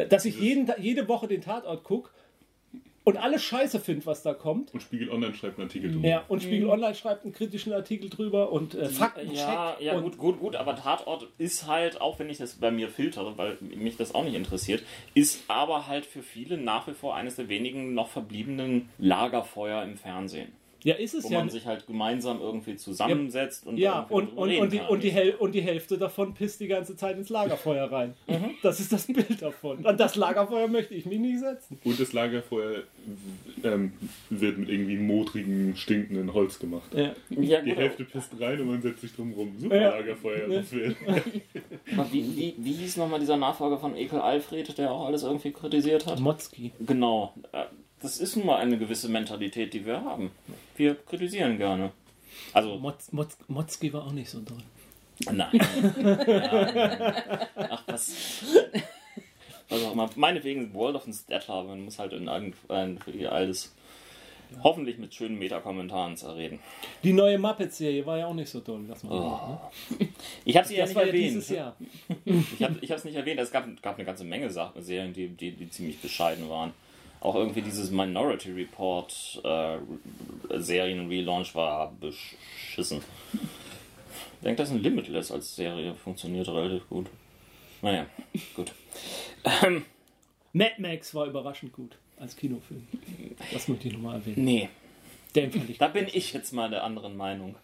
Dass 0.09 0.25
ich 0.25 0.39
jeden, 0.39 0.71
jede 0.79 1.09
Woche 1.09 1.27
den 1.27 1.41
Tatort 1.41 1.83
gucke 1.85 2.11
und 3.03 3.17
alles 3.17 3.43
scheiße 3.43 3.81
finde, 3.81 4.05
was 4.07 4.23
da 4.23 4.35
kommt. 4.35 4.75
Und 4.75 4.83
Spiegel 4.83 5.11
Online 5.11 5.35
schreibt 5.35 5.59
einen 5.59 5.69
Artikel 5.69 5.91
drüber. 5.93 6.07
Ja, 6.07 6.25
und 6.29 6.43
Spiegel 6.43 6.69
Online 6.69 6.95
schreibt 6.95 7.25
einen 7.25 7.33
kritischen 7.33 7.73
Artikel 7.73 8.11
drüber 8.11 8.53
und 8.53 8.75
äh, 8.75 8.89
Faktencheck. 8.89 9.37
Ja, 9.37 9.77
ja 9.81 9.95
und 9.95 10.03
gut, 10.03 10.19
gut, 10.19 10.41
gut, 10.41 10.57
aber 10.57 10.77
Tatort 10.77 11.27
ist 11.39 11.67
halt, 11.67 12.01
auch 12.01 12.19
wenn 12.19 12.29
ich 12.29 12.39
das 12.39 12.55
bei 12.55 12.71
mir 12.71 12.89
filtere, 12.89 13.39
weil 13.39 13.57
mich 13.61 13.97
das 13.97 14.15
auch 14.15 14.25
nicht 14.25 14.35
interessiert, 14.35 14.83
ist 15.15 15.45
aber 15.49 15.87
halt 15.87 16.05
für 16.05 16.23
viele 16.23 16.59
nach 16.59 16.87
wie 16.89 16.95
vor 16.95 17.17
eines 17.17 17.37
der 17.37 17.49
wenigen 17.49 17.95
noch 17.95 18.09
verbliebenen 18.09 18.91
Lagerfeuer 18.99 19.83
im 19.83 19.97
Fernsehen. 19.97 20.53
Ja, 20.85 20.94
ist 20.94 21.15
es 21.15 21.24
Wo 21.24 21.28
ja. 21.31 21.39
man 21.39 21.51
sich 21.51 21.66
halt 21.66 21.86
gemeinsam 21.86 22.40
irgendwie 22.40 22.77
zusammensetzt 22.77 23.66
und 23.66 23.77
Ja, 23.77 24.07
irgendwie 24.09 24.15
und, 24.15 24.28
drüber 24.31 24.40
und, 24.43 24.48
reden 24.48 24.62
und, 24.62 24.73
die, 24.73 24.81
und, 24.81 25.05
die 25.05 25.11
Häl 25.11 25.35
und 25.35 25.55
die 25.55 25.61
Hälfte 25.61 25.98
davon 25.98 26.35
pisst 26.35 26.61
die 26.61 26.69
ganze 26.69 26.97
Zeit 26.97 27.16
ins 27.16 27.28
Lagerfeuer 27.28 27.90
rein. 27.90 28.15
Mhm. 28.31 28.51
Das 28.62 28.78
ist 28.78 28.93
das 28.93 29.07
Bild 29.07 29.43
davon. 29.43 29.85
An 29.85 29.97
das 29.97 30.15
Lagerfeuer 30.15 30.69
möchte 30.69 30.94
ich 30.94 31.05
mich 31.05 31.19
nicht 31.19 31.40
setzen. 31.40 31.81
Und 31.82 31.98
das 31.98 32.12
Lagerfeuer 32.12 32.85
ähm, 33.65 33.93
wird 34.28 34.57
mit 34.59 34.69
irgendwie 34.69 34.97
modrigen, 34.97 35.74
stinkenden 35.77 36.32
Holz 36.32 36.59
gemacht. 36.59 36.90
Ja. 36.94 37.12
ja, 37.31 37.61
Die 37.61 37.70
gut, 37.70 37.78
Hälfte 37.78 38.05
pisst 38.05 38.32
rein 38.39 38.61
und 38.61 38.69
man 38.69 38.82
setzt 38.82 39.01
sich 39.01 39.15
drum 39.15 39.32
rum. 39.32 39.52
Super 39.59 39.81
Ja. 39.81 39.90
Lagerfeuer. 39.90 40.48
Ja. 40.48 40.61
Das 40.61 40.73
will. 40.73 40.97
wie, 42.12 42.36
wie, 42.36 42.55
wie 42.59 42.73
hieß 42.73 42.98
nochmal 42.98 43.19
dieser 43.19 43.36
Nachfolger 43.36 43.78
von 43.78 43.97
Ekel 43.97 44.20
Alfred, 44.20 44.78
der 44.78 44.93
auch 44.93 45.07
alles 45.07 45.24
irgendwie 45.24 45.51
kritisiert 45.51 46.07
hat? 46.07 46.20
Motzki. 46.20 46.73
Genau. 46.81 47.35
Das 48.03 48.19
ist 48.19 48.37
nun 48.37 48.47
mal 48.47 48.57
eine 48.59 48.79
gewisse 48.79 49.09
Mentalität, 49.09 49.75
die 49.75 49.85
wir 49.85 50.03
haben. 50.03 50.31
Wir 50.77 50.95
kritisieren 50.95 51.59
gerne. 51.59 51.93
Also, 52.53 52.77
Motz, 52.79 53.13
Motz, 53.13 53.37
Motzki 53.49 53.93
war 53.93 54.05
auch 54.07 54.13
nicht 54.13 54.31
so 54.31 54.41
doll. 54.41 54.63
Nein. 55.31 55.51
ja. 56.03 57.47
Ach, 57.57 57.83
was. 57.87 58.13
Was 59.69 59.83
auch 59.85 59.93
immer. 59.93 60.09
Meinetwegen 60.17 60.73
World 60.73 60.97
of 60.97 61.07
Statler, 61.13 61.65
man 61.65 61.85
muss 61.85 61.99
halt 61.99 62.13
in 62.15 62.29
ein, 62.29 62.55
ein, 62.69 62.99
alles 63.29 63.73
hoffentlich 64.63 64.99
mit 64.99 65.15
schönen 65.15 65.39
Meta-Kommentaren 65.39 66.17
zerreden. 66.17 66.59
Die 67.05 67.13
neue 67.13 67.39
Muppet-Serie 67.39 68.05
war 68.07 68.19
ja 68.19 68.27
auch 68.27 68.35
nicht 68.35 68.49
so 68.51 68.61
doll. 68.61 68.85
Lass 68.89 69.05
mal 69.05 69.13
Oh. 69.13 69.97
ne? 69.99 70.09
Ich 70.45 70.57
habe 70.57 70.67
sie 70.67 70.77
ja 70.77 70.87
nicht 70.87 70.95
war 70.97 71.03
ja 71.03 71.09
erwähnt. 71.09 71.25
dieses 71.27 71.51
Jahr. 71.51 71.77
Ich 72.25 72.63
habe 72.63 72.79
es 72.81 73.05
nicht 73.05 73.15
erwähnt. 73.15 73.39
Es 73.41 73.53
gab, 73.53 73.65
gab 73.83 73.97
eine 73.97 74.05
ganze 74.05 74.25
Menge 74.25 74.51
Sachen, 74.51 74.83
Serien, 74.83 75.13
die, 75.13 75.29
die, 75.29 75.53
die 75.53 75.71
ziemlich 75.71 76.01
bescheiden 76.01 76.49
waren. 76.49 76.73
Auch 77.21 77.35
irgendwie 77.35 77.61
dieses 77.63 77.91
Minority 77.91 78.51
Report 78.53 79.41
äh, 79.45 79.79
Serien-Relaunch 80.59 81.55
war 81.55 81.93
beschissen. 82.01 83.03
Ich 83.35 84.45
denke, 84.45 84.63
das 84.63 84.71
ist 84.71 84.77
ein 84.77 84.83
Limitless 84.83 85.31
als 85.31 85.55
Serie 85.55 85.95
funktioniert 85.95 86.49
relativ 86.49 86.89
gut. 86.89 87.07
Naja, 87.83 88.07
gut. 88.55 88.73
Ähm, 89.45 89.85
Mad 90.53 90.75
Max 90.79 91.15
war 91.15 91.27
überraschend 91.27 91.73
gut 91.73 91.97
als 92.19 92.37
Kinofilm. 92.37 92.87
Das 93.53 93.69
möchte 93.69 93.89
ich 93.89 93.95
nochmal 93.95 94.17
erwähnen. 94.17 94.45
nee, 94.45 94.69
Den 95.35 95.51
fand 95.53 95.71
ich 95.71 95.79
da 95.79 95.89
bin 95.89 96.07
ich 96.13 96.33
jetzt 96.33 96.53
mal 96.53 96.71
der 96.71 96.85
anderen 96.85 97.17
Meinung. 97.17 97.55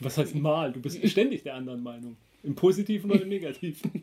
Was 0.00 0.18
heißt 0.18 0.34
mal? 0.34 0.72
Du 0.72 0.80
bist 0.80 1.06
ständig 1.08 1.42
der 1.42 1.54
anderen 1.54 1.82
Meinung. 1.82 2.16
Im 2.44 2.54
Positiven 2.56 3.10
oder 3.10 3.22
im 3.22 3.28
Negativen. 3.28 4.02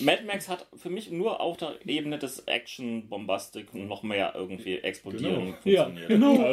Mad 0.00 0.24
Max 0.26 0.48
hat 0.48 0.66
für 0.76 0.90
mich 0.90 1.10
nur 1.10 1.40
auf 1.40 1.56
der 1.56 1.76
Ebene 1.86 2.18
des 2.18 2.40
Action-Bombastik 2.40 3.72
noch 3.74 4.02
mehr 4.02 4.32
irgendwie 4.36 4.74
explodieren 4.76 5.54
Ja, 5.64 5.84
funktioniert. 5.84 6.08
genau. 6.08 6.52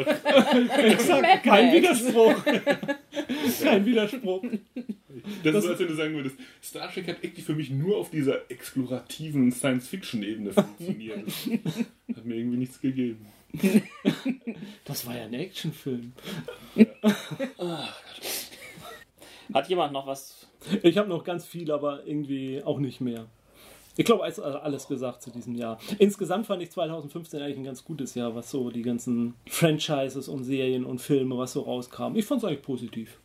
Exakt. 0.82 1.42
Kein. 1.44 1.74
Widerspruch. 1.74 2.34
Kein 3.62 3.84
Widerspruch. 3.84 4.44
Das, 5.44 5.52
Das- 5.52 5.64
ist, 5.64 5.70
als 5.70 5.80
wenn 5.80 5.88
du 5.88 5.94
sagen 5.94 6.14
würdest, 6.14 6.36
Star 6.62 6.90
Trek 6.90 7.08
hat 7.08 7.22
eigentlich 7.22 7.44
für 7.44 7.54
mich 7.54 7.68
nur 7.70 7.98
auf 7.98 8.10
dieser 8.10 8.50
explorativen 8.50 9.52
Science-Fiction-Ebene 9.52 10.52
funktioniert. 10.54 11.26
Das 12.06 12.16
hat 12.16 12.24
mir 12.24 12.36
irgendwie 12.36 12.58
nichts 12.58 12.80
gegeben. 12.80 13.26
Das 14.84 15.06
war 15.06 15.16
ja 15.16 15.24
ein 15.24 15.34
Actionfilm. 15.34 16.12
Hat 19.54 19.68
jemand 19.68 19.92
noch 19.92 20.06
was? 20.06 20.46
Ich 20.82 20.98
habe 20.98 21.08
noch 21.08 21.24
ganz 21.24 21.46
viel, 21.46 21.70
aber 21.70 22.06
irgendwie 22.06 22.62
auch 22.62 22.78
nicht 22.78 23.00
mehr. 23.00 23.26
Ich 23.96 24.04
glaube, 24.04 24.28
ist 24.28 24.38
alles 24.38 24.86
gesagt 24.86 25.22
zu 25.22 25.30
diesem 25.30 25.56
Jahr. 25.56 25.78
Insgesamt 25.98 26.46
fand 26.46 26.62
ich 26.62 26.70
2015 26.70 27.42
eigentlich 27.42 27.56
ein 27.58 27.64
ganz 27.64 27.84
gutes 27.84 28.14
Jahr, 28.14 28.34
was 28.34 28.48
so 28.50 28.70
die 28.70 28.82
ganzen 28.82 29.34
Franchises 29.48 30.28
und 30.28 30.44
Serien 30.44 30.84
und 30.84 31.00
Filme, 31.00 31.36
was 31.36 31.52
so 31.54 31.62
rauskam. 31.62 32.14
Ich 32.14 32.24
fand 32.24 32.42
es 32.42 32.48
eigentlich 32.48 32.62
positiv. 32.62 33.18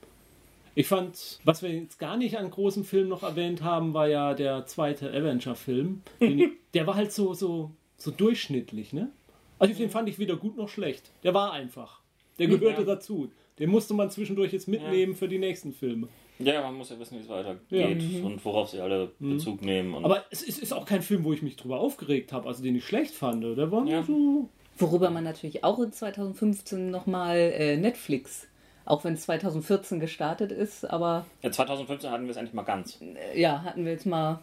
Ich 0.75 0.87
fand, 0.87 1.39
was 1.43 1.61
wir 1.61 1.69
jetzt 1.69 1.99
gar 1.99 2.17
nicht 2.17 2.39
an 2.39 2.49
großen 2.49 2.83
Filmen 2.83 3.09
noch 3.09 3.21
erwähnt 3.21 3.61
haben, 3.61 3.93
war 3.93 4.07
ja 4.07 4.33
der 4.33 4.65
zweite 4.65 5.09
Avenger-Film. 5.13 6.01
Der 6.73 6.87
war 6.87 6.95
halt 6.95 7.11
so, 7.13 7.35
so, 7.35 7.69
so 7.97 8.09
durchschnittlich, 8.09 8.93
ne? 8.93 9.11
Also 9.59 9.75
den 9.75 9.91
fand 9.91 10.09
ich 10.09 10.17
weder 10.17 10.35
gut 10.37 10.57
noch 10.57 10.67
schlecht. 10.69 11.11
Der 11.21 11.35
war 11.35 11.53
einfach. 11.53 11.99
Der 12.39 12.47
gehörte 12.47 12.81
Ja. 12.81 12.87
dazu. 12.87 13.29
Den 13.59 13.69
musste 13.69 13.93
man 13.93 14.09
zwischendurch 14.09 14.51
jetzt 14.53 14.67
mitnehmen 14.67 15.15
für 15.15 15.27
die 15.27 15.37
nächsten 15.39 15.73
Filme. 15.73 16.07
Ja, 16.39 16.61
man 16.61 16.75
muss 16.75 16.89
ja 16.89 16.99
wissen, 16.99 17.17
wie 17.19 17.21
es 17.21 17.29
weitergeht 17.29 17.61
Ja. 17.69 17.87
Mhm. 18.19 18.25
und 18.25 18.45
worauf 18.45 18.69
sie 18.69 18.79
alle 18.81 19.11
Bezug 19.19 19.61
nehmen. 19.61 19.93
Und 19.93 20.03
Aber 20.05 20.25
es 20.31 20.41
ist, 20.41 20.59
ist 20.59 20.73
auch 20.73 20.85
kein 20.85 21.01
Film, 21.03 21.23
wo 21.23 21.31
ich 21.33 21.41
mich 21.43 21.55
drüber 21.55 21.79
aufgeregt 21.79 22.33
habe, 22.33 22.47
also 22.47 22.63
den 22.63 22.75
ich 22.75 22.85
schlecht 22.85 23.13
fand. 23.13 23.43
Der 23.43 23.71
war 23.71 23.85
Ja. 23.85 24.01
so. 24.03 24.49
Worüber 24.77 25.11
man 25.11 25.23
natürlich 25.23 25.63
auch 25.63 25.77
in 25.79 25.91
2015 25.91 26.89
nochmal 26.89 27.37
äh, 27.37 27.77
Netflix, 27.77 28.47
auch 28.85 29.03
wenn 29.03 29.13
es 29.13 29.21
2014 29.21 29.99
gestartet 29.99 30.51
ist, 30.51 30.89
aber 30.89 31.27
ja, 31.43 31.51
2015 31.51 32.09
hatten 32.09 32.23
wir 32.23 32.31
es 32.31 32.37
endlich 32.37 32.55
mal 32.55 32.63
ganz. 32.63 32.99
äh, 33.01 33.39
ja, 33.39 33.61
hatten 33.63 33.85
wir 33.85 33.91
jetzt 33.91 34.07
mal 34.07 34.39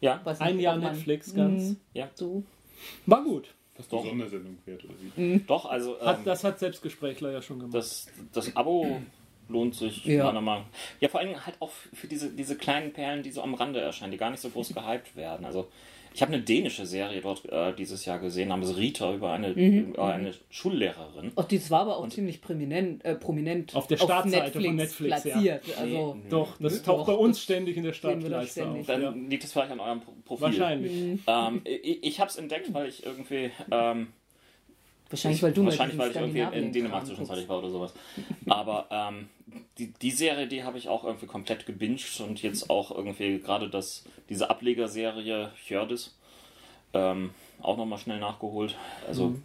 Ja, 0.00 0.22
Ein 0.38 0.56
nicht, 0.56 0.64
Jahr 0.64 0.78
Netflix 0.78 1.34
ganz. 1.34 1.62
Mhm, 1.70 1.76
ja, 1.92 2.08
so. 2.14 2.42
War 3.04 3.22
gut. 3.22 3.48
Fast 3.82 3.92
eine 3.92 4.02
Doch. 4.02 4.08
Sondersendung 4.08 4.58
wert 4.64 4.84
oder 4.84 4.94
wie? 5.16 5.38
doch, 5.40 5.66
also 5.66 6.00
Hat, 6.00 6.18
ähm, 6.18 6.24
das 6.24 6.44
hat 6.44 6.58
Selbstgesprächler 6.58 7.32
ja 7.32 7.42
schon 7.42 7.58
gemacht. 7.58 7.74
das, 7.74 8.06
das 8.32 8.54
Abo 8.56 9.02
lohnt 9.48 9.74
sich 9.74 10.04
Ja. 10.04 10.24
meiner 10.26 10.40
Meinung 10.40 10.66
Ja, 11.00 11.08
vor 11.08 11.20
allem 11.20 11.44
halt 11.44 11.56
auch 11.60 11.70
für 11.92 12.06
diese, 12.06 12.30
diese 12.30 12.56
kleinen 12.56 12.92
Perlen, 12.92 13.22
die 13.22 13.30
so 13.30 13.42
am 13.42 13.54
Rande 13.54 13.80
erscheinen, 13.80 14.12
die 14.12 14.18
gar 14.18 14.30
nicht 14.30 14.40
so 14.40 14.48
groß 14.50 14.72
gehypt 14.74 15.14
werden. 15.16 15.44
Also 15.44 15.68
Ich 16.14 16.20
habe 16.22 16.32
eine 16.34 16.42
dänische 16.42 16.84
Serie 16.86 17.20
dort 17.20 17.44
äh, 17.50 17.72
dieses 17.74 18.04
Jahr 18.04 18.18
gesehen, 18.18 18.48
namens 18.48 18.76
Rita, 18.76 19.14
über 19.14 19.32
eine, 19.32 19.50
über 19.52 20.12
eine 20.12 20.32
Schullehrerin. 20.50 21.32
Oh, 21.36 21.42
das 21.48 21.70
war 21.70 21.80
aber 21.80 21.96
auch 21.98 22.08
ziemlich 22.08 22.40
prominent, 22.42 23.04
äh, 23.04 23.14
prominent 23.14 23.74
Auf 23.74 23.86
der 23.86 23.96
Startseite 23.96 24.60
von 24.60 24.76
Netflix, 24.76 25.24
ja. 25.24 25.32
platziert. 25.32 25.64
Also, 25.78 26.14
Nee, 26.14 26.28
Doch, 26.28 26.56
das 26.58 26.82
Doch, 26.82 26.96
taucht 26.98 27.06
bei 27.06 27.14
uns 27.14 27.40
ständig 27.42 27.76
in 27.76 27.82
der 27.84 27.92
doch 27.92 27.98
Startleiste 27.98 28.68
auf. 28.68 28.86
Dann 28.86 29.02
Ja. 29.02 29.10
liegt 29.10 29.44
es 29.44 29.52
vielleicht 29.52 29.70
an 29.72 29.80
eurem 29.80 30.00
Pro- 30.00 30.12
Profil. 30.24 30.42
Wahrscheinlich. 30.46 31.18
Ähm, 31.26 31.60
ich 31.64 32.02
ich 32.04 32.20
habe 32.20 32.30
es 32.30 32.36
entdeckt, 32.36 32.72
weil 32.74 32.88
ich 32.88 33.04
irgendwie. 33.06 33.50
Ähm, 33.70 34.08
wahrscheinlich, 35.10 35.42
weil 35.42 35.52
du 35.52 35.62
mal 35.62 35.70
wahrscheinlich, 35.70 35.98
weil 35.98 36.10
ich 36.10 36.16
irgendwie 36.16 36.58
in 36.58 36.72
Dänemark 36.72 37.06
zwischenzeitlich 37.06 37.48
war 37.48 37.58
oder 37.58 37.70
sowas. 37.70 37.94
Aber 38.48 38.86
ähm, 38.90 39.28
die, 39.78 39.92
die 39.92 40.10
Serie, 40.10 40.46
die 40.46 40.64
habe 40.64 40.78
ich 40.78 40.88
auch 40.88 41.04
irgendwie 41.04 41.26
komplett 41.26 41.66
gebinged 41.66 42.20
und 42.20 42.42
jetzt 42.42 42.70
auch 42.70 42.90
irgendwie 42.90 43.38
gerade 43.38 43.68
das 43.68 44.04
diese 44.28 44.50
Ablegerserie 44.50 45.52
Hjördis 45.66 46.16
ähm, 46.94 47.30
auch 47.60 47.76
nochmal 47.76 47.98
schnell 47.98 48.18
nachgeholt. 48.20 48.76
Also 49.06 49.28
Mhm. 49.28 49.42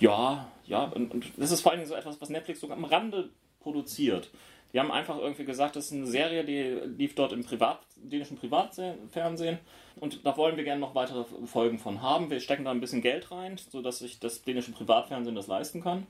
ja, 0.00 0.48
ja, 0.66 0.84
und, 0.84 1.12
und 1.12 1.26
das 1.36 1.50
ist 1.50 1.62
vor 1.62 1.72
allem 1.72 1.84
so 1.86 1.94
etwas, 1.94 2.20
was 2.20 2.28
Netflix 2.28 2.60
sogar 2.60 2.76
am 2.76 2.84
Rande 2.84 3.30
produziert. 3.60 4.30
Die 4.72 4.80
haben 4.80 4.90
einfach 4.90 5.18
irgendwie 5.18 5.46
gesagt, 5.46 5.76
das 5.76 5.86
ist 5.86 5.92
eine 5.92 6.06
Serie, 6.06 6.44
die 6.44 6.62
lief 6.96 7.14
dort 7.14 7.32
im 7.32 7.42
Privat, 7.42 7.80
dänischen 7.96 8.36
Privatfernsehen 8.36 9.58
und 9.96 10.26
da 10.26 10.36
wollen 10.36 10.58
wir 10.58 10.64
gerne 10.64 10.80
noch 10.80 10.94
weitere 10.94 11.24
Folgen 11.46 11.78
von 11.78 12.02
haben. 12.02 12.30
Wir 12.30 12.40
stecken 12.40 12.64
da 12.64 12.70
ein 12.70 12.80
bisschen 12.80 13.00
Geld 13.00 13.30
rein, 13.30 13.58
sodass 13.70 14.00
sich 14.00 14.18
das 14.18 14.42
dänische 14.42 14.72
Privatfernsehen 14.72 15.34
das 15.34 15.46
leisten 15.46 15.82
kann. 15.82 16.06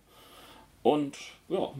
Und 0.83 1.17
ja, 1.49 1.71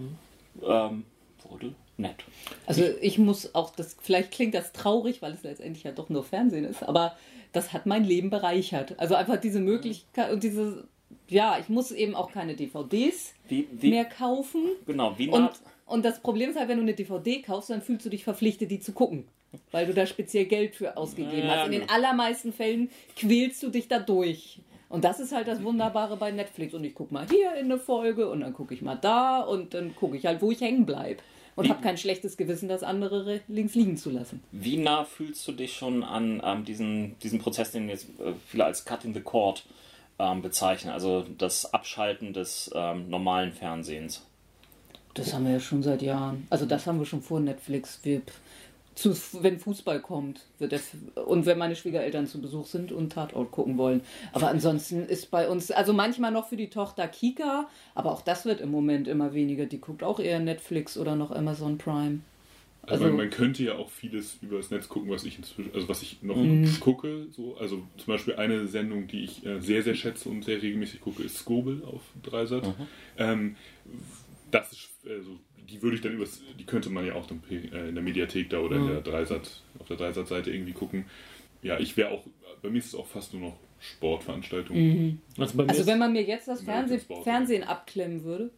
ähm, 0.63 1.05
wurde 1.49 1.75
nett. 1.97 2.25
Also 2.67 2.85
ich 3.01 3.19
muss 3.19 3.55
auch, 3.55 3.75
das 3.75 3.97
vielleicht 4.01 4.31
klingt 4.31 4.55
das 4.55 4.73
traurig, 4.73 5.23
weil 5.23 5.33
es 5.33 5.43
letztendlich 5.43 5.85
ja 5.85 5.93
doch 5.93 6.09
nur 6.09 6.25
Fernsehen 6.25 6.65
ist, 6.65 6.83
aber 6.83 7.17
das 7.53 7.73
hat 7.73 7.87
mein 7.87 8.05
Leben 8.05 8.31
bereichert. 8.31 8.99
Also 8.99 9.15
einfach 9.15 9.39
diese 9.39 9.61
Möglichkeit 9.61 10.33
und 10.33 10.43
diese, 10.43 10.87
ja, 11.29 11.59
ich 11.59 11.69
muss 11.69 11.91
eben 11.91 12.15
auch 12.15 12.31
keine 12.33 12.55
DVDs 12.55 13.35
Wie, 13.49 13.69
wie, 13.73 13.91
mehr 13.91 14.05
kaufen. 14.05 14.63
Genau, 14.87 15.19
wie 15.19 15.29
Und, 15.29 15.51
und 15.87 16.05
das 16.05 16.21
Problem 16.21 16.51
ist 16.51 16.59
halt, 16.59 16.69
wenn 16.69 16.77
du 16.77 16.83
eine 16.83 16.95
DVD 16.95 17.43
kaufst, 17.43 17.71
dann 17.71 17.83
fühlst 17.83 18.05
du 18.07 18.11
dich 18.11 18.25
verpflichtet, 18.25 18.71
die 18.71 18.81
zu 18.81 18.93
gucken. 18.93 19.27
Weil 19.71 19.87
du 19.87 19.95
da 19.95 20.05
speziell 20.07 20.45
Geld 20.45 20.77
für 20.77 20.97
ausgegeben 20.99 21.49
Ja, 21.49 21.57
hast. 21.57 21.67
In 21.67 21.73
den 21.73 21.81
gut. 21.83 21.91
allermeisten 21.91 22.53
Fällen 22.53 22.91
quälst 23.17 23.63
du 23.63 23.71
dich 23.71 23.89
da 23.89 23.99
durch. 23.99 24.61
Und 24.89 25.05
das 25.05 25.21
ist 25.21 25.33
halt 25.33 25.49
das 25.49 25.63
Wunderbare 25.63 26.17
bei 26.17 26.31
Netflix. 26.31 26.73
Und 26.75 26.85
ich 26.85 26.95
gucke 26.95 27.13
mal 27.13 27.27
hier 27.29 27.55
in 27.57 27.67
eine 27.67 27.79
Folge 27.79 28.29
und 28.29 28.41
dann 28.41 28.53
gucke 28.55 28.73
ich 28.75 28.83
mal 28.83 28.97
da 28.97 29.41
und 29.41 29.75
dann 29.75 29.95
gucke 29.95 30.17
ich 30.17 30.25
halt, 30.27 30.41
wo 30.41 30.51
ich 30.51 30.61
hängen 30.61 30.87
bleibe. 30.87 31.21
Und 31.57 31.69
habe 31.69 31.83
kein 31.83 31.99
schlechtes 31.99 32.37
Gewissen, 32.37 32.69
das 32.69 32.85
andere 32.85 33.27
re- 33.27 33.41
links 33.49 33.75
liegen 33.75 33.97
zu 33.97 34.11
lassen. 34.11 34.41
wie 34.53 34.77
nah 34.77 35.05
fühlst 35.05 35.47
du 35.49 35.51
dich 35.53 35.73
schon 35.75 36.05
an 36.05 36.41
ähm, 36.45 36.65
diesen, 36.65 37.19
diesen 37.19 37.41
Prozess, 37.41 37.73
den 37.73 37.89
jetzt 37.89 38.07
äh, 38.21 38.33
viele 38.47 38.65
als 38.65 38.85
Cutting 38.85 39.13
the 39.13 39.21
Cord 39.21 39.65
ähm, 40.21 40.41
bezeichnen, 40.41 40.93
also 40.93 41.27
das 41.37 41.75
Abschalten 41.75 42.33
des 42.33 42.71
ähm, 42.77 43.11
normalen 43.11 43.53
Fernsehens? 43.53 44.25
Das 45.15 45.35
haben 45.35 45.47
wir 45.47 45.55
ja 45.55 45.59
schon 45.61 45.83
seit 45.83 46.01
Jahren. 46.01 46.47
Also 46.49 46.65
das 46.65 46.87
haben 46.87 47.01
wir 47.01 47.07
schon 47.07 47.23
vor 47.23 47.41
Netflix. 47.41 47.99
Wir, 48.05 48.23
zu, 48.99 49.17
wenn 49.43 49.59
Fußball 49.59 50.01
kommt 50.01 50.41
wird 50.59 50.73
der, 50.73 50.81
und 51.27 51.47
wenn 51.47 51.59
meine 51.59 51.77
Schwiegereltern 51.77 52.27
zu 52.27 52.41
Besuch 52.41 52.67
sind 52.67 52.91
und 52.93 53.13
Tatort 53.13 53.51
gucken 53.51 53.79
wollen. 53.79 54.01
Aber 54.33 54.49
ansonsten 54.49 55.07
ist 55.07 55.31
bei 55.31 55.49
uns, 55.49 55.71
also 55.71 55.93
manchmal 55.93 56.33
noch 56.33 56.49
für 56.49 56.57
die 56.57 56.69
Tochter 56.71 57.07
Kika, 57.07 57.69
aber 57.95 58.13
auch 58.13 58.23
das 58.23 58.45
wird 58.45 58.61
im 58.61 58.71
Moment 58.71 59.07
immer 59.09 59.35
weniger. 59.35 59.67
Die 59.67 59.81
guckt 59.81 60.03
auch 60.03 60.19
eher 60.19 60.41
Netflix 60.41 60.99
oder 60.99 61.15
noch 61.17 61.31
Amazon 61.31 61.79
Prime. 61.79 62.21
Also, 62.83 63.05
Also- 63.05 63.17
man, 63.17 63.31
könnte 63.31 63.63
ja 63.65 63.75
auch 63.77 63.91
vieles 63.91 64.39
übers 64.41 64.71
Netz 64.71 64.89
gucken, 64.89 65.11
was 65.11 65.25
ich 65.25 65.37
inzwischen, 65.39 65.75
also 65.75 65.89
was 65.89 66.03
ich 66.03 66.23
noch 66.23 66.37
Mhm. 66.37 66.81
gucke. 66.81 67.27
So, 67.31 67.57
also 67.59 67.83
zum 67.99 68.07
Beispiel 68.07 68.37
eine 68.37 68.67
Sendung, 68.67 69.07
die 69.07 69.25
ich 69.25 69.45
äh, 69.45 69.61
sehr, 69.61 69.83
sehr 69.83 69.95
schätze 69.95 70.29
und 70.29 70.45
sehr 70.45 70.61
regelmäßig 70.63 71.01
gucke, 71.03 71.23
ist 71.23 71.37
Skobel 71.37 71.85
auf 71.85 72.01
Dreisat. 72.23 72.65
Ähm, 73.19 73.57
das 74.51 74.73
ist, 74.73 74.89
also, 75.07 75.39
die 75.71 75.83
würde 75.83 75.97
ich 75.97 76.03
dann 76.03 76.13
übers, 76.13 76.41
die 76.59 76.65
könnte 76.65 76.91
man 76.91 77.07
ja 77.07 77.15
auch 77.15 77.27
dann 77.27 77.43
äh, 77.51 77.89
in 77.89 77.95
der 77.95 78.03
Mediathek 78.03 78.51
da 78.51 78.59
oder 78.61 78.77
in 78.77 78.87
der 78.87 79.01
Dreisat, 79.01 79.63
auf 79.79 79.87
der 79.89 79.97
Dreisat-Seite 79.97 80.51
irgendwie 80.51 80.73
gucken. 80.73 81.05
Ja, 81.63 81.79
ich 81.79 81.97
wäre 81.97 82.11
auch, 82.11 82.25
bei 82.63 82.71
mir 82.71 82.79
ist 82.79 82.87
es 82.87 82.95
auch 82.95 83.07
fast 83.07 83.33
nur 83.35 83.43
noch 83.43 83.57
Sportveranstaltungen. 83.81 85.21
Also 85.39 85.57
bei 85.57 85.65
mir 85.65 85.69
Also 85.71 85.83
ist- 85.83 85.87
wenn 85.87 85.99
man 85.99 86.13
mir 86.13 86.23
jetzt 86.23 86.49
das 86.49 86.63
Fernseh. 86.63 87.01
Fernsehen 87.23 87.65
abklemmen 87.65 88.25
würde, 88.25 88.51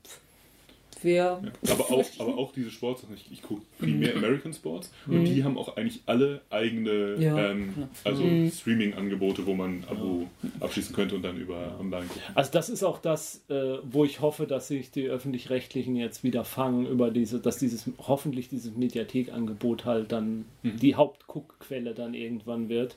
wäre... 1.05 1.43
Ja. 1.63 1.73
Aber, 1.73 1.91
auch, 1.91 2.05
aber 2.19 2.39
auch 2.39 2.53
diese 2.53 2.71
Sportsachen, 2.71 3.15
ich, 3.15 3.31
ich 3.31 3.43
gucke 3.43 3.63
primär 3.79 4.15
American 4.17 4.53
Sports 4.53 4.93
und 5.07 5.25
die 5.25 5.45
haben 5.45 5.59
auch 5.59 5.77
eigentlich 5.77 6.03
alle 6.07 6.41
eigene 6.51 7.17
Ja, 7.19 7.51
ähm, 7.51 7.89
also 8.05 8.23
Streaming-Angebote, 8.51 9.47
wo 9.47 9.55
man 9.55 9.81
ein 9.81 9.85
Abo 9.89 10.27
abschließen 10.61 10.95
könnte 10.95 11.17
und 11.17 11.23
dann 11.23 11.37
über 11.37 11.77
online 11.81 12.07
gucken. 12.07 12.23
Also 12.35 12.51
das 12.53 12.69
ist 12.69 12.83
auch 12.83 12.99
das, 12.99 13.45
äh, 13.49 13.79
wo 13.85 14.05
ich 14.05 14.21
hoffe, 14.21 14.47
dass 14.47 14.69
sich 14.69 14.91
die 14.91 15.07
öffentlich-rechtlichen 15.09 15.97
jetzt 15.97 16.25
wieder 16.25 16.45
fangen 16.45 16.87
über 16.87 17.11
diese, 17.11 17.41
dass 17.41 17.59
dieses 17.59 17.91
hoffentlich 17.99 18.49
dieses 18.49 18.77
Mediathekangebot 18.77 19.85
halt 19.85 20.13
dann 20.13 20.45
die 20.63 20.95
Hauptguckquelle 20.95 21.95
dann 21.95 22.15
irgendwann 22.15 22.69
wird. 22.69 22.97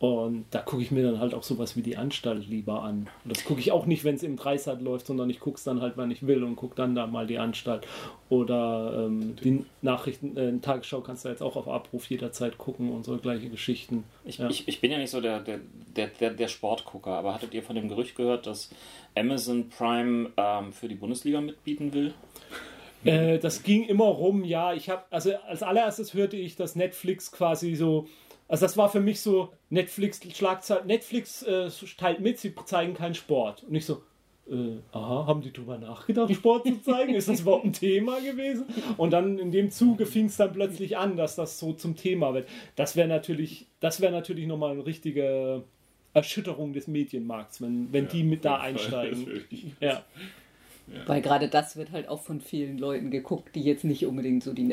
Und 0.00 0.46
da 0.50 0.60
gucke 0.60 0.80
ich 0.80 0.90
mir 0.90 1.02
dann 1.02 1.20
halt 1.20 1.34
auch 1.34 1.42
sowas 1.42 1.76
wie 1.76 1.82
die 1.82 1.98
Anstalt 1.98 2.48
lieber 2.48 2.82
an. 2.82 3.08
Und 3.22 3.36
das 3.36 3.44
gucke 3.44 3.60
ich 3.60 3.70
auch 3.70 3.84
nicht, 3.84 4.02
wenn 4.02 4.14
es 4.14 4.22
im 4.22 4.36
Dreisat 4.36 4.80
läuft, 4.80 5.06
sondern 5.06 5.28
ich 5.28 5.40
gucke 5.40 5.58
es 5.58 5.64
dann 5.64 5.82
halt, 5.82 5.98
wann 5.98 6.10
ich 6.10 6.26
will 6.26 6.42
und 6.42 6.56
gucke 6.56 6.74
dann 6.74 6.94
da 6.94 7.06
mal 7.06 7.26
die 7.26 7.38
Anstalt. 7.38 7.86
Oder 8.30 9.04
ähm, 9.06 9.36
die 9.44 9.66
Nachrichten, 9.82 10.38
äh, 10.38 10.58
Tagesschau 10.58 11.02
kannst 11.02 11.26
du 11.26 11.28
jetzt 11.28 11.42
auch 11.42 11.54
auf 11.54 11.68
Abruf 11.68 12.08
jederzeit 12.08 12.56
gucken 12.56 12.90
und 12.92 13.04
so 13.04 13.18
gleiche 13.18 13.50
Geschichten. 13.50 14.04
Ich, 14.24 14.38
Ja. 14.38 14.48
ich, 14.48 14.66
ich 14.66 14.80
bin 14.80 14.90
ja 14.90 14.96
nicht 14.96 15.10
so 15.10 15.20
der, 15.20 15.40
der, 15.40 15.60
der, 16.06 16.30
der, 16.30 16.48
Sportgucker, 16.48 17.10
aber 17.10 17.34
hattet 17.34 17.52
ihr 17.52 17.62
von 17.62 17.76
dem 17.76 17.88
Gerücht 17.90 18.16
gehört, 18.16 18.46
dass 18.46 18.70
Amazon 19.14 19.68
Prime 19.68 20.30
ähm, 20.38 20.72
für 20.72 20.88
die 20.88 20.94
Bundesliga 20.94 21.42
mitbieten 21.42 21.92
will? 21.92 22.14
Äh, 23.04 23.38
das 23.38 23.62
ging 23.62 23.84
immer 23.84 24.04
rum, 24.04 24.44
ja. 24.44 24.72
Ich 24.72 24.88
habe, 24.88 25.02
also 25.10 25.34
als 25.46 25.62
allererstes 25.62 26.14
hörte 26.14 26.36
ich, 26.36 26.56
dass 26.56 26.76
Netflix 26.76 27.32
quasi 27.32 27.74
so, 27.74 28.06
also 28.50 28.64
das 28.66 28.76
war 28.76 28.90
für 28.90 29.00
mich 29.00 29.20
so, 29.20 29.48
Netflix 29.70 30.20
Schlagzeilen, 30.36 30.86
Netflix 30.86 31.42
äh, 31.44 31.70
teilt 31.96 32.20
mit, 32.20 32.38
sie 32.38 32.54
zeigen 32.66 32.92
keinen 32.94 33.14
Sport. 33.14 33.62
Und 33.64 33.74
ich 33.74 33.86
so, 33.86 34.02
äh, 34.50 34.78
aha, 34.92 35.26
haben 35.26 35.40
die 35.42 35.52
drüber 35.52 35.78
nachgedacht, 35.78 36.34
Sport 36.34 36.66
zu 36.66 36.82
zeigen? 36.82 37.14
Ist 37.14 37.28
das 37.28 37.40
überhaupt 37.40 37.64
ein 37.64 37.72
Thema 37.72 38.18
gewesen? 38.20 38.64
Und 38.96 39.12
dann 39.12 39.38
in 39.38 39.52
dem 39.52 39.70
Zuge 39.70 40.04
fing 40.06 40.26
es 40.26 40.36
dann 40.36 40.52
plötzlich 40.52 40.96
an, 40.98 41.16
dass 41.16 41.36
das 41.36 41.58
so 41.60 41.72
zum 41.72 41.94
Thema 41.96 42.34
wird. 42.34 42.48
Das 42.74 42.96
wäre 42.96 43.06
natürlich, 43.08 43.66
das 43.78 44.00
wäre 44.00 44.12
natürlich 44.12 44.46
nochmal 44.48 44.72
eine 44.72 44.84
richtige 44.84 45.62
Erschütterung 46.12 46.72
des 46.72 46.88
Medienmarkts, 46.88 47.62
wenn, 47.62 47.92
wenn 47.92 48.08
die 48.08 48.24
mit 48.24 48.44
da 48.44 48.56
einsteigen. 48.58 49.24
richtig- 49.28 49.66
Ja. 49.80 50.04
Weil 51.06 51.22
gerade 51.22 51.48
das 51.48 51.76
wird 51.76 51.92
halt 51.92 52.08
auch 52.08 52.20
von 52.20 52.40
vielen 52.40 52.76
Leuten 52.76 53.12
geguckt, 53.12 53.54
die 53.54 53.62
jetzt 53.62 53.84
nicht 53.84 54.04
unbedingt 54.06 54.42
so 54.42 54.52
die 54.52 54.64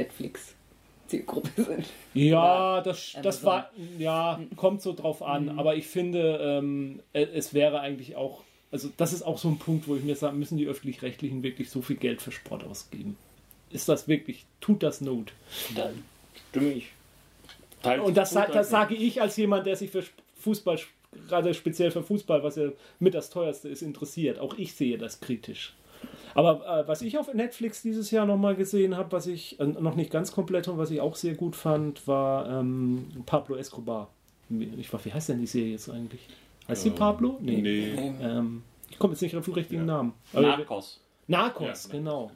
Netflix-Zielgruppe 1.07 1.63
sind. 1.63 1.85
Ja, 2.13 2.81
das, 2.81 3.15
das 3.21 3.43
war, 3.43 3.71
ja, 3.97 4.39
kommt 4.55 4.81
so 4.81 4.93
drauf 4.93 5.21
an. 5.21 5.57
Aber 5.57 5.75
ich 5.75 5.87
finde, 5.87 6.39
ähm, 6.41 6.99
e- 7.13 7.27
es 7.33 7.53
wäre 7.53 7.79
eigentlich 7.79 8.15
auch, 8.15 8.43
also 8.71 8.89
das 8.97 9.13
ist 9.13 9.23
auch 9.23 9.37
so 9.37 9.47
ein 9.49 9.57
Punkt, 9.57 9.87
wo 9.87 9.95
ich 9.95 10.03
mir 10.03 10.15
sage, 10.15 10.35
müssen 10.35 10.57
die 10.57 10.67
Öffentlich-Rechtlichen 10.67 11.43
wirklich 11.43 11.69
so 11.69 11.81
viel 11.81 11.95
Geld 11.95 12.21
für 12.21 12.31
Sport 12.31 12.63
ausgeben? 12.63 13.17
Ist 13.71 13.89
das 13.89 14.07
wirklich, 14.07 14.45
tut 14.61 14.83
das 14.83 15.01
Not? 15.01 15.33
Da 15.75 15.89
stimme 16.49 16.71
ich. 16.71 16.87
Teils 17.81 18.03
Und 18.03 18.15
das, 18.17 18.33
gut, 18.33 18.49
das 18.53 18.69
sage 18.69 18.95
ich 18.95 19.21
als 19.21 19.37
jemand, 19.37 19.67
der 19.67 19.75
sich 19.75 19.91
für 19.91 20.03
Fußball, 20.39 20.79
gerade 21.27 21.53
speziell 21.53 21.91
für 21.91 22.03
Fußball, 22.03 22.43
was 22.43 22.55
ja 22.55 22.69
mit 22.99 23.13
das 23.13 23.29
teuerste 23.29 23.69
ist, 23.69 23.81
interessiert. 23.81 24.39
Auch 24.39 24.57
ich 24.57 24.73
sehe 24.73 24.97
das 24.97 25.19
kritisch. 25.19 25.73
Aber 26.35 26.81
äh, 26.83 26.87
was 26.87 27.01
ich 27.01 27.17
auf 27.17 27.33
Netflix 27.33 27.81
dieses 27.81 28.11
Jahr 28.11 28.25
nochmal 28.25 28.55
gesehen 28.55 28.95
habe, 28.95 29.11
was 29.11 29.25
ich 29.27 29.59
äh, 29.59 29.65
noch 29.65 29.95
nicht 29.95 30.11
ganz 30.11 30.31
komplett 30.31 30.67
und 30.67 30.77
was 30.77 30.91
ich 30.91 31.01
auch 31.01 31.15
sehr 31.15 31.33
gut 31.35 31.55
fand, 31.55 32.07
war 32.07 32.47
ähm, 32.59 33.07
Pablo 33.25 33.55
Escobar. 33.55 34.09
Ich 34.77 34.93
weiß, 34.93 35.03
wie 35.05 35.13
heißt 35.13 35.29
denn 35.29 35.39
die 35.39 35.47
Serie 35.47 35.71
jetzt 35.71 35.89
eigentlich? 35.89 36.21
Heißt 36.67 36.83
sie 36.83 36.89
Ähm, 36.89 36.95
Pablo? 36.95 37.37
Nee. 37.41 38.13
Ähm, 38.21 38.63
ich 38.89 38.99
komme 38.99 39.13
jetzt 39.13 39.21
nicht 39.21 39.35
auf 39.35 39.45
den 39.45 39.53
richtigen 39.55 39.81
Ja. 39.81 39.85
Namen. 39.87 40.13
Aber- 40.33 40.41
Narcos. 40.43 41.01
Narcos, 41.27 41.87
Ja, 41.87 41.91
genau. 41.91 42.31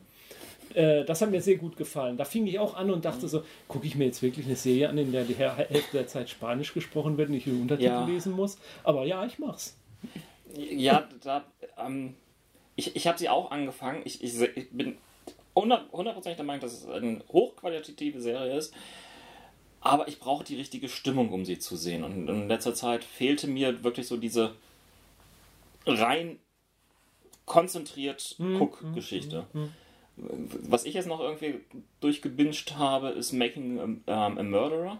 Äh, 0.74 1.04
das 1.06 1.22
hat 1.22 1.30
mir 1.32 1.42
sehr 1.42 1.58
gut 1.58 1.76
gefallen. 1.78 2.18
Da 2.18 2.24
fing 2.26 2.48
ich 2.48 2.58
auch 2.58 2.76
an 2.76 2.90
und 2.92 3.04
dachte 3.06 3.28
so, 3.28 3.44
gucke 3.68 3.86
ich 3.86 3.96
mir 3.96 4.06
jetzt 4.06 4.22
wirklich 4.24 4.46
eine 4.46 4.56
Serie 4.56 4.90
an, 4.90 4.98
in 4.98 5.12
der 5.12 5.26
die 5.26 5.36
Hälfte 5.36 5.98
der 5.98 6.08
Zeit 6.08 6.30
Spanisch 6.30 6.74
gesprochen 6.74 7.18
wird 7.18 7.30
und 7.30 7.36
ich 7.36 7.44
die 7.44 7.52
Untertitel 7.52 7.88
Ja. 7.90 8.06
lesen 8.06 8.32
muss. 8.34 8.58
Aber 8.84 9.06
ja, 9.06 9.26
ich 9.26 9.38
mach's. 9.38 9.78
Ja, 10.56 11.08
da, 11.24 11.44
ähm, 11.78 12.16
ich, 12.88 12.96
ich 12.96 13.08
habe 13.08 13.18
sie 13.20 13.30
auch 13.30 13.52
angefangen. 13.52 14.02
Ich, 14.06 14.24
ich, 14.24 14.40
ich 14.42 14.70
bin 14.72 14.98
hundert- 15.56 15.92
hundertprozentig 15.92 16.38
der 16.38 16.46
Meinung, 16.46 16.62
dass 16.62 16.74
es 16.74 16.88
eine 16.88 17.22
hochqualitative 17.32 18.20
Serie 18.22 18.58
ist. 18.58 18.74
Aber 19.82 20.08
ich 20.08 20.20
brauche 20.20 20.44
die 20.44 20.56
richtige 20.56 20.90
Stimmung, 20.90 21.32
um 21.32 21.46
sie 21.46 21.60
zu 21.60 21.76
sehen. 21.76 22.04
Und 22.04 22.28
in 22.28 22.48
letzter 22.48 22.74
Zeit 22.74 23.04
fehlte 23.04 23.48
mir 23.48 23.84
wirklich 23.84 24.08
so 24.08 24.18
diese 24.18 24.54
rein 25.86 26.40
konzentriert 27.46 28.36
Cook-Geschichte. 28.40 29.46
Was 30.16 30.86
ich 30.86 30.94
jetzt 30.94 31.08
noch 31.08 31.20
irgendwie 31.20 31.62
durchgebinged 32.00 32.78
habe, 32.78 33.10
ist 33.10 33.32
Making 33.32 34.04
a, 34.08 34.28
ähm, 34.28 34.38
a 34.38 34.44
Murderer. 34.44 34.98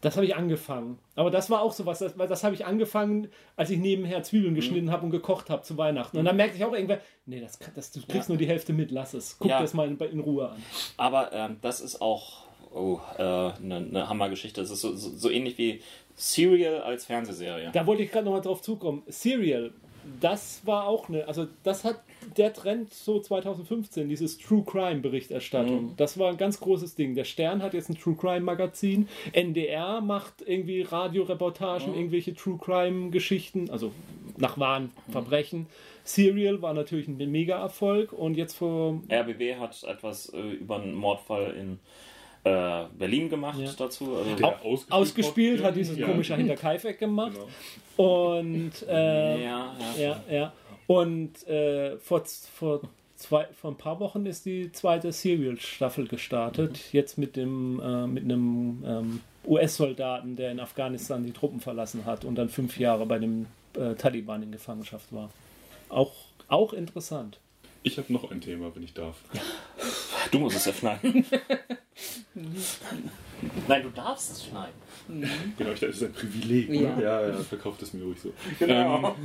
Das 0.00 0.16
habe 0.16 0.26
ich 0.26 0.36
angefangen. 0.36 0.98
Aber 1.16 1.30
das 1.30 1.50
war 1.50 1.60
auch 1.60 1.72
sowas, 1.72 1.98
das, 1.98 2.14
das 2.16 2.44
habe 2.44 2.54
ich 2.54 2.64
angefangen, 2.64 3.28
als 3.56 3.70
ich 3.70 3.78
nebenher 3.78 4.22
Zwiebeln 4.22 4.54
geschnitten 4.54 4.92
habe 4.92 5.04
und 5.04 5.10
gekocht 5.10 5.50
habe 5.50 5.62
zu 5.62 5.76
Weihnachten. 5.76 6.18
Und 6.18 6.24
dann 6.24 6.36
merkte 6.36 6.56
ich 6.56 6.64
auch 6.64 6.72
irgendwann, 6.72 6.98
nee, 7.26 7.40
das, 7.40 7.58
das, 7.74 7.90
du 7.90 8.00
kriegst 8.02 8.28
Ja. 8.28 8.34
nur 8.34 8.38
die 8.38 8.46
Hälfte 8.46 8.72
mit, 8.72 8.92
lass 8.92 9.14
es. 9.14 9.36
Guck 9.38 9.50
Ja. 9.50 9.60
das 9.60 9.74
mal 9.74 9.88
in, 9.88 9.98
in 9.98 10.20
Ruhe 10.20 10.50
an. 10.50 10.62
Aber 10.96 11.32
ähm, 11.32 11.56
das 11.62 11.80
ist 11.80 12.00
auch 12.00 12.44
oh, 12.72 13.00
äh, 13.16 13.22
eine, 13.22 13.76
eine 13.76 14.08
Hammergeschichte. 14.08 14.60
Das 14.60 14.70
ist 14.70 14.82
so, 14.82 14.94
so, 14.94 15.10
so 15.16 15.30
ähnlich 15.30 15.58
wie 15.58 15.80
Serial 16.14 16.80
als 16.82 17.06
Fernsehserie. 17.06 17.70
Da 17.72 17.86
wollte 17.86 18.02
ich 18.04 18.10
gerade 18.12 18.24
nochmal 18.24 18.40
drauf 18.42 18.62
zukommen. 18.62 19.02
Serial, 19.08 19.72
das 20.20 20.62
war 20.64 20.86
auch 20.86 21.08
eine, 21.08 21.26
also 21.26 21.46
das 21.62 21.84
hat 21.84 22.02
der 22.36 22.52
Trend 22.52 22.92
so 22.92 23.20
2015, 23.20 24.08
dieses 24.08 24.38
True 24.38 24.64
Crime 24.64 25.00
Berichterstattung. 25.00 25.94
Das 25.96 26.18
war 26.18 26.30
ein 26.30 26.36
ganz 26.36 26.60
großes 26.60 26.94
Ding. 26.94 27.14
Der 27.14 27.24
Stern 27.24 27.62
hat 27.62 27.74
jetzt 27.74 27.88
ein 27.88 27.98
True 27.98 28.16
Crime 28.16 28.40
Magazin. 28.40 29.08
NDR 29.32 30.00
macht 30.00 30.42
irgendwie 30.44 30.82
Radioreportagen, 30.82 31.94
irgendwelche 31.94 32.34
True 32.34 32.58
Crime 32.58 33.10
Geschichten, 33.10 33.70
also 33.70 33.92
nach 34.36 34.58
wahren 34.58 34.92
Verbrechen. 35.10 35.66
Serial 36.04 36.62
war 36.62 36.74
natürlich 36.74 37.06
ein 37.06 37.16
Mega-Erfolg 37.16 38.12
und 38.12 38.36
jetzt 38.36 38.54
vor 38.54 39.02
RBB 39.10 39.58
hat 39.58 39.82
etwas 39.84 40.32
äh, 40.32 40.38
über 40.38 40.80
einen 40.80 40.94
Mordfall 40.94 41.54
in 41.54 41.78
äh, 42.44 42.84
Berlin 42.98 43.28
gemacht 43.28 43.58
Ja. 43.58 43.70
dazu. 43.76 44.16
Also, 44.16 44.34
Der 44.36 44.46
Au- 44.46 44.78
ausgespielt 44.90 45.62
hat 45.62 45.76
dieses 45.76 45.98
Ja. 45.98 46.06
komische 46.06 46.36
Hinterkaifeck 46.36 46.98
gemacht. 46.98 47.32
Genau. 47.96 48.10
Und 48.26 48.72
äh, 48.88 49.44
ja, 49.44 49.74
ja. 49.78 49.94
Ja, 49.98 50.20
ja. 50.30 50.52
Und 50.86 51.46
äh, 51.48 51.96
vor, 51.98 52.22
vor, 52.24 52.80
zwei, 53.16 53.46
vor 53.60 53.72
ein 53.72 53.76
paar 53.76 54.00
Wochen 54.00 54.24
ist 54.26 54.46
die 54.46 54.72
zweite 54.72 55.12
Serial-Staffel 55.12 56.06
gestartet. 56.08 56.78
Jetzt 56.92 57.18
mit, 57.18 57.36
dem, 57.36 57.80
äh, 57.80 58.06
mit 58.06 58.24
einem 58.24 58.84
ähm, 58.86 59.20
US-Soldaten, 59.46 60.36
der 60.36 60.52
in 60.52 60.60
Afghanistan 60.60 61.24
die 61.24 61.32
Truppen 61.32 61.60
verlassen 61.60 62.04
hat 62.06 62.24
und 62.24 62.36
dann 62.36 62.48
fünf 62.48 62.78
Jahre 62.78 63.04
bei 63.06 63.18
dem 63.18 63.46
äh, 63.76 63.94
Taliban 63.94 64.42
in 64.42 64.52
Gefangenschaft 64.52 65.12
war. 65.12 65.30
Auch, 65.88 66.12
auch 66.48 66.72
interessant. 66.72 67.38
Ich 67.82 67.98
habe 67.98 68.12
noch 68.12 68.30
ein 68.30 68.40
Thema, 68.40 68.74
wenn 68.74 68.82
ich 68.82 68.94
darf. 68.94 69.16
Du 70.30 70.38
musst 70.38 70.56
es 70.56 70.64
ja 70.66 70.72
schneiden. 70.72 71.24
Nein, 73.68 73.82
du 73.82 73.90
darfst 73.90 74.32
es 74.32 74.46
schneiden. 74.46 74.74
Genau, 75.56 75.70
ich 75.72 75.80
dachte, 75.80 75.86
das 75.86 75.96
ist 75.96 76.02
ein 76.02 76.12
Privileg. 76.12 76.68
Ja. 76.68 76.96
Ne? 76.96 77.02
Ja, 77.02 77.28
ja, 77.28 77.36
verkauft 77.38 77.82
es 77.82 77.92
mir 77.92 78.04
ruhig 78.04 78.20
so. 78.20 78.32
Genau. 78.58 79.16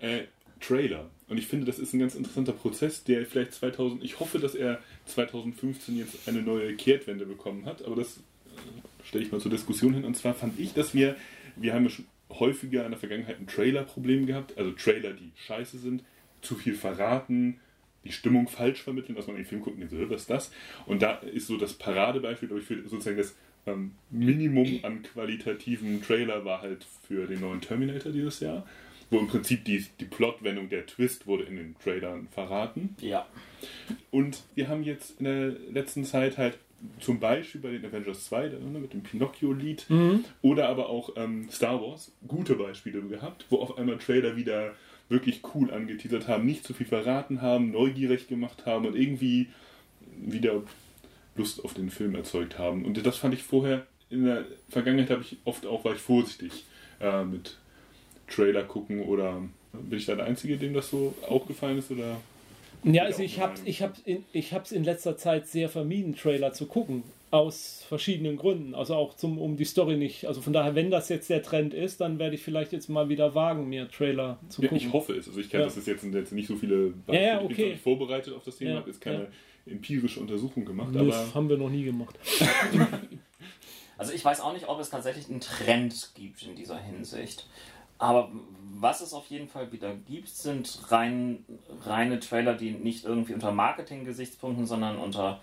Ähm, 0.00 0.20
äh, 0.20 0.24
Trailer. 0.60 1.08
Und 1.28 1.38
ich 1.38 1.46
finde, 1.46 1.66
das 1.66 1.78
ist 1.78 1.92
ein 1.92 1.98
ganz 1.98 2.14
interessanter 2.14 2.52
Prozess, 2.52 3.04
der 3.04 3.24
vielleicht 3.26 3.52
2000, 3.52 4.02
ich 4.02 4.18
hoffe, 4.18 4.38
dass 4.38 4.54
er 4.54 4.80
2015 5.06 5.96
jetzt 5.96 6.26
eine 6.26 6.42
neue 6.42 6.74
Kehrtwende 6.74 7.26
bekommen 7.26 7.66
hat, 7.66 7.84
aber 7.84 7.96
das 7.96 8.16
äh, 8.16 9.06
stelle 9.06 9.24
ich 9.24 9.32
mal 9.32 9.40
zur 9.40 9.50
Diskussion 9.50 9.94
hin. 9.94 10.04
Und 10.04 10.16
zwar 10.16 10.34
fand 10.34 10.58
ich, 10.58 10.74
dass 10.74 10.94
wir, 10.94 11.16
wir 11.56 11.74
haben 11.74 11.84
ja 11.84 11.90
schon 11.90 12.06
häufiger 12.30 12.84
in 12.84 12.90
der 12.90 12.98
Vergangenheit 12.98 13.38
ein 13.38 13.46
Trailer-Problem 13.46 14.26
gehabt, 14.26 14.56
also 14.58 14.72
Trailer, 14.72 15.12
die 15.12 15.30
scheiße 15.46 15.78
sind, 15.78 16.02
zu 16.42 16.54
viel 16.54 16.74
verraten, 16.74 17.60
die 18.04 18.12
Stimmung 18.12 18.48
falsch 18.48 18.82
vermitteln, 18.82 19.14
dass 19.14 19.26
man 19.26 19.36
in 19.36 19.42
den 19.42 19.48
Film 19.48 19.60
guckt 19.60 19.74
und 19.74 19.80
denkt, 19.80 19.94
so, 19.94 20.10
was 20.10 20.22
ist 20.22 20.30
das? 20.30 20.50
Und 20.86 21.02
da 21.02 21.14
ist 21.14 21.46
so 21.46 21.56
das 21.56 21.74
Paradebeispiel, 21.74 22.48
glaube 22.48 22.62
ich, 22.62 22.66
für 22.66 22.80
sozusagen 22.88 23.16
das 23.16 23.36
ähm, 23.66 23.92
Minimum 24.10 24.80
an 24.82 25.02
qualitativen 25.02 26.02
Trailer 26.02 26.44
war 26.44 26.62
halt 26.62 26.86
für 27.06 27.26
den 27.26 27.40
neuen 27.40 27.60
Terminator 27.60 28.12
dieses 28.12 28.40
Jahr, 28.40 28.66
wo 29.10 29.18
im 29.18 29.26
Prinzip 29.26 29.64
die, 29.64 29.84
die 30.00 30.04
Plotwendung, 30.04 30.68
der 30.68 30.86
Twist 30.86 31.26
wurde 31.26 31.44
in 31.44 31.56
den 31.56 31.76
Trailern 31.82 32.28
verraten. 32.30 32.96
Ja. 33.00 33.26
Und 34.10 34.42
wir 34.54 34.68
haben 34.68 34.82
jetzt 34.82 35.18
in 35.18 35.24
der 35.24 35.48
letzten 35.70 36.04
Zeit 36.04 36.38
halt 36.38 36.58
zum 37.00 37.18
Beispiel 37.18 37.60
bei 37.60 37.70
den 37.70 37.84
Avengers 37.84 38.26
2 38.26 38.50
da, 38.50 38.58
ne, 38.58 38.78
mit 38.78 38.92
dem 38.92 39.02
Pinocchio-Lied 39.02 39.86
oder 40.42 40.68
aber 40.68 40.88
auch 40.88 41.10
ähm, 41.16 41.48
Star 41.50 41.80
Wars 41.82 42.12
gute 42.26 42.54
Beispiele 42.54 43.00
gehabt, 43.02 43.46
wo 43.50 43.58
auf 43.58 43.78
einmal 43.78 43.98
Trailer 43.98 44.36
wieder 44.36 44.74
wirklich 45.08 45.42
cool 45.54 45.70
angeteasert 45.72 46.28
haben, 46.28 46.44
nicht 46.44 46.64
zu 46.64 46.74
viel 46.74 46.86
verraten 46.86 47.40
haben, 47.40 47.72
neugierig 47.72 48.28
gemacht 48.28 48.66
haben 48.66 48.86
und 48.86 48.96
irgendwie 48.96 49.48
wieder 50.16 50.62
Lust 51.36 51.64
auf 51.64 51.74
den 51.74 51.90
Film 51.90 52.14
erzeugt 52.14 52.58
haben. 52.58 52.84
Und 52.84 53.04
das 53.06 53.16
fand 53.16 53.34
ich 53.34 53.42
vorher, 53.42 53.86
in 54.10 54.24
der 54.24 54.44
Vergangenheit 54.68 55.10
habe 55.10 55.22
ich 55.22 55.36
oft 55.44 55.66
auch, 55.66 55.84
war 55.84 55.94
ich 55.94 56.00
vorsichtig 56.00 56.64
äh, 57.00 57.24
mit 57.24 57.56
Trailer 58.28 58.64
gucken 58.64 59.02
oder 59.02 59.42
bin 59.72 59.98
ich 59.98 60.06
da 60.06 60.14
der 60.14 60.26
Einzige, 60.26 60.56
dem 60.56 60.74
das 60.74 60.90
so 60.90 61.14
aufgefallen 61.28 61.78
ist 61.78 61.90
oder 61.90 62.20
Ja, 62.84 63.04
also 63.04 63.22
ich 63.22 63.40
habe 63.40 63.52
Meinung 63.52 63.66
ich 63.66 63.82
hab's 63.82 64.00
in, 64.04 64.24
ich 64.32 64.52
hab's 64.52 64.72
in 64.72 64.84
letzter 64.84 65.16
Zeit 65.16 65.46
sehr 65.46 65.68
vermieden, 65.68 66.14
Trailer 66.14 66.52
zu 66.52 66.66
gucken. 66.66 67.02
Aus 67.30 67.84
verschiedenen 67.86 68.36
Gründen. 68.36 68.74
Also 68.74 68.94
auch 68.94 69.14
zum, 69.14 69.38
um 69.38 69.56
die 69.56 69.64
Story 69.66 69.96
nicht. 69.96 70.26
Also 70.26 70.40
von 70.40 70.52
daher, 70.52 70.74
wenn 70.74 70.90
das 70.90 71.08
jetzt 71.10 71.28
der 71.28 71.42
Trend 71.42 71.74
ist, 71.74 72.00
dann 72.00 72.18
werde 72.18 72.36
ich 72.36 72.42
vielleicht 72.42 72.72
jetzt 72.72 72.88
mal 72.88 73.08
wieder 73.10 73.34
wagen, 73.34 73.68
mir 73.68 73.90
Trailer 73.90 74.38
zu 74.48 74.62
Ja, 74.62 74.68
gucken. 74.68 74.86
ich 74.86 74.92
hoffe 74.92 75.12
es. 75.14 75.28
Also 75.28 75.38
ich 75.40 75.50
kann 75.50 75.60
Ja. 75.60 75.66
das 75.66 75.76
ist 75.76 75.86
jetzt, 75.86 76.04
jetzt 76.04 76.32
nicht 76.32 76.46
so 76.48 76.56
viele 76.56 76.94
Ja, 77.08 77.14
ja, 77.14 77.40
ich 77.40 77.46
bin 77.48 77.56
zwar 77.56 77.64
okay. 77.64 77.70
nicht 77.72 77.82
vorbereitet 77.82 78.34
auf 78.34 78.44
das 78.44 78.56
Thema, 78.56 78.70
Ja, 78.70 78.76
habe 78.78 78.88
jetzt 78.90 79.00
keine 79.00 79.24
ja. 79.66 79.72
empirische 79.72 80.20
Untersuchung 80.20 80.64
gemacht, 80.64 80.94
das 80.94 81.02
aber 81.02 81.34
haben 81.34 81.48
wir 81.50 81.58
noch 81.58 81.70
nie 81.70 81.84
gemacht. 81.84 82.18
Also 83.96 84.12
ich 84.12 84.24
weiß 84.24 84.40
auch 84.42 84.52
nicht, 84.52 84.68
ob 84.68 84.78
es 84.78 84.90
tatsächlich 84.90 85.28
einen 85.28 85.40
Trend 85.40 86.12
gibt 86.14 86.42
in 86.44 86.54
dieser 86.54 86.78
Hinsicht. 86.78 87.48
Aber 87.98 88.30
was 88.74 89.00
es 89.00 89.12
auf 89.12 89.26
jeden 89.26 89.48
Fall 89.48 89.72
wieder 89.72 89.92
gibt, 89.92 90.28
sind 90.28 90.78
rein, 90.92 91.44
reine 91.84 92.20
Trailer, 92.20 92.54
die 92.54 92.70
nicht 92.70 93.04
irgendwie 93.04 93.34
unter 93.34 93.50
Marketing-Gesichtspunkten, 93.50 94.66
sondern 94.66 94.98
unter 94.98 95.40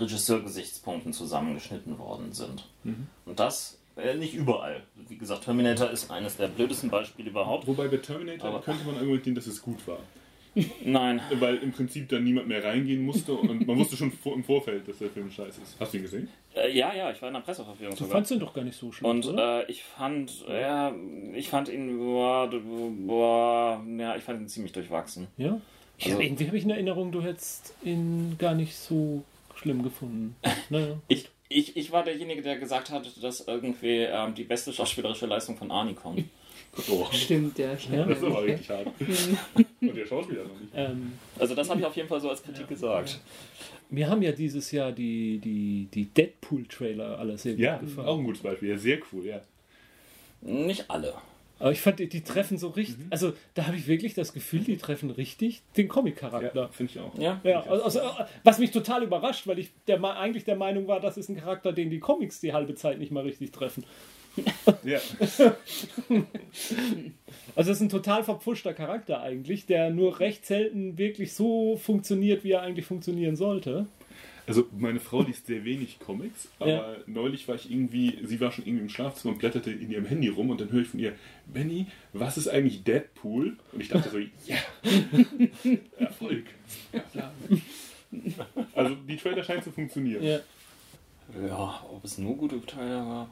Regisseur-Gesichtspunkten 0.00 1.12
zusammengeschnitten 1.12 1.98
worden 1.98 2.32
sind. 2.32 2.64
Und 2.84 3.40
das 3.40 3.78
äh, 3.96 4.14
nicht 4.14 4.34
überall. 4.34 4.82
Wie 5.08 5.16
gesagt, 5.16 5.44
Terminator 5.44 5.90
ist 5.90 6.10
eines 6.10 6.36
der 6.36 6.48
blödesten 6.48 6.90
Beispiele 6.90 7.30
überhaupt. 7.30 7.66
wobei 7.66 7.88
bei 7.88 7.96
Terminator 7.98 8.50
Aber- 8.50 8.60
könnte 8.62 8.84
man 8.84 8.96
argumentieren, 8.96 9.34
dass 9.34 9.46
es 9.46 9.62
gut 9.62 9.86
war. 9.86 9.98
Nein. 10.84 11.20
Weil 11.38 11.56
im 11.56 11.72
Prinzip 11.72 12.08
dann 12.08 12.24
niemand 12.24 12.48
mehr 12.48 12.64
reingehen 12.64 13.02
musste 13.04 13.34
und 13.34 13.66
man 13.66 13.76
wusste 13.78 13.94
schon 13.96 14.10
vor, 14.10 14.34
im 14.34 14.42
Vorfeld, 14.42 14.88
dass 14.88 14.98
der 14.98 15.10
Film 15.10 15.30
scheiße 15.30 15.60
ist. 15.60 15.76
Hast 15.78 15.92
du 15.92 15.98
ihn 15.98 16.02
gesehen? 16.04 16.28
Äh, 16.54 16.74
ja, 16.74 16.94
ja, 16.94 17.10
ich 17.10 17.20
war 17.20 17.28
in 17.28 17.34
der 17.34 17.42
Presseverführung 17.42 17.92
Du 17.92 17.98
sogar. 17.98 18.12
fandst 18.12 18.30
ihn 18.32 18.40
doch 18.40 18.54
gar 18.54 18.64
nicht 18.64 18.78
so 18.78 18.90
schlimm. 18.90 19.10
Und 19.10 19.26
oder? 19.26 19.68
äh, 19.68 19.70
ich 19.70 19.82
fand, 19.84 20.46
ja, 20.48 20.94
ich 21.34 21.48
fand 21.50 21.68
ihn, 21.68 21.98
boah, 21.98 22.48
boah, 23.06 23.84
ja, 23.98 24.16
ich 24.16 24.22
fand 24.24 24.40
ihn 24.40 24.48
ziemlich 24.48 24.72
durchwachsen. 24.72 25.26
ja? 25.36 25.60
Ich 25.98 26.06
also- 26.06 26.20
irgendwie 26.20 26.46
habe 26.46 26.56
ich 26.58 26.64
in 26.64 26.70
Erinnerung, 26.70 27.12
du 27.12 27.22
hättest 27.22 27.74
ihn 27.82 28.36
gar 28.38 28.54
nicht 28.54 28.76
so 28.76 29.24
schlimm 29.56 29.82
gefunden. 29.82 30.36
Naja. 30.70 30.98
Ich, 31.08 31.28
ich, 31.48 31.76
ich 31.76 31.92
war 31.92 32.02
derjenige, 32.04 32.42
der 32.42 32.58
gesagt 32.58 32.90
hat, 32.90 33.10
dass 33.22 33.40
irgendwie 33.46 33.98
ähm, 34.02 34.34
die 34.34 34.44
beste 34.44 34.72
schauspielerische 34.72 35.26
Leistung 35.26 35.56
von 35.56 35.70
Arnie 35.70 35.94
kommt. 35.94 36.24
Oh, 36.90 37.06
Stimmt, 37.10 37.58
ja. 37.58 37.74
Stimmt. 37.78 38.10
das 38.10 38.18
ist 38.18 38.24
aber 38.24 38.42
richtig 38.44 38.68
hart. 38.68 38.86
und 39.80 39.96
der 39.96 40.04
Schauspieler 40.04 40.42
noch 40.44 40.60
nicht. 40.60 40.72
Ähm, 40.74 41.12
Also 41.38 41.54
das 41.54 41.70
habe 41.70 41.80
ich 41.80 41.86
auf 41.86 41.96
jeden 41.96 42.06
Fall 42.06 42.20
so 42.20 42.28
als 42.28 42.42
Kritik 42.42 42.68
gesagt. 42.68 43.18
wir 43.88 44.10
haben 44.10 44.20
ja 44.20 44.30
dieses 44.32 44.70
Jahr 44.72 44.92
die, 44.92 45.38
die, 45.38 45.88
die 45.94 46.04
Deadpool-Trailer 46.12 47.18
alle 47.18 47.38
sehr 47.38 47.54
Ja, 47.54 47.78
gut 47.78 47.88
gefallen. 47.88 48.08
auch 48.08 48.18
ein 48.18 48.24
gutes 48.24 48.42
Beispiel. 48.42 48.68
Ja, 48.70 48.76
sehr 48.76 48.98
cool, 49.10 49.24
ja. 49.24 49.40
Nicht 50.42 50.90
alle. 50.90 51.14
Aber 51.58 51.72
ich 51.72 51.80
fand, 51.80 51.98
die, 51.98 52.08
die 52.08 52.22
treffen 52.22 52.58
so 52.58 52.68
richtig. 52.68 52.98
Mhm. 52.98 53.06
Also, 53.10 53.32
da 53.54 53.66
habe 53.66 53.76
ich 53.76 53.86
wirklich 53.86 54.14
das 54.14 54.32
Gefühl, 54.32 54.60
die 54.60 54.76
treffen 54.76 55.10
richtig 55.10 55.62
den 55.76 55.86
Ja, 55.86 55.92
Comic-Charakter. 55.92 56.68
finde 56.70 56.92
ich 56.92 57.00
auch. 57.00 57.18
Ja. 57.18 57.40
Ja, 57.44 57.62
also, 57.62 57.84
also, 57.84 57.98
äh, 58.00 58.24
was 58.44 58.58
mich 58.58 58.70
total 58.72 59.02
überrascht, 59.02 59.46
weil 59.46 59.58
ich 59.58 59.70
der, 59.86 60.02
eigentlich 60.04 60.44
der 60.44 60.56
Meinung 60.56 60.86
war, 60.86 61.00
das 61.00 61.16
ist 61.16 61.28
ein 61.30 61.36
Charakter, 61.36 61.72
den 61.72 61.88
die 61.90 61.98
Comics 61.98 62.40
die 62.40 62.52
halbe 62.52 62.74
Zeit 62.74 62.98
nicht 62.98 63.10
mal 63.10 63.22
richtig 63.24 63.52
treffen. 63.52 63.84
Ja. 64.84 65.00
Also, 67.54 67.70
es 67.70 67.78
ist 67.78 67.82
ein 67.82 67.88
total 67.88 68.22
verpfuschter 68.22 68.74
Charakter 68.74 69.22
eigentlich, 69.22 69.64
der 69.64 69.88
nur 69.90 70.20
recht 70.20 70.44
selten 70.44 70.98
wirklich 70.98 71.32
so 71.32 71.76
funktioniert, 71.76 72.44
wie 72.44 72.52
er 72.52 72.60
eigentlich 72.60 72.84
funktionieren 72.84 73.34
sollte. 73.34 73.86
Also 74.46 74.66
meine 74.78 75.00
Frau 75.00 75.22
liest 75.22 75.46
sehr 75.46 75.64
wenig 75.64 75.98
Comics, 75.98 76.48
aber 76.60 76.70
Ja. 76.70 76.96
neulich 77.06 77.48
war 77.48 77.56
ich 77.56 77.70
irgendwie, 77.70 78.18
sie 78.24 78.40
war 78.40 78.52
schon 78.52 78.64
irgendwie 78.64 78.84
im 78.84 78.88
Schlafzimmer 78.88 79.32
und 79.34 79.38
blätterte 79.40 79.70
in 79.72 79.90
ihrem 79.90 80.06
Handy 80.06 80.28
rum 80.28 80.50
und 80.50 80.60
dann 80.60 80.70
höre 80.70 80.82
ich 80.82 80.88
von 80.88 81.00
ihr, 81.00 81.14
Benny, 81.46 81.86
was 82.12 82.38
ist 82.38 82.46
eigentlich 82.48 82.84
Deadpool? 82.84 83.56
Und 83.72 83.80
ich 83.80 83.88
dachte 83.88 84.08
so, 84.08 84.18
ja, 84.18 84.56
Erfolg. 85.98 86.44
Ja, 86.92 87.00
klar. 87.00 87.32
Also 88.74 88.94
die 88.94 89.16
Trailer 89.16 89.42
scheinen 89.42 89.62
zu 89.62 89.72
funktionieren. 89.72 90.22
Ja. 90.22 90.38
Ja, 91.48 91.84
ob 91.90 92.04
es 92.04 92.18
nur 92.18 92.36
gute 92.36 92.60
Teile 92.64 92.98
war. 93.04 93.28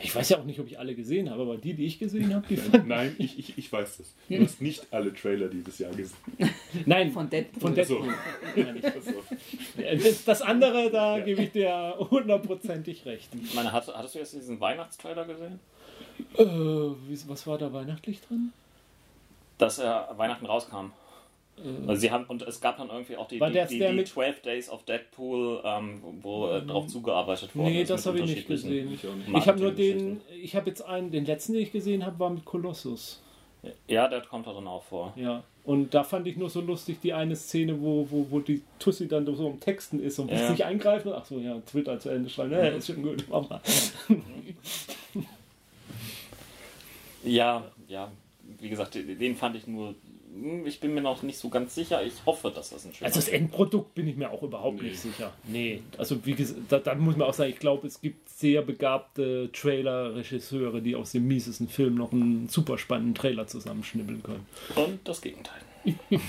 Ich 0.00 0.14
weiß 0.14 0.28
ja 0.28 0.38
auch 0.38 0.44
nicht, 0.44 0.60
ob 0.60 0.66
ich 0.66 0.78
alle 0.78 0.94
gesehen 0.94 1.30
habe, 1.30 1.40
aber 1.42 1.56
die, 1.56 1.72
die 1.74 1.86
ich 1.86 1.98
gesehen 1.98 2.34
habe, 2.34 2.46
die 2.46 2.56
fand 2.58 2.86
Nein, 2.86 3.16
ich, 3.18 3.38
ich, 3.38 3.56
ich 3.56 3.72
weiß 3.72 3.96
das. 3.96 4.14
Du 4.28 4.44
hast 4.44 4.60
nicht 4.60 4.86
alle 4.92 5.12
Trailer 5.14 5.48
dieses 5.48 5.78
Jahr 5.78 5.90
gesehen. 5.92 6.16
Nein, 6.86 7.10
Von 7.12 7.30
Deadpool. 7.30 7.60
von. 7.62 7.74
Deadpool. 7.74 8.14
Nein, 8.56 8.76
ich- 8.76 8.84
Achso. 8.84 9.12
Das, 10.04 10.24
das 10.24 10.42
andere, 10.42 10.90
da 10.90 11.16
Ja. 11.18 11.24
gebe 11.24 11.42
ich 11.44 11.52
dir 11.52 11.94
hundertprozentig 11.98 13.06
recht. 13.06 13.30
Ich 13.42 13.54
meine, 13.54 13.72
hat, 13.72 13.88
hattest 13.88 14.14
du 14.14 14.18
jetzt 14.18 14.34
diesen 14.34 14.60
Weihnachtstrailer 14.60 15.24
gesehen? 15.24 15.58
Äh, 16.36 16.44
was 17.26 17.46
war 17.46 17.56
da 17.58 17.72
weihnachtlich 17.72 18.20
drin? 18.20 18.52
Dass 19.56 19.78
er 19.78 20.12
Weihnachten 20.16 20.46
rauskam. 20.46 20.92
Also 21.86 22.00
sie 22.00 22.10
haben, 22.10 22.24
und 22.26 22.42
es 22.42 22.60
gab 22.60 22.76
dann 22.78 22.88
irgendwie 22.88 23.16
auch 23.16 23.28
die, 23.28 23.40
War 23.40 23.48
die, 23.48 23.54
der- 23.54 23.66
die, 23.66 23.78
die 23.78 23.92
mit- 23.92 24.08
12 24.08 24.42
Days 24.42 24.70
of 24.70 24.84
Deadpool, 24.84 25.60
ähm, 25.64 26.02
wo 26.22 26.48
äh, 26.48 26.62
drauf 26.62 26.86
zugearbeitet 26.86 27.54
wurde. 27.54 27.70
Nee, 27.70 27.84
das 27.84 28.06
habe 28.06 28.18
ich 28.20 28.26
nicht 28.26 28.46
gesehen. 28.48 28.98
Ich 29.36 29.46
habe 29.48 29.60
nur 29.60 29.72
den, 29.72 30.20
ich 30.42 30.54
habe 30.56 30.68
jetzt 30.70 30.82
einen, 30.82 31.10
den 31.10 31.24
letzten, 31.24 31.52
den 31.54 31.62
ich 31.62 31.72
gesehen 31.72 32.04
habe, 32.06 32.18
war 32.18 32.30
mit 32.30 32.44
Kolossus. 32.44 33.20
Ja, 33.88 34.06
der 34.08 34.20
kommt 34.20 34.46
da 34.46 34.52
dann 34.52 34.68
auch 34.68 34.84
vor. 34.84 35.12
Ja. 35.16 35.42
Und 35.64 35.92
da 35.92 36.02
fand 36.04 36.26
ich 36.28 36.36
nur 36.36 36.48
so 36.48 36.60
lustig 36.60 36.98
die 37.02 37.12
eine 37.12 37.34
Szene, 37.36 37.78
wo, 37.82 38.06
wo, 38.08 38.26
wo 38.30 38.40
die 38.40 38.62
Tussi 38.78 39.06
dann 39.08 39.26
so 39.34 39.48
am 39.48 39.60
Texten 39.60 40.00
ist 40.00 40.18
und 40.18 40.30
Ja. 40.30 40.40
ja. 40.42 40.50
nicht 40.50 40.64
eingreifen. 40.64 41.12
Ach 41.14 41.24
so, 41.26 41.38
ja, 41.38 41.58
Twitter 41.66 41.98
zu 41.98 42.08
Ende 42.08 42.30
schreiben. 42.30 42.52
Ja, 42.52 42.68
ist 42.68 42.86
schon 42.86 43.02
gut, 43.02 43.24
mach 43.28 43.48
mal. 43.50 43.60
Ja, 47.24 47.64
ja, 47.88 48.10
wie 48.60 48.68
gesagt, 48.68 48.94
den 48.94 49.36
fand 49.36 49.56
ich 49.56 49.66
nur. 49.66 49.94
Hm, 50.40 50.66
Ich 50.66 50.80
bin 50.80 50.94
mir 50.94 51.00
noch 51.00 51.22
nicht 51.22 51.38
so 51.38 51.48
ganz 51.48 51.74
sicher. 51.74 52.02
Ich 52.04 52.14
hoffe, 52.26 52.50
dass 52.50 52.70
das 52.70 52.84
ein 52.84 52.94
schöner 52.94 53.06
Also 53.08 53.20
das 53.20 53.28
Endprodukt 53.28 53.94
bin 53.94 54.06
ich 54.08 54.16
mir 54.16 54.30
auch 54.30 54.42
überhaupt 54.42 54.82
nicht 54.82 54.98
sicher. 54.98 55.32
Nee, 55.44 55.82
also 55.96 56.24
wie 56.26 56.34
gesagt, 56.34 56.60
da, 56.68 56.78
da 56.78 56.94
muss 56.94 57.16
man 57.16 57.28
auch 57.28 57.34
sagen, 57.34 57.50
ich 57.50 57.58
glaube, 57.58 57.86
es 57.86 58.00
gibt 58.00 58.28
sehr 58.28 58.62
begabte 58.62 59.50
Trailer-Regisseure, 59.52 60.80
die 60.80 60.94
aus 60.96 61.12
dem 61.12 61.26
miesesten 61.26 61.68
Film 61.68 61.94
noch 61.96 62.12
einen 62.12 62.48
super 62.48 62.78
spannenden 62.78 63.14
Trailer 63.14 63.46
zusammenschnibbeln 63.46 64.22
können. 64.22 64.46
Und 64.76 65.00
das 65.06 65.20
Gegenteil. 65.20 65.60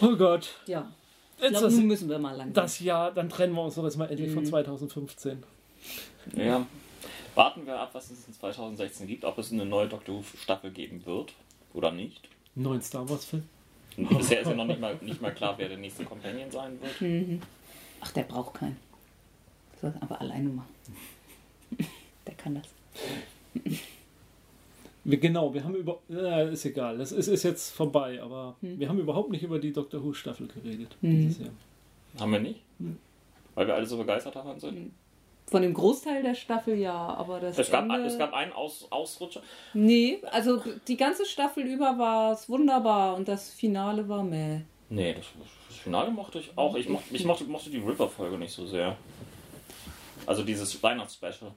Oh 0.00 0.16
Gott. 0.16 0.60
Ja. 0.66 0.92
Ich 1.36 1.42
Jetzt 1.44 1.50
glaube, 1.52 1.66
das, 1.66 1.74
nun 1.76 1.86
müssen 1.86 2.08
wir 2.08 2.18
mal 2.18 2.32
langsam. 2.36 2.54
das 2.54 2.80
Jahr, 2.80 3.12
dann 3.12 3.28
trennen 3.28 3.52
wir 3.54 3.62
uns 3.62 3.76
doch 3.76 3.84
jetzt 3.84 3.96
mal 3.96 4.10
endlich 4.10 4.30
Mhm. 4.30 4.34
von 4.34 4.44
2015. 4.46 5.42
Ja. 6.34 6.66
Warten 7.34 7.64
wir 7.66 7.78
ab, 7.78 7.90
was 7.92 8.10
es 8.10 8.26
in 8.26 8.34
2016 8.34 9.06
gibt, 9.06 9.24
ob 9.24 9.38
es 9.38 9.52
eine 9.52 9.64
neue 9.64 9.86
Doctor 9.88 10.16
Who 10.16 10.24
Staffel 10.36 10.72
geben 10.72 11.06
wird 11.06 11.32
oder 11.78 11.92
nicht. 11.92 12.28
Neuen 12.56 12.82
Star 12.82 13.08
Wars-Film. 13.08 13.44
Bisher 13.96 14.40
ist 14.40 14.48
ja 14.48 14.54
noch 14.54 14.66
nicht 14.66 14.80
mal, 14.80 14.98
nicht 15.00 15.22
mal 15.22 15.32
klar, 15.32 15.54
wer 15.56 15.68
der 15.68 15.78
nächste 15.78 16.04
Companion 16.04 16.50
sein 16.50 16.78
wird. 16.80 17.00
Mhm. 17.00 17.40
Ach, 18.00 18.10
der 18.12 18.24
braucht 18.24 18.54
keinen. 18.54 18.76
Soll 19.80 19.92
es 19.94 20.02
aber 20.02 20.20
alleine 20.20 20.48
machen. 20.48 20.74
Der 22.26 22.34
kann 22.34 22.56
das. 22.56 22.66
Wir, 25.04 25.18
genau, 25.18 25.54
wir 25.54 25.64
haben 25.64 25.74
über. 25.74 25.98
Ja, 26.08 26.42
ist 26.42 26.64
egal. 26.66 26.98
Das 26.98 27.12
ist, 27.12 27.28
ist 27.28 27.42
jetzt 27.42 27.70
vorbei, 27.70 28.20
aber 28.20 28.56
wir 28.60 28.88
haben 28.88 28.98
überhaupt 28.98 29.30
nicht 29.30 29.42
über 29.42 29.58
die 29.58 29.72
Doctor 29.72 30.02
Who-Staffel 30.02 30.48
geredet 30.48 30.96
dieses 31.00 31.38
Jahr. 31.38 31.50
Haben 32.18 32.32
wir 32.32 32.40
nicht? 32.40 32.60
Weil 33.54 33.66
wir 33.66 33.74
alle 33.74 33.86
so 33.86 33.96
begeistert 33.96 34.36
davon 34.36 34.58
sind. 34.60 34.92
Von 35.50 35.62
dem 35.62 35.72
Großteil 35.72 36.22
der 36.22 36.34
Staffel 36.34 36.76
ja, 36.78 36.94
aber 36.94 37.40
das 37.40 37.58
Es 37.58 37.70
gab, 37.70 37.84
Ende... 37.84 38.04
es 38.04 38.18
gab 38.18 38.34
einen 38.34 38.52
Aus, 38.52 38.86
Ausrutscher. 38.90 39.40
Nee, 39.72 40.18
also 40.30 40.62
die 40.86 40.96
ganze 40.96 41.24
Staffel 41.24 41.64
über 41.64 41.98
war 41.98 42.32
es 42.32 42.48
wunderbar 42.50 43.14
und 43.16 43.28
das 43.28 43.50
Finale 43.50 44.06
war 44.08 44.22
meh. 44.22 44.60
Nee, 44.90 45.14
das, 45.14 45.24
das 45.68 45.76
Finale 45.78 46.10
mochte 46.10 46.38
ich 46.40 46.50
auch. 46.56 46.74
Ich 46.76 46.88
mochte, 46.88 47.14
ich 47.14 47.24
mochte, 47.24 47.44
mochte 47.44 47.70
die 47.70 47.78
River-Folge 47.78 48.36
nicht 48.36 48.52
so 48.52 48.66
sehr. 48.66 48.96
Also 50.26 50.42
dieses 50.42 50.82
Weihnachtsspecial. 50.82 51.50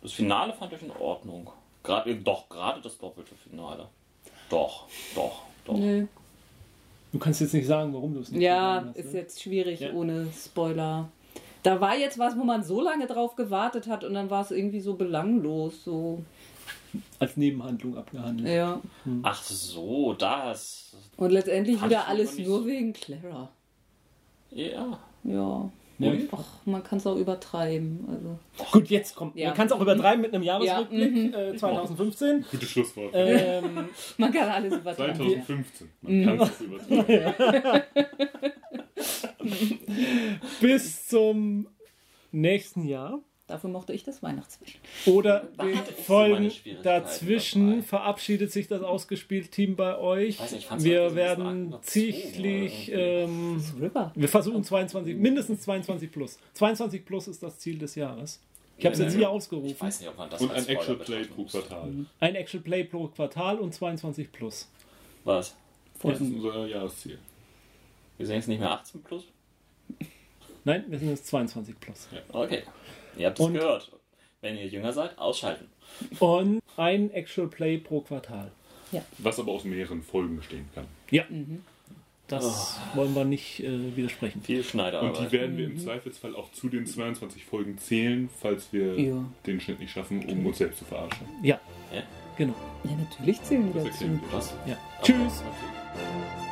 Das 0.00 0.12
Finale 0.12 0.52
fand 0.54 0.72
ich 0.72 0.80
in 0.82 0.90
Ordnung. 0.92 1.50
Gerade, 1.82 2.14
doch, 2.16 2.48
gerade 2.48 2.80
das 2.80 2.96
doppelte 2.98 3.34
Finale. 3.34 3.88
Doch, 4.48 4.86
doch, 5.14 5.42
doch. 5.66 5.74
Nö. 5.76 6.06
Du 7.12 7.18
kannst 7.18 7.40
jetzt 7.40 7.54
nicht 7.54 7.66
sagen, 7.66 7.92
warum 7.92 8.14
du 8.14 8.20
es 8.20 8.30
nicht 8.30 8.40
Ja, 8.42 8.84
hast, 8.86 8.96
ist 8.96 9.12
ne? 9.12 9.20
jetzt 9.20 9.42
schwierig 9.42 9.80
Ja. 9.80 9.92
ohne 9.92 10.28
Spoiler. 10.32 11.08
Da 11.68 11.80
war 11.80 11.96
jetzt 11.96 12.18
was, 12.18 12.36
wo 12.38 12.44
man 12.44 12.62
so 12.62 12.80
lange 12.80 13.06
drauf 13.06 13.36
gewartet 13.36 13.86
hat 13.88 14.04
und 14.04 14.14
dann 14.14 14.30
war 14.30 14.42
es 14.42 14.50
irgendwie 14.50 14.80
so 14.80 14.94
belanglos. 14.94 15.84
So, 15.84 16.22
als 17.18 17.36
Nebenhandlung 17.36 17.96
abgehandelt. 17.96 18.48
ja. 18.48 18.80
Ach 19.22 19.42
so, 19.42 20.14
das. 20.14 20.96
Und 21.16 21.30
letztendlich 21.30 21.82
wieder 21.84 22.08
alles 22.08 22.38
nur 22.38 22.60
so- 22.60 22.66
wegen 22.66 22.92
Clara. 22.92 23.50
Ja. 24.50 24.98
Ja. 25.24 25.70
Ja. 26.00 26.12
Ach, 26.30 26.44
man 26.64 26.82
kann 26.84 26.98
es 26.98 27.06
auch 27.08 27.16
übertreiben. 27.16 28.06
Also. 28.08 28.70
Gut, 28.70 28.88
jetzt 28.88 29.16
kommt. 29.16 29.34
Ja. 29.36 29.48
Man 29.48 29.56
kann 29.56 29.66
es 29.66 29.72
auch 29.72 29.80
übertreiben 29.80 30.20
mit 30.22 30.32
einem 30.32 30.44
Jahresrückblick 30.44 31.32
Ja, 31.34 31.38
äh, 31.40 31.56
2015. 31.56 32.44
Gutes 32.52 32.70
Schlusswort. 32.70 33.10
ähm, 33.14 33.88
Man 34.16 34.32
kann 34.32 34.48
alles 34.48 34.74
übertreiben. 34.74 35.16
2015. 35.16 35.88
Man 36.02 36.24
kann 36.24 36.40
es 36.40 36.60
übertragen. 36.60 37.82
bis 40.60 41.06
zum 41.08 41.68
nächsten 42.32 42.86
Jahr. 42.86 43.20
Dafür 43.46 43.70
mochte 43.70 43.94
ich 43.94 44.04
das 44.04 44.22
Weihnachtsspecial. 44.22 44.78
Oder 45.06 45.40
den 45.58 45.70
ich 45.70 46.04
Folgen 46.04 46.52
dazwischen 46.82 47.82
verabschiedet 47.82 48.52
sich 48.52 48.68
das 48.68 48.82
Ausgespielt-Team 48.82 49.74
bei 49.74 49.96
euch. 49.96 50.38
weiß 50.38 50.52
nicht, 50.52 50.70
ich 50.70 50.84
wir 50.84 51.00
bisschen 51.04 51.16
werden 51.16 51.74
ziemlich. 51.80 52.92
Ähm, 52.92 53.62
wir 54.14 54.28
versuchen 54.28 54.62
22, 54.64 55.16
mindestens 55.16 55.62
22 55.62 56.12
plus. 56.12 56.38
22 56.52 57.06
plus 57.06 57.26
ist 57.26 57.42
das 57.42 57.58
Ziel 57.58 57.78
des 57.78 57.94
Jahres. 57.94 58.42
Ich 58.76 58.84
habe 58.84 58.92
es 58.92 59.00
jetzt 59.00 59.12
hier 59.12 59.22
Ich 59.22 59.26
ausgerufen. 59.26 59.80
weiß 59.80 60.00
nicht, 60.00 60.08
ob 60.10 60.18
man 60.18 60.28
das 60.28 60.42
Und 60.42 60.52
ein 60.52 60.66
Actual 60.68 60.96
Play 60.98 61.24
pro. 61.24 61.44
Quartal. 61.44 62.06
Ein 62.20 62.34
Actual 62.34 62.62
Play 62.62 62.84
pro 62.84 63.08
Quartal 63.08 63.58
und 63.58 63.74
22 63.74 64.30
plus. 64.30 64.70
Was? 65.24 65.56
Das 66.02 66.20
ist 66.20 66.32
unser 66.32 66.66
Jahresziel. 66.66 67.18
Wir 68.18 68.26
sind 68.26 68.36
jetzt 68.36 68.48
nicht 68.48 68.60
mehr 68.60 68.70
18 68.70 69.02
plus? 69.02 69.24
Nein, 70.68 70.84
wir 70.88 70.98
sind 70.98 71.08
jetzt 71.08 71.26
22 71.28 71.80
plus. 71.80 72.08
Okay. 72.30 72.62
Ihr 73.16 73.26
habt 73.28 73.40
es 73.40 73.46
gehört. 73.52 73.90
Wenn 74.42 74.56
ihr 74.58 74.66
jünger 74.66 74.92
seid, 74.92 75.18
ausschalten. 75.18 75.66
Und 76.20 76.60
ein 76.76 77.10
Actual 77.10 77.48
Play 77.48 77.78
pro 77.78 78.02
Quartal. 78.02 78.52
Was 79.18 79.38
aber 79.40 79.52
aus 79.52 79.64
mehreren 79.64 80.02
Folgen 80.02 80.36
bestehen 80.36 80.68
kann. 80.74 80.84
Ja. 81.10 81.24
Das 82.26 82.78
wollen 82.94 83.14
wir 83.14 83.24
nicht 83.24 83.60
äh, 83.60 83.96
widersprechen. 83.96 84.42
Viel 84.42 84.58
Und 84.60 85.18
die 85.18 85.32
werden 85.32 85.56
wir 85.56 85.64
im 85.64 85.78
Zweifelsfall 85.78 86.36
auch 86.36 86.52
zu 86.52 86.68
den 86.68 86.84
22 86.86 87.46
Folgen 87.46 87.78
zählen, 87.78 88.28
falls 88.38 88.70
wir 88.70 89.00
Ja. 89.00 89.24
den 89.46 89.60
Schnitt 89.62 89.80
nicht 89.80 89.92
schaffen, 89.92 90.22
um 90.26 90.44
uns 90.44 90.58
selbst 90.58 90.80
zu 90.80 90.84
verarschen. 90.84 91.26
Ja, 91.42 91.58
Ja? 91.94 92.02
genau. 92.36 92.54
Ja, 92.84 92.90
natürlich 92.96 93.42
zählen 93.42 93.72
wir 93.74 93.82
Das 93.82 93.98
dazu. 93.98 94.20
Was? 94.30 94.54
Ja. 94.66 94.76
Tschüss. 95.02 95.42
Okay. 95.42 96.47